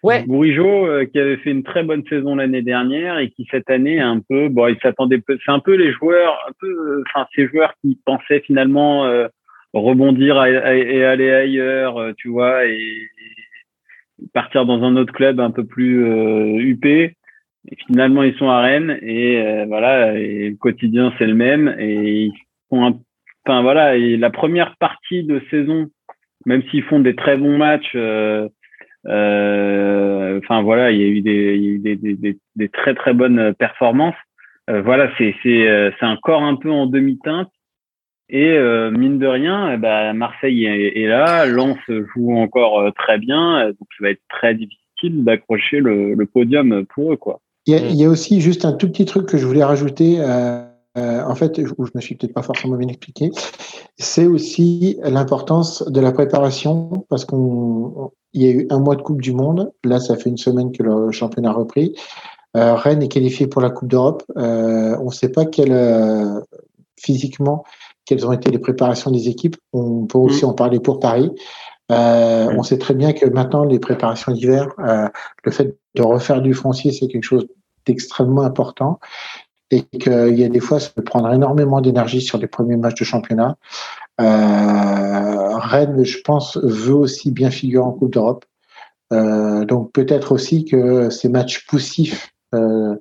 Ouais. 0.03 0.25
Bourigeau 0.25 0.87
euh, 0.87 1.05
qui 1.05 1.19
avait 1.19 1.37
fait 1.39 1.51
une 1.51 1.63
très 1.63 1.83
bonne 1.83 2.05
saison 2.09 2.35
l'année 2.37 2.63
dernière 2.63 3.19
et 3.19 3.31
qui 3.31 3.47
cette 3.51 3.69
année 3.69 4.01
un 4.01 4.21
peu, 4.21 4.49
bon, 4.49 4.69
il 4.69 4.79
s'attendait, 4.81 5.23
c'est 5.29 5.53
un 5.53 5.59
peu 5.59 5.75
les 5.75 5.93
joueurs, 5.93 6.39
un 6.49 6.53
peu, 6.59 7.03
enfin 7.07 7.27
ces 7.35 7.47
joueurs 7.49 7.75
qui 7.83 7.99
pensaient 8.07 8.41
finalement 8.41 9.05
euh, 9.05 9.29
rebondir 9.73 10.45
et 10.45 11.05
aller 11.05 11.31
ailleurs, 11.31 11.99
euh, 11.99 12.13
tu 12.17 12.29
vois, 12.29 12.67
et, 12.67 13.09
partir 14.35 14.67
dans 14.67 14.83
un 14.83 14.97
autre 14.97 15.15
club 15.15 15.41
un 15.41 15.51
peu 15.51 15.65
plus 15.65 16.05
euh, 16.05 16.59
huppé. 16.59 17.17
Et 17.71 17.77
finalement, 17.87 18.23
ils 18.23 18.37
sont 18.37 18.49
à 18.49 18.61
Rennes 18.61 18.99
et 19.03 19.41
euh, 19.41 19.65
voilà, 19.67 20.19
et 20.19 20.51
le 20.51 20.57
quotidien 20.57 21.13
c'est 21.19 21.27
le 21.27 21.35
même 21.35 21.75
et 21.79 22.25
ils 22.25 22.33
font 22.69 22.87
un, 22.87 22.99
enfin 23.47 23.63
voilà, 23.63 23.97
et 23.97 24.17
la 24.17 24.31
première 24.31 24.77
partie 24.77 25.25
de 25.25 25.43
saison, 25.51 25.89
même 26.47 26.63
s'ils 26.71 26.85
font 26.85 27.01
des 27.01 27.15
très 27.15 27.37
bons 27.37 27.59
matchs, 27.59 27.95
euh, 27.95 28.49
enfin 29.07 30.63
voilà, 30.63 30.91
il 30.91 31.01
y 31.01 31.05
a 31.05 31.09
eu 31.09 31.21
des, 31.21 31.57
y 31.57 31.69
a 31.69 31.71
eu 31.73 31.79
des, 31.79 31.97
des, 31.97 32.39
des, 32.57 32.69
très 32.69 32.95
très 32.95 33.13
bonnes 33.13 33.55
performances. 33.55 34.17
voilà, 34.69 35.11
c'est 35.19 35.35
c'est 35.43 35.93
c'est 35.99 36.07
un 36.07 36.17
corps 36.17 36.43
un 36.43 36.57
peu 36.57 36.71
en 36.71 36.87
demi-teinte 36.87 37.51
et 38.31 38.57
euh, 38.57 38.91
mine 38.93 39.19
de 39.19 39.27
rien, 39.27 39.73
eh 39.73 39.77
ben, 39.77 40.13
Marseille 40.13 40.65
est, 40.65 41.07
là, 41.07 41.47
Lens 41.47 41.79
joue 41.89 42.37
encore 42.37 42.81
euh, 42.81 42.91
très 42.93 43.19
bien, 43.19 43.67
donc 43.67 43.89
ça 43.99 44.05
va 44.05 44.11
être 44.11 44.23
très 44.29 44.55
difficile 44.55 45.25
d'accrocher 45.25 45.81
le, 45.81 46.25
podium 46.27 46.85
pour 46.95 47.13
eux. 47.13 47.17
Quoi. 47.17 47.41
Il 47.67 47.75
y, 47.75 48.05
a, 48.05 48.09
aussi 48.09 48.41
juste 48.41 48.65
un 48.65 48.73
tout 48.73 48.89
petit 48.89 49.05
truc 49.05 49.27
que 49.27 49.37
je 49.37 49.47
voulais 49.47 49.65
rajouter, 49.65 50.19
euh, 50.21 50.63
en 50.97 51.35
fait, 51.35 51.61
où 51.79 51.87
je 51.87 51.91
me 51.95 52.01
suis 52.01 52.15
peut-être 52.15 52.33
pas 52.33 52.43
forcément 52.43 52.77
bien 52.77 52.89
expliqué, 52.89 53.31
c'est 53.97 54.27
aussi 54.27 54.99
l'importance 55.03 55.87
de 55.91 56.01
la 56.01 56.13
préparation, 56.13 57.05
parce 57.09 57.25
qu'on 57.25 58.13
il 58.33 58.43
y 58.43 58.49
a 58.49 58.53
eu 58.53 58.67
un 58.71 58.79
mois 58.79 58.95
de 58.95 59.03
Coupe 59.03 59.21
du 59.21 59.33
Monde, 59.33 59.73
là 59.85 59.99
ça 59.99 60.17
fait 60.17 60.31
une 60.31 60.39
semaine 60.39 60.71
que 60.71 60.85
le 60.85 61.11
championnat 61.11 61.51
a 61.51 61.53
repris. 61.53 61.97
Rennes 62.55 63.03
est 63.03 63.09
qualifié 63.09 63.49
pour 63.49 63.61
la 63.61 63.71
Coupe 63.71 63.89
d'Europe. 63.89 64.23
on 64.37 65.05
ne 65.05 65.11
sait 65.11 65.33
pas 65.33 65.47
quel 65.47 65.73
physiquement 66.97 67.65
quelles 68.05 68.27
ont 68.27 68.33
été 68.33 68.51
les 68.51 68.59
préparations 68.59 69.11
des 69.11 69.29
équipes. 69.29 69.57
On 69.73 70.07
peut 70.07 70.19
aussi 70.19 70.45
mm. 70.45 70.49
en 70.49 70.53
parler 70.55 70.81
pour 70.81 71.01
Paris. 71.01 71.31
Euh, 71.91 72.53
on 72.57 72.63
sait 72.63 72.79
très 72.79 72.95
bien 72.95 73.13
que 73.13 73.27
maintenant, 73.27 73.65
les 73.65 73.79
préparations 73.79 74.33
d'hiver, 74.33 74.69
euh, 74.79 75.09
le 75.45 75.51
fait 75.51 75.77
de 75.95 76.03
refaire 76.03 76.41
du 76.41 76.55
foncier, 76.55 76.93
c'est 76.93 77.09
quelque 77.09 77.25
chose 77.25 77.47
extrêmement 77.87 78.43
important 78.43 79.01
et 79.71 79.83
qu'il 79.83 80.39
y 80.39 80.45
a 80.45 80.49
des 80.49 80.61
fois, 80.61 80.81
ça 80.81 80.91
peut 80.91 81.03
prendre 81.03 81.33
énormément 81.33 81.81
d'énergie 81.81 82.21
sur 82.21 82.39
les 82.39 82.47
premiers 82.47 82.77
matchs 82.77 83.01
de 83.01 83.05
championnat. 83.05 83.57
Euh, 84.21 85.57
Rennes, 85.57 86.05
je 86.05 86.19
pense, 86.23 86.57
veut 86.57 86.95
aussi 86.95 87.31
bien 87.31 87.51
figurer 87.51 87.85
en 87.85 87.93
Coupe 87.93 88.13
d'Europe. 88.13 88.45
Euh, 89.13 89.65
donc 89.65 89.93
peut-être 89.93 90.33
aussi 90.33 90.65
que 90.65 91.11
ces 91.11 91.29
matchs 91.29 91.67
poussifs 91.67 92.33
euh, 92.55 92.97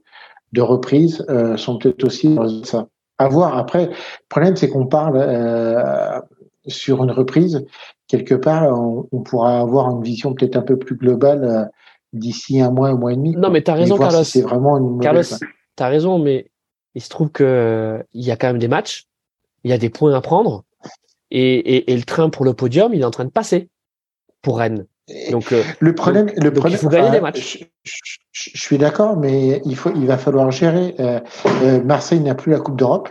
de 0.54 0.62
reprise 0.62 1.26
sont 1.58 1.78
peut-être 1.78 2.04
aussi 2.04 2.38
ça. 2.64 2.88
À 3.20 3.28
voir. 3.28 3.58
Après, 3.58 3.88
le 3.88 3.94
problème, 4.30 4.56
c'est 4.56 4.70
qu'on 4.70 4.88
parle 4.88 5.18
euh, 5.18 6.20
sur 6.68 7.04
une 7.04 7.12
reprise. 7.12 7.66
Quelque 8.08 8.34
part, 8.34 8.64
on, 8.64 9.08
on, 9.12 9.22
pourra 9.22 9.60
avoir 9.60 9.92
une 9.92 10.02
vision 10.02 10.34
peut-être 10.34 10.56
un 10.56 10.62
peu 10.62 10.78
plus 10.78 10.96
globale 10.96 11.44
euh, 11.44 11.66
d'ici 12.14 12.60
un 12.62 12.72
mois, 12.72 12.90
un 12.90 12.96
mois 12.96 13.14
et 13.14 13.16
demi. 13.16 13.36
Non, 13.36 13.50
mais 13.50 13.62
tu 13.62 13.70
as 13.70 13.76
raison, 13.76 13.98
Carlos. 13.98 14.24
Si 14.24 14.32
c'est 14.32 14.42
vraiment 14.42 14.78
une 14.78 15.00
Carlos, 15.00 15.22
tu 15.22 15.84
as 15.84 15.88
raison, 15.88 16.18
mais 16.18 16.50
il 16.96 17.02
se 17.02 17.10
trouve 17.10 17.30
que 17.30 17.44
euh, 17.44 18.04
il 18.14 18.26
y 18.26 18.32
a 18.32 18.38
quand 18.38 18.48
même 18.48 18.58
des 18.58 18.68
matchs, 18.68 19.06
il 19.64 19.72
y 19.72 19.74
a 19.74 19.78
des 19.78 19.90
points 19.90 20.14
à 20.14 20.22
prendre, 20.22 20.64
et, 21.32 21.56
et, 21.56 21.92
et, 21.92 21.96
le 21.96 22.04
train 22.04 22.30
pour 22.30 22.46
le 22.46 22.54
podium, 22.54 22.94
il 22.94 23.02
est 23.02 23.06
en 23.06 23.12
train 23.12 23.26
de 23.26 23.30
passer 23.30 23.70
pour 24.42 24.58
Rennes. 24.58 24.88
Donc 25.32 25.52
euh, 25.52 25.64
le 25.80 25.94
problème, 25.94 26.28
donc, 26.28 26.44
le 26.44 26.52
problème, 26.52 26.80
il 26.80 26.84
faut 26.84 26.90
gagner 26.90 27.12
des 27.12 27.22
matchs. 27.22 27.66
Je, 27.84 27.94
je, 28.32 28.50
je 28.54 28.62
suis 28.62 28.78
d'accord, 28.78 29.18
mais 29.18 29.62
il 29.66 29.76
faut, 29.76 29.92
il 29.96 30.06
va 30.06 30.18
falloir 30.18 30.52
gérer. 30.52 30.96
Euh, 31.00 31.20
euh, 31.64 31.84
Marseille 31.84 32.20
n'a 32.20 32.36
plus 32.36 32.52
la 32.52 32.60
Coupe 32.60 32.78
d'Europe. 32.78 33.10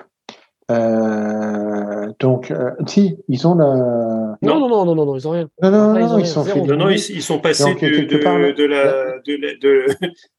Euh, 0.70 2.12
donc, 2.20 2.50
euh, 2.50 2.70
si, 2.86 3.16
ils 3.28 3.46
ont 3.46 3.54
la. 3.54 4.36
Non, 4.42 4.60
non, 4.60 4.68
non, 4.68 4.84
non, 4.84 4.94
non, 4.94 5.06
non 5.06 5.16
ils 5.16 5.26
ont 5.26 5.30
rien. 5.30 5.48
Non, 5.62 5.70
non, 5.70 5.92
non, 5.92 5.96
ils, 5.98 6.06
non, 6.06 6.18
ils 6.18 6.26
sont 6.26 6.44
fait. 6.44 6.60
Non, 6.60 6.76
non, 6.76 6.88
ils, 6.90 6.98
ils, 7.10 7.22
sont 7.22 7.38
passés 7.38 7.64
donc, 7.64 7.80
de, 7.80 8.04
de, 8.04 8.16
part, 8.18 8.36
de, 8.36 8.64
la, 8.64 9.18
de, 9.26 9.36
la, 9.36 9.54
de, 9.54 9.86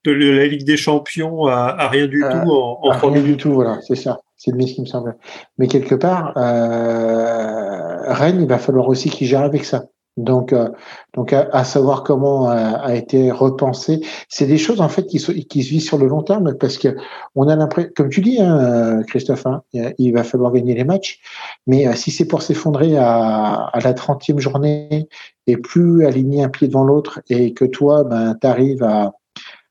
de, 0.06 0.12
la 0.12 0.46
Ligue 0.46 0.66
des 0.66 0.78
Champions 0.78 1.46
à, 1.48 1.76
à 1.78 1.90
rien 1.90 2.06
du 2.08 2.20
tout 2.20 2.52
en, 2.52 2.80
en. 2.84 3.10
Rien 3.10 3.24
du 3.24 3.38
tout, 3.38 3.54
voilà, 3.54 3.80
c'est 3.82 3.96
ça. 3.96 4.20
C'est 4.38 4.52
le 4.52 4.62
ce 4.62 4.74
qui 4.74 4.82
me 4.82 4.86
semble. 4.86 5.18
Mais 5.58 5.68
quelque 5.68 5.96
part, 5.96 6.32
euh, 6.38 8.14
Rennes, 8.14 8.42
il 8.42 8.48
va 8.48 8.58
falloir 8.58 8.88
aussi 8.88 9.10
qu'il 9.10 9.28
gère 9.28 9.42
avec 9.42 9.66
ça. 9.66 9.84
Donc, 10.20 10.52
euh, 10.52 10.70
donc 11.14 11.32
à, 11.32 11.48
à, 11.54 11.64
savoir 11.64 12.04
comment 12.04 12.50
a, 12.50 12.56
a 12.56 12.94
été 12.94 13.32
repensé, 13.32 14.02
c'est 14.28 14.46
des 14.46 14.58
choses 14.58 14.82
en 14.82 14.90
fait 14.90 15.06
qui, 15.06 15.18
so, 15.18 15.32
qui 15.34 15.64
se 15.64 15.70
vivent 15.70 15.82
sur 15.82 15.98
le 15.98 16.08
long 16.08 16.24
terme 16.24 16.56
parce 16.56 16.78
que 16.78 16.96
on 17.36 17.48
a 17.48 17.56
l'impression, 17.56 17.92
comme 17.96 18.10
tu 18.10 18.22
dis, 18.22 18.42
hein, 18.42 19.02
Christophe, 19.08 19.46
hein, 19.46 19.64
il 19.74 20.14
va 20.14 20.24
falloir 20.24 20.52
gagner 20.52 20.76
les 20.76 20.84
matchs, 20.84 21.20
mais 21.68 21.88
euh, 21.88 21.94
si 21.94 22.12
c'est 22.12 22.26
pour 22.26 22.42
s'effondrer 22.42 22.98
à, 22.98 23.70
à, 23.72 23.80
la 23.80 23.94
30e 23.94 24.40
journée 24.40 25.08
et 25.48 25.58
plus 25.58 26.06
aligner 26.06 26.44
un 26.44 26.50
pied 26.50 26.68
devant 26.68 26.84
l'autre 26.84 27.22
et 27.30 27.54
que 27.54 27.66
toi, 27.66 28.04
ben, 28.04 28.36
tu 28.40 28.46
arrives 28.48 28.84
à, 28.84 29.14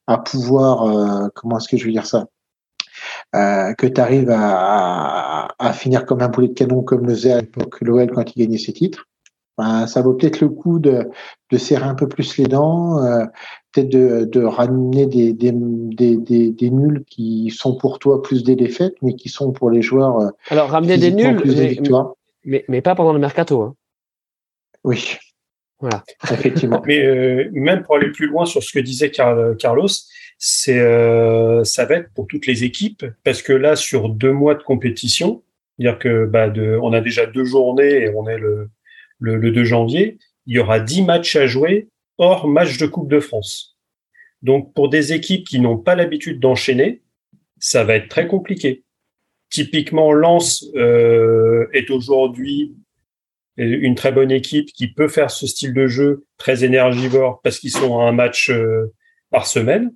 à 0.07 0.18
pouvoir, 0.18 0.84
euh, 0.84 1.28
comment 1.34 1.59
est-ce 1.59 1.68
que 1.68 1.76
je 1.76 1.84
veux 1.84 1.92
dire 1.92 2.07
ça 2.07 2.26
euh, 3.36 3.74
que 3.74 3.86
tu 3.86 4.01
arrives 4.01 4.30
à, 4.30 5.49
à, 5.59 5.72
finir 5.72 6.07
comme 6.07 6.22
un 6.22 6.28
boulet 6.28 6.49
de 6.49 6.55
canon 6.55 6.82
comme 6.82 7.07
le 7.07 7.14
faisait 7.14 7.32
à 7.32 7.40
l'époque 7.40 7.80
l'OL 7.80 8.11
quand 8.11 8.34
il 8.34 8.40
gagnait 8.40 8.59
ses 8.59 8.72
titres, 8.72 9.07
ben, 9.59 9.88
ça 9.88 10.02
vaut 10.02 10.14
peut-être 10.14 10.40
le 10.40 10.48
coup 10.48 10.78
de, 10.78 11.11
de, 11.50 11.59
serrer 11.59 11.84
un 11.84 11.96
peu 11.96 12.09
plus 12.09 12.38
les 12.38 12.46
dents, 12.46 13.02
euh, 13.04 13.24
peut-être 13.72 13.88
de, 13.88 14.24
de, 14.24 14.44
ramener 14.44 15.06
des, 15.06 15.32
des, 15.32 15.52
des, 15.52 16.16
des, 16.16 16.50
des 16.50 16.70
nuls 16.70 17.04
qui 17.06 17.50
sont 17.50 17.76
pour 17.76 17.98
toi 17.98 18.22
plus 18.22 18.44
des 18.44 18.54
défaites, 18.54 18.94
mais 19.02 19.14
qui 19.14 19.28
sont 19.28 19.50
pour 19.52 19.70
les 19.70 19.82
joueurs. 19.82 20.20
Euh, 20.20 20.30
Alors 20.50 20.70
ramener 20.70 20.96
des 20.96 21.11
nuls, 21.11 21.36
plus 21.36 21.50
mais, 21.50 21.56
des 21.56 21.66
victoires. 21.66 22.14
Mais, 22.44 22.64
mais, 22.68 22.80
pas 22.80 22.94
pendant 22.94 23.12
le 23.12 23.18
mercato. 23.18 23.62
Hein. 23.62 23.74
Oui. 24.84 25.16
Voilà. 25.80 26.04
Effectivement. 26.30 26.82
mais 26.86 27.04
euh, 27.04 27.48
même 27.52 27.82
pour 27.82 27.96
aller 27.96 28.11
plus 28.11 28.28
loin 28.28 28.46
sur 28.46 28.62
ce 28.62 28.72
que 28.72 28.78
disait 28.78 29.11
Carlos, 29.11 29.88
c'est 30.38 30.78
euh, 30.78 31.64
ça 31.64 31.84
va 31.84 31.96
être 31.96 32.12
pour 32.14 32.28
toutes 32.28 32.46
les 32.46 32.62
équipes 32.62 33.04
parce 33.24 33.42
que 33.42 33.52
là 33.52 33.74
sur 33.74 34.09
deux 34.09 34.32
mois 34.32 34.54
de 34.54 34.62
compétition, 34.62 35.42
dire 35.78 35.98
que 35.98 36.26
bah 36.26 36.48
de, 36.48 36.78
on 36.80 36.92
a 36.92 37.00
déjà 37.00 37.26
deux 37.26 37.44
journées 37.44 38.04
et 38.04 38.12
on 38.14 38.28
est 38.28 38.38
le 38.38 38.70
le, 39.18 39.36
le 39.36 39.50
2 39.50 39.64
janvier, 39.64 40.18
il 40.46 40.56
y 40.56 40.58
aura 40.58 40.80
10 40.80 41.02
matchs 41.02 41.36
à 41.36 41.46
jouer 41.46 41.88
hors 42.16 42.48
match 42.48 42.78
de 42.78 42.86
Coupe 42.86 43.10
de 43.10 43.20
France. 43.20 43.76
Donc 44.42 44.72
pour 44.74 44.88
des 44.88 45.12
équipes 45.12 45.46
qui 45.46 45.60
n'ont 45.60 45.78
pas 45.78 45.94
l'habitude 45.94 46.40
d'enchaîner, 46.40 47.02
ça 47.58 47.84
va 47.84 47.96
être 47.96 48.08
très 48.08 48.26
compliqué. 48.26 48.84
Typiquement, 49.50 50.12
Lens 50.12 50.64
euh, 50.76 51.66
est 51.72 51.90
aujourd'hui 51.90 52.74
une 53.56 53.96
très 53.96 54.12
bonne 54.12 54.30
équipe 54.30 54.68
qui 54.72 54.92
peut 54.92 55.08
faire 55.08 55.30
ce 55.30 55.46
style 55.46 55.74
de 55.74 55.88
jeu 55.88 56.24
très 56.36 56.64
énergivore 56.64 57.40
parce 57.42 57.58
qu'ils 57.58 57.72
sont 57.72 57.98
à 57.98 58.04
un 58.04 58.12
match 58.12 58.50
euh, 58.50 58.92
par 59.30 59.46
semaine. 59.46 59.92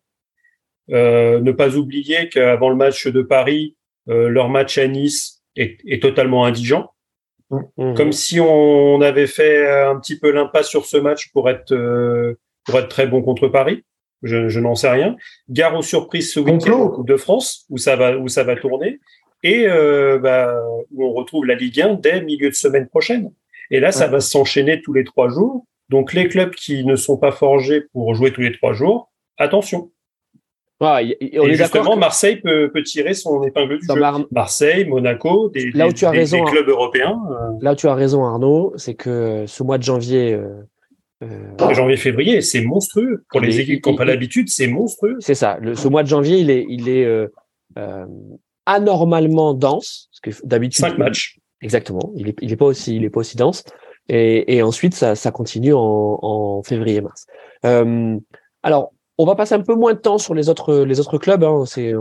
Euh, 0.90 1.40
ne 1.40 1.52
pas 1.52 1.76
oublier 1.76 2.28
qu'avant 2.28 2.70
le 2.70 2.76
match 2.76 3.06
de 3.06 3.22
Paris, 3.22 3.76
leur 4.08 4.48
match 4.48 4.78
à 4.78 4.88
Nice 4.88 5.44
est 5.54 6.02
totalement 6.02 6.44
indigent. 6.44 6.91
Mmh. 7.76 7.94
Comme 7.94 8.12
si 8.12 8.40
on 8.40 9.00
avait 9.02 9.26
fait 9.26 9.68
un 9.68 9.98
petit 9.98 10.18
peu 10.18 10.30
l'impasse 10.30 10.68
sur 10.68 10.86
ce 10.86 10.96
match 10.96 11.30
pour 11.32 11.50
être 11.50 11.72
euh, 11.72 12.38
pour 12.64 12.78
être 12.78 12.88
très 12.88 13.06
bon 13.06 13.22
contre 13.22 13.48
Paris. 13.48 13.84
Je, 14.22 14.48
je 14.48 14.60
n'en 14.60 14.74
sais 14.74 14.88
rien. 14.88 15.16
Gare 15.50 15.76
aux 15.76 15.82
surprises 15.82 16.32
ce 16.32 16.40
week-end 16.40 17.02
de 17.02 17.16
France 17.16 17.66
où 17.68 17.76
ça 17.76 17.96
va 17.96 18.16
où 18.16 18.28
ça 18.28 18.44
va 18.44 18.56
tourner 18.56 19.00
et 19.42 19.66
euh, 19.66 20.18
bah, 20.18 20.54
où 20.92 21.04
on 21.04 21.12
retrouve 21.12 21.44
la 21.44 21.54
Ligue 21.54 21.80
1 21.80 21.94
dès 21.94 22.22
milieu 22.22 22.48
de 22.48 22.54
semaine 22.54 22.88
prochaine. 22.88 23.32
Et 23.70 23.80
là, 23.80 23.90
ça 23.90 24.06
va 24.06 24.20
s'enchaîner 24.20 24.82
tous 24.82 24.92
les 24.92 25.04
trois 25.04 25.28
jours. 25.28 25.66
Donc 25.88 26.12
les 26.12 26.28
clubs 26.28 26.54
qui 26.54 26.84
ne 26.84 26.96
sont 26.96 27.18
pas 27.18 27.32
forgés 27.32 27.82
pour 27.92 28.14
jouer 28.14 28.32
tous 28.32 28.42
les 28.42 28.52
trois 28.52 28.72
jours, 28.72 29.12
attention. 29.38 29.91
On 30.82 30.98
et 30.98 31.28
est 31.30 31.54
justement, 31.54 31.96
Marseille 31.96 32.36
peut, 32.36 32.70
peut, 32.72 32.82
tirer 32.82 33.14
son 33.14 33.42
épingle 33.44 33.78
du 33.78 33.86
jeu. 33.86 33.94
Mar... 33.94 34.20
Marseille, 34.30 34.84
Monaco, 34.84 35.48
des, 35.50 35.70
là 35.70 35.86
où 35.86 35.92
tu 35.92 36.04
as 36.04 36.10
raison, 36.10 36.44
des 36.44 36.50
clubs 36.50 36.68
européens. 36.68 37.20
Euh... 37.30 37.50
Là 37.60 37.72
où 37.72 37.76
tu 37.76 37.86
as 37.86 37.94
raison, 37.94 38.24
Arnaud, 38.24 38.72
c'est 38.76 38.94
que 38.94 39.44
ce 39.46 39.62
mois 39.62 39.78
de 39.78 39.84
janvier. 39.84 40.38
Euh, 41.22 41.72
janvier-février, 41.72 42.40
c'est 42.40 42.62
monstrueux. 42.62 43.24
Pour 43.30 43.40
les 43.40 43.60
équipes 43.60 43.82
qui 43.82 43.90
n'ont 43.90 43.96
pas 43.96 44.04
l'habitude, 44.04 44.48
c'est 44.48 44.66
monstrueux. 44.66 45.16
C'est 45.20 45.36
ça. 45.36 45.58
Le, 45.60 45.76
ce 45.76 45.86
mois 45.86 46.02
de 46.02 46.08
janvier, 46.08 46.38
il 46.38 46.50
est, 46.50 46.66
il 46.68 46.88
est 46.88 47.04
euh, 47.04 48.06
anormalement 48.66 49.54
dense. 49.54 50.08
Parce 50.10 50.38
que 50.40 50.46
d'habitude. 50.46 50.80
Cinq 50.80 50.98
matchs. 50.98 51.38
Exactement. 51.60 52.12
Il 52.16 52.28
est, 52.28 52.36
il 52.42 52.52
est 52.52 52.56
pas 52.56 52.66
aussi, 52.66 52.96
il 52.96 53.04
est 53.04 53.10
pas 53.10 53.20
aussi 53.20 53.36
dense. 53.36 53.62
Et, 54.08 54.56
et 54.56 54.62
ensuite, 54.62 54.94
ça, 54.94 55.14
ça 55.14 55.30
continue 55.30 55.74
en, 55.74 56.18
en 56.20 56.62
février-mars. 56.64 57.26
Euh, 57.64 58.18
alors, 58.64 58.92
on 59.22 59.26
va 59.26 59.34
passer 59.34 59.54
un 59.54 59.60
peu 59.60 59.74
moins 59.74 59.94
de 59.94 59.98
temps 59.98 60.18
sur 60.18 60.34
les 60.34 60.48
autres, 60.48 60.84
les 60.84 61.00
autres 61.00 61.18
clubs. 61.18 61.44
Hein. 61.44 61.64
C'est, 61.66 61.94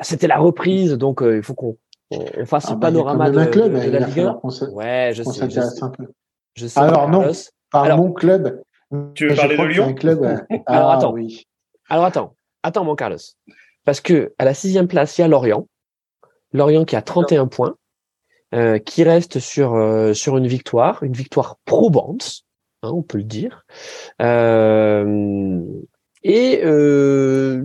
c'était 0.00 0.26
la 0.26 0.38
reprise, 0.38 0.92
donc 0.94 1.22
euh, 1.22 1.36
il 1.36 1.42
faut 1.42 1.54
qu'on 1.54 1.76
on 2.10 2.46
fasse 2.46 2.66
ah, 2.68 2.72
un 2.72 2.76
panorama 2.76 3.30
de, 3.30 3.44
club, 3.44 3.74
de, 3.74 3.86
de 3.86 3.90
la 3.90 4.06
Ligue 4.06 4.20
1. 4.20 4.40
Ouais, 4.72 5.12
je 5.14 5.22
sais. 5.22 5.48
Je 5.48 5.60
sais, 5.60 5.82
un 5.82 5.90
peu. 5.90 6.06
je 6.54 6.66
sais. 6.66 6.80
Alors 6.80 7.08
non, 7.08 7.30
par 7.70 7.84
Alors, 7.84 7.98
mon 7.98 8.12
club. 8.12 8.62
Tu 9.14 9.28
veux 9.28 9.34
parler 9.34 9.56
de 9.56 9.62
Lyon 9.64 9.94
club, 9.94 10.22
euh... 10.22 10.36
Alors 10.66 10.90
ah, 10.90 10.96
attends. 10.96 11.12
Oui. 11.12 11.46
Alors 11.88 12.04
attends, 12.04 12.34
attends 12.62 12.84
mon 12.84 12.94
Carlos, 12.94 13.16
parce 13.84 14.00
que 14.00 14.34
à 14.38 14.44
la 14.44 14.52
sixième 14.52 14.88
place 14.88 15.16
il 15.16 15.22
y 15.22 15.24
a 15.24 15.28
Lorient. 15.28 15.66
Lorient 16.52 16.84
qui 16.84 16.96
a 16.96 17.02
31 17.02 17.46
points. 17.46 17.74
Euh, 18.54 18.78
qui 18.78 19.02
reste 19.02 19.38
sur 19.38 19.74
euh, 19.74 20.12
sur 20.12 20.36
une 20.36 20.46
victoire, 20.46 21.02
une 21.02 21.14
victoire 21.14 21.56
probante, 21.64 22.42
hein, 22.82 22.90
on 22.92 23.02
peut 23.02 23.16
le 23.16 23.24
dire. 23.24 23.64
Euh, 24.20 25.64
et 26.24 26.60
euh, 26.64 27.62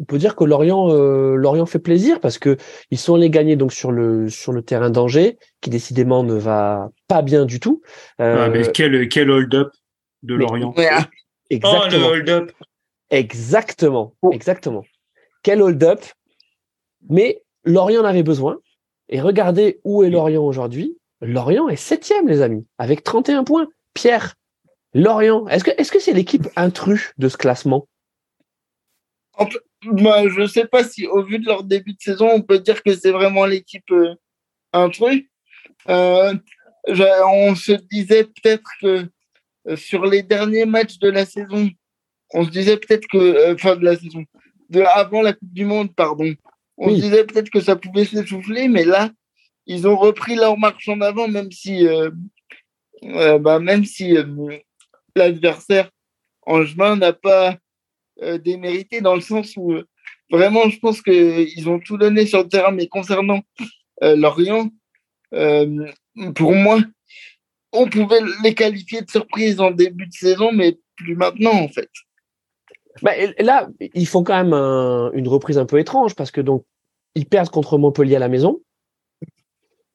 on 0.00 0.04
peut 0.04 0.18
dire 0.18 0.36
que 0.36 0.44
Lorient 0.44 0.88
Lorient 1.34 1.66
fait 1.66 1.78
plaisir 1.78 2.20
parce 2.20 2.38
que 2.38 2.56
ils 2.90 2.98
sont 2.98 3.14
allés 3.14 3.30
gagner 3.30 3.56
donc 3.56 3.72
sur 3.72 3.92
le 3.92 4.28
sur 4.28 4.52
le 4.52 4.62
terrain 4.62 4.90
d'Angers, 4.90 5.38
qui 5.60 5.70
décidément 5.70 6.24
ne 6.24 6.34
va 6.34 6.90
pas 7.08 7.22
bien 7.22 7.44
du 7.44 7.60
tout. 7.60 7.82
Ah, 8.18 8.48
mais 8.48 8.70
quel 8.72 9.08
quel 9.08 9.30
hold-up 9.30 9.72
de 10.22 10.36
mais, 10.36 10.44
Lorient. 10.44 10.74
Exactement. 11.50 11.82
Oh, 11.84 11.96
le 11.96 12.02
hold-up. 12.04 12.52
Exactement, 13.10 14.14
exactement. 14.32 14.84
Quel 15.42 15.62
hold-up. 15.62 16.00
Mais 17.08 17.42
Lorient 17.64 18.02
en 18.02 18.04
avait 18.04 18.22
besoin. 18.22 18.58
Et 19.08 19.20
regardez 19.20 19.80
où 19.84 20.04
est 20.04 20.10
Lorient 20.10 20.44
aujourd'hui. 20.44 20.96
Lorient 21.20 21.68
est 21.68 21.76
septième, 21.76 22.28
les 22.28 22.40
amis, 22.40 22.66
avec 22.78 23.02
31 23.02 23.44
points. 23.44 23.66
Pierre, 23.92 24.36
Lorient, 24.94 25.46
est-ce 25.48 25.64
que 25.64 25.70
est-ce 25.78 25.92
que 25.92 26.00
c'est 26.00 26.12
l'équipe 26.12 26.48
intrus 26.56 27.12
de 27.18 27.28
ce 27.28 27.36
classement? 27.36 27.86
Bah, 29.84 30.28
Je 30.28 30.40
ne 30.40 30.46
sais 30.46 30.66
pas 30.66 30.84
si, 30.84 31.06
au 31.06 31.22
vu 31.22 31.38
de 31.38 31.46
leur 31.46 31.64
début 31.64 31.92
de 31.92 32.00
saison, 32.00 32.28
on 32.32 32.42
peut 32.42 32.58
dire 32.58 32.82
que 32.82 32.94
c'est 32.94 33.12
vraiment 33.12 33.46
l'équipe 33.46 33.90
euh, 33.92 34.14
intrus. 34.72 35.24
Euh, 35.88 36.34
on 36.88 37.54
se 37.54 37.72
disait 37.72 38.24
peut-être 38.24 38.68
que 38.80 39.06
euh, 39.68 39.76
sur 39.76 40.06
les 40.06 40.22
derniers 40.22 40.66
matchs 40.66 40.98
de 40.98 41.08
la 41.08 41.24
saison, 41.24 41.70
on 42.32 42.44
se 42.44 42.50
disait 42.50 42.76
peut-être 42.76 43.06
que, 43.08 43.18
euh, 43.18 43.56
fin 43.56 43.76
de 43.76 43.84
la 43.84 43.96
saison, 43.96 44.24
de 44.68 44.82
avant 44.82 45.22
la 45.22 45.32
Coupe 45.32 45.52
du 45.52 45.64
Monde, 45.64 45.94
pardon, 45.94 46.34
on 46.76 46.88
oui. 46.88 46.96
se 46.96 47.02
disait 47.02 47.24
peut-être 47.24 47.50
que 47.50 47.60
ça 47.60 47.76
pouvait 47.76 48.04
s'essouffler, 48.04 48.68
mais 48.68 48.84
là, 48.84 49.10
ils 49.66 49.86
ont 49.86 49.96
repris 49.96 50.36
leur 50.36 50.58
marche 50.58 50.88
en 50.88 51.00
avant, 51.00 51.28
même 51.28 51.50
si, 51.50 51.86
bah, 53.02 53.58
même 53.58 53.84
si 53.84 54.16
l'adversaire 55.16 55.90
Angevin 56.42 56.96
n'a 56.96 57.12
pas 57.12 57.56
démérité 58.42 59.00
dans 59.00 59.14
le 59.14 59.20
sens 59.20 59.54
où 59.56 59.74
vraiment, 60.30 60.68
je 60.68 60.78
pense 60.78 61.00
qu'ils 61.00 61.68
ont 61.68 61.80
tout 61.80 61.96
donné 61.96 62.26
sur 62.26 62.42
le 62.42 62.48
terrain. 62.48 62.72
Mais 62.72 62.86
concernant 62.86 63.40
Lorient, 64.02 64.68
pour 66.34 66.54
moi, 66.54 66.80
on 67.72 67.88
pouvait 67.88 68.20
les 68.42 68.54
qualifier 68.54 69.02
de 69.02 69.10
surprise 69.10 69.60
en 69.60 69.70
début 69.70 70.06
de 70.06 70.12
saison, 70.12 70.52
mais 70.52 70.78
plus 70.96 71.16
maintenant, 71.16 71.54
en 71.54 71.68
fait. 71.68 71.88
Bah, 73.02 73.12
là, 73.38 73.68
ils 73.94 74.06
font 74.06 74.24
quand 74.24 74.36
même 74.36 74.54
une 75.14 75.28
reprise 75.28 75.58
un 75.58 75.66
peu 75.66 75.78
étrange 75.78 76.14
parce 76.14 76.30
que 76.30 76.40
donc 76.40 76.64
ils 77.14 77.26
perdent 77.26 77.50
contre 77.50 77.78
Montpellier 77.78 78.16
à 78.16 78.20
la 78.20 78.28
maison, 78.28 78.60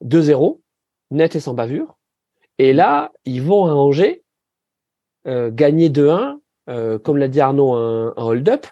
2-0, 0.04 0.62
net 1.12 1.36
et 1.36 1.40
sans 1.40 1.54
bavure. 1.54 1.98
Et 2.58 2.74
là, 2.74 3.12
ils 3.26 3.42
vont 3.42 3.66
à 3.66 3.74
Angers, 3.74 4.24
euh, 4.24 4.25
gagner 5.26 5.90
2-1, 5.90 6.38
euh, 6.70 7.00
comme 7.00 7.18
l'a 7.18 7.28
dit 7.28 7.42
Arnaud, 7.42 7.74
un, 7.74 8.14
hold-up. 8.18 8.68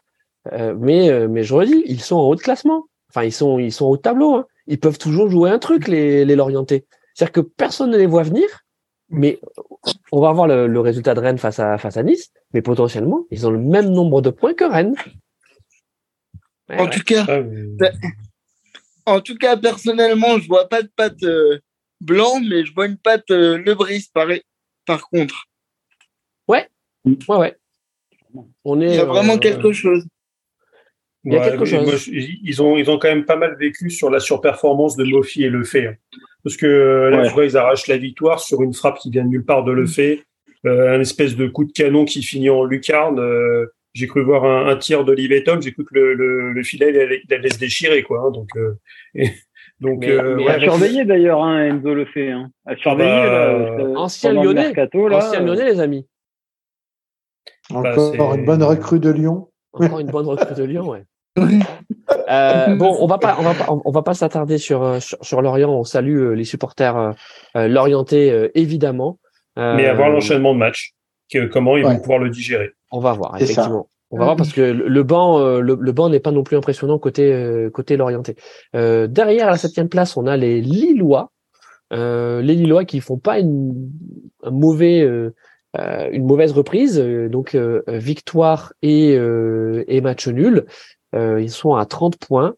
Euh, 0.51 0.75
mais, 0.77 1.27
mais 1.27 1.43
je 1.43 1.53
redis, 1.53 1.83
ils 1.85 2.01
sont 2.01 2.17
en 2.17 2.27
haut 2.27 2.35
de 2.35 2.41
classement. 2.41 2.87
Enfin, 3.09 3.23
ils 3.23 3.31
sont, 3.31 3.59
ils 3.59 3.71
sont 3.71 3.85
au 3.85 3.97
tableau. 3.97 4.35
Hein. 4.35 4.45
Ils 4.67 4.79
peuvent 4.79 4.97
toujours 4.97 5.29
jouer 5.29 5.49
un 5.49 5.59
truc, 5.59 5.87
les, 5.87 6.25
les 6.25 6.35
Lorientais. 6.35 6.85
C'est-à-dire 7.13 7.31
que 7.31 7.41
personne 7.41 7.91
ne 7.91 7.97
les 7.97 8.07
voit 8.07 8.23
venir, 8.23 8.47
mais 9.09 9.39
on 10.11 10.19
va 10.19 10.31
voir 10.31 10.47
le, 10.47 10.79
résultat 10.79 11.13
de 11.13 11.19
Rennes 11.19 11.37
face 11.37 11.59
à, 11.59 11.77
face 11.77 11.97
à 11.97 12.03
Nice, 12.03 12.31
mais 12.53 12.61
potentiellement, 12.61 13.25
ils 13.29 13.45
ont 13.45 13.51
le 13.51 13.59
même 13.59 13.89
nombre 13.89 14.21
de 14.21 14.31
points 14.31 14.53
que 14.53 14.63
Rennes. 14.63 14.95
en, 16.69 16.87
tout 16.87 17.03
cas, 17.05 17.25
en 19.05 19.21
tout 19.21 19.35
cas, 19.35 19.57
personnellement, 19.57 20.39
je 20.39 20.47
vois 20.47 20.67
pas 20.67 20.81
de 20.81 20.89
patte 20.95 21.23
euh, 21.23 21.59
blanc, 22.01 22.39
mais 22.39 22.65
je 22.65 22.73
vois 22.73 22.87
une 22.87 22.97
patte 22.97 23.29
euh, 23.31 23.57
Lebris 23.59 24.09
par, 24.13 24.27
par 24.85 25.07
contre. 25.09 25.47
Ouais, 26.47 26.67
ouais, 27.05 27.37
ouais. 27.37 27.55
On 28.65 28.81
est, 28.81 28.87
Il 28.87 28.95
y 28.95 28.99
a 28.99 29.05
vraiment 29.05 29.35
euh, 29.35 29.39
quelque 29.39 29.71
chose. 29.71 30.05
Il 31.23 31.33
y 31.33 31.37
a 31.37 31.49
quelque 31.49 31.65
chose. 31.65 32.07
ils, 32.07 32.61
ont, 32.61 32.77
ils 32.77 32.89
ont 32.89 32.97
quand 32.97 33.07
même 33.07 33.25
pas 33.25 33.37
mal 33.37 33.55
vécu 33.57 33.89
sur 33.89 34.09
la 34.09 34.19
surperformance 34.19 34.97
de 34.97 35.05
Mofi 35.05 35.43
et 35.43 35.49
Le 35.49 35.63
Fait. 35.63 35.87
Hein. 35.87 35.95
Parce 36.43 36.57
que 36.57 37.09
là, 37.09 37.25
tu 37.27 37.33
vois, 37.33 37.45
ils 37.45 37.55
arrachent 37.55 37.87
la 37.87 37.97
victoire 37.97 38.39
sur 38.39 38.61
une 38.61 38.73
frappe 38.73 38.99
qui 38.99 39.09
vient 39.09 39.23
de 39.23 39.29
nulle 39.29 39.45
part 39.45 39.63
de 39.63 39.71
Le 39.71 39.85
Fait. 39.85 40.23
un 40.65 40.99
espèce 40.99 41.35
de 41.35 41.47
coup 41.47 41.63
de 41.63 41.71
canon 41.71 42.05
qui 42.05 42.21
finit 42.21 42.49
en 42.49 42.65
lucarne 42.65 43.19
j'ai 43.93 44.07
cru 44.07 44.23
voir 44.23 44.43
un, 44.45 44.67
un 44.67 44.75
tir 44.75 45.05
d'Olivier 45.05 45.43
Tom, 45.43 45.61
j'ai 45.61 45.71
cru 45.71 45.85
que 45.85 45.93
le, 45.93 46.13
le, 46.13 46.51
le 46.51 46.63
filet 46.63 46.89
il 46.91 47.33
allait, 47.33 47.49
se 47.49 47.59
déchirer 47.59 48.03
quoi. 48.03 48.25
Hein, 48.25 48.31
donc 48.31 48.49
euh, 48.55 48.75
donc 49.79 49.99
mais, 49.99 50.11
euh, 50.11 50.37
ouais, 50.37 50.51
à 50.51 50.59
surveiller 50.59 51.05
d'ailleurs 51.05 51.43
hein, 51.43 51.63
Enzo 51.65 51.93
le 51.93 52.05
fait. 52.05 52.31
Hein. 52.31 52.49
À 52.65 52.75
surveiller 52.75 53.09
bah, 53.09 53.77
là, 53.77 53.99
ancien 53.99 54.33
Lyonnais, 54.33 54.63
mercato, 54.63 55.07
là, 55.07 55.17
ancien 55.17 55.41
Lyonnais 55.41 55.65
les 55.65 55.79
amis. 55.79 56.07
Encore 57.73 58.15
bah, 58.17 58.35
une 58.35 58.45
bonne 58.45 58.63
recrue 58.63 58.99
de 58.99 59.09
Lyon. 59.09 59.49
Encore 59.73 59.99
une 59.99 60.11
bonne 60.11 60.27
recrue 60.27 60.55
de 60.55 60.63
Lyon, 60.63 60.89
ouais. 60.89 61.03
euh, 61.39 62.75
bon, 62.75 62.95
on 62.99 63.07
va 63.07 63.17
pas, 63.17 63.37
on 63.39 63.43
va 63.43 63.53
pas, 63.53 63.65
on 63.69 63.91
va 63.91 64.01
pas 64.03 64.13
s'attarder 64.13 64.57
sur, 64.57 64.83
euh, 64.83 64.99
sur, 64.99 65.17
sur 65.21 65.41
Lorient. 65.41 65.71
On 65.71 65.83
salue 65.83 66.19
euh, 66.19 66.31
les 66.33 66.45
supporters 66.45 67.13
euh, 67.55 67.67
l'orienté 67.67 68.49
évidemment. 68.55 69.19
Mais 69.57 69.87
avoir 69.87 70.09
l'enchaînement 70.09 70.53
de 70.53 70.59
matchs, 70.59 70.93
comment 71.51 71.77
ils 71.77 71.83
vont 71.83 71.99
pouvoir 71.99 72.19
le 72.19 72.29
digérer. 72.29 72.71
On 72.91 72.99
va 72.99 73.13
voir, 73.13 73.35
effectivement. 73.39 73.87
On 74.13 74.19
va 74.19 74.25
voir 74.25 74.35
parce 74.35 74.53
que 74.53 74.61
le 74.61 75.03
banc, 75.03 75.39
euh, 75.39 75.59
le, 75.59 75.91
banc 75.91 76.07
n'est 76.07 76.19
pas 76.19 76.31
non 76.31 76.43
plus 76.43 76.55
impressionnant 76.55 76.99
côté 76.99 77.33
euh, 77.33 77.71
côté 77.71 77.97
l'orienté. 77.97 78.35
Euh, 78.75 79.07
derrière 79.07 79.47
à 79.47 79.51
la 79.51 79.57
septième 79.57 79.89
place, 79.89 80.15
on 80.17 80.27
a 80.27 80.37
les 80.37 80.61
Lillois, 80.61 81.31
les 81.89 82.43
Lillois 82.43 82.85
qui 82.85 82.99
font 82.99 83.17
pas 83.17 83.39
une 83.39 83.89
un 84.43 84.51
mauvais 84.51 85.03
une 85.75 86.25
mauvaise 86.25 86.51
reprise, 86.51 86.99
donc 86.99 87.55
victoire 87.87 88.73
et 88.81 89.13
et 89.13 90.01
match 90.01 90.27
nul. 90.27 90.65
ils 91.13 91.51
sont 91.51 91.75
à 91.75 91.85
30 91.85 92.17
points. 92.17 92.55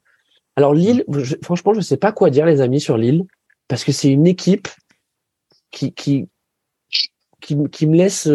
Alors 0.58 0.74
Lille, 0.74 1.06
franchement, 1.42 1.74
je 1.74 1.82
sais 1.82 1.98
pas 1.98 2.12
quoi 2.12 2.30
dire 2.30 2.46
les 2.46 2.62
amis 2.62 2.80
sur 2.80 2.98
Lille 2.98 3.26
parce 3.68 3.84
que 3.84 3.92
c'est 3.92 4.10
une 4.10 4.28
équipe 4.28 4.68
qui 5.72 5.94
qui 5.94 6.28
qui, 7.42 7.58
qui 7.72 7.88
me 7.88 7.96
laisse 7.96 8.30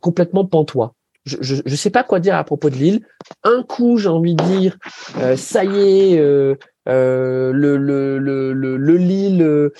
complètement 0.00 0.44
pantois 0.44 0.96
je 1.26 1.62
ne 1.64 1.76
sais 1.76 1.90
pas 1.90 2.04
quoi 2.04 2.20
dire 2.20 2.36
à 2.36 2.44
propos 2.44 2.70
de 2.70 2.76
Lille. 2.76 3.00
Un 3.42 3.62
coup, 3.62 3.98
j'ai 3.98 4.08
envie 4.08 4.34
de 4.34 4.44
dire, 4.44 4.78
euh, 5.18 5.36
ça 5.36 5.64
y 5.64 5.76
est, 5.78 6.18
euh, 6.18 6.54
euh, 6.88 7.52
le, 7.52 7.76
le, 7.76 8.18
le, 8.18 8.52
le, 8.52 8.96
Lille 8.96 9.70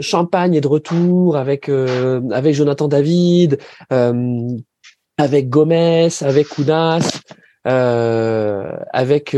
Champagne 0.00 0.54
est 0.54 0.60
de 0.60 0.68
retour 0.68 1.36
avec 1.36 1.68
avec 1.68 2.54
Jonathan 2.54 2.88
David, 2.88 3.58
avec 3.90 5.48
Gomez, 5.48 6.08
avec 6.20 6.48
Kounas, 6.48 7.20
avec 7.64 9.36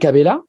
Cabella. 0.00 0.40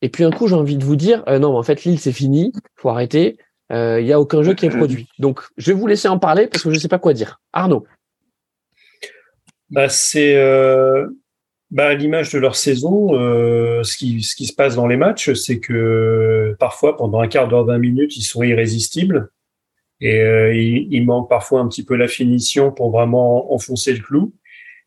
Et 0.00 0.08
puis 0.08 0.24
un 0.24 0.30
coup, 0.30 0.48
j'ai 0.48 0.54
envie 0.54 0.76
de 0.76 0.84
vous 0.84 0.96
dire, 0.96 1.22
non, 1.28 1.56
en 1.56 1.62
fait, 1.62 1.84
Lille, 1.84 2.00
c'est 2.00 2.12
fini, 2.12 2.52
faut 2.76 2.88
arrêter. 2.88 3.36
Il 3.70 4.04
n'y 4.04 4.12
a 4.12 4.20
aucun 4.20 4.42
jeu 4.42 4.54
qui 4.54 4.66
est 4.66 4.70
produit. 4.70 5.08
Donc, 5.18 5.40
je 5.56 5.72
vais 5.72 5.78
vous 5.78 5.86
laisser 5.86 6.08
en 6.08 6.18
parler 6.18 6.46
parce 6.46 6.62
que 6.62 6.70
je 6.70 6.76
ne 6.76 6.80
sais 6.80 6.88
pas 6.88 6.98
quoi 6.98 7.12
dire. 7.12 7.40
Arnaud 7.52 7.86
bah, 9.72 9.88
c'est 9.88 10.36
euh, 10.36 11.08
bah, 11.72 11.86
à 11.86 11.94
l'image 11.94 12.30
de 12.30 12.38
leur 12.38 12.54
saison, 12.54 13.18
euh, 13.18 13.82
ce, 13.82 13.96
qui, 13.96 14.22
ce 14.22 14.36
qui 14.36 14.46
se 14.46 14.54
passe 14.54 14.76
dans 14.76 14.86
les 14.86 14.98
matchs, 14.98 15.32
c'est 15.32 15.58
que 15.58 16.54
parfois, 16.58 16.98
pendant 16.98 17.20
un 17.20 17.28
quart 17.28 17.48
d'heure, 17.48 17.64
d'un 17.64 17.78
minute, 17.78 18.14
ils 18.16 18.22
sont 18.22 18.42
irrésistibles. 18.42 19.30
Et 20.02 20.20
euh, 20.20 20.54
il, 20.54 21.06
manque 21.06 21.30
parfois 21.30 21.60
un 21.60 21.68
petit 21.68 21.84
peu 21.84 21.96
la 21.96 22.08
finition 22.08 22.72
pour 22.72 22.90
vraiment 22.90 23.54
enfoncer 23.54 23.94
le 23.94 24.00
clou. 24.00 24.34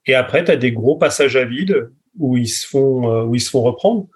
Et 0.05 0.13
après, 0.13 0.43
tu 0.43 0.51
as 0.51 0.57
des 0.57 0.71
gros 0.71 0.95
passages 0.95 1.35
à 1.35 1.45
vide 1.45 1.89
où 2.19 2.37
ils 2.37 2.47
se 2.47 2.67
font, 2.67 3.11
euh, 3.11 3.23
où 3.23 3.33
ils 3.33 3.41
se 3.41 3.49
font 3.49 3.63
reprendre. 3.63 4.07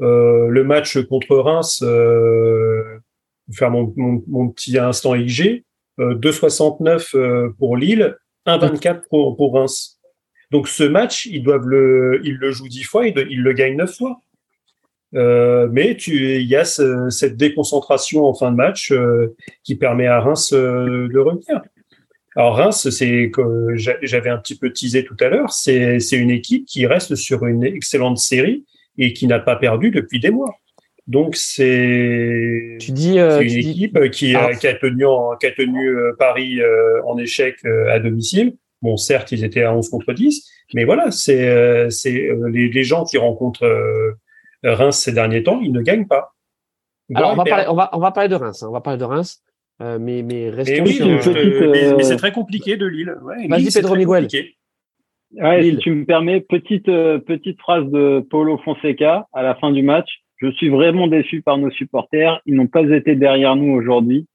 Euh, 0.00 0.48
le 0.48 0.64
match 0.64 1.00
contre 1.06 1.34
Reims, 1.36 1.82
euh, 1.82 2.98
faire 3.52 3.70
mon, 3.70 3.92
mon, 3.96 4.22
mon, 4.28 4.48
petit 4.50 4.76
instant 4.76 5.14
IG, 5.14 5.64
2,69 5.98 7.54
pour 7.54 7.76
Lille, 7.76 8.16
1,24 8.46 9.08
pour, 9.08 9.36
pour 9.36 9.54
Reims. 9.54 9.97
Donc 10.50 10.68
ce 10.68 10.84
match, 10.84 11.26
ils 11.26 11.42
doivent 11.42 11.66
le, 11.66 12.20
ils 12.24 12.36
le 12.36 12.50
jouent 12.50 12.68
dix 12.68 12.84
fois, 12.84 13.06
ils, 13.06 13.42
le 13.42 13.52
gagnent 13.52 13.76
neuf 13.76 13.96
fois. 13.96 14.22
Euh, 15.14 15.68
mais 15.70 15.96
tu, 15.96 16.36
il 16.36 16.46
y 16.46 16.56
a 16.56 16.64
cette 16.64 17.36
déconcentration 17.36 18.24
en 18.24 18.34
fin 18.34 18.50
de 18.50 18.56
match 18.56 18.92
euh, 18.92 19.34
qui 19.64 19.74
permet 19.74 20.06
à 20.06 20.20
Reims 20.20 20.52
euh, 20.52 21.08
de 21.08 21.18
revenir. 21.18 21.62
Alors 22.36 22.56
Reims, 22.56 22.88
c'est 22.90 23.30
que 23.30 23.74
j'avais 23.74 24.30
un 24.30 24.38
petit 24.38 24.56
peu 24.56 24.70
teasé 24.70 25.04
tout 25.04 25.16
à 25.20 25.28
l'heure, 25.28 25.50
c'est 25.50 25.98
une 26.12 26.30
équipe 26.30 26.66
qui 26.66 26.86
reste 26.86 27.14
sur 27.14 27.46
une 27.46 27.64
excellente 27.64 28.18
série 28.18 28.64
et 28.96 29.12
qui 29.12 29.26
n'a 29.26 29.38
pas 29.38 29.56
perdu 29.56 29.90
depuis 29.90 30.20
des 30.20 30.30
mois. 30.30 30.54
Donc 31.06 31.36
c'est 31.36 32.76
tu 32.80 32.92
dis 32.92 33.18
une 33.18 33.40
équipe 33.40 34.10
qui, 34.10 34.36
a, 34.36 34.54
qui 34.54 34.66
a 34.66 34.74
tenu 34.74 35.04
qui 35.40 35.46
a 35.46 35.52
tenu 35.52 35.96
Paris 36.18 36.60
en 37.06 37.16
échec 37.16 37.56
à 37.64 37.98
domicile 37.98 38.52
Bon, 38.82 38.96
certes, 38.96 39.32
ils 39.32 39.44
étaient 39.44 39.62
à 39.62 39.74
11 39.74 39.88
contre 39.88 40.12
10, 40.12 40.48
mais 40.74 40.84
voilà, 40.84 41.10
c'est 41.10 41.48
euh, 41.48 41.90
c'est 41.90 42.28
euh, 42.28 42.48
les, 42.48 42.68
les, 42.68 42.84
gens 42.84 43.04
qui 43.04 43.18
rencontrent 43.18 43.64
euh, 43.64 44.12
Reims 44.62 44.98
ces 44.98 45.12
derniers 45.12 45.42
temps, 45.42 45.60
ils 45.60 45.72
ne 45.72 45.82
gagnent 45.82 46.06
pas. 46.06 46.34
Alors, 47.14 47.32
on 47.32 47.36
va, 47.36 47.44
parler, 47.44 47.64
on, 47.68 47.74
va, 47.74 47.90
on 47.92 47.98
va 47.98 48.12
parler 48.12 48.28
de 48.28 48.34
Reims. 48.34 48.62
Hein, 48.62 48.66
on 48.68 48.72
va 48.72 48.80
parler 48.80 48.98
de 48.98 49.04
Reims. 49.04 49.42
Euh, 49.80 49.98
mais, 50.00 50.22
mais 50.22 50.50
restons 50.50 50.84
oui, 50.84 50.94
sur, 50.94 51.06
mais, 51.06 51.94
mais 51.96 52.02
c'est 52.02 52.16
très 52.16 52.32
compliqué 52.32 52.76
de 52.76 52.86
Lille. 52.86 53.14
Ouais, 53.22 53.46
Vas-y, 53.48 53.70
Pedro 53.72 53.96
Miguel. 53.96 54.28
Ouais, 55.32 55.62
si 55.62 55.76
tu 55.78 55.92
me 55.92 56.04
permets, 56.04 56.40
petite, 56.40 56.86
petite 56.86 57.60
phrase 57.60 57.84
de 57.86 58.24
Paulo 58.30 58.58
Fonseca 58.58 59.26
à 59.32 59.42
la 59.42 59.54
fin 59.54 59.70
du 59.70 59.82
match. 59.82 60.08
Je 60.36 60.50
suis 60.52 60.68
vraiment 60.68 61.08
déçu 61.08 61.42
par 61.42 61.58
nos 61.58 61.70
supporters. 61.70 62.40
Ils 62.46 62.54
n'ont 62.54 62.66
pas 62.66 62.82
été 62.82 63.16
derrière 63.16 63.56
nous 63.56 63.72
aujourd'hui. 63.72 64.26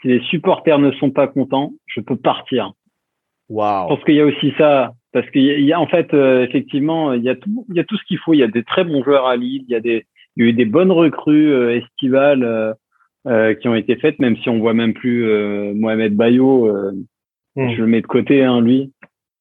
Si 0.00 0.08
les 0.08 0.20
supporters 0.30 0.78
ne 0.78 0.92
sont 0.92 1.10
pas 1.10 1.26
contents, 1.26 1.72
je 1.86 2.00
peux 2.00 2.16
partir. 2.16 2.72
Wow. 3.50 3.88
Parce 3.88 4.04
qu'il 4.04 4.14
y 4.14 4.20
a 4.20 4.24
aussi 4.24 4.54
ça, 4.56 4.92
parce 5.12 5.28
qu'il 5.30 5.42
y, 5.42 5.72
a 5.72 5.80
en 5.80 5.88
fait 5.88 6.14
euh, 6.14 6.44
effectivement 6.44 7.12
il 7.12 7.22
y 7.22 7.28
a 7.28 7.34
tout, 7.34 7.66
il 7.68 7.76
y 7.76 7.80
a 7.80 7.84
tout 7.84 7.96
ce 7.96 8.04
qu'il 8.04 8.18
faut. 8.18 8.32
Il 8.32 8.38
y 8.38 8.44
a 8.44 8.48
des 8.48 8.62
très 8.62 8.84
bons 8.84 9.02
joueurs 9.04 9.26
à 9.26 9.36
Lille, 9.36 9.64
il 9.66 9.72
y 9.72 9.74
a 9.74 9.80
des, 9.80 10.06
il 10.36 10.44
y 10.44 10.46
a 10.46 10.50
eu 10.50 10.52
des 10.52 10.64
bonnes 10.64 10.92
recrues 10.92 11.52
euh, 11.52 11.76
estivales 11.76 12.44
euh, 12.44 12.72
euh, 13.26 13.54
qui 13.54 13.68
ont 13.68 13.74
été 13.74 13.96
faites, 13.96 14.18
même 14.18 14.36
si 14.38 14.48
on 14.48 14.58
voit 14.58 14.74
même 14.74 14.94
plus 14.94 15.26
Mohamed 15.74 16.14
Bayo. 16.14 16.72
Hmm. 17.56 17.70
Je 17.70 17.80
le 17.80 17.86
mets 17.86 18.00
de 18.00 18.06
côté, 18.06 18.44
hein, 18.44 18.60
lui. 18.60 18.92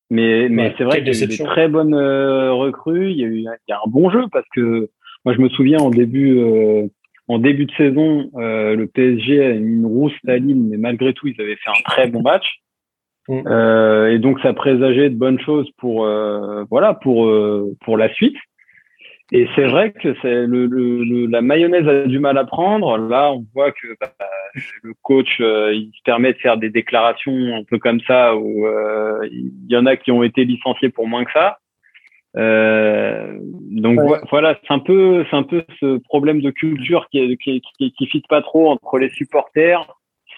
Mais, 0.10 0.50
mais 0.50 0.74
c'est 0.78 0.84
vrai 0.84 1.04
qu'il 1.04 1.14
y 1.14 1.22
a 1.22 1.24
eu 1.24 1.28
des 1.28 1.38
très 1.38 1.68
bonnes 1.68 1.96
recrues. 1.96 3.12
Il 3.12 3.18
y 3.18 3.24
a 3.24 3.28
eu, 3.28 3.38
il 3.38 3.70
y 3.70 3.72
a 3.72 3.78
un 3.78 3.90
bon 3.90 4.10
jeu 4.10 4.24
parce 4.32 4.48
que 4.56 4.90
moi 5.24 5.36
je 5.36 5.42
me 5.42 5.50
souviens 5.50 5.78
en 5.80 5.92
début 5.92 6.42
en 7.28 7.38
début 7.38 7.68
de 7.68 7.72
saison, 7.74 8.30
le 8.36 8.86
PSG 8.86 9.46
a 9.46 9.54
mis 9.54 9.76
une 9.76 9.86
rousse 9.86 10.18
à 10.28 10.38
Lille, 10.38 10.64
mais 10.68 10.78
malgré 10.78 11.14
tout, 11.14 11.28
ils 11.28 11.40
avaient 11.40 11.56
fait 11.58 11.70
un 11.70 11.84
très 11.86 12.08
bon 12.08 12.24
match. 12.24 12.60
Mm. 13.30 13.42
Euh, 13.46 14.12
et 14.12 14.18
donc 14.18 14.40
ça 14.42 14.54
présageait 14.54 15.12
de 15.12 15.16
bonnes 15.16 15.40
choses 15.40 15.70
pour 15.78 16.04
euh, 16.04 16.64
voilà 16.70 16.96
pour 16.96 17.28
euh, 17.28 17.78
pour 17.86 17.96
la 17.96 18.12
suite. 18.14 18.36
Et 19.32 19.48
c'est 19.56 19.68
vrai 19.68 19.92
que 19.92 20.16
c'est 20.24 20.48
le, 20.48 20.66
le, 20.66 21.28
la 21.28 21.44
mayonnaise 21.44 21.88
a 21.88 22.08
du 22.08 22.18
mal 22.18 22.36
à 22.40 22.46
prendre. 22.46 22.98
Là, 22.98 23.32
on 23.32 23.46
voit 23.54 23.72
que 23.72 23.88
bah, 24.02 24.12
le 24.82 24.94
coach 25.04 25.38
euh, 25.40 25.72
il 25.72 25.92
se 25.96 26.02
permet 26.04 26.34
de 26.34 26.40
faire 26.40 26.58
des 26.58 26.72
déclarations 26.72 27.56
un 27.56 27.64
peu 27.64 27.78
comme 27.78 28.02
ça 28.02 28.36
où 28.36 28.66
il 29.32 29.52
y 29.70 29.78
en 29.78 29.86
a 29.86 29.96
qui 29.96 30.12
ont 30.12 30.24
été 30.24 30.46
licenciés 30.46 30.90
pour 30.90 31.08
moins 31.08 31.24
que 31.24 31.32
ça. 31.32 31.60
Euh, 32.38 33.38
donc 33.42 34.00
voilà, 34.30 34.58
c'est 34.62 34.74
un 34.74 34.80
peu, 34.80 35.26
c'est 35.30 35.36
un 35.36 35.44
peu 35.44 35.64
ce 35.80 35.98
problème 35.98 36.42
de 36.42 36.52
culture 36.52 37.08
qui, 37.12 37.38
qui, 37.38 37.62
qui, 37.78 37.92
qui 37.92 38.08
fit 38.08 38.24
pas 38.30 38.42
trop 38.42 38.70
entre 38.70 38.98
les 38.98 39.10
supporters, 39.10 39.86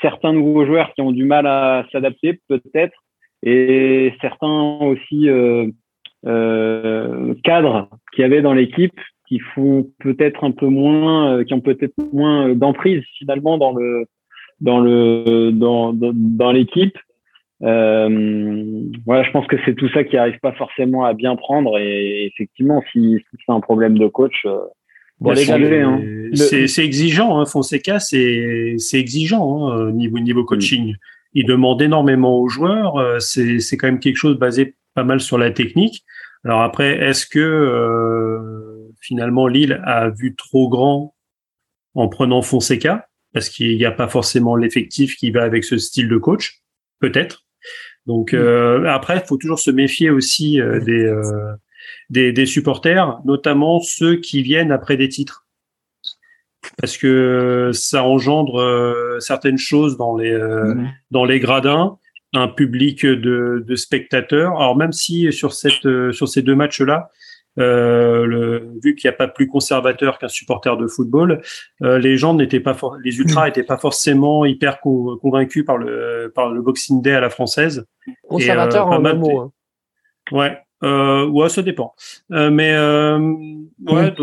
certains 0.01 0.33
nouveaux 0.33 0.65
joueurs 0.65 0.93
qui 0.93 1.01
ont 1.01 1.11
du 1.11 1.25
mal 1.25 1.47
à 1.47 1.85
s'adapter 1.91 2.39
peut-être, 2.47 2.97
et 3.43 4.13
certains 4.21 4.77
aussi 4.81 5.29
euh, 5.29 5.67
euh, 6.25 7.33
cadres 7.43 7.89
qui 8.13 8.23
avaient 8.23 8.41
dans 8.41 8.53
l'équipe 8.53 8.99
qui 9.27 9.39
font 9.39 9.87
peut-être 9.99 10.43
un 10.43 10.51
peu 10.51 10.67
moins, 10.67 11.37
euh, 11.37 11.43
qui 11.45 11.53
ont 11.53 11.61
peut-être 11.61 11.93
moins 12.11 12.49
d'emprise 12.53 13.01
finalement 13.17 13.57
dans 13.57 13.71
le 13.71 14.05
dans 14.59 14.79
le 14.79 15.51
dans 15.53 16.51
l'équipe. 16.51 16.97
Voilà, 17.61 19.23
je 19.23 19.31
pense 19.31 19.47
que 19.47 19.55
c'est 19.65 19.75
tout 19.75 19.87
ça 19.89 20.03
qui 20.03 20.17
arrive 20.17 20.39
pas 20.39 20.51
forcément 20.53 21.05
à 21.05 21.13
bien 21.13 21.35
prendre 21.35 21.77
et 21.79 22.25
effectivement, 22.25 22.83
si 22.91 23.23
c'est 23.31 23.51
un 23.51 23.61
problème 23.61 23.97
de 23.97 24.07
coach, 24.07 24.45
euh, 25.21 25.25
Bon, 25.25 25.31
hein. 25.31 26.01
c'est 26.67 26.83
exigeant, 26.83 27.39
hein, 27.39 27.45
Fonseca, 27.45 27.99
c'est 27.99 28.77
exigeant 28.93 29.69
hein, 29.69 29.91
niveau 29.91 30.19
niveau 30.19 30.43
coaching. 30.43 30.95
Il 31.33 31.45
demande 31.45 31.81
énormément 31.81 32.39
aux 32.39 32.49
joueurs. 32.49 32.97
Euh, 32.97 33.19
c'est 33.19 33.77
quand 33.77 33.87
même 33.87 33.99
quelque 33.99 34.17
chose 34.17 34.37
basé 34.37 34.75
pas 34.95 35.03
mal 35.03 35.21
sur 35.21 35.37
la 35.37 35.51
technique. 35.51 36.03
Alors 36.43 36.61
après, 36.61 36.97
est-ce 36.97 37.25
que 37.25 37.39
euh, 37.39 38.89
finalement 38.99 39.47
Lille 39.47 39.81
a 39.85 40.09
vu 40.09 40.35
trop 40.35 40.69
grand 40.69 41.15
en 41.93 42.07
prenant 42.09 42.41
Fonseca? 42.41 43.07
Parce 43.33 43.47
qu'il 43.47 43.77
n'y 43.77 43.85
a 43.85 43.91
pas 43.91 44.09
forcément 44.09 44.57
l'effectif 44.57 45.15
qui 45.15 45.31
va 45.31 45.43
avec 45.43 45.63
ce 45.63 45.77
style 45.77 46.09
de 46.09 46.17
coach, 46.17 46.61
peut-être. 46.99 47.45
Donc 48.05 48.33
euh, 48.33 48.85
après, 48.87 49.17
il 49.17 49.25
faut 49.25 49.37
toujours 49.37 49.59
se 49.59 49.71
méfier 49.71 50.09
aussi 50.09 50.59
des 50.83 51.09
des, 52.09 52.45
supporters, 52.45 53.19
notamment 53.25 53.79
ceux 53.79 54.15
qui 54.17 54.41
viennent 54.43 54.71
après 54.71 54.97
des 54.97 55.09
titres. 55.09 55.45
Parce 56.77 56.97
que 56.97 57.71
ça 57.73 58.03
engendre 58.03 58.61
euh, 58.61 59.19
certaines 59.19 59.57
choses 59.57 59.97
dans 59.97 60.15
les, 60.15 60.31
euh, 60.31 60.75
mmh. 60.75 60.93
dans 61.09 61.25
les 61.25 61.39
gradins, 61.39 61.97
un 62.33 62.47
public 62.47 63.05
de, 63.05 63.75
spectateurs. 63.75 64.55
Alors 64.57 64.77
même 64.77 64.91
si 64.91 65.31
sur, 65.33 65.53
cette, 65.53 65.85
euh, 65.85 66.11
sur 66.11 66.27
ces 66.27 66.41
deux 66.41 66.55
matchs-là, 66.55 67.09
le, 67.57 68.79
vu 68.81 68.95
qu'il 68.95 69.09
n'y 69.09 69.13
a 69.13 69.17
pas 69.17 69.27
plus 69.27 69.47
conservateur 69.47 70.17
qu'un 70.17 70.29
supporter 70.29 70.77
de 70.77 70.87
football, 70.87 71.41
les 71.81 72.15
gens 72.15 72.33
n'étaient 72.33 72.61
pas 72.61 72.77
les 73.03 73.19
ultras 73.19 73.45
n'étaient 73.45 73.63
pas 73.63 73.77
forcément 73.77 74.45
hyper 74.45 74.79
convaincus 74.79 75.65
par 75.65 75.77
le 75.77 76.31
par 76.33 76.49
le 76.49 76.61
Boxing 76.61 77.01
Day 77.01 77.11
à 77.11 77.19
la 77.19 77.29
française. 77.29 77.85
Conservateur 78.29 78.87
en 78.87 79.03
un 79.03 79.13
mot. 79.13 79.39
Hein. 79.39 79.51
Ouais, 80.31 80.57
euh, 80.83 81.27
ouais, 81.27 81.49
ça 81.49 81.61
dépend. 81.61 81.93
Euh, 82.31 82.49
mais 82.49 82.73
euh, 82.73 83.19
ouais, 83.87 84.13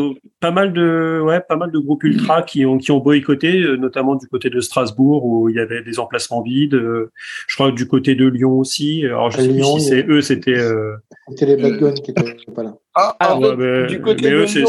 pas 0.40 0.50
mal 0.50 0.72
de 0.72 1.20
ouais, 1.24 1.40
pas 1.40 1.56
mal 1.56 1.70
de 1.70 1.78
groupes 1.78 2.02
ultra 2.02 2.42
qui 2.42 2.66
ont 2.66 2.78
qui 2.78 2.90
ont 2.90 2.98
boycotté, 2.98 3.64
notamment 3.78 4.16
du 4.16 4.26
côté 4.26 4.50
de 4.50 4.60
Strasbourg 4.60 5.24
où 5.24 5.48
il 5.48 5.54
y 5.54 5.60
avait 5.60 5.82
des 5.82 6.00
emplacements 6.00 6.42
vides. 6.42 6.74
Euh, 6.74 7.12
je 7.46 7.54
crois 7.54 7.70
que 7.70 7.76
du 7.76 7.86
côté 7.86 8.16
de 8.16 8.26
Lyon 8.26 8.58
aussi. 8.58 9.04
Alors 9.04 9.30
je 9.30 9.40
sais 9.40 9.48
plus 9.48 9.62
si 9.62 9.80
c'est 9.82 10.06
eux, 10.08 10.20
c'était. 10.20 10.58
Euh, 10.58 10.96
c'était 11.28 11.46
les 11.46 11.56
Black 11.56 11.80
Guns 11.80 11.94
qui 11.94 12.10
étaient 12.10 12.34
pas 12.54 12.62
là. 12.64 12.74
Ah, 12.94 13.38
ouais, 13.38 13.54
mais, 13.56 13.86
du 13.86 14.00
côté 14.00 14.24
mais 14.24 14.30
de 14.30 14.36
eux, 14.38 14.46
c'est 14.48 14.62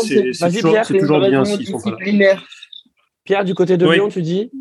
toujours, 0.61 0.81
toujours 0.85 1.19
bien 1.19 1.43
s'ils 1.43 1.65
sont 1.65 1.79
pas 1.79 1.95
là. 1.99 2.35
Pierre, 3.23 3.45
du 3.45 3.55
côté 3.55 3.77
de 3.77 3.89
Lyon, 3.89 4.09
tu 4.09 4.21
dis 4.21 4.51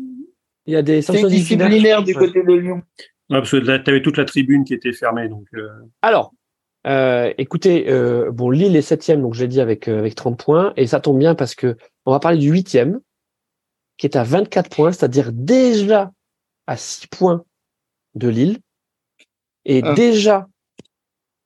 il 0.65 0.73
y 0.73 0.75
a 0.75 0.81
des 0.81 1.03
sanctions 1.03 1.27
disciplinaires 1.27 2.03
du 2.03 2.15
côté 2.15 2.41
de 2.41 2.53
Lyon. 2.53 2.81
Ouais, 3.29 3.37
parce 3.37 3.51
que 3.51 3.57
là, 3.57 3.77
tu 3.77 3.91
avais 3.91 4.01
toute 4.01 4.17
la 4.17 4.25
tribune 4.25 4.63
qui 4.63 4.73
était 4.73 4.93
fermée. 4.93 5.27
Donc, 5.27 5.45
Alors, 6.01 6.33
euh, 6.89 7.31
écoutez, 7.37 7.89
euh, 7.89 8.31
bon, 8.31 8.49
Lille 8.49 8.75
est 8.75 8.81
septième, 8.81 9.21
donc 9.21 9.35
je 9.35 9.41
l'ai 9.41 9.47
dit 9.47 9.61
avec 9.61 9.87
euh, 9.87 9.99
avec 9.99 10.15
30 10.15 10.43
points, 10.43 10.73
et 10.75 10.87
ça 10.87 10.99
tombe 10.99 11.19
bien 11.19 11.35
parce 11.35 11.53
que 11.53 11.77
on 12.05 12.11
va 12.11 12.19
parler 12.19 12.39
du 12.39 12.49
huitième, 12.49 12.99
qui 13.97 14.07
est 14.07 14.15
à 14.15 14.23
24 14.23 14.69
points, 14.75 14.91
c'est-à-dire 14.91 15.31
déjà 15.31 16.11
à 16.65 16.77
6 16.77 17.07
points 17.07 17.43
de 18.15 18.27
Lille, 18.27 18.57
et 19.65 19.81
ah. 19.83 19.93
déjà 19.93 20.47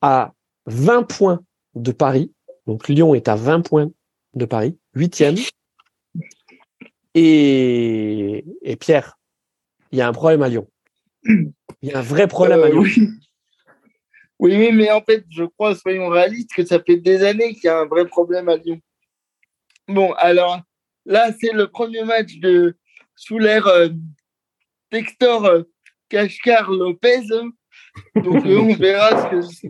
à 0.01 0.33
20 0.67 1.03
points 1.03 1.41
de 1.75 1.91
Paris. 1.91 2.31
Donc 2.65 2.87
Lyon 2.87 3.13
est 3.13 3.27
à 3.27 3.35
20 3.35 3.61
points 3.61 3.91
de 4.35 4.45
Paris, 4.45 4.77
huitième. 4.93 5.35
Et, 7.15 8.45
et 8.61 8.75
Pierre, 8.77 9.19
il 9.91 9.97
y 9.97 10.01
a 10.01 10.07
un 10.07 10.13
problème 10.13 10.41
à 10.41 10.47
Lyon. 10.47 10.67
Il 11.25 11.89
y 11.89 11.91
a 11.91 11.99
un 11.99 12.01
vrai 12.01 12.27
problème 12.27 12.63
à 12.63 12.69
Lyon. 12.69 12.81
Oui, 12.81 13.09
oui, 14.39 14.71
mais 14.71 14.91
en 14.91 15.01
fait, 15.01 15.23
je 15.29 15.43
crois, 15.43 15.75
soyons 15.75 16.09
réalistes, 16.09 16.51
que 16.53 16.65
ça 16.65 16.79
fait 16.81 16.97
des 16.97 17.23
années 17.23 17.53
qu'il 17.53 17.65
y 17.65 17.69
a 17.69 17.79
un 17.79 17.85
vrai 17.85 18.05
problème 18.07 18.49
à 18.49 18.57
Lyon. 18.57 18.79
Bon, 19.87 20.13
alors 20.13 20.61
là, 21.05 21.31
c'est 21.39 21.53
le 21.53 21.67
premier 21.67 22.03
match 22.03 22.37
de 22.37 22.75
sous 23.15 23.37
l'ère 23.37 23.67
euh, 23.67 23.89
Textor 24.89 25.45
euh, 25.45 25.63
Lopez. 26.69 27.27
Donc, 28.15 28.45
euh, 28.45 28.59
on, 28.59 28.73
verra 28.75 29.29
ce 29.31 29.61
que, 29.61 29.67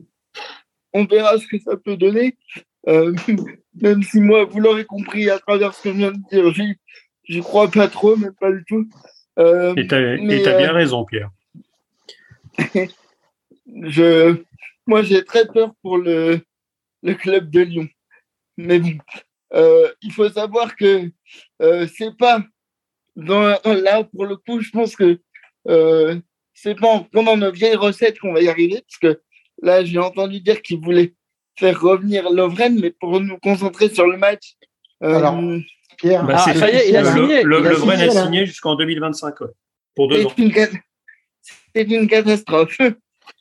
on 0.94 1.06
verra 1.06 1.38
ce 1.38 1.48
que 1.48 1.60
ça 1.60 1.78
peut 1.78 1.98
donner. 1.98 2.38
Euh, 2.88 3.14
même 3.82 4.04
si 4.04 4.20
moi, 4.20 4.46
vous 4.46 4.60
l'aurez 4.60 4.86
compris 4.86 5.30
à 5.30 5.40
travers 5.40 5.74
ce 5.74 5.84
que 5.84 5.90
je 5.90 5.98
viens 5.98 6.12
de 6.12 6.30
dire, 6.30 6.76
j'y 7.24 7.40
crois 7.40 7.70
pas 7.72 7.88
trop, 7.88 8.16
mais 8.16 8.30
pas 8.40 8.52
du 8.52 8.64
tout. 8.66 8.88
et 9.38 9.88
tu 9.88 9.96
as, 9.96 10.58
bien 10.58 10.74
raison, 10.74 11.06
Pierre. 11.06 11.32
je, 13.68 14.44
moi, 14.86 15.02
j'ai 15.04 15.24
très 15.24 15.48
peur 15.48 15.74
pour 15.82 15.98
le, 15.98 16.42
le 17.02 17.14
club 17.16 17.50
de 17.50 17.62
Lyon. 17.62 17.88
Mais 18.58 18.80
bon, 18.80 18.98
euh, 19.54 19.92
il 20.02 20.12
faut 20.12 20.30
savoir 20.30 20.76
que 20.76 21.10
euh, 21.62 21.88
c'est 21.96 22.16
pas 22.18 22.44
dans, 23.16 23.58
là 23.66 24.04
pour 24.04 24.26
le 24.26 24.36
coup, 24.38 24.60
je 24.62 24.72
pense 24.72 24.96
que 24.96 25.20
euh, 25.68 26.20
c'est 26.54 26.76
pas 26.76 26.88
en 26.88 27.04
prenant 27.04 27.38
nos 27.38 27.52
vieilles 27.52 27.76
recettes 27.76 28.20
qu'on 28.20 28.34
va 28.34 28.42
y 28.42 28.50
arriver, 28.50 28.84
parce 28.88 28.98
que 29.00 29.22
là, 29.62 29.84
j'ai 29.84 30.00
entendu 30.00 30.40
dire 30.40 30.62
qu'il 30.62 30.80
voulait 30.80 31.14
faire 31.58 31.80
revenir 31.80 32.30
Lovren, 32.32 32.80
mais 32.80 32.92
pour 32.92 33.20
nous 33.20 33.38
concentrer 33.38 33.90
sur 33.90 34.08
le 34.08 34.18
match. 34.18 34.56
Euh, 35.04 35.16
Alors, 35.16 35.40
Pierre, 35.98 36.26
bah, 36.26 36.36
ah, 36.38 36.54
ça 36.54 36.72
y 36.72 36.76
est, 36.76 36.90
il 36.90 36.96
a 36.96 37.14
signé. 37.14 37.44
Lovren 37.44 38.00
a 38.00 38.10
signé, 38.10 38.46
jusqu'en 38.46 38.76
2025, 38.76 39.36
pour 39.96 40.08
deux 40.08 40.26
ans. 40.26 40.34
C'est 41.76 41.84
une 41.84 42.08
catastrophe. 42.08 42.78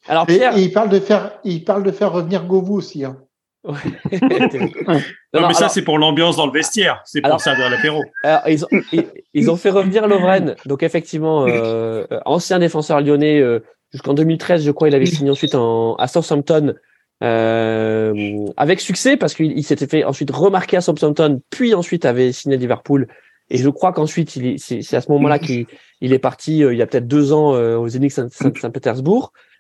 Alors 0.09 0.27
Pierre, 0.27 0.57
il 0.59 0.73
parle 0.73 0.89
de 0.89 1.01
faire, 1.01 1.33
il 1.45 1.65
parle 1.65 1.83
de 1.83 1.93
faire 1.93 2.13
revenir 2.13 2.45
Govou 2.45 2.77
aussi. 2.77 3.05
Hein. 3.05 3.19
non, 3.65 5.47
mais 5.47 5.55
ça 5.55 5.69
c'est 5.69 5.83
pour 5.83 5.97
l'ambiance 5.97 6.37
dans 6.37 6.47
le 6.47 6.53
vestiaire, 6.53 7.01
c'est 7.05 7.21
pour 7.21 7.41
ça 7.41 7.55
de 7.55 7.61
l'apéro. 7.61 8.03
Ils, 8.49 9.07
ils, 9.35 9.51
ont 9.53 9.57
fait 9.57 9.71
revenir 9.71 10.09
Lovren, 10.09 10.57
donc 10.67 10.83
effectivement 10.83 11.47
euh, 11.47 12.05
ancien 12.25 12.59
défenseur 12.59 13.01
lyonnais 13.01 13.41
euh, 13.41 13.61
jusqu'en 13.93 14.15
2013, 14.15 14.65
je 14.65 14.71
crois, 14.73 14.89
il 14.89 14.97
avait 14.97 15.07
signé 15.07 15.31
ensuite 15.31 15.55
en, 15.55 15.95
à 15.95 16.09
Southampton 16.09 16.75
euh, 17.23 18.47
avec 18.57 18.81
succès 18.81 19.17
parce 19.17 19.33
qu'il 19.35 19.63
s'était 19.63 19.87
fait 19.87 20.03
ensuite 20.03 20.33
remarquer 20.33 20.79
à 20.79 20.81
Southampton, 20.81 21.41
puis 21.51 21.73
ensuite 21.73 22.05
avait 22.05 22.33
signé 22.33 22.57
à 22.57 22.59
Liverpool. 22.59 23.07
Et 23.49 23.59
je 23.59 23.69
crois 23.69 23.93
qu'ensuite, 23.93 24.31
c'est 24.59 24.97
à 24.97 25.01
ce 25.01 25.13
moment-là 25.13 25.39
qu'il 25.39 25.67
il 26.01 26.13
est 26.13 26.19
parti 26.19 26.59
il 26.59 26.75
y 26.75 26.83
a 26.83 26.87
peut-être 26.87 27.07
deux 27.07 27.33
ans 27.33 27.51
aux 27.53 27.89
Zénith 27.89 28.11
Saint-Pétersbourg. 28.11 29.33
Euh, 29.33 29.37
euh, 29.37 29.51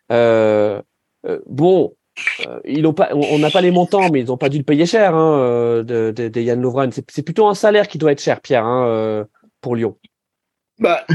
bon, 1.46 1.96
euh, 2.46 2.60
ils 2.64 2.86
ont 2.86 2.92
pas, 2.92 3.14
on 3.14 3.38
n'a 3.38 3.50
pas 3.50 3.60
les 3.60 3.70
montants, 3.70 4.10
mais 4.10 4.20
ils 4.20 4.26
n'ont 4.26 4.36
pas 4.36 4.48
dû 4.48 4.58
le 4.58 4.64
payer 4.64 4.86
cher 4.86 5.14
hein, 5.14 5.82
de, 5.82 6.40
Yann. 6.40 6.90
C'est 7.08 7.22
plutôt 7.22 7.46
un 7.46 7.54
salaire 7.54 7.88
qui 7.88 7.98
doit 7.98 8.12
être 8.12 8.22
cher, 8.22 8.40
Pierre, 8.40 8.64
hein, 8.64 9.26
pour 9.60 9.76
Lyon. 9.76 9.98
Bah, 10.78 11.06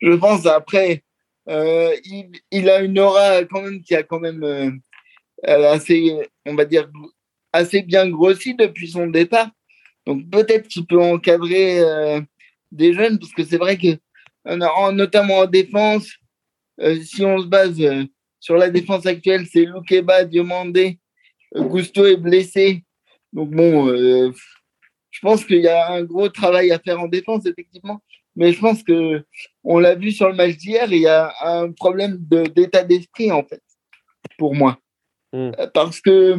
je 0.00 0.12
pense 0.12 0.46
après, 0.46 1.02
il, 1.46 2.30
il, 2.50 2.70
a 2.70 2.80
une 2.82 2.98
aura 2.98 3.44
quand 3.44 3.62
même 3.62 3.82
qui 3.82 3.94
a 3.94 4.02
quand 4.02 4.20
même 4.20 4.80
assez, 5.42 6.16
on 6.46 6.54
va 6.54 6.64
dire, 6.64 6.88
assez 7.52 7.82
bien 7.82 8.08
grossi 8.08 8.54
depuis 8.54 8.88
son 8.88 9.06
départ. 9.08 9.50
Donc 10.06 10.28
peut-être 10.30 10.68
qu'il 10.68 10.86
peut 10.86 11.00
encadrer 11.00 11.80
des 12.70 12.92
jeunes, 12.92 13.18
parce 13.18 13.32
que 13.32 13.44
c'est 13.44 13.58
vrai 13.58 13.76
que 13.76 13.98
notamment 14.92 15.38
en 15.38 15.46
défense, 15.46 16.08
si 17.02 17.24
on 17.24 17.40
se 17.40 17.46
base 17.46 17.80
sur 18.44 18.56
la 18.58 18.68
défense 18.68 19.06
actuelle, 19.06 19.46
c'est 19.50 19.64
Loukeba, 19.64 20.24
Diomandé, 20.24 20.98
Gusto 21.56 22.04
est 22.04 22.18
blessé. 22.18 22.84
Donc 23.32 23.48
bon, 23.48 23.88
euh, 23.88 24.32
je 25.10 25.20
pense 25.20 25.46
qu'il 25.46 25.62
y 25.62 25.68
a 25.68 25.92
un 25.92 26.02
gros 26.02 26.28
travail 26.28 26.70
à 26.70 26.78
faire 26.78 27.00
en 27.00 27.08
défense, 27.08 27.46
effectivement. 27.46 28.02
Mais 28.36 28.52
je 28.52 28.60
pense 28.60 28.82
que 28.82 29.24
on 29.62 29.78
l'a 29.78 29.94
vu 29.94 30.10
sur 30.10 30.28
le 30.28 30.34
match 30.34 30.58
d'hier, 30.58 30.92
il 30.92 31.00
y 31.00 31.06
a 31.06 31.32
un 31.40 31.72
problème 31.72 32.18
d'état 32.54 32.84
d'esprit, 32.84 33.32
en 33.32 33.44
fait, 33.44 33.62
pour 34.36 34.54
moi. 34.54 34.78
Hmm. 35.32 35.52
Euh, 35.58 35.66
parce 35.72 36.02
que 36.02 36.36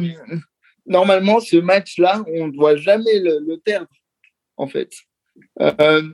normalement, 0.86 1.40
ce 1.40 1.56
match-là, 1.56 2.22
on 2.28 2.46
ne 2.46 2.52
doit 2.52 2.76
jamais 2.76 3.18
le, 3.18 3.56
perdre, 3.56 3.90
en 4.56 4.68
fait. 4.68 4.92
Euh, 5.60 6.08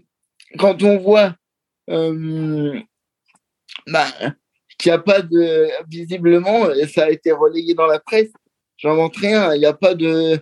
quand 0.58 0.82
on 0.82 0.96
voit 0.96 1.36
bah, 3.86 4.06
qu'il 4.82 4.90
n'y 4.90 4.96
a 4.96 4.98
pas 4.98 5.22
de. 5.22 5.68
Visiblement, 5.88 6.66
ça 6.92 7.04
a 7.04 7.10
été 7.10 7.32
relayé 7.32 7.74
dans 7.74 7.86
la 7.86 8.00
presse, 8.00 8.32
j'invente 8.76 9.16
rien. 9.16 9.54
Il 9.54 9.60
n'y 9.60 9.66
a 9.66 9.72
pas 9.72 9.94
de 9.94 10.38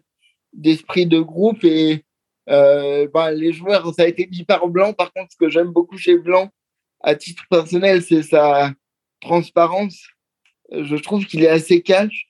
d'esprit 0.52 1.06
de 1.06 1.20
groupe 1.20 1.62
et 1.62 2.04
euh, 2.48 3.06
bah, 3.12 3.30
les 3.30 3.52
joueurs, 3.52 3.94
ça 3.94 4.02
a 4.02 4.06
été 4.06 4.26
dit 4.26 4.44
par 4.44 4.66
Blanc. 4.66 4.92
Par 4.92 5.12
contre, 5.12 5.32
ce 5.32 5.36
que 5.36 5.48
j'aime 5.48 5.68
beaucoup 5.68 5.96
chez 5.96 6.18
Blanc, 6.18 6.50
à 7.00 7.14
titre 7.14 7.44
personnel, 7.50 8.02
c'est 8.02 8.22
sa 8.22 8.72
transparence. 9.20 10.08
Je 10.72 10.96
trouve 10.96 11.26
qu'il 11.26 11.44
est 11.44 11.48
assez 11.48 11.82
cash 11.82 12.26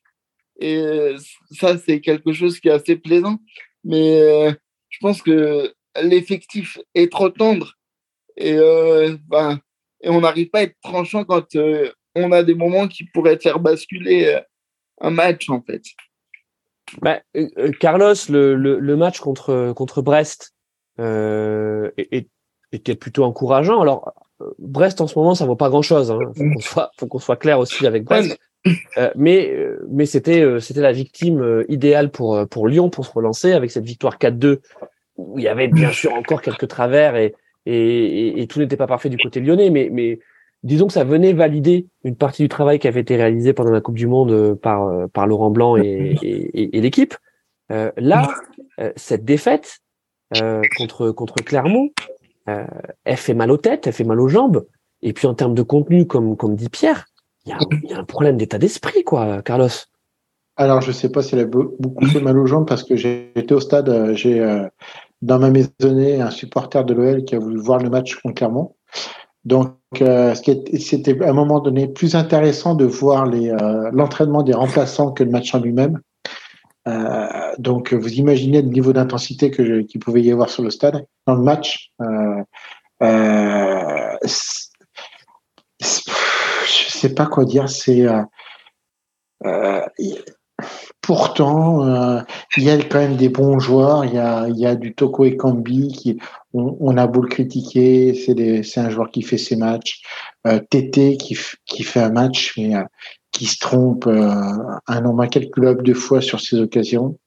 et 0.61 1.15
ça, 1.53 1.79
c'est 1.79 2.01
quelque 2.01 2.33
chose 2.33 2.61
qui 2.61 2.69
est 2.69 2.73
assez 2.73 2.97
plaisant. 2.97 3.39
Mais 3.85 4.51
je 4.91 4.99
pense 5.01 5.23
que 5.23 5.73
l'effectif 6.03 6.79
est 6.95 7.11
trop 7.11 7.31
tendre 7.31 7.79
et, 8.37 8.55
euh, 8.55 9.17
bah, 9.29 9.59
et 10.03 10.09
on 10.09 10.21
n'arrive 10.21 10.51
pas 10.51 10.61
à 10.61 10.63
être 10.63 10.77
tranchant 10.83 11.25
quand 11.25 11.57
euh, 11.57 11.93
on 12.15 12.33
a 12.33 12.43
des 12.43 12.55
moments 12.55 12.89
qui 12.89 13.05
pourraient 13.05 13.39
faire 13.39 13.61
basculer 13.61 14.27
euh, 14.27 14.41
un 15.01 15.11
match, 15.11 15.49
en 15.49 15.63
fait. 15.63 15.83
Bah, 17.01 17.21
Carlos, 17.79 18.15
le, 18.29 18.55
le, 18.55 18.97
match 18.97 19.21
contre, 19.21 19.73
contre 19.77 20.03
Brest 20.03 20.55
était 20.99 22.95
plutôt 22.97 23.25
encourageant. 23.25 23.81
Alors, 23.81 24.13
Brest, 24.59 25.01
en 25.01 25.07
ce 25.07 25.17
moment, 25.17 25.37
ça 25.37 25.47
vaut 25.47 25.55
pas 25.55 25.69
grand-chose. 25.69 26.11
Hein. 26.11 26.19
Faut 26.37 26.45
qu'on 26.53 26.61
soit, 26.61 26.91
faut 26.99 27.07
qu'on 27.07 27.19
soit 27.21 27.37
clair 27.37 27.61
aussi 27.61 27.87
avec 27.87 28.05
Brest. 28.05 28.39
Euh, 28.99 29.11
mais 29.17 29.57
mais 29.89 30.05
c'était 30.05 30.45
c'était 30.61 30.83
la 30.83 30.93
victime 30.93 31.65
idéale 31.71 32.11
pour 32.11 32.47
pour 32.49 32.69
Lyon 32.69 32.91
pour 32.91 33.07
se 33.07 33.11
relancer 33.11 33.53
avec 33.53 33.71
cette 33.71 33.87
victoire 33.87 34.19
4-2 34.19 34.59
où 35.17 35.39
il 35.39 35.45
y 35.45 35.49
avait 35.49 35.69
bien 35.69 35.93
sûr 35.93 36.13
encore 36.13 36.43
quelques 36.43 36.69
travers 36.69 37.17
et 37.17 37.35
et, 37.67 38.41
et, 38.41 38.47
tout 38.47 38.59
n'était 38.59 38.77
pas 38.77 38.87
parfait 38.87 39.11
du 39.11 39.19
côté 39.19 39.41
lyonnais, 39.41 39.71
mais, 39.71 39.89
mais 39.93 40.19
disons 40.63 40.87
que 40.87 40.93
ça 40.93 41.05
venait 41.05 41.33
valider 41.33 41.87
une 42.05 42.17
partie 42.17 42.43
du 42.43 42.49
travail 42.49 42.79
qui 42.79 42.89
avait 42.89 43.01
été 43.01 43.17
réalisé 43.17 43.53
pendant 43.53 43.71
la 43.71 43.81
Coupe 43.81 43.97
du 43.97 44.07
Monde 44.07 44.31
euh, 44.31 44.55
par, 44.55 44.87
euh, 44.87 45.07
par 45.07 45.27
Laurent 45.27 45.51
Blanc 45.51 45.77
et, 45.77 46.17
et 46.23 46.81
l'équipe. 46.81 47.15
Euh, 47.71 47.93
là, 47.97 48.29
euh, 48.81 48.93
cette 48.97 49.25
défaite 49.25 49.79
euh, 50.37 50.63
contre, 50.77 51.11
contre 51.11 51.37
Clermont, 51.37 51.91
elle 53.05 53.17
fait 53.17 53.35
mal 53.35 53.53
aux 53.53 53.59
têtes, 53.59 53.87
elle 53.87 53.93
fait 53.93 54.03
mal 54.03 54.21
aux 54.21 54.27
jambes. 54.27 54.67
Et 55.03 55.13
puis 55.13 55.29
en 55.29 55.35
termes 55.35 55.55
de 55.55 55.63
contenu, 55.63 56.09
comme, 56.09 56.37
comme 56.37 56.57
dit 56.57 56.69
Pierre, 56.69 57.07
il 57.47 57.55
y, 57.55 57.89
y 57.89 57.95
a, 57.95 57.99
un 57.99 58.05
problème 58.05 58.37
d'état 58.37 58.59
d'esprit, 58.59 59.05
quoi, 59.05 59.41
Carlos. 59.43 59.69
Alors, 60.57 60.81
je 60.81 60.91
sais 60.91 61.11
pas 61.11 61.23
si 61.23 61.37
elle 61.37 61.43
a 61.43 61.45
beaucoup 61.45 62.07
fait 62.07 62.21
mal 62.21 62.37
aux 62.37 62.47
jambes 62.47 62.67
parce 62.67 62.83
que 62.83 62.95
été 63.39 63.55
au 63.55 63.61
stade, 63.61 64.15
j'ai 64.15 64.45
dans 65.23 65.39
ma 65.39 65.51
maisonnée 65.51 66.21
un 66.21 66.31
supporter 66.31 66.85
de 66.85 66.93
l'OL 66.93 67.25
qui 67.25 67.37
a 67.37 67.39
voulu 67.39 67.57
voir 67.61 67.79
le 67.79 67.89
match 67.89 68.17
contre 68.17 68.35
Clermont. 68.35 68.75
Donc, 69.45 69.77
euh, 70.01 70.35
c'était 70.35 71.21
à 71.23 71.31
un 71.31 71.33
moment 71.33 71.61
donné 71.61 71.89
plus 71.89 72.15
intéressant 72.15 72.75
de 72.75 72.85
voir 72.85 73.25
euh, 73.25 73.91
l'entraînement 73.93 74.43
des 74.43 74.55
remplaçants 74.55 75.11
que 75.13 75.25
le 75.25 75.31
match 75.31 75.55
en 75.55 75.61
lui-même. 75.61 76.01
Euh, 76.89 77.27
donc, 77.59 77.93
vous 77.93 78.13
imaginez 78.15 78.63
le 78.63 78.69
niveau 78.69 78.93
d'intensité 78.93 79.51
qu'il 79.51 80.01
pouvait 80.01 80.23
y 80.23 80.31
avoir 80.31 80.49
sur 80.49 80.63
le 80.63 80.71
stade 80.71 81.05
dans 81.27 81.35
le 81.35 81.43
match. 81.43 81.91
Euh, 82.01 82.43
je 84.23 84.29
sais 86.69 87.15
pas 87.15 87.27
quoi 87.27 87.45
dire. 87.45 87.69
C'est 87.69 88.07
pourtant, 91.01 91.87
euh, 91.87 92.21
il 92.57 92.65
y 92.65 92.71
a 92.71 92.77
quand 92.77 92.99
même 92.99 93.17
des 93.17 93.29
bons 93.29 93.59
joueurs. 93.59 94.05
Il 94.05 94.15
y 94.15 94.19
a, 94.19 94.49
il 94.49 94.59
y 94.59 94.67
a 94.67 94.75
du 94.75 94.95
Toko 94.95 95.25
et 95.25 95.37
Kambi 95.37 95.89
qui, 95.89 96.19
on, 96.53 96.97
a 96.97 97.07
beau 97.07 97.23
le 97.23 97.29
critiquer, 97.29 98.15
c'est 98.15 98.81
un 98.81 98.91
joueur 98.91 99.11
qui 99.11 99.23
fait 99.23 99.39
ses 99.39 99.57
matchs. 99.57 100.03
Euh, 100.47 100.61
Tété 100.71 101.17
qui, 101.17 101.37
qui 101.67 101.83
fait 101.83 102.01
un 102.01 102.11
match, 102.11 102.55
mais 102.57 102.75
euh, 102.75 102.85
qui 103.31 103.47
se 103.47 103.59
trompe 103.59 104.07
euh, 104.07 104.33
un 104.87 105.01
nombre 105.01 105.23
incalculable 105.23 105.83
de 105.83 105.95
fois 105.95 106.21
sur 106.21 106.41
ses 106.41 106.59
occasions. 106.59 107.19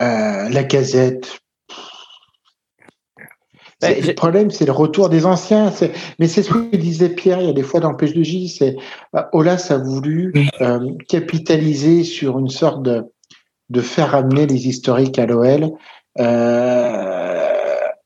la 0.00 0.64
casette, 0.64 1.41
ben, 3.82 4.06
le 4.06 4.14
problème, 4.14 4.50
c'est 4.50 4.64
le 4.64 4.72
retour 4.72 5.08
des 5.08 5.26
anciens. 5.26 5.72
Mais 6.18 6.28
c'est 6.28 6.42
ce 6.42 6.50
que 6.50 6.76
disait 6.76 7.08
Pierre 7.08 7.40
il 7.40 7.46
y 7.46 7.50
a 7.50 7.52
des 7.52 7.62
fois 7.62 7.80
dans 7.80 7.90
le 7.90 7.96
pêche 7.96 8.14
de 8.14 8.22
J. 8.22 8.48
C'est 8.48 8.76
euh, 9.16 9.22
Olas 9.32 9.68
a 9.70 9.78
voulu 9.78 10.32
euh, 10.60 10.92
capitaliser 11.08 12.04
sur 12.04 12.38
une 12.38 12.48
sorte 12.48 12.82
de, 12.82 13.04
de 13.70 13.80
faire 13.80 14.14
amener 14.14 14.46
les 14.46 14.68
historiques 14.68 15.18
à 15.18 15.26
l'OL. 15.26 15.72
Euh, 16.20 17.48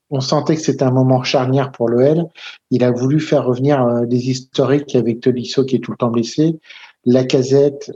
on 0.09 0.21
sentait 0.21 0.55
que 0.55 0.63
c'était 0.63 0.85
un 0.85 0.93
moment 0.93 1.23
charnière 1.23 1.73
pour 1.73 1.89
l'OL. 1.89 2.25
Il 2.71 2.83
a 2.83 2.91
voulu 2.91 3.21
faire 3.21 3.45
revenir 3.45 3.83
euh, 3.83 4.07
des 4.07 4.31
historiques 4.31 4.97
avec 4.97 5.21
Tolisso 5.21 5.65
qui 5.65 5.77
est 5.77 5.81
tout 5.81 5.91
le 5.91 5.97
temps 5.99 6.11
blessé. 6.11 6.59
La 7.05 7.25
casette, 7.25 7.93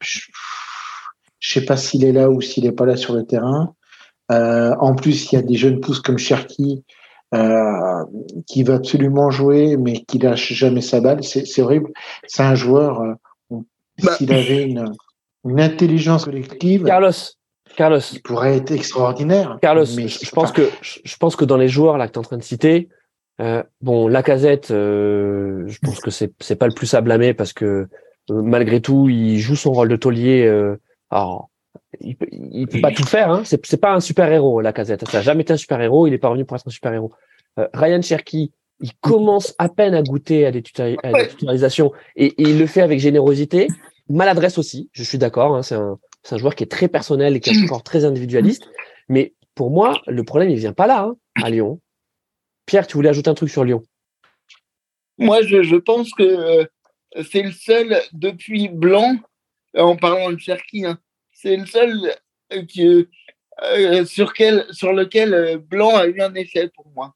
je, 0.00 0.20
je 1.40 1.52
sais 1.52 1.64
pas 1.64 1.76
s'il 1.76 2.04
est 2.04 2.12
là 2.12 2.30
ou 2.30 2.40
s'il 2.40 2.66
est 2.66 2.72
pas 2.72 2.86
là 2.86 2.96
sur 2.96 3.14
le 3.14 3.24
terrain. 3.24 3.74
Euh, 4.30 4.74
en 4.78 4.94
plus, 4.94 5.32
il 5.32 5.36
y 5.36 5.38
a 5.38 5.42
des 5.42 5.56
jeunes 5.56 5.80
pousses 5.80 6.00
comme 6.00 6.18
Cherki 6.18 6.84
euh, 7.34 8.04
qui 8.46 8.62
va 8.62 8.74
absolument 8.74 9.30
jouer, 9.30 9.76
mais 9.76 10.04
qui 10.04 10.18
lâche 10.18 10.52
jamais 10.52 10.80
sa 10.80 11.00
balle. 11.00 11.22
C'est 11.22 11.62
horrible. 11.62 11.90
C'est 12.26 12.42
un 12.42 12.54
joueur. 12.54 13.00
Euh, 13.00 13.14
bah. 14.02 14.14
S'il 14.16 14.32
avait 14.32 14.62
une, 14.62 14.92
une, 15.44 15.60
intelligence 15.60 16.24
collective, 16.24 16.84
Carlos, 16.84 17.10
Carlos, 17.76 18.00
il 18.12 18.22
pourrait 18.22 18.56
être 18.56 18.70
extraordinaire. 18.70 19.58
Carlos, 19.60 19.84
mais 19.96 20.08
je, 20.08 20.30
pense 20.30 20.52
que 20.52 20.68
je 20.82 21.16
pense 21.16 21.36
que 21.36 21.44
dans 21.44 21.56
les 21.56 21.68
joueurs 21.68 21.98
là 21.98 22.06
que 22.06 22.12
tu 22.12 22.16
es 22.16 22.18
en 22.18 22.22
train 22.22 22.36
de 22.36 22.42
citer, 22.42 22.88
euh, 23.40 23.62
bon, 23.80 24.08
Lacazette, 24.08 24.70
euh, 24.70 25.64
je 25.66 25.78
pense 25.80 26.00
que 26.00 26.10
c'est 26.10 26.32
c'est 26.40 26.56
pas 26.56 26.66
le 26.66 26.74
plus 26.74 26.92
à 26.94 27.00
blâmer 27.00 27.34
parce 27.34 27.52
que 27.52 27.88
euh, 28.30 28.42
malgré 28.42 28.80
tout, 28.80 29.08
il 29.08 29.38
joue 29.38 29.56
son 29.56 29.72
rôle 29.72 29.88
de 29.88 29.96
taulier. 29.96 30.44
Euh, 30.44 30.76
alors, 31.10 31.50
il 32.00 32.16
peut, 32.16 32.26
il 32.30 32.66
peut 32.66 32.80
pas 32.80 32.92
tout 32.92 33.06
faire. 33.06 33.30
Hein. 33.30 33.42
C'est, 33.44 33.64
c'est 33.66 33.80
pas 33.80 33.94
un 33.94 34.00
super 34.00 34.30
héros, 34.30 34.60
la 34.60 34.72
casette. 34.72 35.08
Ça 35.08 35.18
a 35.18 35.22
jamais 35.22 35.42
été 35.42 35.52
un 35.52 35.56
super 35.56 35.80
héros. 35.80 36.06
Il 36.06 36.12
est 36.12 36.18
pas 36.18 36.28
revenu 36.28 36.44
pour 36.44 36.56
être 36.56 36.66
un 36.66 36.70
super 36.70 36.92
héros. 36.92 37.12
Euh, 37.58 37.66
Ryan 37.74 38.02
Cherky, 38.02 38.52
il 38.80 38.92
commence 39.00 39.54
à 39.58 39.68
peine 39.68 39.94
à 39.94 40.02
goûter 40.02 40.46
à 40.46 40.50
des, 40.52 40.62
tutorialisations 40.62 41.92
et, 42.16 42.26
et, 42.26 42.42
il 42.42 42.58
le 42.58 42.66
fait 42.66 42.82
avec 42.82 43.00
générosité, 43.00 43.68
maladresse 44.08 44.58
aussi. 44.58 44.88
Je 44.92 45.02
suis 45.02 45.18
d'accord. 45.18 45.56
Hein. 45.56 45.62
C'est 45.62 45.74
un, 45.74 45.98
c'est 46.22 46.34
un 46.34 46.38
joueur 46.38 46.54
qui 46.54 46.64
est 46.64 46.70
très 46.70 46.88
personnel 46.88 47.36
et 47.36 47.40
qui 47.40 47.50
est 47.50 47.62
encore 47.64 47.82
très 47.82 48.04
individualiste. 48.04 48.68
Mais 49.08 49.34
pour 49.54 49.70
moi, 49.70 50.00
le 50.06 50.22
problème, 50.24 50.50
il 50.50 50.58
vient 50.58 50.72
pas 50.72 50.86
là, 50.86 51.02
hein, 51.02 51.16
à 51.42 51.50
Lyon. 51.50 51.80
Pierre, 52.66 52.86
tu 52.86 52.96
voulais 52.96 53.08
ajouter 53.08 53.30
un 53.30 53.34
truc 53.34 53.50
sur 53.50 53.64
Lyon? 53.64 53.82
Moi, 55.16 55.42
je, 55.42 55.62
je 55.62 55.76
pense 55.76 56.12
que 56.12 56.22
euh, 56.22 56.64
c'est 57.30 57.42
le 57.42 57.50
seul 57.50 58.00
depuis 58.12 58.68
Blanc, 58.68 59.16
en 59.76 59.96
parlant 59.96 60.30
de 60.30 60.38
Cherky, 60.38 60.84
hein, 60.84 60.98
c'est 61.40 61.56
le 61.56 61.66
seul 61.66 62.14
euh, 62.52 62.62
qui, 62.64 63.06
euh, 63.62 64.04
sur, 64.04 64.32
quel, 64.32 64.66
sur 64.72 64.92
lequel 64.92 65.34
euh, 65.34 65.58
Blanc 65.58 65.96
a 65.96 66.06
eu 66.06 66.20
un 66.20 66.34
effet 66.34 66.68
pour 66.74 66.90
moi. 66.94 67.14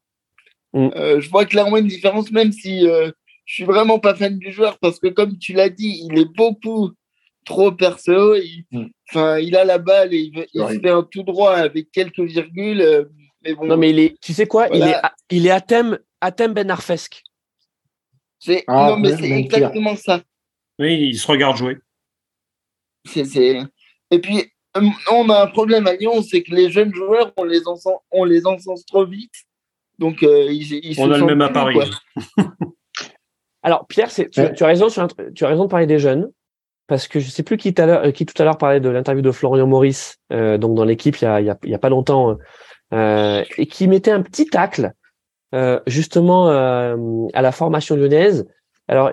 Mm. 0.75 1.19
je 1.19 1.29
vois 1.29 1.45
clairement 1.45 1.77
une 1.77 1.87
différence, 1.87 2.31
même 2.31 2.51
si 2.51 2.81
je 2.81 3.13
suis 3.45 3.63
vraiment 3.63 3.99
pas 3.99 4.15
fan 4.15 4.39
du 4.39 4.51
joueur, 4.51 4.79
parce 4.79 4.99
que 4.99 5.07
comme 5.07 5.37
tu 5.37 5.53
l'as 5.53 5.69
dit, 5.69 6.07
il 6.09 6.17
est 6.17 6.33
beaucoup 6.35 6.89
trop 7.45 7.71
perso. 7.71 8.33
Il, 8.33 8.65
mm. 8.71 8.85
enfin, 9.09 9.37
il 9.37 9.55
a 9.55 9.65
la 9.65 9.77
balle 9.77 10.15
et 10.15 10.31
il, 10.33 10.47
il 10.51 10.81
fait 10.81 10.89
un 10.89 11.03
tout 11.03 11.21
droit 11.21 11.53
avec 11.53 11.91
quelques 11.91 12.21
virgules. 12.21 13.07
mais 13.43 13.53
bon, 13.53 13.65
non, 13.65 13.77
mais 13.77 13.91
il 13.91 13.99
est, 13.99 14.19
tu 14.19 14.33
sais 14.33 14.47
quoi 14.47 14.67
Il 14.73 14.81
est, 14.81 14.95
il 15.29 15.45
est 15.45 15.51
Athème, 15.51 15.99
Athème 16.21 16.53
Ben 16.53 16.71
Arfesque. 16.71 17.21
C'est, 18.39 18.63
ah, 18.67 18.89
non, 18.89 18.97
mais 18.97 19.15
c'est 19.15 19.29
exactement 19.29 19.95
ça. 19.95 20.23
Oui, 20.79 21.09
il 21.09 21.19
se 21.19 21.27
regarde 21.27 21.55
jouer. 21.55 21.77
C'est, 23.05 23.25
et 24.13 24.19
puis, 24.19 24.43
euh, 24.77 24.81
on 25.11 25.29
a 25.29 25.43
un 25.43 25.47
problème 25.47 25.87
à 25.87 25.95
Lyon, 25.95 26.21
c'est 26.21 26.43
que 26.43 26.53
les 26.53 26.69
jeunes 26.69 26.93
joueurs, 26.93 27.31
on 27.37 27.43
les 27.43 27.67
encense, 27.67 27.99
on 28.11 28.23
les 28.23 28.45
encense 28.45 28.85
trop 28.85 29.05
vite. 29.05 29.33
Donc, 29.99 30.23
euh, 30.23 30.51
ils, 30.51 30.95
on 30.99 31.11
a 31.11 31.17
le 31.17 31.25
même 31.25 31.41
appareil. 31.41 31.79
Alors, 33.63 33.87
Pierre, 33.87 34.09
tu, 34.13 34.29
tu, 34.29 34.41
as 34.41 34.67
raison 34.67 34.89
sur, 34.89 35.07
tu 35.33 35.45
as 35.45 35.47
raison 35.47 35.65
de 35.65 35.69
parler 35.69 35.87
des 35.87 35.99
jeunes, 35.99 36.29
parce 36.87 37.07
que 37.07 37.19
je 37.19 37.29
sais 37.29 37.43
plus 37.43 37.57
qui, 37.57 37.73
euh, 37.79 38.11
qui 38.11 38.25
tout 38.25 38.39
à 38.41 38.45
l'heure 38.45 38.57
parlait 38.57 38.81
de 38.81 38.89
l'interview 38.89 39.21
de 39.21 39.31
Florian 39.31 39.67
Maurice, 39.67 40.17
euh, 40.31 40.57
donc 40.57 40.75
dans 40.75 40.83
l'équipe 40.83 41.17
il 41.17 41.23
y 41.23 41.27
a, 41.27 41.41
y, 41.41 41.49
a, 41.49 41.57
y 41.63 41.73
a, 41.73 41.79
pas 41.79 41.89
longtemps, 41.89 42.37
euh, 42.93 43.43
et 43.57 43.65
qui 43.65 43.87
mettait 43.87 44.11
un 44.11 44.21
petit 44.21 44.45
tacle 44.45 44.91
justement 45.85 46.49
à 46.49 47.41
la 47.43 47.51
formation 47.51 47.95
lyonnaise. 47.95 48.47
Alors, 48.87 49.11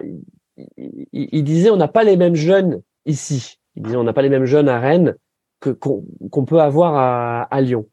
il, 0.57 1.05
il 1.13 1.45
disait 1.45 1.69
on 1.69 1.77
n'a 1.77 1.87
pas 1.87 2.03
les 2.03 2.17
mêmes 2.17 2.35
jeunes 2.35 2.81
ici 3.05 3.60
on 3.95 4.05
n'a 4.05 4.13
pas 4.13 4.23
les 4.23 4.29
mêmes 4.29 4.47
jeunes 4.47 4.69
à 4.69 4.79
Rennes 4.79 5.15
que 5.61 5.71
qu'on 5.71 6.45
peut 6.45 6.61
avoir 6.61 6.97
à, 6.97 7.43
à, 7.43 7.61
Lyon. 7.61 7.87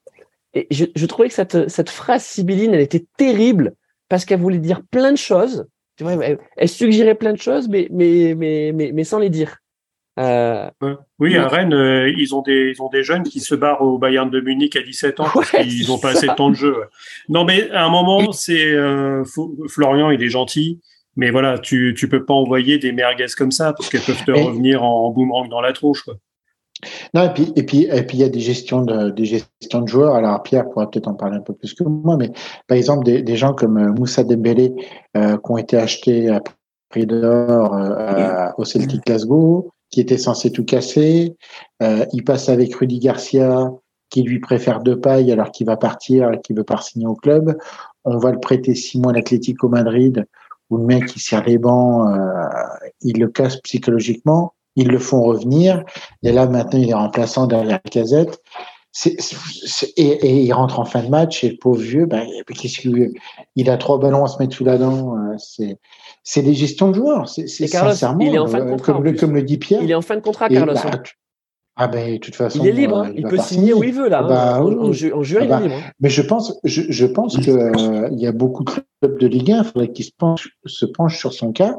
Et 0.54 0.68
je, 0.72 0.86
je 0.96 1.06
trouvais 1.06 1.28
que 1.28 1.34
cette, 1.34 1.70
cette 1.70 1.90
phrase 1.90 2.24
sibylline, 2.24 2.74
elle 2.74 2.82
était 2.82 3.06
terrible 3.18 3.74
parce 4.10 4.26
qu'elle 4.26 4.40
voulait 4.40 4.60
dire 4.60 4.82
plein 4.90 5.12
de 5.12 5.18
choses. 5.18 5.68
Tu 5.98 6.04
vois, 6.04 6.14
elle, 6.56 6.70
suggérait 6.70 7.16
plein 7.16 7.34
de 7.34 7.40
choses, 7.40 7.68
mais 7.68 7.88
mais 7.92 8.36
mais 8.36 8.72
mais, 8.74 8.92
mais 8.94 9.04
sans 9.04 9.20
les 9.20 9.30
dire. 9.30 9.58
Euh, 10.20 10.70
oui, 11.20 11.38
à 11.38 11.48
Rennes, 11.48 11.74
euh, 11.74 12.12
ils 12.18 12.34
ont 12.34 12.42
des 12.42 12.74
ils 12.76 12.82
ont 12.82 12.90
des 12.90 13.04
jeunes 13.04 13.24
qui 13.24 13.40
se 13.40 13.54
barrent 13.54 13.82
au 13.82 14.00
Bayern 14.00 14.30
de 14.30 14.40
Munich 14.40 14.76
à 14.76 14.82
17 14.82 15.20
ans 15.20 15.28
parce 15.34 15.52
qu'ils 15.52 15.88
n'ont 15.88 16.00
pas 16.00 16.12
assez 16.12 16.28
de 16.28 16.34
temps 16.34 16.50
de 16.50 16.56
jeu. 16.56 16.76
Non, 17.30 17.46
mais 17.46 17.70
à 17.72 17.86
un 17.86 17.90
moment, 17.90 18.32
c'est 18.32 18.72
euh, 18.72 19.24
Florian, 19.68 20.10
il 20.12 20.24
est 20.24 20.30
gentil. 20.30 20.80
Mais 21.18 21.32
voilà, 21.32 21.58
tu 21.60 21.94
tu 21.98 22.08
peux 22.08 22.24
pas 22.24 22.34
envoyer 22.34 22.78
des 22.78 22.94
merguez 22.94 23.26
comme 23.38 23.52
ça 23.52 23.74
parce 23.74 23.90
qu'elles 23.90 24.02
peuvent 24.02 24.24
te 24.24 24.32
revenir 24.32 24.84
en, 24.84 25.10
boomerang 25.12 25.50
dans 25.50 25.62
la 25.62 25.74
tronche. 25.74 26.04
Quoi. 26.04 26.16
Non, 27.14 27.24
et 27.24 27.34
puis, 27.34 27.52
et 27.56 27.64
puis, 27.64 27.88
et 27.92 28.04
puis, 28.04 28.18
il 28.18 28.22
y 28.22 28.24
a 28.24 28.30
des 28.30 28.40
gestions 28.40 28.84
de, 28.84 29.10
des 29.10 29.26
gestions 29.26 29.82
de 29.82 29.88
joueurs. 29.88 30.16
Alors, 30.16 30.44
Pierre 30.44 30.70
pourra 30.70 30.90
peut-être 30.90 31.08
en 31.08 31.16
parler 31.16 31.38
un 31.38 31.42
peu 31.42 31.54
plus 31.54 31.74
que 31.74 31.84
moi, 31.84 32.18
mais 32.18 32.32
par 32.68 32.78
exemple, 32.78 33.04
des, 33.04 33.24
des 33.24 33.36
gens 33.36 33.54
comme 33.54 33.78
euh, 33.78 33.92
Moussa 33.92 34.24
Dembélé, 34.24 34.74
euh, 35.18 35.38
qui 35.38 35.52
ont 35.52 35.58
été 35.58 35.76
achetés 35.76 36.30
à 36.30 36.40
prix 36.90 37.06
d'or 37.06 37.74
euh, 37.74 38.48
au 38.58 38.66
Celtic 38.66 39.06
Glasgow, 39.06 39.72
qui 39.90 40.02
était 40.02 40.18
censé 40.18 40.52
tout 40.52 40.66
casser. 40.66 41.38
Euh, 41.82 42.06
il 42.14 42.24
passe 42.24 42.50
avec 42.50 42.76
Rudy 42.76 43.00
Garcia, 43.00 43.72
qui 44.10 44.24
lui 44.24 44.40
préfère 44.40 44.82
deux 44.82 45.00
pailles 45.00 45.32
alors 45.32 45.52
qu'il 45.52 45.68
va 45.68 45.78
partir 45.78 46.32
et 46.32 46.40
qu'il 46.42 46.56
veut 46.56 46.64
pas 46.64 46.82
signer 46.82 47.08
au 47.08 47.16
club. 47.16 47.58
On 48.06 48.18
va 48.18 48.32
le 48.32 48.40
prêter 48.40 48.74
six 48.76 49.00
mois 49.00 49.12
à 49.12 49.16
l'Atlético 49.16 49.68
Madrid, 49.68 50.26
où 50.70 50.78
le 50.78 50.84
mec, 50.84 51.16
il 51.16 51.20
sert 51.20 51.44
les 51.44 51.58
bancs, 51.58 52.08
il 53.02 53.20
le 53.20 53.28
casse 53.28 53.58
psychologiquement 53.58 54.54
ils 54.78 54.88
le 54.88 55.00
font 55.00 55.24
revenir. 55.24 55.84
Et 56.24 56.32
là, 56.32 56.48
maintenant, 56.48 56.80
il 56.80 56.90
est 56.90 56.94
remplaçant 56.94 57.48
derrière 57.48 57.68
la 57.68 57.80
casette. 57.80 58.42
et, 59.98 60.44
il 60.44 60.54
rentre 60.54 60.80
en 60.80 60.86
fin 60.86 61.04
de 61.04 61.10
match 61.10 61.44
et 61.44 61.50
le 61.50 61.58
pauvre 61.58 61.82
vieux, 61.82 62.06
ben, 62.06 62.26
qu'est-ce 62.48 62.88
il 63.56 63.70
a 63.70 63.78
trois 63.78 64.00
ballons 64.00 64.24
à 64.24 64.28
se 64.28 64.38
mettre 64.40 64.56
sous 64.56 64.64
la 64.64 64.78
dent. 64.78 65.16
Euh, 65.18 65.36
c'est, 65.38 65.78
c'est 66.24 66.44
des 66.44 66.54
gestions 66.54 66.90
de 66.90 66.96
joueurs. 66.96 67.28
C'est, 67.28 67.48
sincèrement, 67.48 68.24
il 68.24 68.36
est 68.36 68.40
en 68.40 68.48
fin 68.48 68.60
de 68.60 68.66
euh, 68.66 68.70
contrat, 68.72 68.94
comme, 68.94 69.04
le, 69.04 69.14
comme, 69.14 69.36
le, 69.36 69.44
dit 69.44 69.58
Pierre. 69.58 69.82
Il 69.84 69.92
est 69.92 69.96
en 69.96 70.02
fin 70.02 70.16
de 70.16 70.22
contrat, 70.22 70.48
Carlos. 70.48 70.74
Bah, 70.74 70.82
hein. 70.86 71.04
Ah 71.80 71.88
ben, 71.88 72.14
de 72.14 72.18
toute 72.18 72.36
façon, 72.36 72.60
il 72.64 72.68
est 72.68 72.72
libre. 72.72 72.98
Hein. 72.98 73.12
il, 73.16 73.24
peut 73.24 73.38
signer 73.38 73.74
où 73.74 73.84
il 73.84 73.94
veut 73.94 74.10
là. 74.10 74.26
Ah 74.28 74.56
hein. 74.56 74.64
bah, 74.64 74.82
en, 74.82 74.92
juin, 74.92 75.12
il 75.14 75.46
est 75.46 75.48
bah, 75.48 75.60
libre. 75.60 75.76
Mais 76.00 76.10
je 76.10 76.22
pense, 76.22 76.60
je, 76.64 76.82
je 76.90 77.06
pense 77.06 77.38
que 77.38 77.52
euh, 77.52 78.10
il 78.12 78.20
y 78.20 78.28
a 78.28 78.32
beaucoup 78.32 78.64
de 78.64 78.72
clubs 78.72 79.20
de 79.20 79.28
Ligue 79.28 79.52
1. 79.52 79.58
Il 79.60 79.64
faudrait 79.64 79.92
qu'ils 79.92 80.06
se 80.06 80.12
penchent, 80.18 80.58
se 80.66 80.86
penchent 80.86 81.20
sur 81.20 81.34
son 81.34 81.52
cas 81.52 81.76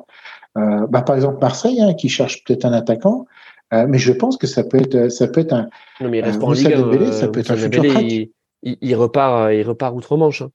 euh, 0.59 0.87
bah, 0.89 1.03
par 1.03 1.17
exemple 1.17 1.39
Marseille, 1.41 1.81
hein, 1.81 1.95
qui 1.95 2.09
cherche 2.09 2.43
peut-être 2.45 2.65
un 2.65 2.73
attaquant, 2.73 3.27
euh, 3.75 3.87
mais 3.89 3.99
je 3.99 4.13
pense 4.13 4.37
que 4.37 4.47
ça 4.47 4.65
peut 4.65 4.79
être, 4.79 5.11
ça 5.11 5.29
peut 5.29 5.41
être 5.41 5.53
un. 5.53 5.69
Non, 6.01 6.09
mais 6.09 6.19
il 6.19 6.25
reste 6.25 6.41
pas 6.41 6.47
en 6.47 6.53
Ligue 6.53 6.73
euh, 6.73 7.13
ça 7.13 7.29
peut 7.29 7.41
être 7.41 7.51
un 7.51 7.57
futur 7.57 7.85
il, 7.85 8.31
il, 8.63 8.95
repart, 8.97 9.53
il 9.53 9.63
repart 9.63 9.95
outre-Manche. 9.95 10.43
Hein. 10.43 10.51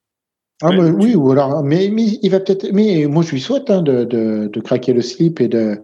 Ah 0.62 0.72
bah, 0.72 0.84
oui, 0.84 1.16
ou 1.16 1.32
alors, 1.32 1.64
mais, 1.64 1.90
mais 1.92 2.04
il 2.22 2.30
va 2.30 2.40
peut-être. 2.40 2.72
Mais 2.74 3.06
moi, 3.06 3.24
je 3.24 3.32
lui 3.32 3.42
souhaite 3.42 3.70
hein, 3.70 3.82
de, 3.82 4.04
de, 4.04 4.50
de, 4.52 4.62
craquer 4.62 4.94
le 4.94 5.02
slip 5.02 5.40
et 5.40 5.48
de 5.48 5.78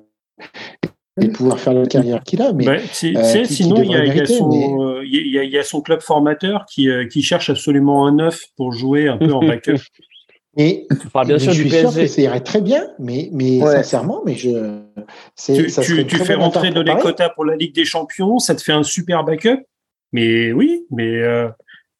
de 1.20 1.32
pouvoir 1.32 1.60
faire 1.60 1.74
la 1.74 1.86
carrière 1.86 2.24
qu'il 2.24 2.41
a. 2.41 2.54
Mais 2.54 2.66
bah, 2.66 2.74
euh, 2.74 3.44
sinon, 3.46 3.82
il 3.82 3.91
y, 3.91 3.96
a, 3.96 4.06
il, 4.06 4.16
y 4.16 4.22
a 4.22 4.26
son, 4.26 5.02
il, 5.04 5.32
y 5.32 5.40
a, 5.40 5.44
il 5.44 5.52
y 5.52 5.58
a 5.58 5.64
son 5.64 5.82
club 5.82 6.02
formateur 6.02 6.66
qui, 6.66 6.90
qui 7.12 7.22
cherche 7.22 7.50
absolument 7.50 8.08
un 8.08 8.16
neuf 8.16 8.46
pour 8.56 8.72
jouer 8.72 9.08
un 9.08 9.18
peu 9.18 9.32
en 9.34 9.40
backup. 9.46 9.80
Et 10.58 10.88
bien 11.26 11.38
sûr 11.38 11.54
je 11.54 11.62
suis 11.62 11.70
sûr 11.70 11.94
que 11.94 12.08
ça 12.08 12.22
irait 12.22 12.41
très 12.41 12.62
bien, 12.62 12.88
mais, 12.98 13.30
mais 13.32 13.60
sincèrement, 13.60 14.22
mais 14.26 14.36
je. 14.36 14.82
Tu, 15.41 15.70
ça 15.70 15.82
tu, 15.82 16.06
tu 16.06 16.18
fais 16.18 16.34
rentrer 16.34 16.72
de 16.72 17.02
quotas 17.02 17.30
pour 17.30 17.46
la 17.46 17.56
Ligue 17.56 17.74
des 17.74 17.86
Champions, 17.86 18.40
ça 18.40 18.56
te 18.56 18.62
fait 18.62 18.74
un 18.74 18.84
super 18.84 19.24
backup. 19.24 19.60
Mais 20.12 20.52
oui, 20.52 20.86
mais 20.90 21.22
euh, 21.22 21.50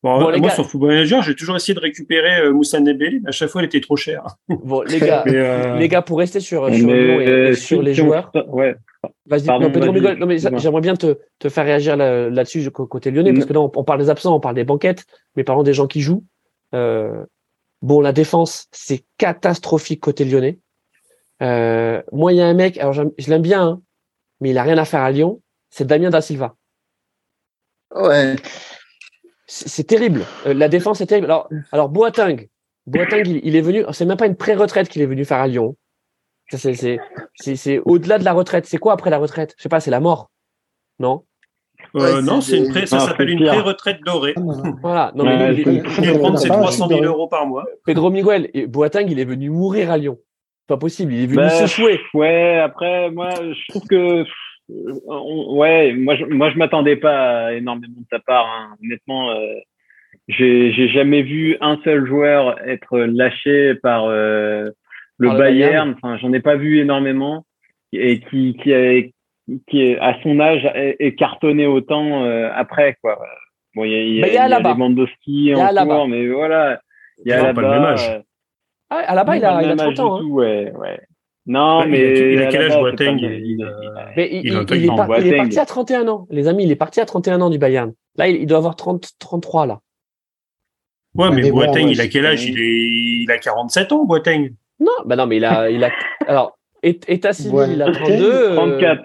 bon, 0.02 0.36
moi 0.40 0.50
sur 0.50 0.66
Football 0.66 0.90
Manager, 0.90 1.22
j'ai 1.22 1.36
toujours 1.36 1.56
essayé 1.56 1.76
de 1.76 1.80
récupérer 1.80 2.42
euh, 2.42 2.52
Moussa 2.52 2.80
Nebeli, 2.80 3.22
à 3.28 3.32
chaque 3.32 3.50
fois, 3.50 3.62
elle 3.62 3.68
était 3.68 3.82
trop 3.82 3.96
chère. 3.96 4.24
Bon, 4.48 4.82
les 4.82 5.00
gars, 5.00 5.24
euh, 5.28 5.78
les 5.78 5.88
gars, 5.88 6.02
pour 6.02 6.18
rester 6.18 6.40
sur, 6.40 6.74
sur, 6.74 6.92
et, 6.92 7.54
sur 7.54 7.82
les 7.82 7.94
joueurs. 7.94 8.32
Ouais. 8.48 8.76
Vas-y, 9.26 9.46
non, 9.46 9.72
Pedro 9.72 9.94
Miguel, 9.94 10.18
non, 10.18 10.26
mais 10.26 10.38
j'aimerais 10.40 10.82
bien 10.82 10.96
te, 10.96 11.20
te 11.38 11.50
faire 11.50 11.64
réagir 11.66 11.96
là-dessus 11.96 12.70
côté 12.72 13.12
lyonnais, 13.12 13.34
parce 13.34 13.46
que 13.46 13.54
là, 13.54 13.62
on, 13.62 13.84
parle 13.84 14.00
des 14.00 14.10
absents, 14.10 14.36
on 14.36 14.40
parle 14.40 14.56
des 14.56 14.64
banquettes, 14.64 15.06
mais 15.36 15.44
parlons 15.44 15.64
des 15.64 15.74
gens 15.74 15.88
qui 15.88 16.02
jouent. 16.02 16.26
Euh, 16.74 17.24
Bon, 17.82 18.02
la 18.02 18.12
défense, 18.12 18.68
c'est 18.72 19.06
catastrophique 19.18 20.02
côté 20.02 20.26
lyonnais. 20.26 20.60
Euh, 21.42 22.02
moi, 22.12 22.34
il 22.34 22.38
y 22.38 22.42
a 22.42 22.46
un 22.46 22.54
mec, 22.54 22.78
alors 22.78 22.94
je 22.94 23.30
l'aime 23.30 23.42
bien, 23.42 23.64
hein, 23.64 23.82
mais 24.42 24.50
il 24.50 24.58
a 24.58 24.64
rien 24.64 24.78
à 24.78 24.86
faire 24.86 25.02
à 25.02 25.12
Lyon. 25.12 25.42
C'est 25.70 25.86
Damien 25.88 26.10
da 26.10 26.22
Silva. 26.22 26.56
Ouais. 27.96 28.36
C'est 29.48 29.86
terrible. 29.86 30.26
Euh, 30.46 30.54
la 30.54 30.68
défense 30.68 31.00
est 31.02 31.06
terrible. 31.06 31.28
Alors, 31.28 31.50
alors 31.72 31.90
Boateng, 31.90 32.50
Boateng, 32.86 33.24
il, 33.26 33.56
est 33.56 33.62
venu. 33.62 33.86
C'est 33.94 34.06
même 34.06 34.18
pas 34.18 34.28
une 34.28 34.36
pré-retraite 34.36 34.90
qu'il 34.90 35.02
est 35.02 35.08
venu 35.08 35.24
faire 35.24 35.40
à 35.40 35.48
Lyon. 35.48 35.76
C'est 36.52 37.82
au-delà 37.86 38.18
de 38.18 38.26
la 38.26 38.34
retraite. 38.34 38.66
C'est 38.66 38.78
quoi 38.78 38.94
après 38.94 39.10
la 39.10 39.18
retraite? 39.18 39.54
Je 39.58 39.64
sais 39.64 39.70
pas. 39.70 39.80
C'est 39.80 39.92
la 39.92 40.00
mort. 40.00 40.32
Non? 41.00 41.24
Euh, 41.96 42.22
non, 42.22 42.42
c'est 42.42 42.58
une 42.58 42.70
pré, 42.70 42.86
ça 42.86 43.00
s'appelle 43.00 43.30
une 43.30 43.46
pré-retraite 43.46 44.00
dorée. 44.06 44.36
Voilà. 44.82 45.12
Non, 45.16 45.24
mais 45.24 45.56
il, 45.56 45.68
il, 45.68 46.20
prendre 46.20 46.38
ses 46.38 46.50
300 46.50 46.88
000 46.88 47.04
euros 47.04 47.28
par 47.28 47.48
mois. 47.48 47.66
Pedro 47.86 48.12
Miguel, 48.12 48.50
et 48.54 48.68
Boateng, 48.68 49.08
il 49.10 49.20
est 49.20 49.26
venu 49.26 49.50
mourir 49.50 49.90
à 49.92 49.98
Lyon. 49.98 50.18
Pas 50.68 50.78
possible, 50.78 51.14
il 51.14 51.24
est 51.24 51.28
venu 51.28 51.38
bah, 51.38 51.50
s'échouer. 51.50 52.00
Ouais, 52.14 52.60
après, 52.60 53.10
moi, 53.10 53.30
je 53.32 53.68
trouve 53.70 53.88
que, 53.88 54.24
ouais, 54.70 55.94
moi, 55.94 56.16
je, 56.16 56.26
moi, 56.26 56.52
je 56.52 56.58
m'attendais 56.58 56.96
pas 56.96 57.54
énormément 57.54 58.02
de 58.02 58.06
ta 58.10 58.20
part. 58.20 58.46
Hein. 58.46 58.76
Honnêtement, 58.84 59.32
euh, 59.32 59.56
j'ai 60.28 60.90
jamais 60.90 61.24
vu 61.24 61.58
un 61.60 61.80
seul 61.84 62.06
joueur 62.06 62.60
être 62.68 63.00
lâché 63.00 63.74
par 63.76 64.06
euh, 64.06 64.70
le 65.20 65.38
Bayern. 65.38 65.96
Enfin, 65.96 66.18
j'en 66.18 66.34
ai 66.34 66.40
pas 66.40 66.56
vu 66.56 66.80
énormément 66.80 67.46
et 67.92 68.20
qui, 68.20 68.56
qui, 68.62 68.74
a, 68.74 69.02
qui 69.68 69.82
est 69.82 70.00
à 70.00 70.18
son 70.24 70.40
âge 70.40 70.70
est, 70.74 71.16
cartonné 71.16 71.68
autant 71.68 72.24
euh, 72.24 72.50
après 72.54 72.98
quoi. 73.02 73.20
Bon, 73.76 73.84
il 73.84 73.92
y 73.92 73.96
a, 73.96 74.02
y 74.02 74.24
a, 74.24 74.34
y 74.34 74.38
a, 74.38 74.50
y 74.50 74.54
a 74.54 74.62
des 74.62 74.70
en 75.56 75.86
cours, 75.86 76.08
mais 76.08 76.28
voilà, 76.28 76.82
il 77.24 77.30
y 77.30 77.34
a 77.34 77.44
là-bas. 77.44 77.96
Euh... 78.00 78.20
Ah, 78.90 79.04
à 79.08 79.16
la 79.16 79.24
base, 79.24 79.38
il 79.38 79.46
a, 79.46 79.62
il 79.62 79.70
a 79.70 79.76
30 79.76 80.00
ans. 80.00 80.16
Hein. 80.16 80.20
Tout, 80.22 80.32
ouais, 80.32 80.72
ouais. 80.76 81.00
Non, 81.46 81.86
mais 81.88 82.34
il 82.34 82.42
a 82.42 82.48
quel 82.48 82.72
âge 82.72 82.80
Boateng? 82.80 83.18
il, 83.20 83.62
est 84.16 84.30
il 84.32 85.34
est 85.34 85.38
parti 85.38 85.60
à 85.60 85.66
31 85.66 86.08
ans, 86.08 86.28
les 86.30 86.48
amis. 86.48 86.64
Il 86.64 86.72
est 86.72 86.76
parti 86.76 87.00
à 87.00 87.06
31 87.06 87.42
ans 87.42 87.50
du 87.50 87.58
Bayern. 87.58 87.94
Là, 88.18 88.28
il, 88.28 88.46
doit 88.46 88.58
avoir 88.58 88.76
30, 88.76 89.12
33 89.20 89.66
là. 89.66 89.80
Ouais, 91.16 91.30
mais, 91.32 91.42
mais 91.42 91.52
Boateng, 91.52 91.86
bon, 91.86 91.92
il 91.92 92.02
a 92.02 92.08
quel 92.08 92.26
âge? 92.26 92.46
Il 92.46 92.60
est, 92.60 93.24
il 93.24 93.32
a 93.32 93.38
47 93.38 93.92
ans, 93.92 94.06
Boateng. 94.06 94.54
Non, 94.80 94.92
bah 95.06 95.16
non, 95.16 95.28
mais 95.28 95.38
il 95.38 95.46
a, 95.46 95.70
il 95.70 95.84
a. 95.84 95.92
Alors, 96.28 96.58
état 96.84 97.34
civil, 97.34 97.70
il 97.74 97.82
a 97.82 97.92
32. 97.92 98.56
34. 98.56 99.04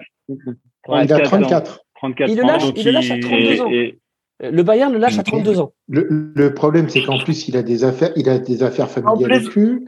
Ouais, 0.87 1.05
il 1.05 1.13
a 1.13 1.19
34. 1.19 1.81
34 1.95 2.29
il, 2.29 2.37
le 2.37 2.43
lâche, 2.43 2.63
il 2.75 2.85
le 2.85 2.91
lâche 2.91 3.11
à 3.11 3.19
32 3.19 3.61
ans. 3.61 3.71
Et, 3.71 3.99
le 4.41 4.63
Bayern 4.63 4.91
le 4.91 4.99
lâche 4.99 5.17
à 5.17 5.23
32 5.23 5.59
ans. 5.59 5.71
Le, 5.87 6.31
le 6.35 6.53
problème, 6.53 6.89
c'est 6.89 7.03
qu'en 7.03 7.17
plus, 7.19 7.47
il 7.47 7.55
a 7.55 7.63
des 7.63 7.83
affaires, 7.85 8.11
il 8.15 8.29
a 8.29 8.37
des 8.37 8.63
affaires 8.63 8.89
familiales 8.89 9.43
plus, 9.43 9.87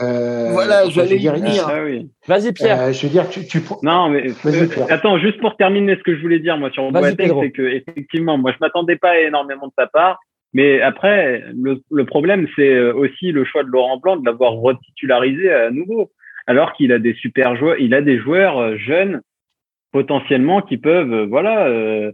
euh, 0.00 0.50
voilà, 0.52 0.88
j'allais 0.88 1.18
dire. 1.18 1.34
Ah, 1.66 1.84
oui. 1.84 2.10
Vas-y, 2.26 2.52
Pierre. 2.52 2.80
Euh, 2.80 2.92
je 2.92 3.06
veux 3.06 3.12
dire, 3.12 3.28
tu, 3.28 3.46
tu... 3.46 3.60
Non, 3.82 4.08
mais 4.08 4.24
euh, 4.46 4.66
attends, 4.88 5.18
juste 5.18 5.40
pour 5.40 5.56
terminer, 5.56 5.96
ce 5.96 6.02
que 6.02 6.16
je 6.16 6.20
voulais 6.20 6.40
dire, 6.40 6.56
moi, 6.56 6.70
sur 6.70 6.90
Boateng, 6.90 7.40
c'est 7.40 7.50
que, 7.52 7.62
effectivement, 7.62 8.38
moi, 8.38 8.52
je 8.52 8.56
m'attendais 8.60 8.96
pas 8.96 9.20
énormément 9.20 9.68
de 9.68 9.72
sa 9.78 9.86
part. 9.86 10.18
Mais 10.54 10.80
après, 10.80 11.44
le, 11.54 11.82
le 11.90 12.04
problème, 12.04 12.48
c'est 12.56 12.74
euh, 12.74 12.94
aussi 12.94 13.32
le 13.32 13.44
choix 13.44 13.64
de 13.64 13.68
Laurent 13.68 13.98
Blanc 13.98 14.16
de 14.16 14.24
l'avoir 14.24 14.54
retitularisé 14.54 15.52
à 15.52 15.70
nouveau. 15.70 16.10
Alors 16.46 16.72
qu'il 16.72 16.92
a 16.92 16.98
des 16.98 17.14
super 17.14 17.56
joueurs, 17.56 17.76
il 17.78 17.92
a 17.92 18.00
des 18.00 18.18
joueurs 18.18 18.78
jeunes 18.78 19.20
potentiellement 19.92 20.62
qui 20.62 20.76
peuvent, 20.76 21.12
euh, 21.12 21.26
voilà, 21.26 21.66
euh, 21.68 22.12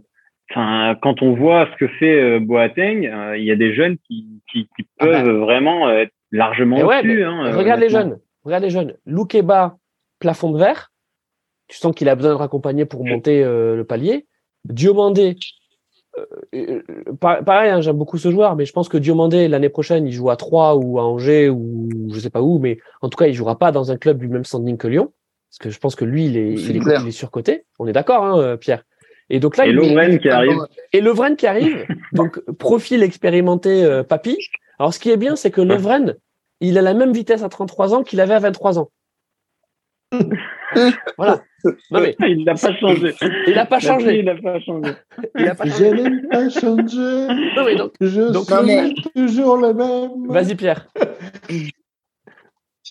enfin, 0.49 0.95
quand 1.01 1.21
on 1.21 1.33
voit 1.33 1.67
ce 1.71 1.77
que 1.77 1.87
fait 1.87 2.21
euh, 2.21 2.39
Boateng, 2.39 3.03
il 3.37 3.43
y 3.43 3.51
a 3.51 3.55
des 3.55 3.73
jeunes 3.73 3.97
qui, 4.07 4.41
qui, 4.51 4.67
qui 4.75 4.87
ah 4.99 5.05
peuvent 5.05 5.25
bah. 5.25 5.45
vraiment 5.45 5.89
être 5.89 6.11
largement 6.31 6.77
au-dessus. 6.77 7.23
hein, 7.23 7.55
regarde 7.55 7.79
les 7.79 7.89
jeunes, 7.89 8.17
regarde 8.43 8.63
les 8.63 8.69
jeunes. 8.69 8.95
Loukeba, 9.05 9.77
plafond 10.19 10.51
de 10.51 10.59
verre. 10.59 10.91
Tu 11.67 11.77
sens 11.77 11.95
qu'il 11.95 12.09
a 12.09 12.15
besoin 12.15 12.31
de 12.31 12.37
raccompagner 12.37 12.85
pour 12.85 13.05
monter 13.05 13.43
le 13.43 13.83
palier. 13.83 14.27
Diomandé, 14.65 15.35
euh, 16.53 16.81
pareil, 17.19 17.71
hein, 17.71 17.81
j'aime 17.81 17.97
beaucoup 17.97 18.17
ce 18.17 18.31
joueur, 18.31 18.55
mais 18.55 18.65
je 18.65 18.73
pense 18.73 18.89
que 18.89 18.97
Diomandé, 18.97 19.47
l'année 19.47 19.69
prochaine, 19.69 20.07
il 20.07 20.13
joue 20.13 20.29
à 20.29 20.35
Troyes 20.35 20.75
ou 20.75 20.99
à 20.99 21.03
Angers 21.03 21.49
ou 21.49 21.89
je 22.11 22.19
sais 22.19 22.29
pas 22.29 22.41
où, 22.41 22.59
mais 22.59 22.79
en 23.01 23.09
tout 23.09 23.17
cas, 23.17 23.27
il 23.27 23.33
jouera 23.33 23.57
pas 23.57 23.71
dans 23.71 23.91
un 23.91 23.97
club 23.97 24.19
du 24.19 24.27
même 24.27 24.45
standing 24.45 24.77
que 24.77 24.87
Lyon. 24.87 25.11
Parce 25.49 25.59
que 25.59 25.69
je 25.69 25.79
pense 25.79 25.95
que 25.95 26.05
lui, 26.05 26.25
il 26.25 26.37
est, 26.37 26.53
il 26.53 26.77
est, 26.77 26.81
il 27.01 27.07
est, 27.07 27.11
surcoté. 27.11 27.65
On 27.79 27.87
est 27.87 27.93
d'accord, 27.93 28.25
hein, 28.25 28.39
euh, 28.39 28.57
Pierre. 28.57 28.83
Et 29.29 29.39
donc 29.39 29.57
là, 29.57 29.65
et 29.65 29.71
Lovren 29.71 30.19
qui 30.19 30.29
arrive. 30.29 30.57
Et 30.93 31.01
Lovren 31.01 31.35
qui 31.35 31.47
arrive. 31.47 31.85
donc 32.11 32.39
profil 32.57 33.03
expérimenté, 33.03 33.83
euh, 33.83 34.03
papy. 34.03 34.37
Alors 34.79 34.93
ce 34.93 34.99
qui 34.99 35.11
est 35.11 35.17
bien, 35.17 35.35
c'est 35.35 35.51
que 35.51 35.61
Lovren, 35.61 36.15
il 36.59 36.77
a 36.77 36.81
la 36.81 36.93
même 36.93 37.13
vitesse 37.13 37.41
à 37.41 37.49
33 37.49 37.93
ans 37.93 38.03
qu'il 38.03 38.19
avait 38.19 38.33
à 38.33 38.39
23 38.39 38.79
ans. 38.79 38.91
voilà. 41.17 41.41
Non, 41.91 42.01
mais, 42.01 42.15
il 42.27 42.43
n'a 42.43 42.55
pas 42.55 42.73
changé. 42.75 43.15
Il 43.47 43.53
n'a 43.53 43.65
pas 43.65 43.79
changé. 43.79 44.19
Il 44.19 44.25
n'a 44.25 44.35
pas 44.35 44.59
changé. 44.59 44.91
Il 45.37 45.45
n'a 45.45 45.55
pas 45.55 45.69
changé. 45.69 46.03
Je 46.03 46.09
n'ai 46.09 46.27
pas 46.27 46.49
changé. 46.49 47.53
Non, 47.55 47.65
mais 47.65 47.75
donc, 47.75 47.93
je 48.01 48.21
donc, 48.31 48.45
suis 48.45 49.11
toujours 49.15 49.57
le 49.57 49.73
même. 49.73 50.27
Vas-y, 50.27 50.55
Pierre. 50.55 50.87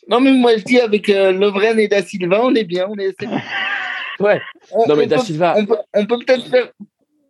Non, 0.07 0.21
mais 0.21 0.33
moi, 0.33 0.55
je 0.59 0.65
dis 0.65 0.79
avec 0.79 1.09
euh, 1.09 1.33
Lovren 1.33 1.79
et 1.79 1.89
Da 1.89 2.03
Silva, 2.03 2.45
on 2.45 2.55
est 2.55 2.65
bien. 2.65 2.87
On 2.91 2.97
est, 2.97 3.17
ouais. 4.21 4.39
On, 4.71 4.87
non, 4.87 4.97
mais 4.97 5.07
Da 5.07 5.17
Silva. 5.17 5.55
On 5.57 5.65
peut, 5.65 5.77
on 5.95 6.05
peut 6.05 6.19
peut-être 6.19 6.47
faire. 6.49 6.71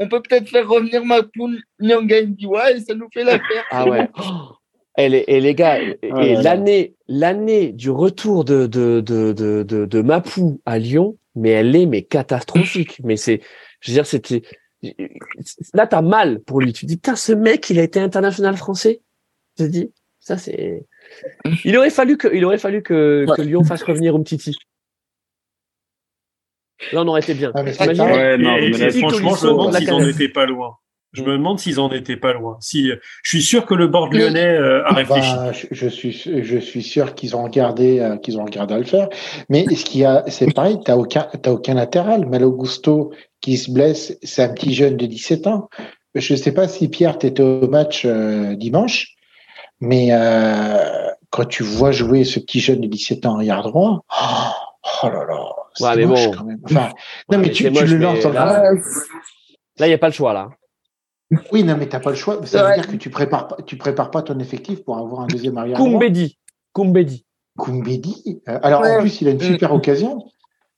On 0.01 0.09
peut 0.09 0.21
peut-être 0.21 0.49
faire 0.49 0.69
revenir 0.69 1.05
Mapoun 1.05 1.57
Nyanga 1.81 2.23
Ndiwa 2.23 2.73
et 2.73 2.81
ça 2.81 2.97
nous 2.97 3.07
fait 3.15 3.23
l'affaire. 3.23 3.65
Ah 3.71 3.89
ouais. 3.89 4.09
Et 4.97 5.09
les, 5.09 5.25
et 5.27 5.41
les 5.41 5.55
gars, 5.57 5.81
et, 5.81 5.99
oh 6.05 6.21
l'année, 6.41 6.95
l'année 7.09 7.73
du 7.73 7.91
retour 7.91 8.45
de, 8.45 8.67
de, 8.69 9.01
de, 9.01 9.33
de, 9.33 9.65
de, 9.65 9.87
de 9.87 10.03
Mapou 10.03 10.61
à 10.67 10.79
Lyon, 10.79 11.17
mais 11.35 11.51
elle 11.51 11.75
est 11.75 11.87
mais 11.87 12.03
catastrophique. 12.03 13.01
Mais 13.05 13.17
c'est, 13.17 13.41
je 13.81 13.91
veux 13.91 13.95
dire, 13.95 14.07
c'était 14.07 14.43
là, 15.73 15.87
t'as 15.87 16.03
mal 16.03 16.41
pour 16.41 16.61
lui. 16.61 16.73
Tu 16.73 16.83
te 16.83 16.87
dis, 16.87 16.97
putain, 16.97 17.17
ce 17.17 17.33
mec, 17.33 17.71
il 17.71 17.79
a 17.79 17.83
été 17.83 18.01
international 18.01 18.57
français. 18.57 19.03
Je 19.59 19.65
te 19.65 19.69
dis, 19.69 19.93
ça, 20.21 20.39
c'est. 20.39 20.87
Il 21.65 21.77
aurait 21.77 21.91
fallu 21.91 22.17
que, 22.17 22.29
il 22.35 22.45
aurait 22.47 22.59
fallu 22.59 22.83
que, 22.83 23.27
que 23.37 23.43
Lyon 23.43 23.63
fasse 23.63 23.83
revenir 23.83 24.17
Umtiti. 24.17 24.57
Là, 26.93 27.03
on 27.03 27.09
aurait 27.09 27.21
été 27.21 27.35
bien. 27.35 27.53
Ah, 27.55 27.63
mais 27.63 27.79
ouais, 27.79 28.39
non, 28.39 28.57
mais 28.59 28.91
franchement, 28.91 29.35
je 29.37 29.47
me 29.47 29.51
demande 29.53 29.77
s'ils 29.77 29.93
en 29.93 30.09
étaient 30.09 30.31
pas 30.31 30.47
loin. 30.47 30.79
Je 31.15 31.23
me 31.23 31.33
demande 31.33 31.59
s'ils 31.61 31.81
en 31.81 31.91
étaient 31.91 32.17
pas 32.17 32.33
loin. 32.33 32.59
Si, 32.61 32.91
je 33.23 33.29
suis 33.29 33.43
sûr 33.43 33.65
que 33.67 33.75
le 33.75 33.87
bord 33.87 34.09
lyonnais 34.09 34.57
euh, 34.57 34.85
a 34.85 34.91
bah, 34.91 34.97
réfléchi. 34.97 35.35
Bah, 35.35 35.53
je, 35.53 35.67
je, 35.71 35.89
suis, 35.89 36.13
je 36.13 36.59
suis 36.59 36.83
sûr 36.83 37.15
qu'ils 37.15 37.37
ont 37.37 37.45
regardé, 37.45 38.01
euh, 38.01 38.17
qu'ils 38.17 38.39
ont 38.39 38.45
regardé 38.45 38.75
à 38.75 38.79
le 38.79 38.85
faire. 38.85 39.09
Mais 39.49 39.65
ce 39.75 39.85
qu'il 39.85 40.01
y 40.01 40.05
a, 40.05 40.25
c'est 40.27 40.53
pareil, 40.53 40.79
t'as 40.85 40.97
aucun, 40.97 41.29
t'as 41.41 41.53
aucun 41.53 41.75
latéral. 41.75 42.27
Malo 42.27 42.51
Gusto 42.51 43.13
qui 43.41 43.57
se 43.57 43.71
blesse, 43.71 44.19
c'est 44.23 44.43
un 44.43 44.49
petit 44.49 44.75
jeune 44.75 44.97
de 44.97 45.07
17 45.07 45.47
ans. 45.47 45.69
Je 46.15 46.33
ne 46.33 46.39
sais 46.39 46.53
pas 46.53 46.69
si 46.69 46.89
Pierre 46.89 47.19
t'étais 47.19 47.43
au 47.43 47.69
match 47.69 48.05
euh, 48.05 48.55
dimanche, 48.55 49.15
mais 49.81 50.09
euh, 50.13 51.11
quand 51.31 51.45
tu 51.45 51.63
vois 51.63 51.93
jouer 51.93 52.25
ce 52.25 52.39
petit 52.39 52.61
jeune 52.61 52.81
de 52.81 52.87
17 52.87 53.27
ans 53.27 53.37
arrière 53.37 53.63
droit, 53.63 54.05
oh, 54.11 55.09
là 55.09 55.25
là, 55.29 55.45
c'est 55.75 55.85
ouais, 55.85 56.07
moche 56.07 56.27
bon. 56.27 56.33
quand 56.39 56.45
même. 56.45 56.61
Enfin, 56.65 56.91
non 57.31 57.39
mais 57.39 57.51
tu, 57.51 57.71
tu 57.71 57.87
le 57.87 57.97
lances 57.99 58.25
là, 58.25 58.73
il 59.81 59.89
n'y 59.89 59.93
a 59.93 59.99
pas 59.99 60.09
le 60.09 60.13
choix 60.13 60.33
là. 60.33 60.51
Oui, 61.53 61.65
non, 61.65 61.77
mais 61.77 61.89
tu 61.89 61.97
n'as 61.97 62.01
pas 62.01 62.11
le 62.11 62.17
choix. 62.17 62.45
Ça 62.45 62.69
veut 62.69 62.75
dire 62.75 62.87
que 62.87 62.97
tu 62.97 63.11
prépares 63.11 63.57
tu 63.67 63.77
prépares 63.77 64.11
pas 64.11 64.23
ton 64.23 64.39
effectif 64.39 64.85
pour 64.85 64.99
avoir 64.99 65.23
un 65.23 65.27
deuxième 65.27 65.57
arrière. 65.59 65.77
Koumbedi. 65.77 66.39
Koumbedi. 66.73 67.25
Koumbedi. 67.57 68.43
Euh, 68.49 68.59
alors 68.63 68.83
en 68.85 69.01
plus, 69.01 69.21
il 69.21 69.29
a 69.29 69.31
une 69.33 69.41
super 69.41 69.73
mm. 69.73 69.77
occasion. 69.77 70.25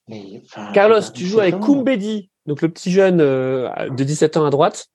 Mais, 0.08 0.42
Carlos, 0.72 1.00
tu 1.12 1.24
joues 1.24 1.40
avec 1.40 1.58
Koumbedi, 1.58 2.30
donc 2.46 2.62
le 2.62 2.68
petit 2.68 2.92
jeune 2.92 3.20
euh, 3.20 3.68
de 3.90 4.04
17 4.04 4.36
ans 4.36 4.44
à 4.44 4.50
droite, 4.50 4.88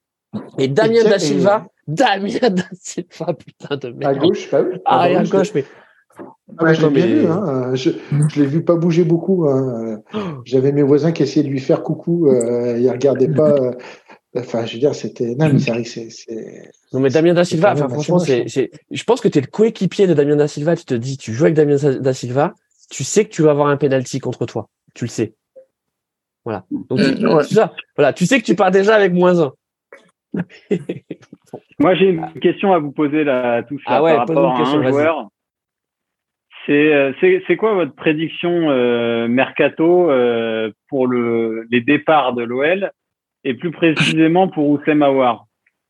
et 0.58 0.68
Damien 0.68 1.04
Da 1.04 1.20
Silva. 1.20 1.68
Damien 1.88 2.50
Da 2.50 2.64
Silva, 2.74 3.34
putain 3.46 3.76
de 3.78 3.90
merde. 3.90 4.18
À 4.18 4.20
gauche, 4.20 4.50
pas 4.50 4.62
oui. 4.62 4.78
Ah, 4.86 5.02
à 5.02 5.24
gauche, 5.24 5.54
mais. 5.54 5.66
Ah, 6.60 6.74
je 6.74 6.86
l'ai 6.86 6.94
bien 6.94 7.06
vu. 7.06 7.28
Hein. 7.28 7.76
Je 7.76 7.90
ne 8.12 8.28
l'ai 8.36 8.46
vu 8.46 8.64
pas 8.64 8.76
bouger 8.76 9.04
beaucoup. 9.04 9.48
Hein. 9.48 10.02
J'avais 10.46 10.72
mes 10.72 10.84
voisins 10.84 11.12
qui 11.12 11.24
essayaient 11.24 11.46
de 11.46 11.52
lui 11.52 11.60
faire 11.60 11.84
coucou. 11.84 12.28
Euh, 12.28 12.78
ils 12.78 12.86
ne 12.86 12.92
regardaient 12.92 13.28
pas. 13.28 13.72
Enfin, 14.36 14.66
je 14.66 14.74
veux 14.74 14.80
dire, 14.80 14.96
c'était. 14.96 15.36
Non, 15.36 15.52
mais 15.52 15.60
c'est 15.60 16.10
c'est. 16.10 16.72
Non, 16.94 17.00
mais 17.00 17.10
Damien 17.10 17.34
Da 17.34 17.44
Silva, 17.44 17.74
enfin, 17.74 17.90
franchement, 17.90 18.20
c'est, 18.20 18.46
je 18.48 19.04
pense 19.04 19.20
que 19.20 19.28
tu 19.28 19.38
es 19.40 19.42
le 19.42 19.48
coéquipier 19.48 20.08
de 20.08 20.14
Damien 20.14 20.38
Da 20.38 20.48
Silva. 20.48 20.76
Tu 20.76 20.86
te 20.86 20.94
dis, 20.94 21.18
tu 21.18 21.34
joues 21.34 21.46
avec 21.46 21.56
Damien 21.56 21.76
Da 22.00 22.14
Silva, 22.14 22.54
tu 22.90 23.04
sais 23.04 23.26
que 23.26 23.30
tu 23.30 23.42
vas 23.42 23.52
avoir 23.52 23.68
un 23.68 23.78
penalty 23.78 24.20
contre 24.20 24.46
toi. 24.46 24.70
Tu 24.94 25.06
le 25.06 25.10
sais. 25.10 25.34
Voilà. 26.46 26.66
Donc, 26.72 27.00
tu, 27.00 27.54
ça, 27.54 27.74
voilà, 27.96 28.14
tu 28.14 28.26
sais 28.26 28.40
que 28.40 28.46
tu 28.46 28.56
pars 28.56 28.72
déjà 28.72 28.96
avec 28.96 29.14
moins 29.14 29.40
un. 29.42 29.54
Moi, 31.80 31.96
j'ai 31.96 32.10
une 32.10 32.32
question 32.42 32.74
à 32.74 32.80
vous 32.80 32.92
poser 32.92 33.24
là, 33.24 33.64
tout 33.64 33.78
ça 33.80 33.96
ah 33.96 34.04
ouais, 34.04 34.16
par 34.16 34.28
rapport 34.28 34.52
à 34.52 34.62
un 34.62 34.90
joueur. 34.90 35.28
Euh, 36.70 37.12
c'est, 37.20 37.44
c'est, 37.48 37.58
quoi 37.58 37.74
votre 37.74 37.96
prédiction 37.96 38.70
euh, 38.70 39.28
mercato 39.28 40.10
euh, 40.10 40.72
pour 40.90 41.08
le, 41.08 41.66
les 41.72 41.82
départs 41.82 42.34
de 42.34 42.44
l'OL 42.44 42.92
et 43.44 43.54
plus 43.54 43.72
précisément 43.72 44.48
pour 44.48 44.70
Oussem 44.70 45.02
Aouar. 45.04 45.48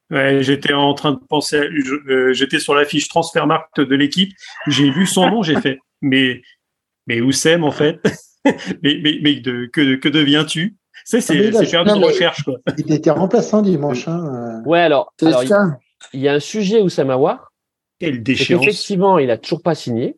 Ouais, 0.10 0.44
j'étais 0.44 0.74
en 0.74 0.94
train 0.94 1.14
de 1.14 1.20
penser, 1.30 1.58
euh, 1.58 2.34
j'étais 2.34 2.60
sur 2.60 2.76
la 2.76 2.84
fiche 2.84 3.08
transfermarkt 3.08 3.80
de 3.80 3.96
l'équipe, 3.96 4.34
j'ai 4.68 4.90
vu 4.92 5.06
son 5.06 5.30
nom, 5.30 5.42
j'ai 5.42 5.60
fait, 5.62 5.80
mais, 6.02 6.42
mais 7.08 7.22
Oussem 7.22 7.64
en 7.64 7.72
fait, 7.72 8.00
mais, 8.84 9.00
mais, 9.02 9.20
mais 9.22 9.36
de, 9.40 9.68
que, 9.68 9.96
que 9.96 10.10
deviens-tu? 10.10 10.76
C'est 11.06 11.22
c'est 11.22 11.56
ah, 11.56 11.66
faire 11.66 11.86
de 11.86 11.92
recherche 11.92 12.44
quoi. 12.44 12.58
Il 12.78 12.92
était 12.92 13.10
remplaçant 13.10 13.62
dimanche. 13.62 14.08
Hein. 14.08 14.62
Euh. 14.64 14.70
Ouais, 14.70 14.82
alors, 14.82 15.14
alors 15.22 15.44
il, 16.14 16.20
y 16.20 16.28
a 16.28 16.34
un 16.34 16.40
sujet 16.40 16.82
Oussem 16.82 17.10
Aouar. 17.10 17.54
Quelle 18.00 18.22
déchéance. 18.22 18.62
Effectivement, 18.64 19.18
il 19.18 19.32
a 19.32 19.38
toujours 19.38 19.62
pas 19.62 19.76
signé 19.76 20.18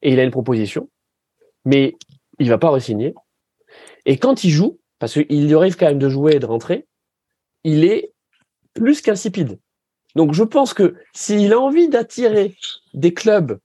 et 0.00 0.12
il 0.12 0.20
a 0.20 0.24
une 0.24 0.30
proposition, 0.30 0.88
mais 1.64 1.96
il 2.38 2.48
va 2.48 2.58
pas 2.58 2.70
re-signer. 2.70 3.14
Et 4.06 4.16
quand 4.16 4.44
il 4.44 4.50
joue, 4.50 4.78
parce 4.98 5.14
qu'il 5.14 5.46
lui 5.46 5.54
arrive 5.54 5.76
quand 5.76 5.86
même 5.86 5.98
de 5.98 6.08
jouer 6.08 6.36
et 6.36 6.38
de 6.38 6.46
rentrer, 6.46 6.86
il 7.64 7.84
est 7.84 8.12
plus 8.74 9.00
qu'insipide. 9.00 9.58
Donc 10.14 10.32
je 10.32 10.42
pense 10.42 10.74
que 10.74 10.94
s'il 11.14 11.52
a 11.52 11.60
envie 11.60 11.88
d'attirer 11.88 12.56
des 12.94 13.14
clubs 13.14 13.58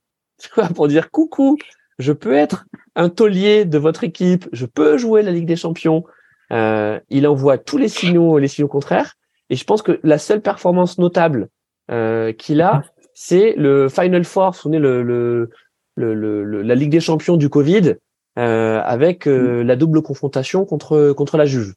pour 0.74 0.88
dire 0.88 1.10
coucou, 1.10 1.58
je 1.98 2.12
peux 2.12 2.34
être 2.34 2.66
un 2.96 3.08
taulier 3.08 3.64
de 3.64 3.78
votre 3.78 4.04
équipe, 4.04 4.48
je 4.52 4.66
peux 4.66 4.98
jouer 4.98 5.22
la 5.22 5.32
Ligue 5.32 5.46
des 5.46 5.56
Champions, 5.56 6.04
euh, 6.52 7.00
il 7.08 7.26
envoie 7.26 7.58
tous 7.58 7.78
les 7.78 7.88
signaux, 7.88 8.38
les 8.38 8.48
signaux 8.48 8.68
contraires. 8.68 9.14
Et 9.50 9.56
je 9.56 9.64
pense 9.64 9.82
que 9.82 10.00
la 10.02 10.18
seule 10.18 10.40
performance 10.40 10.98
notable 10.98 11.48
euh, 11.90 12.32
qu'il 12.32 12.60
a, 12.60 12.82
c'est 13.14 13.54
le 13.56 13.88
Final 13.88 14.24
Four, 14.24 14.56
vous 14.62 14.70
le, 14.70 15.02
le, 15.02 15.50
le, 15.96 16.62
la 16.62 16.74
Ligue 16.74 16.90
des 16.90 17.00
Champions 17.00 17.36
du 17.36 17.48
Covid, 17.48 17.96
avec 18.36 19.26
euh, 19.26 19.62
mm. 19.62 19.66
la 19.66 19.76
double 19.76 20.02
confrontation 20.02 20.64
contre 20.64 21.12
contre 21.12 21.36
la 21.36 21.46
Juve 21.46 21.74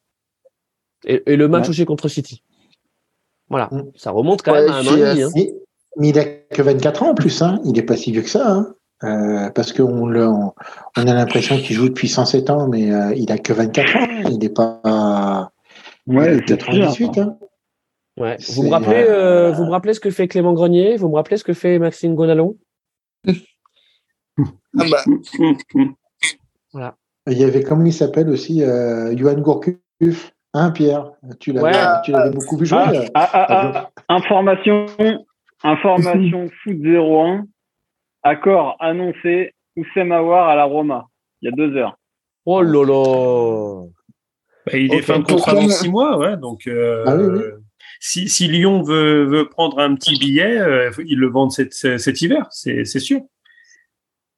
et, 1.06 1.22
et 1.26 1.36
le 1.36 1.48
match 1.48 1.70
aussi 1.70 1.86
contre 1.86 2.08
City. 2.08 2.44
Voilà, 3.50 3.70
mm. 3.72 3.92
ça 3.96 4.12
remonte 4.12 4.42
quand 4.42 4.54
même 4.54 4.70
à 4.70 4.78
un 4.78 4.88
an 4.88 4.96
et 4.96 5.00
demi. 5.00 5.24
Hein. 5.24 5.30
Mais, 5.36 6.10
il 6.10 6.20
a 6.20 6.26
que 6.26 6.62
24 6.62 7.04
ans 7.04 7.10
en 7.10 7.16
plus, 7.16 7.42
hein. 7.42 7.60
il 7.66 7.78
est 7.80 7.84
pas 7.84 7.98
si 7.98 8.12
vieux 8.12 8.22
que 8.22 8.30
ça. 8.30 8.52
Hein. 8.52 8.76
Euh, 9.04 9.52
parce 9.52 9.74
qu'on 9.74 10.16
on, 10.16 10.54
on 10.96 11.08
a 11.08 11.14
l'impression 11.14 11.58
qu'il 11.58 11.76
joue 11.76 11.90
depuis 11.90 12.08
107 12.08 12.50
ans, 12.50 12.68
mais 12.68 12.92
euh, 12.92 13.14
il 13.16 13.32
a 13.32 13.38
que 13.38 13.54
24 13.54 13.96
ans. 13.96 14.00
Hein. 14.02 14.24
Il 14.30 14.40
n'est 14.40 14.50
pas. 14.50 15.52
Ouais, 16.08 16.42
98. 16.46 17.18
Hein. 17.18 17.38
Ouais. 18.18 18.38
Vous 18.54 18.64
me 18.64 18.70
rappelez, 18.70 19.06
euh, 19.08 19.52
vous 19.52 19.66
me 19.66 19.70
rappelez 19.70 19.94
ce 19.94 20.00
que 20.00 20.10
fait 20.10 20.28
Clément 20.28 20.54
Grenier? 20.54 20.98
Vous 20.98 21.10
me 21.10 21.16
rappelez 21.16 21.38
ce 21.38 21.44
que 21.44 21.54
fait 21.54 21.78
Maxime 21.78 22.16
Gonalon? 22.16 22.58
Ah 23.28 24.86
bah. 24.90 25.04
Il 26.74 27.38
y 27.38 27.44
avait, 27.44 27.64
comment 27.64 27.86
il 27.86 27.94
s'appelle 27.94 28.30
aussi, 28.30 28.64
euh, 28.64 29.16
Johan 29.16 29.40
Gourcuff, 29.42 30.34
hein, 30.54 30.72
Pierre 30.72 31.12
Tu 31.40 31.52
l'avais 31.52 32.32
beaucoup 32.32 32.58
vu 32.58 32.66
jouer. 32.66 32.80
Ah, 32.80 32.92
euh, 32.94 33.06
ah, 33.14 33.30
ah, 33.34 33.90
information, 34.10 34.86
information 35.64 36.48
foot 36.64 36.78
01, 36.82 37.46
accord 38.24 38.78
annoncé, 38.80 39.54
Oussem 39.76 40.12
Aouar 40.12 40.50
à 40.50 40.56
la 40.56 40.64
Roma, 40.64 41.08
il 41.42 41.50
y 41.50 41.54
a 41.54 41.56
deux 41.56 41.76
heures. 41.76 41.98
Oh 42.46 42.62
lolo 42.62 43.92
bah, 44.66 44.78
il 44.78 44.94
est 44.94 45.02
fin 45.02 45.20
de 45.20 45.26
contrat 45.26 45.54
dans 45.54 45.70
six 45.70 45.90
mois, 45.90 46.18
ouais, 46.18 46.38
donc 46.38 46.68
euh, 46.68 47.04
ah 47.06 47.18
Si, 48.00 48.28
si, 48.28 48.48
Lyon 48.48 48.84
veut, 48.84 49.24
veut, 49.24 49.50
prendre 49.50 49.80
un 49.80 49.96
petit 49.96 50.18
billet, 50.18 50.58
euh, 50.60 50.92
ils 51.06 51.20
le 51.20 51.28
vendent 51.28 51.52
cet, 51.52 51.74
cet 51.74 52.22
hiver, 52.22 52.48
c'est 52.52 52.86
sûr. 52.86 53.22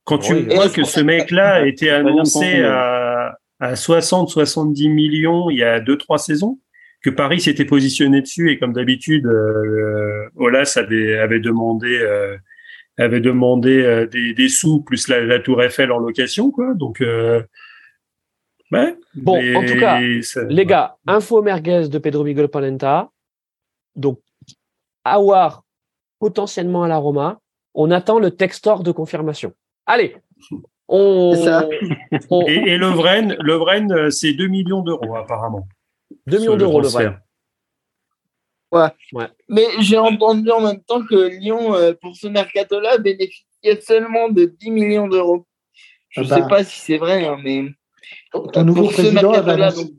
Quand 0.09 0.17
tu 0.17 0.33
vois 0.33 0.69
que 0.69 0.83
ce 0.83 1.01
mec-là 1.01 1.55
a 1.55 1.65
été 1.67 1.91
annoncé 1.91 2.63
à, 2.63 3.37
à 3.59 3.73
60-70 3.75 4.91
millions 4.91 5.51
il 5.51 5.59
y 5.59 5.63
a 5.63 5.79
2-3 5.79 6.17
saisons, 6.17 6.59
que 7.03 7.11
Paris 7.11 7.41
s'était 7.41 7.63
positionné 7.63 8.21
dessus 8.21 8.51
et 8.51 8.57
comme 8.57 8.73
d'habitude, 8.73 9.27
euh, 9.27 10.27
Olas 10.35 10.73
avait, 10.77 11.19
avait 11.19 11.39
demandé, 11.39 11.99
euh, 12.01 12.35
avait 12.97 13.21
demandé 13.21 13.83
euh, 13.83 14.07
des, 14.07 14.33
des, 14.33 14.49
sous 14.49 14.81
plus 14.81 15.07
la, 15.09 15.21
la, 15.21 15.39
Tour 15.39 15.61
Eiffel 15.61 15.91
en 15.91 15.99
location, 15.99 16.49
quoi. 16.49 16.73
Donc, 16.73 17.01
euh, 17.01 17.43
ouais, 18.71 18.97
bon, 19.13 19.37
en 19.55 19.63
tout 19.63 19.77
cas, 19.79 20.01
les 20.01 20.65
gars, 20.65 20.97
info 21.05 21.43
merguez 21.43 21.87
de 21.87 21.99
Pedro 21.99 22.23
Miguel 22.23 22.47
Palenta. 22.47 23.11
Donc, 23.95 24.19
Awar 25.03 25.63
potentiellement 26.19 26.83
à 26.83 26.87
la 26.87 26.97
Roma. 26.97 27.39
On 27.75 27.91
attend 27.91 28.17
le 28.17 28.31
textor 28.31 28.81
de 28.81 28.91
confirmation. 28.91 29.53
Allez, 29.89 30.15
on... 30.87 31.33
Et, 32.47 32.53
et 32.53 32.77
Lovren, 32.77 33.35
Lovren 33.39 33.91
euh, 33.91 34.11
c'est 34.11 34.33
2 34.33 34.47
millions 34.47 34.83
d'euros 34.83 35.15
apparemment. 35.15 35.67
2 36.27 36.37
millions 36.37 36.57
d'euros 36.57 36.79
Lovren. 36.79 37.19
Ouais. 38.71 38.89
ouais. 39.13 39.27
Mais 39.47 39.65
j'ai 39.79 39.97
entendu 39.97 40.51
en 40.51 40.61
même 40.61 40.83
temps 40.83 41.03
que 41.03 41.29
Lyon, 41.39 41.73
euh, 41.73 41.93
pour 41.99 42.15
ce 42.15 42.27
mercato-là, 42.27 42.99
bénéficiait 42.99 43.81
seulement 43.81 44.29
de 44.29 44.45
10 44.45 44.69
millions 44.69 45.07
d'euros. 45.07 45.47
Je 46.09 46.21
ne 46.21 46.25
ah 46.27 46.35
sais 46.35 46.41
bah. 46.41 46.47
pas 46.47 46.63
si 46.63 46.79
c'est 46.79 46.97
vrai, 46.99 47.25
hein, 47.25 47.37
mais. 47.43 47.65
Ton 48.31 48.63
nouveau 48.63 48.89
président 48.89 49.31
avait 49.31 49.53
annoncé... 49.53 49.95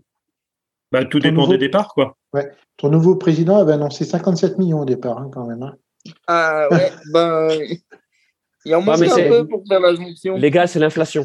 bah, 0.93 1.05
tout 1.05 1.19
dépend 1.19 1.49
des 1.49 1.59
départs, 1.59 1.95
quoi. 1.95 2.17
Ouais. 2.33 2.49
Ton 2.77 2.91
nouveau 2.91 3.17
président 3.17 3.57
avait 3.57 3.73
annoncé 3.73 4.05
57 4.05 4.57
millions 4.59 4.83
au 4.83 4.85
départ, 4.85 5.19
hein, 5.19 5.31
quand 5.33 5.47
même. 5.49 5.65
Hein. 5.65 5.75
Ah 6.29 6.69
ouais, 6.71 6.93
ben. 7.13 7.51
Il 8.65 8.75
en 8.75 8.83
manque 8.83 9.03
un 9.03 9.29
peu 9.29 9.47
pour 9.47 9.65
faire 9.67 9.81
la 9.81 9.95
jonction. 9.95 10.37
Les 10.37 10.51
gars, 10.51 10.67
c'est 10.67 10.79
l'inflation. 10.79 11.25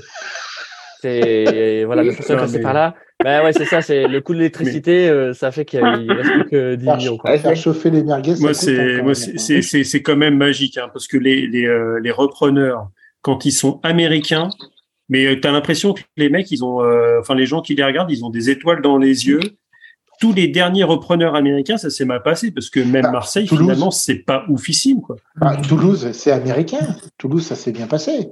C'est 1.01 1.83
voilà, 1.85 2.03
l'inflation 2.03 2.35
passée 2.35 2.61
par 2.61 2.73
là. 2.73 2.95
Ben 3.23 3.43
ouais, 3.43 3.53
c'est 3.53 3.65
ça, 3.65 3.81
c'est 3.81 4.07
le 4.07 4.19
coût 4.19 4.33
de 4.33 4.39
l'électricité, 4.39 5.07
euh, 5.07 5.33
ça 5.33 5.51
fait 5.51 5.63
qu'il 5.63 5.81
reste 5.81 6.31
plus 6.31 6.49
que 6.49 6.75
10 6.75 6.85
millions. 6.85 7.17
Quoi. 7.17 7.37
Faire 7.37 7.55
chauffer 7.55 7.89
les 7.89 8.03
merguez, 8.03 8.35
moi 8.39 8.53
c'est 8.53 9.01
moi 9.01 9.13
c'est 9.15 9.61
c'est 9.61 10.01
quand 10.01 10.17
même 10.17 10.37
magique 10.37 10.77
hein, 10.77 10.89
parce 10.91 11.07
que 11.07 11.17
les 11.17 11.47
les, 11.47 11.65
euh, 11.65 11.99
les 12.01 12.11
repreneurs 12.11 12.89
quand 13.21 13.45
ils 13.45 13.53
sont 13.53 13.79
américains, 13.83 14.49
mais 15.07 15.25
euh, 15.27 15.39
tu 15.39 15.47
as 15.47 15.51
l'impression 15.51 15.93
que 15.93 16.01
les 16.17 16.29
mecs 16.29 16.51
ils 16.51 16.63
ont 16.65 16.83
euh, 16.83 17.19
enfin 17.21 17.35
les 17.35 17.45
gens 17.45 17.61
qui 17.61 17.73
les 17.73 17.83
regardent, 17.85 18.11
ils 18.11 18.25
ont 18.25 18.29
des 18.29 18.49
étoiles 18.49 18.81
dans 18.81 18.97
les 18.97 19.27
yeux 19.27 19.39
tous 20.19 20.33
les 20.33 20.47
derniers 20.47 20.83
repreneurs 20.83 21.35
américains, 21.35 21.77
ça 21.77 21.89
s'est 21.89 22.05
mal 22.05 22.23
passé 22.23 22.51
parce 22.51 22.69
que 22.69 22.79
même 22.79 23.03
bah, 23.03 23.11
Marseille, 23.11 23.47
finalement, 23.47 23.91
c'est 23.91 24.15
pas 24.15 24.45
oufissime. 24.49 25.01
Quoi. 25.01 25.15
Bah, 25.35 25.57
Toulouse, 25.67 26.11
c'est 26.13 26.31
américain. 26.31 26.95
Toulouse, 27.17 27.45
ça 27.45 27.55
s'est 27.55 27.71
bien 27.71 27.87
passé. 27.87 28.31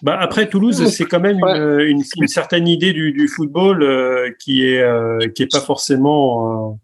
Bah 0.00 0.16
après 0.20 0.48
Toulouse, 0.48 0.86
c'est 0.90 1.06
quand 1.06 1.18
même 1.18 1.40
une, 1.42 2.02
une, 2.16 2.28
certaine 2.28 2.68
idée 2.68 2.92
du, 2.92 3.12
du 3.12 3.26
football 3.26 3.82
euh, 3.82 4.30
qui 4.38 4.64
est 4.64 4.80
euh, 4.80 5.18
qui 5.34 5.42
est 5.42 5.50
pas 5.50 5.60
forcément 5.60 6.78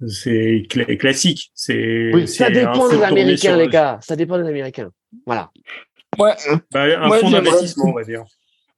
euh, 0.00 0.06
c'est 0.08 0.66
classique. 0.68 1.52
C'est 1.54 2.10
oui, 2.12 2.26
ça 2.26 2.50
dépend 2.50 2.88
des 2.88 3.02
Américains, 3.02 3.56
les 3.56 3.68
gars. 3.68 4.00
Ça 4.02 4.16
dépend 4.16 4.38
des 4.38 4.48
Américains. 4.48 4.90
Voilà. 5.24 5.50
Ouais. 6.18 6.32
Bah, 6.72 6.84
un 7.00 7.10
fonds 7.12 7.30
d'investissement, 7.30 7.90
on 7.90 7.94
va 7.94 8.02
dire. 8.02 8.24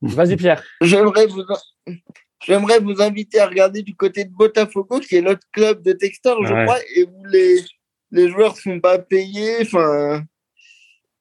Vas-y 0.02 0.36
Pierre. 0.36 0.62
J'aimerais 0.82 1.26
vous 1.26 1.42
j'aimerais 2.44 2.80
vous 2.80 3.00
inviter 3.00 3.40
à 3.40 3.46
regarder 3.46 3.82
du 3.82 3.94
côté 3.94 4.24
de 4.24 4.30
Botafogo, 4.30 5.00
qui 5.00 5.16
est 5.16 5.20
l'autre 5.20 5.46
club 5.52 5.82
de 5.82 5.92
Textor, 5.92 6.44
je 6.46 6.52
crois, 6.64 6.78
et 6.96 7.04
où 7.04 7.24
les 7.26 7.62
les 8.10 8.28
joueurs 8.28 8.54
ne 8.54 8.72
sont 8.72 8.80
pas 8.80 8.98
payés. 8.98 9.56
Enfin. 9.62 10.22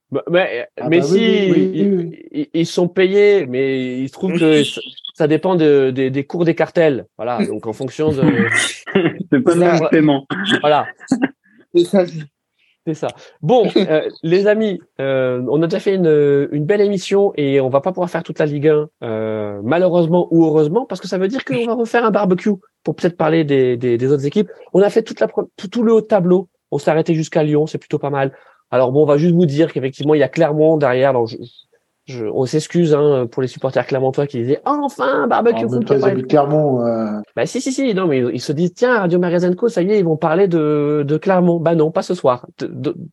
Bah, 0.10 0.23
mais, 0.30 0.68
ah 0.80 0.88
mais 0.88 0.99
bah 0.99 1.06
si 1.06 2.48
Ils, 2.53 2.65
sont 2.65 2.88
payés, 2.88 3.45
mais 3.45 3.99
il 3.99 4.07
se 4.07 4.14
trouve 4.14 4.39
que 4.39 4.64
ça, 5.15 5.27
dépend 5.27 5.56
de, 5.56 5.91
des 5.91 6.23
cours 6.23 6.45
des 6.45 6.56
cartels. 6.56 7.07
Voilà, 7.18 7.45
donc 7.45 7.68
en 7.68 7.73
fonction 7.73 8.11
de. 8.11 8.23
c'est 9.31 9.41
pas 9.41 9.56
le 9.56 9.89
paiement. 9.89 10.26
Voilà. 10.61 10.88
C'est 12.88 12.93
ça. 12.93 13.09
Bon, 13.41 13.68
euh, 13.76 14.09
les 14.23 14.47
amis, 14.47 14.80
euh, 15.01 15.45
on 15.49 15.61
a 15.61 15.68
déjà 15.68 15.81
fait 15.81 15.95
une, 15.95 16.47
une, 16.53 16.65
belle 16.65 16.80
émission 16.80 17.34
et 17.35 17.59
on 17.59 17.68
va 17.68 17.81
pas 17.81 17.91
pouvoir 17.91 18.09
faire 18.09 18.23
toute 18.23 18.39
la 18.39 18.45
Ligue 18.45 18.69
1, 18.69 18.89
euh, 19.03 19.59
malheureusement 19.61 20.30
ou 20.31 20.45
heureusement, 20.45 20.85
parce 20.85 21.01
que 21.01 21.07
ça 21.09 21.18
veut 21.18 21.27
dire 21.27 21.43
qu'on 21.43 21.65
va 21.65 21.73
refaire 21.73 22.05
un 22.05 22.11
barbecue 22.11 22.53
pour 22.85 22.95
peut-être 22.95 23.18
parler 23.18 23.43
des, 23.43 23.76
des, 23.76 23.97
des, 23.97 24.11
autres 24.14 24.26
équipes. 24.26 24.49
On 24.73 24.81
a 24.81 24.89
fait 24.89 25.03
toute 25.03 25.19
la, 25.19 25.27
tout, 25.27 25.68
tout 25.68 25.84
le 25.84 25.91
haut 25.91 26.01
tableau. 26.01 26.47
On 26.72 26.77
s'est 26.77 26.89
arrêté 26.89 27.14
jusqu'à 27.14 27.43
Lyon, 27.43 27.68
c'est 27.68 27.77
plutôt 27.77 27.99
pas 27.99 28.09
mal. 28.09 28.31
Alors 28.72 28.93
bon, 28.93 29.03
on 29.03 29.05
va 29.05 29.18
juste 29.18 29.35
vous 29.35 29.45
dire 29.45 29.73
qu'effectivement, 29.73 30.14
il 30.14 30.19
y 30.19 30.23
a 30.23 30.30
Clermont 30.30 30.77
derrière. 30.77 31.09
Alors 31.09 31.27
je, 31.27 31.35
on 32.34 32.45
s'excuse 32.45 32.93
hein, 32.93 33.27
pour 33.29 33.41
les 33.41 33.47
supporters 33.47 33.85
clermontois 33.85 34.27
qui 34.27 34.39
disaient 34.39 34.61
enfin 34.65 35.27
barbecue. 35.27 35.65
Oh, 35.69 35.79
pas 35.79 36.11
Clermont. 36.23 36.85
Euh... 36.85 37.19
Bah 37.35 37.45
si 37.45 37.61
si 37.61 37.71
si 37.71 37.93
non 37.93 38.07
mais 38.07 38.19
ils, 38.19 38.41
se 38.41 38.51
disent 38.51 38.73
tiens 38.73 38.99
Radio 38.99 39.19
Magazenco 39.19 39.67
ça 39.67 39.81
y 39.81 39.91
est 39.91 39.99
ils 39.99 40.05
vont 40.05 40.17
parler 40.17 40.47
de, 40.47 41.03
de 41.05 41.17
Clermont. 41.17 41.59
Bah 41.59 41.75
non 41.75 41.91
pas 41.91 42.01
ce 42.01 42.13
soir. 42.13 42.45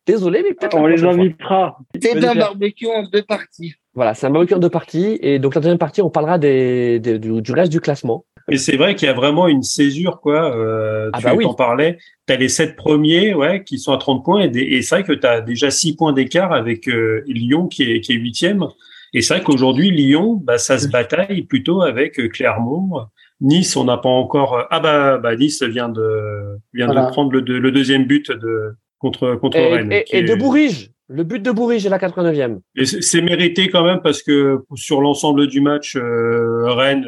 désolé 0.05 0.43
mais 0.43 0.53
peut-être. 0.53 0.77
On 0.77 0.85
les 0.85 1.03
invitera. 1.03 1.77
C'est 2.01 2.23
un 2.25 2.35
barbecue 2.35 2.87
en 2.87 3.03
deux 3.11 3.23
parties. 3.23 3.73
Voilà 3.93 4.13
c'est 4.13 4.27
un 4.27 4.31
barbecue 4.31 4.53
en 4.53 4.59
deux 4.59 4.69
parties 4.69 5.17
et 5.21 5.39
donc 5.39 5.55
la 5.55 5.61
deuxième 5.61 5.77
partie 5.77 6.01
on 6.01 6.09
parlera 6.09 6.37
des, 6.37 6.99
des 6.99 7.19
du, 7.19 7.51
reste 7.51 7.71
du 7.71 7.81
classement. 7.81 8.25
Et 8.51 8.57
c'est 8.57 8.77
vrai 8.77 8.95
qu'il 8.95 9.07
y 9.07 9.11
a 9.11 9.13
vraiment 9.13 9.47
une 9.47 9.63
césure, 9.63 10.19
quoi. 10.21 10.55
Euh, 10.55 11.09
ah 11.13 11.17
tu 11.17 11.23
bah 11.23 11.35
en 11.45 11.53
parlais. 11.55 11.97
Tu 12.27 12.33
as 12.33 12.37
les 12.37 12.49
sept 12.49 12.75
premiers, 12.75 13.33
ouais, 13.33 13.63
qui 13.63 13.79
sont 13.79 13.91
à 13.91 13.97
30 13.97 14.23
points. 14.23 14.41
Et, 14.41 14.75
et 14.75 14.81
c'est 14.83 14.95
vrai 14.95 15.03
que 15.03 15.13
tu 15.13 15.25
as 15.25 15.41
déjà 15.41 15.71
six 15.71 15.95
points 15.95 16.13
d'écart 16.13 16.53
avec 16.53 16.87
euh, 16.87 17.23
Lyon 17.27 17.67
qui 17.67 17.83
est, 17.83 18.01
qui 18.01 18.13
est 18.13 18.15
huitième. 18.15 18.65
Et 19.13 19.21
c'est 19.21 19.35
vrai 19.35 19.43
qu'aujourd'hui, 19.43 19.89
Lyon, 19.91 20.39
bah, 20.43 20.57
ça 20.57 20.77
se 20.77 20.87
bataille 20.87 21.43
plutôt 21.43 21.81
avec 21.81 22.19
euh, 22.19 22.27
Clermont. 22.27 23.05
Nice, 23.41 23.75
on 23.75 23.85
n'a 23.85 23.97
pas 23.97 24.09
encore. 24.09 24.57
Euh, 24.57 24.63
ah 24.69 24.79
bah, 24.79 25.17
bah 25.17 25.35
Nice 25.35 25.63
vient 25.63 25.89
de 25.89 26.59
vient 26.73 26.87
de 26.87 27.11
prendre 27.11 27.31
le, 27.31 27.39
le, 27.39 27.71
deuxième 27.71 28.05
but 28.05 28.31
de 28.31 28.75
contre 28.99 29.35
contre 29.35 29.57
Rennes. 29.57 29.91
Et, 30.11 30.23
de 30.23 30.35
Bourrige, 30.35 30.91
le 31.07 31.23
but 31.23 31.41
de 31.41 31.51
Bourrige 31.51 31.85
est 31.85 31.89
la 31.89 31.97
89e. 31.97 32.59
Et 32.75 32.85
c'est 32.85 33.21
mérité 33.21 33.69
quand 33.69 33.83
même 33.83 34.01
parce 34.01 34.21
que 34.21 34.59
sur 34.75 35.01
l'ensemble 35.01 35.47
du 35.47 35.61
match, 35.61 35.97
Rennes 35.97 37.05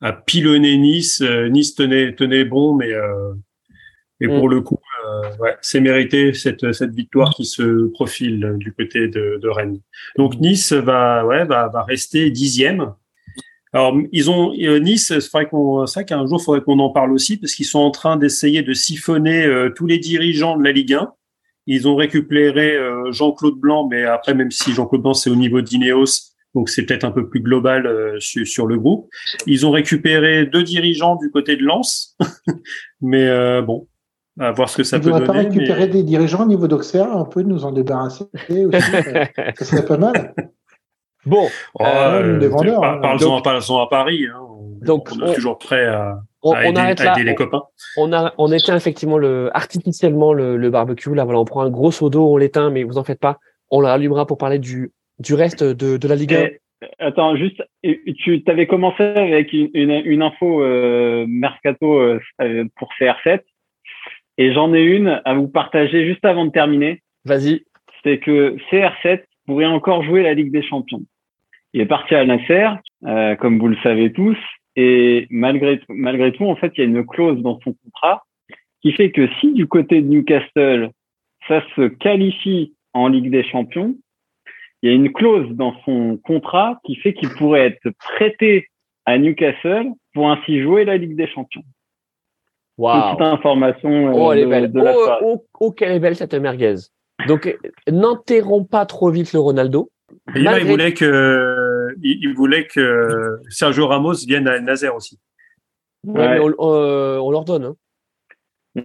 a 0.00 0.12
pilonné 0.12 0.76
Nice. 0.76 1.20
Euh, 1.20 1.48
nice 1.48 1.74
tenait, 1.74 2.14
tenait 2.14 2.44
bon, 2.44 2.74
mais 2.74 2.92
euh, 2.92 3.32
et 4.20 4.26
pour 4.26 4.48
mm. 4.48 4.50
le 4.50 4.60
coup, 4.60 4.78
euh, 5.06 5.36
ouais, 5.38 5.56
c'est 5.60 5.80
mérité 5.80 6.32
cette, 6.32 6.72
cette 6.72 6.94
victoire 6.94 7.34
qui 7.34 7.44
se 7.44 7.88
profile 7.88 8.54
du 8.56 8.72
côté 8.72 9.08
de, 9.08 9.38
de 9.40 9.48
Rennes. 9.48 9.80
Donc 10.16 10.38
Nice 10.40 10.72
va, 10.72 11.24
ouais, 11.24 11.44
va, 11.44 11.68
va 11.68 11.82
rester 11.82 12.30
dixième. 12.30 12.94
Alors 13.72 13.94
ils 14.12 14.30
ont 14.30 14.54
Nice, 14.54 15.08
c'est 15.18 15.30
vrai 15.30 15.46
qu'on, 15.46 15.86
ça 15.86 16.02
qu'un 16.02 16.26
jour 16.26 16.40
il 16.40 16.44
faudrait 16.44 16.62
qu'on 16.62 16.78
en 16.78 16.90
parle 16.90 17.12
aussi 17.12 17.36
parce 17.36 17.52
qu'ils 17.54 17.66
sont 17.66 17.80
en 17.80 17.90
train 17.90 18.16
d'essayer 18.16 18.62
de 18.62 18.72
siphonner 18.72 19.46
tous 19.76 19.86
les 19.86 19.98
dirigeants 19.98 20.56
de 20.56 20.64
la 20.64 20.72
Ligue 20.72 20.94
1. 20.94 21.12
Ils 21.66 21.86
ont 21.86 21.94
récupéré 21.94 22.78
Jean-Claude 23.10 23.58
Blanc, 23.60 23.86
mais 23.86 24.04
après 24.04 24.32
même 24.32 24.50
si 24.50 24.72
Jean-Claude 24.72 25.02
Blanc 25.02 25.12
c'est 25.12 25.28
au 25.28 25.36
niveau 25.36 25.60
d'Ineos, 25.60 26.32
donc 26.54 26.68
c'est 26.68 26.84
peut-être 26.84 27.04
un 27.04 27.10
peu 27.10 27.28
plus 27.28 27.40
global 27.40 27.86
euh, 27.86 28.18
sur, 28.20 28.66
le 28.66 28.78
groupe. 28.78 29.08
Ils 29.46 29.66
ont 29.66 29.70
récupéré 29.70 30.46
deux 30.46 30.62
dirigeants 30.62 31.16
du 31.16 31.30
côté 31.30 31.56
de 31.56 31.62
Lens, 31.62 32.16
mais 33.00 33.26
euh, 33.26 33.62
bon, 33.62 33.86
à 34.40 34.52
voir 34.52 34.68
ce 34.68 34.76
que 34.76 34.82
ça 34.82 34.98
peut 34.98 35.10
donner. 35.10 35.24
On 35.24 35.26
pas 35.26 35.32
récupérer 35.32 35.88
des 35.88 36.02
dirigeants 36.02 36.44
au 36.44 36.48
niveau 36.48 36.68
d'Auxerre, 36.68 37.12
un 37.16 37.24
peu 37.24 37.42
nous 37.42 37.64
en 37.64 37.72
débarrasser 37.72 38.24
aussi, 38.48 38.80
ça, 38.80 39.64
serait 39.64 39.84
pas 39.84 39.98
mal. 39.98 40.34
Bon, 41.26 41.46
oh, 41.74 41.84
euh, 41.84 42.38
des 42.38 42.48
vendeurs. 42.48 42.82
Hein. 42.82 43.00
Parlons, 43.02 43.36
à 43.36 43.88
Paris. 43.90 44.24
Hein. 44.32 44.40
donc, 44.80 45.10
on 45.12 45.26
est 45.26 45.34
toujours 45.34 45.58
prêt 45.58 45.84
à, 45.84 46.22
aider, 46.64 47.24
les 47.24 47.34
copains. 47.34 47.64
On, 47.98 48.12
a, 48.14 48.32
on 48.38 48.50
éteint 48.50 48.76
effectivement 48.76 49.18
le, 49.18 49.50
artificiellement 49.54 50.32
le, 50.32 50.70
barbecue. 50.70 51.14
Là, 51.14 51.24
voilà, 51.24 51.40
on 51.40 51.44
prend 51.44 51.62
un 51.62 51.70
gros 51.70 51.90
seau 51.90 52.08
d'eau, 52.08 52.32
on 52.32 52.36
l'éteint, 52.38 52.70
mais 52.70 52.82
vous 52.84 52.96
en 52.96 53.04
faites 53.04 53.20
pas. 53.20 53.40
On 53.70 53.80
l'allumera 53.80 54.26
pour 54.26 54.38
parler 54.38 54.58
du 54.58 54.92
du 55.18 55.34
reste 55.34 55.62
de, 55.62 55.96
de 55.96 56.08
la 56.08 56.16
Ligue 56.16 56.34
1 56.34 56.48
Attends, 57.00 57.34
juste, 57.36 57.62
tu 57.82 58.42
avais 58.46 58.68
commencé 58.68 59.02
avec 59.02 59.52
une, 59.52 59.70
une, 59.74 60.22
info 60.22 60.62
euh, 60.62 61.26
mercato 61.28 61.98
euh, 61.98 62.20
pour 62.76 62.90
CR7 63.00 63.40
et 64.36 64.52
j'en 64.52 64.72
ai 64.72 64.82
une 64.82 65.20
à 65.24 65.34
vous 65.34 65.48
partager 65.48 66.06
juste 66.06 66.24
avant 66.24 66.44
de 66.44 66.52
terminer. 66.52 67.02
Vas-y. 67.24 67.64
C'est 68.04 68.18
que 68.18 68.56
CR7 68.70 69.24
pourrait 69.46 69.66
encore 69.66 70.04
jouer 70.04 70.22
la 70.22 70.34
Ligue 70.34 70.52
des 70.52 70.62
Champions. 70.62 71.02
Il 71.72 71.80
est 71.80 71.86
parti 71.86 72.14
à 72.14 72.24
Nasser, 72.24 72.68
euh, 73.04 73.34
comme 73.34 73.58
vous 73.58 73.68
le 73.68 73.76
savez 73.82 74.12
tous, 74.12 74.38
et 74.76 75.26
malgré, 75.30 75.80
malgré 75.88 76.32
tout, 76.32 76.44
en 76.44 76.54
fait, 76.54 76.72
il 76.76 76.80
y 76.80 76.82
a 76.82 76.86
une 76.86 77.04
clause 77.04 77.42
dans 77.42 77.58
son 77.64 77.74
contrat 77.84 78.24
qui 78.80 78.92
fait 78.92 79.10
que 79.10 79.28
si 79.40 79.52
du 79.52 79.66
côté 79.66 80.00
de 80.00 80.06
Newcastle, 80.06 80.90
ça 81.48 81.64
se 81.74 81.88
qualifie 81.88 82.74
en 82.94 83.08
Ligue 83.08 83.30
des 83.30 83.42
Champions, 83.42 83.96
il 84.82 84.90
y 84.90 84.92
a 84.92 84.94
une 84.94 85.12
clause 85.12 85.48
dans 85.50 85.74
son 85.84 86.18
contrat 86.24 86.80
qui 86.84 86.96
fait 86.96 87.12
qu'il 87.12 87.30
pourrait 87.30 87.66
être 87.66 87.90
prêté 87.98 88.68
à 89.06 89.18
Newcastle 89.18 89.86
pour 90.14 90.30
ainsi 90.30 90.62
jouer 90.62 90.84
la 90.84 90.96
Ligue 90.96 91.16
des 91.16 91.26
Champions. 91.26 91.64
Wow. 92.76 93.10
Toute 93.10 93.22
information. 93.22 94.08
Euh, 94.08 94.12
oh, 94.14 94.32
elle 94.32 94.38
est 94.40 94.46
belle. 94.46 94.72
oh, 94.74 95.10
oh, 95.22 95.44
oh, 95.58 95.72
quelle 95.72 95.92
est 95.92 96.00
belle 96.00 96.14
cette 96.14 96.34
merguez. 96.34 96.76
Donc, 97.26 97.58
n'enterrons 97.90 98.64
pas 98.64 98.86
trop 98.86 99.10
vite 99.10 99.32
le 99.32 99.40
Ronaldo. 99.40 99.90
il 100.36 100.48
voulait 100.64 100.94
que, 100.94 101.94
il, 102.00 102.32
voulait 102.34 102.66
que 102.66 103.40
Sergio 103.48 103.88
Ramos 103.88 104.26
vienne 104.26 104.46
à 104.46 104.60
Nazaire 104.60 104.94
aussi. 104.94 105.18
Ouais, 106.06 106.38
Mais 106.38 106.38
on, 106.38 106.54
euh, 106.60 107.18
on, 107.18 107.32
leur 107.32 107.44
donne. 107.44 107.64
Hein. 107.64 107.74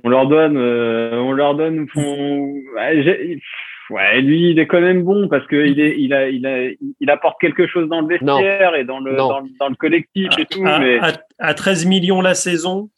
On 0.04 0.10
leur 0.10 0.28
donne, 0.28 0.58
euh, 0.58 1.20
on 1.20 1.32
leur 1.32 1.54
donne. 1.54 1.86
Ouais, 1.96 3.40
lui, 3.90 4.52
il 4.52 4.60
est 4.60 4.68
quand 4.68 4.82
même 4.82 5.04
bon 5.04 5.28
parce 5.28 5.46
que 5.48 5.56
il 5.56 5.80
est, 5.80 6.00
il 6.00 6.14
a, 6.14 6.30
il 6.30 6.46
a, 6.46 6.70
il 7.00 7.10
apporte 7.10 7.40
quelque 7.40 7.68
chose 7.68 7.90
dans 7.90 8.02
le 8.02 8.08
vestiaire 8.08 8.76
et 8.76 8.84
dans 8.86 9.00
le, 9.00 9.16
dans 9.16 9.70
le, 9.70 9.76
collectif 9.76 10.30
et 10.38 10.46
tout. 10.46 10.66
À, 10.66 10.80
mais... 10.80 11.00
à, 11.40 11.54
13 11.54 11.86
millions 11.86 12.22
la 12.22 12.34
saison, 12.34 12.90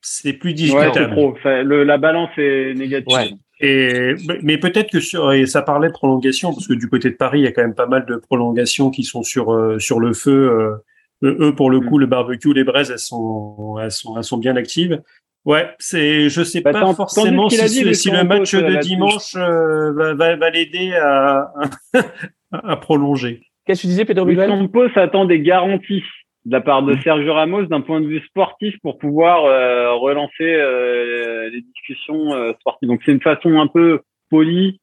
c'est 0.00 0.32
plus 0.32 0.54
discutable. 0.54 1.14
Ouais, 1.14 1.64
le, 1.64 1.84
la 1.84 1.98
balance 1.98 2.30
est 2.36 2.74
négative. 2.74 3.16
Ouais. 3.16 3.30
Et, 3.60 4.14
mais 4.42 4.58
peut-être 4.58 4.90
que 4.90 5.00
sur, 5.00 5.32
et 5.32 5.46
ça 5.46 5.62
parlait 5.62 5.88
de 5.88 5.92
prolongation, 5.92 6.52
parce 6.52 6.68
que 6.68 6.74
du 6.74 6.88
côté 6.88 7.10
de 7.10 7.16
Paris, 7.16 7.40
il 7.40 7.44
y 7.44 7.48
a 7.48 7.52
quand 7.52 7.62
même 7.62 7.74
pas 7.74 7.86
mal 7.86 8.06
de 8.06 8.16
prolongations 8.16 8.90
qui 8.90 9.02
sont 9.02 9.24
sur, 9.24 9.52
euh, 9.52 9.78
sur 9.78 9.98
le 9.98 10.12
feu. 10.12 10.50
Euh, 10.50 10.76
eux, 11.24 11.54
pour 11.54 11.70
le 11.70 11.80
mm. 11.80 11.86
coup, 11.86 11.98
le 11.98 12.06
barbecue, 12.06 12.54
les 12.54 12.62
braises, 12.62 12.92
elles 12.92 13.00
sont, 13.00 13.76
elles 13.82 13.90
sont, 13.90 14.16
elles 14.16 14.24
sont 14.24 14.38
bien 14.38 14.54
actives. 14.54 15.02
Ouais, 15.48 15.66
c'est, 15.78 16.28
je 16.28 16.42
sais 16.42 16.60
bah, 16.60 16.72
pas 16.72 16.92
forcément 16.92 17.48
si, 17.48 17.94
si 17.94 18.10
le 18.10 18.22
match 18.22 18.54
de 18.54 18.80
dimanche 18.80 19.34
euh, 19.34 19.94
va, 19.94 20.12
va, 20.12 20.36
va 20.36 20.50
l'aider 20.50 20.92
à, 21.02 21.50
à 22.52 22.76
prolonger. 22.76 23.40
Qu'est-ce 23.64 23.80
que 23.80 23.86
tu 23.86 23.88
disais, 23.88 24.04
Pedro 24.04 24.26
Campos 24.26 24.90
attend 24.96 25.24
des 25.24 25.40
garanties 25.40 26.02
de 26.44 26.52
la 26.52 26.60
part 26.60 26.82
de 26.82 26.92
mmh. 26.92 27.00
Sergio 27.00 27.32
Ramos 27.32 27.64
d'un 27.64 27.80
point 27.80 28.02
de 28.02 28.06
vue 28.06 28.20
sportif 28.26 28.74
pour 28.82 28.98
pouvoir 28.98 29.46
euh, 29.46 29.94
relancer 29.94 30.44
euh, 30.44 31.48
les 31.48 31.62
discussions 31.62 32.34
euh, 32.34 32.52
sportives. 32.60 32.90
Donc 32.90 33.00
c'est 33.06 33.12
une 33.12 33.22
façon 33.22 33.58
un 33.58 33.68
peu 33.68 34.02
polie 34.28 34.82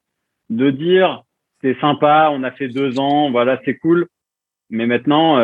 de 0.50 0.72
dire 0.72 1.22
c'est 1.62 1.80
sympa, 1.80 2.30
on 2.32 2.42
a 2.42 2.50
fait 2.50 2.70
deux 2.70 3.00
ans, 3.00 3.30
voilà, 3.30 3.60
c'est 3.66 3.78
cool, 3.78 4.08
mais 4.72 4.88
maintenant 4.88 5.38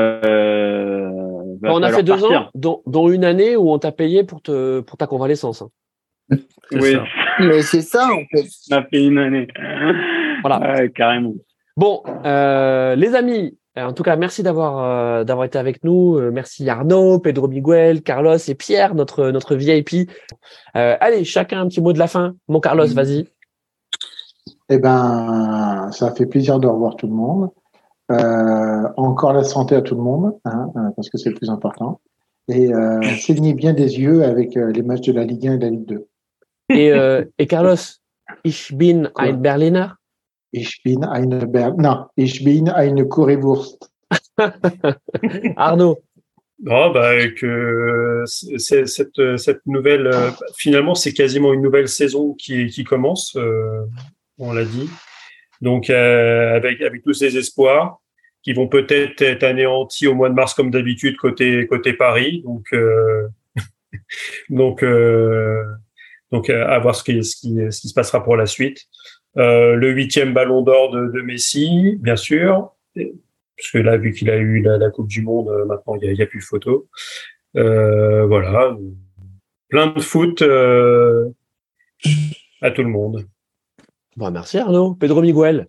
on 1.64 1.84
a 1.84 1.92
fait 1.92 2.04
deux 2.04 2.24
ans, 2.24 2.50
dont, 2.56 3.10
une 3.10 3.24
année 3.24 3.56
où 3.56 3.72
on 3.72 3.80
t'a 3.80 3.92
payé 3.92 4.24
pour, 4.24 4.42
te, 4.42 4.80
pour 4.82 4.98
ta 4.98 5.08
convalescence. 5.08 5.62
Hein. 5.62 5.70
Oui, 6.72 6.96
mais 7.40 7.62
c'est 7.62 7.82
ça 7.82 8.08
en 8.08 8.24
fait. 8.32 8.48
On 8.72 8.76
a 8.76 8.84
fait 8.84 9.06
une 9.06 9.18
année. 9.18 9.48
Voilà. 10.42 10.88
carrément. 10.96 11.34
Bon, 11.76 12.04
euh, 12.26 12.96
les 12.96 13.16
amis, 13.16 13.58
En 13.76 13.94
tout 13.94 14.04
cas, 14.04 14.16
merci 14.16 14.44
d'avoir 14.44 15.26
d'avoir 15.26 15.46
été 15.46 15.58
avec 15.58 15.84
nous. 15.84 16.20
Merci 16.32 16.70
Arnaud, 16.70 17.20
Pedro 17.20 17.48
Miguel, 17.48 18.02
Carlos 18.02 18.38
et 18.38 18.56
Pierre, 18.56 18.96
notre 18.96 19.32
notre 19.32 19.56
VIP. 19.56 20.10
allez, 20.74 21.26
chacun 21.26 21.62
un 21.62 21.68
petit 21.68 21.82
mot 21.82 21.92
de 21.94 22.00
la 22.00 22.08
fin. 22.08 22.36
Mon 22.48 22.60
Carlos, 22.60 22.88
mm. 22.88 22.94
vas-y. 22.94 23.28
Eh 24.70 24.78
ben, 24.78 25.90
ça 25.92 26.14
fait 26.14 26.26
plaisir 26.26 26.60
de 26.60 26.68
revoir 26.68 26.96
tout 26.96 27.08
le 27.08 27.14
monde. 27.14 27.50
Encore 28.98 29.34
la 29.34 29.44
santé 29.44 29.76
à 29.76 29.82
tout 29.82 29.96
le 29.96 30.02
monde, 30.02 30.34
hein, 30.46 30.72
parce 30.96 31.10
que 31.10 31.18
c'est 31.18 31.30
le 31.30 31.36
plus 31.36 31.50
important. 31.50 32.02
Et 32.48 32.74
euh, 32.74 33.00
bien 33.56 33.74
des 33.74 34.00
yeux 34.00 34.24
avec 34.24 34.56
les 34.56 34.82
matchs 34.82 35.08
de 35.08 35.14
la 35.14 35.26
Ligue 35.26 35.48
1 35.48 35.54
et 35.54 35.58
de 35.58 35.64
la 35.64 35.70
Ligue 35.70 35.86
2. 35.86 36.08
Et, 36.70 36.92
et 37.40 37.48
Carlos, 37.48 37.76
ich 38.44 38.76
bin 38.76 39.10
ein 39.16 39.42
Berliner. 39.42 39.96
Ich 40.54 40.84
bin 40.84 41.06
eine 41.06 41.48
Ber 41.48 41.74
non, 41.78 42.08
ich 42.18 42.44
bin 42.44 42.68
eine 42.68 43.08
Currywurst. 43.08 43.90
Arnaud. 45.56 46.04
Oh, 46.68 46.92
bah, 46.94 47.28
que 47.40 48.24
c'est, 48.26 48.86
cette, 48.86 49.38
cette 49.38 49.66
nouvelle, 49.66 50.06
euh, 50.08 50.30
finalement, 50.56 50.94
c'est 50.94 51.14
quasiment 51.14 51.54
une 51.54 51.62
nouvelle 51.62 51.88
saison 51.88 52.34
qui, 52.34 52.68
qui 52.68 52.84
commence, 52.84 53.36
euh, 53.36 53.86
on 54.38 54.54
l'a 54.54 54.66
dit. 54.66 54.88
Donc, 55.62 55.90
euh, 55.90 56.56
avec, 56.56 56.82
avec 56.82 57.02
tous 57.02 57.14
ces 57.14 57.36
espoirs 57.36 58.01
qui 58.44 58.54
vont 58.54 58.68
peut-être 58.68 59.22
être 59.22 59.44
anéantis 59.44 60.08
au 60.08 60.16
mois 60.16 60.30
de 60.30 60.34
mars 60.34 60.54
comme 60.54 60.72
d'habitude 60.72 61.18
côté, 61.18 61.68
côté 61.68 61.94
Paris. 61.94 62.42
Donc, 62.44 62.74
donc, 64.50 64.86
donc, 66.32 66.50
à 66.50 66.80
voir 66.80 66.96
ce 66.96 67.04
qui, 67.04 67.24
ce, 67.24 67.36
qui, 67.36 67.56
ce 67.72 67.82
qui 67.82 67.90
se 67.90 67.94
passera 67.94 68.24
pour 68.24 68.36
la 68.36 68.46
suite. 68.46 68.88
Euh, 69.38 69.76
le 69.76 69.92
huitième 69.92 70.34
ballon 70.34 70.62
d'or 70.62 70.92
de, 70.92 71.08
de, 71.08 71.22
Messi, 71.22 71.98
bien 72.00 72.18
sûr, 72.18 72.74
parce 72.96 73.72
que 73.72 73.78
là, 73.78 73.98
vu 73.98 74.12
qu'il 74.12 74.30
a 74.30 74.38
eu 74.38 74.62
la, 74.62 74.90
Coupe 74.90 75.08
du 75.08 75.22
Monde, 75.22 75.50
euh, 75.50 75.66
maintenant 75.66 75.96
il 76.02 76.14
n'y 76.14 76.22
a, 76.22 76.26
plus 76.26 76.40
de 76.40 76.44
photos. 76.44 76.84
Euh, 77.56 78.26
voilà, 78.26 78.78
plein 79.70 79.88
de 79.88 80.02
foot 80.02 80.42
euh, 80.42 81.30
à 82.62 82.72
tout 82.72 82.84
le 82.84 82.90
monde. 82.90 83.26
Bon, 84.18 84.32
merci 84.32 84.58
Arnaud. 84.58 84.96
Pedro 84.96 85.22
Miguel. 85.22 85.68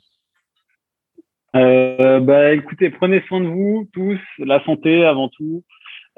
Euh, 1.55 2.21
bah, 2.21 2.53
écoutez, 2.53 2.91
prenez 2.91 3.23
soin 3.29 3.41
de 3.41 3.49
vous 3.49 3.89
tous, 3.93 4.19
la 4.39 4.65
santé 4.65 5.05
avant 5.05 5.29
tout. 5.29 5.63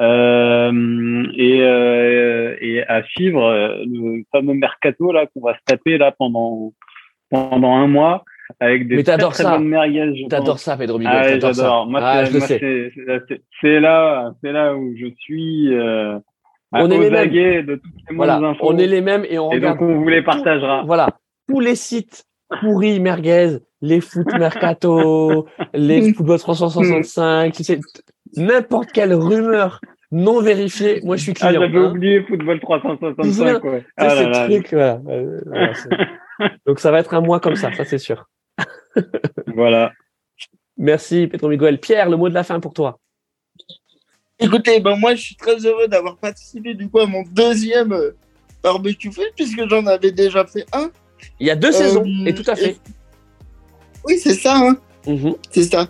Euh, 0.01 1.25
et, 1.37 1.61
euh, 1.63 2.57
et 2.61 2.83
à 2.83 3.05
suivre 3.05 3.79
le 3.87 4.25
fameux 4.33 4.55
mercato 4.55 5.13
là 5.13 5.27
qu'on 5.27 5.41
va 5.41 5.55
se 5.55 5.61
taper 5.65 5.99
là 5.99 6.11
pendant 6.11 6.73
pendant 7.31 7.77
un 7.77 7.87
mois 7.87 8.25
avec 8.61 8.89
des 8.89 9.03
très, 9.03 9.17
très 9.17 9.45
bonnes 9.45 9.69
merguez. 9.69 10.27
T'adores 10.29 10.59
ça, 10.59 10.77
Pedro 10.77 10.99
Miguel. 10.99 11.15
Ah, 11.15 11.39
j'adore. 11.39 11.87
Moi, 11.87 12.01
ah, 12.03 12.25
c'est 12.27 13.81
là, 13.81 14.33
c'est 14.43 14.53
là 14.53 14.75
où 14.77 14.95
je 14.97 15.07
suis. 15.19 15.73
Euh, 15.73 16.19
on 16.73 16.91
est 16.91 16.99
les 16.99 17.11
mêmes. 17.11 17.67
De 17.67 17.77
toutes 17.77 17.93
les 18.11 18.17
voilà, 18.17 18.37
infos. 18.37 18.67
on 18.69 18.79
est 18.79 18.87
les 18.87 19.01
mêmes 19.01 19.25
et 19.29 19.39
on 19.39 19.51
et 19.51 19.57
regarde. 19.57 19.79
Donc 19.79 19.89
on 19.89 20.01
vous 20.01 20.09
les 20.09 20.23
partagera. 20.23 20.83
Voilà, 20.85 21.09
tous 21.49 21.61
les 21.61 21.77
sites 21.77 22.25
pourris 22.61 23.01
merguez, 23.01 23.59
les 23.81 24.01
foot 24.01 24.27
mercato, 24.39 25.47
les 25.73 26.13
football 26.13 26.39
365, 26.39 27.53
tu 27.53 27.65
sais, 27.65 27.81
n'importe 28.37 28.93
quelle 28.93 29.15
rumeur 29.15 29.81
non 30.11 30.41
vérifiée. 30.41 31.01
Moi, 31.03 31.17
je 31.17 31.23
suis 31.23 31.35
client. 31.35 31.51
Ah, 31.51 31.67
j'avais 31.67 31.79
hein. 31.79 31.91
oublié 31.91 32.23
football 32.23 32.61
365. 32.61 33.65
Ouais. 33.65 33.85
Ah, 33.97 34.15
là, 34.15 34.29
là. 34.29 34.49
Truc, 34.49 34.69
voilà. 34.73 35.01
voilà 35.05 35.73
Donc 36.67 36.81
ça 36.81 36.91
va 36.91 37.01
être 37.01 37.15
un 37.15 37.21
mois 37.21 37.41
comme 37.41 37.57
ça, 37.57 37.73
ça 37.73 37.85
c'est 37.85 37.99
sûr. 37.99 38.29
voilà. 39.55 39.93
Merci 40.77 41.27
Pedro 41.27 41.49
Miguel. 41.49 41.79
Pierre, 41.79 42.09
le 42.11 42.17
mot 42.17 42.29
de 42.29 42.35
la 42.35 42.43
fin 42.43 42.61
pour 42.61 42.73
toi. 42.73 42.99
Écoutez, 44.41 44.81
ben 44.81 44.97
moi 44.97 45.15
je 45.15 45.23
suis 45.23 45.37
très 45.37 45.57
heureux 45.65 45.87
d'avoir 45.87 46.17
participé 46.17 46.75
du 46.75 46.89
coup 46.89 46.99
à 46.99 47.07
mon 47.07 47.23
deuxième 47.31 47.93
euh, 47.93 48.17
barbecue 48.63 49.13
fait 49.13 49.33
puisque 49.37 49.69
j'en 49.69 49.87
avais 49.87 50.11
déjà 50.11 50.45
fait 50.45 50.67
un. 50.73 50.91
Il 51.41 51.47
y 51.47 51.51
a 51.51 51.57
deux 51.57 51.73
saisons, 51.73 52.05
et 52.27 52.35
tout 52.35 52.49
à 52.49 52.57
fait. 52.57 52.77
Oui, 54.05 54.19
c'est 54.19 54.35
ça. 54.35 54.57
Hein. 54.57 54.77
Mm-hmm. 55.07 55.37
C'est 55.51 55.65
ça. 55.65 55.89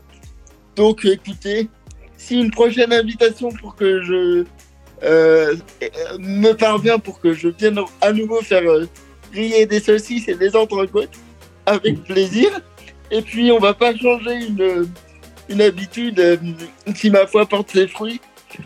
Donc 0.76 1.04
écoutez, 1.04 1.68
si 2.16 2.40
une 2.40 2.50
prochaine 2.50 2.92
invitation 2.92 3.50
pour 3.50 3.76
que 3.76 4.02
je 4.02 4.44
euh, 5.02 5.56
me 6.18 6.52
parvient 6.52 6.98
pour 6.98 7.20
que 7.20 7.32
je 7.34 7.48
vienne 7.48 7.78
à 8.00 8.12
nouveau 8.12 8.40
faire 8.40 8.62
euh, 8.62 8.88
griller 9.32 9.66
des 9.66 9.80
saucisses 9.80 10.28
et 10.28 10.34
des 10.34 10.56
entrecôtes 10.56 11.16
avec 11.66 12.02
plaisir. 12.04 12.50
Et 13.10 13.22
puis, 13.22 13.52
on 13.52 13.58
va 13.58 13.74
pas 13.74 13.94
changer 13.96 14.46
une, 14.46 14.88
une 15.48 15.60
habitude 15.60 16.18
euh, 16.20 16.36
qui, 16.94 17.10
ma 17.10 17.26
foi, 17.26 17.46
porte 17.46 17.70
ses 17.70 17.86
fruits. 17.86 18.20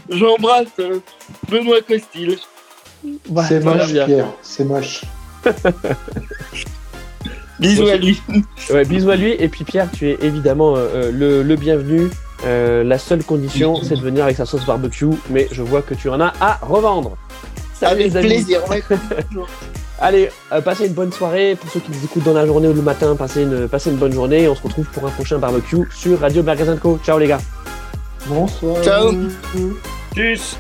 J'embrasse 0.08 0.68
euh, 0.78 1.00
Benoît 1.48 1.80
Costil. 1.80 2.36
Bah, 3.28 3.44
c'est 3.48 3.60
moche, 3.60 3.92
Pierre. 3.92 4.32
C'est 4.42 4.64
moche. 4.64 5.02
bisous 7.60 7.88
à 7.88 7.96
lui. 7.96 8.20
Ouais, 8.70 8.84
bisous 8.84 9.10
à 9.10 9.16
lui. 9.16 9.32
Et 9.32 9.48
puis, 9.48 9.64
Pierre, 9.64 9.88
tu 9.90 10.08
es 10.08 10.18
évidemment 10.22 10.74
euh, 10.76 11.10
le, 11.12 11.42
le, 11.42 11.56
bienvenu. 11.56 12.08
la 12.44 12.98
seule 12.98 13.24
condition, 13.24 13.80
c'est 13.82 13.96
de 13.96 14.02
venir 14.02 14.24
avec 14.24 14.36
sa 14.36 14.46
sauce 14.46 14.64
barbecue. 14.64 15.06
Mais 15.30 15.48
je 15.52 15.62
vois 15.62 15.82
que 15.82 15.94
tu 15.94 16.08
en 16.08 16.20
as 16.20 16.32
à 16.40 16.58
revendre. 16.62 17.16
Salut, 17.74 18.04
avec 18.04 18.26
plaisir. 18.26 18.60
Allez, 20.00 20.30
euh, 20.52 20.60
passez 20.60 20.86
une 20.86 20.92
bonne 20.92 21.12
soirée. 21.12 21.56
Pour 21.60 21.70
ceux 21.70 21.80
qui 21.80 21.90
nous 21.90 22.04
écoutent 22.04 22.24
dans 22.24 22.32
la 22.32 22.46
journée 22.46 22.68
ou 22.68 22.72
le 22.72 22.82
matin, 22.82 23.16
passez 23.16 23.42
une, 23.42 23.68
passez 23.68 23.90
une 23.90 23.96
bonne 23.96 24.12
journée. 24.12 24.48
On 24.48 24.54
se 24.54 24.62
retrouve 24.62 24.86
pour 24.86 25.04
un 25.06 25.10
prochain 25.10 25.38
barbecue 25.38 25.84
sur 25.90 26.20
Radio 26.20 26.42
Bergazenco. 26.42 27.00
Ciao 27.04 27.18
les 27.18 27.26
gars. 27.26 27.40
Bonsoir. 28.26 28.82
Ciao. 28.82 29.12
Tchuss. 30.14 30.56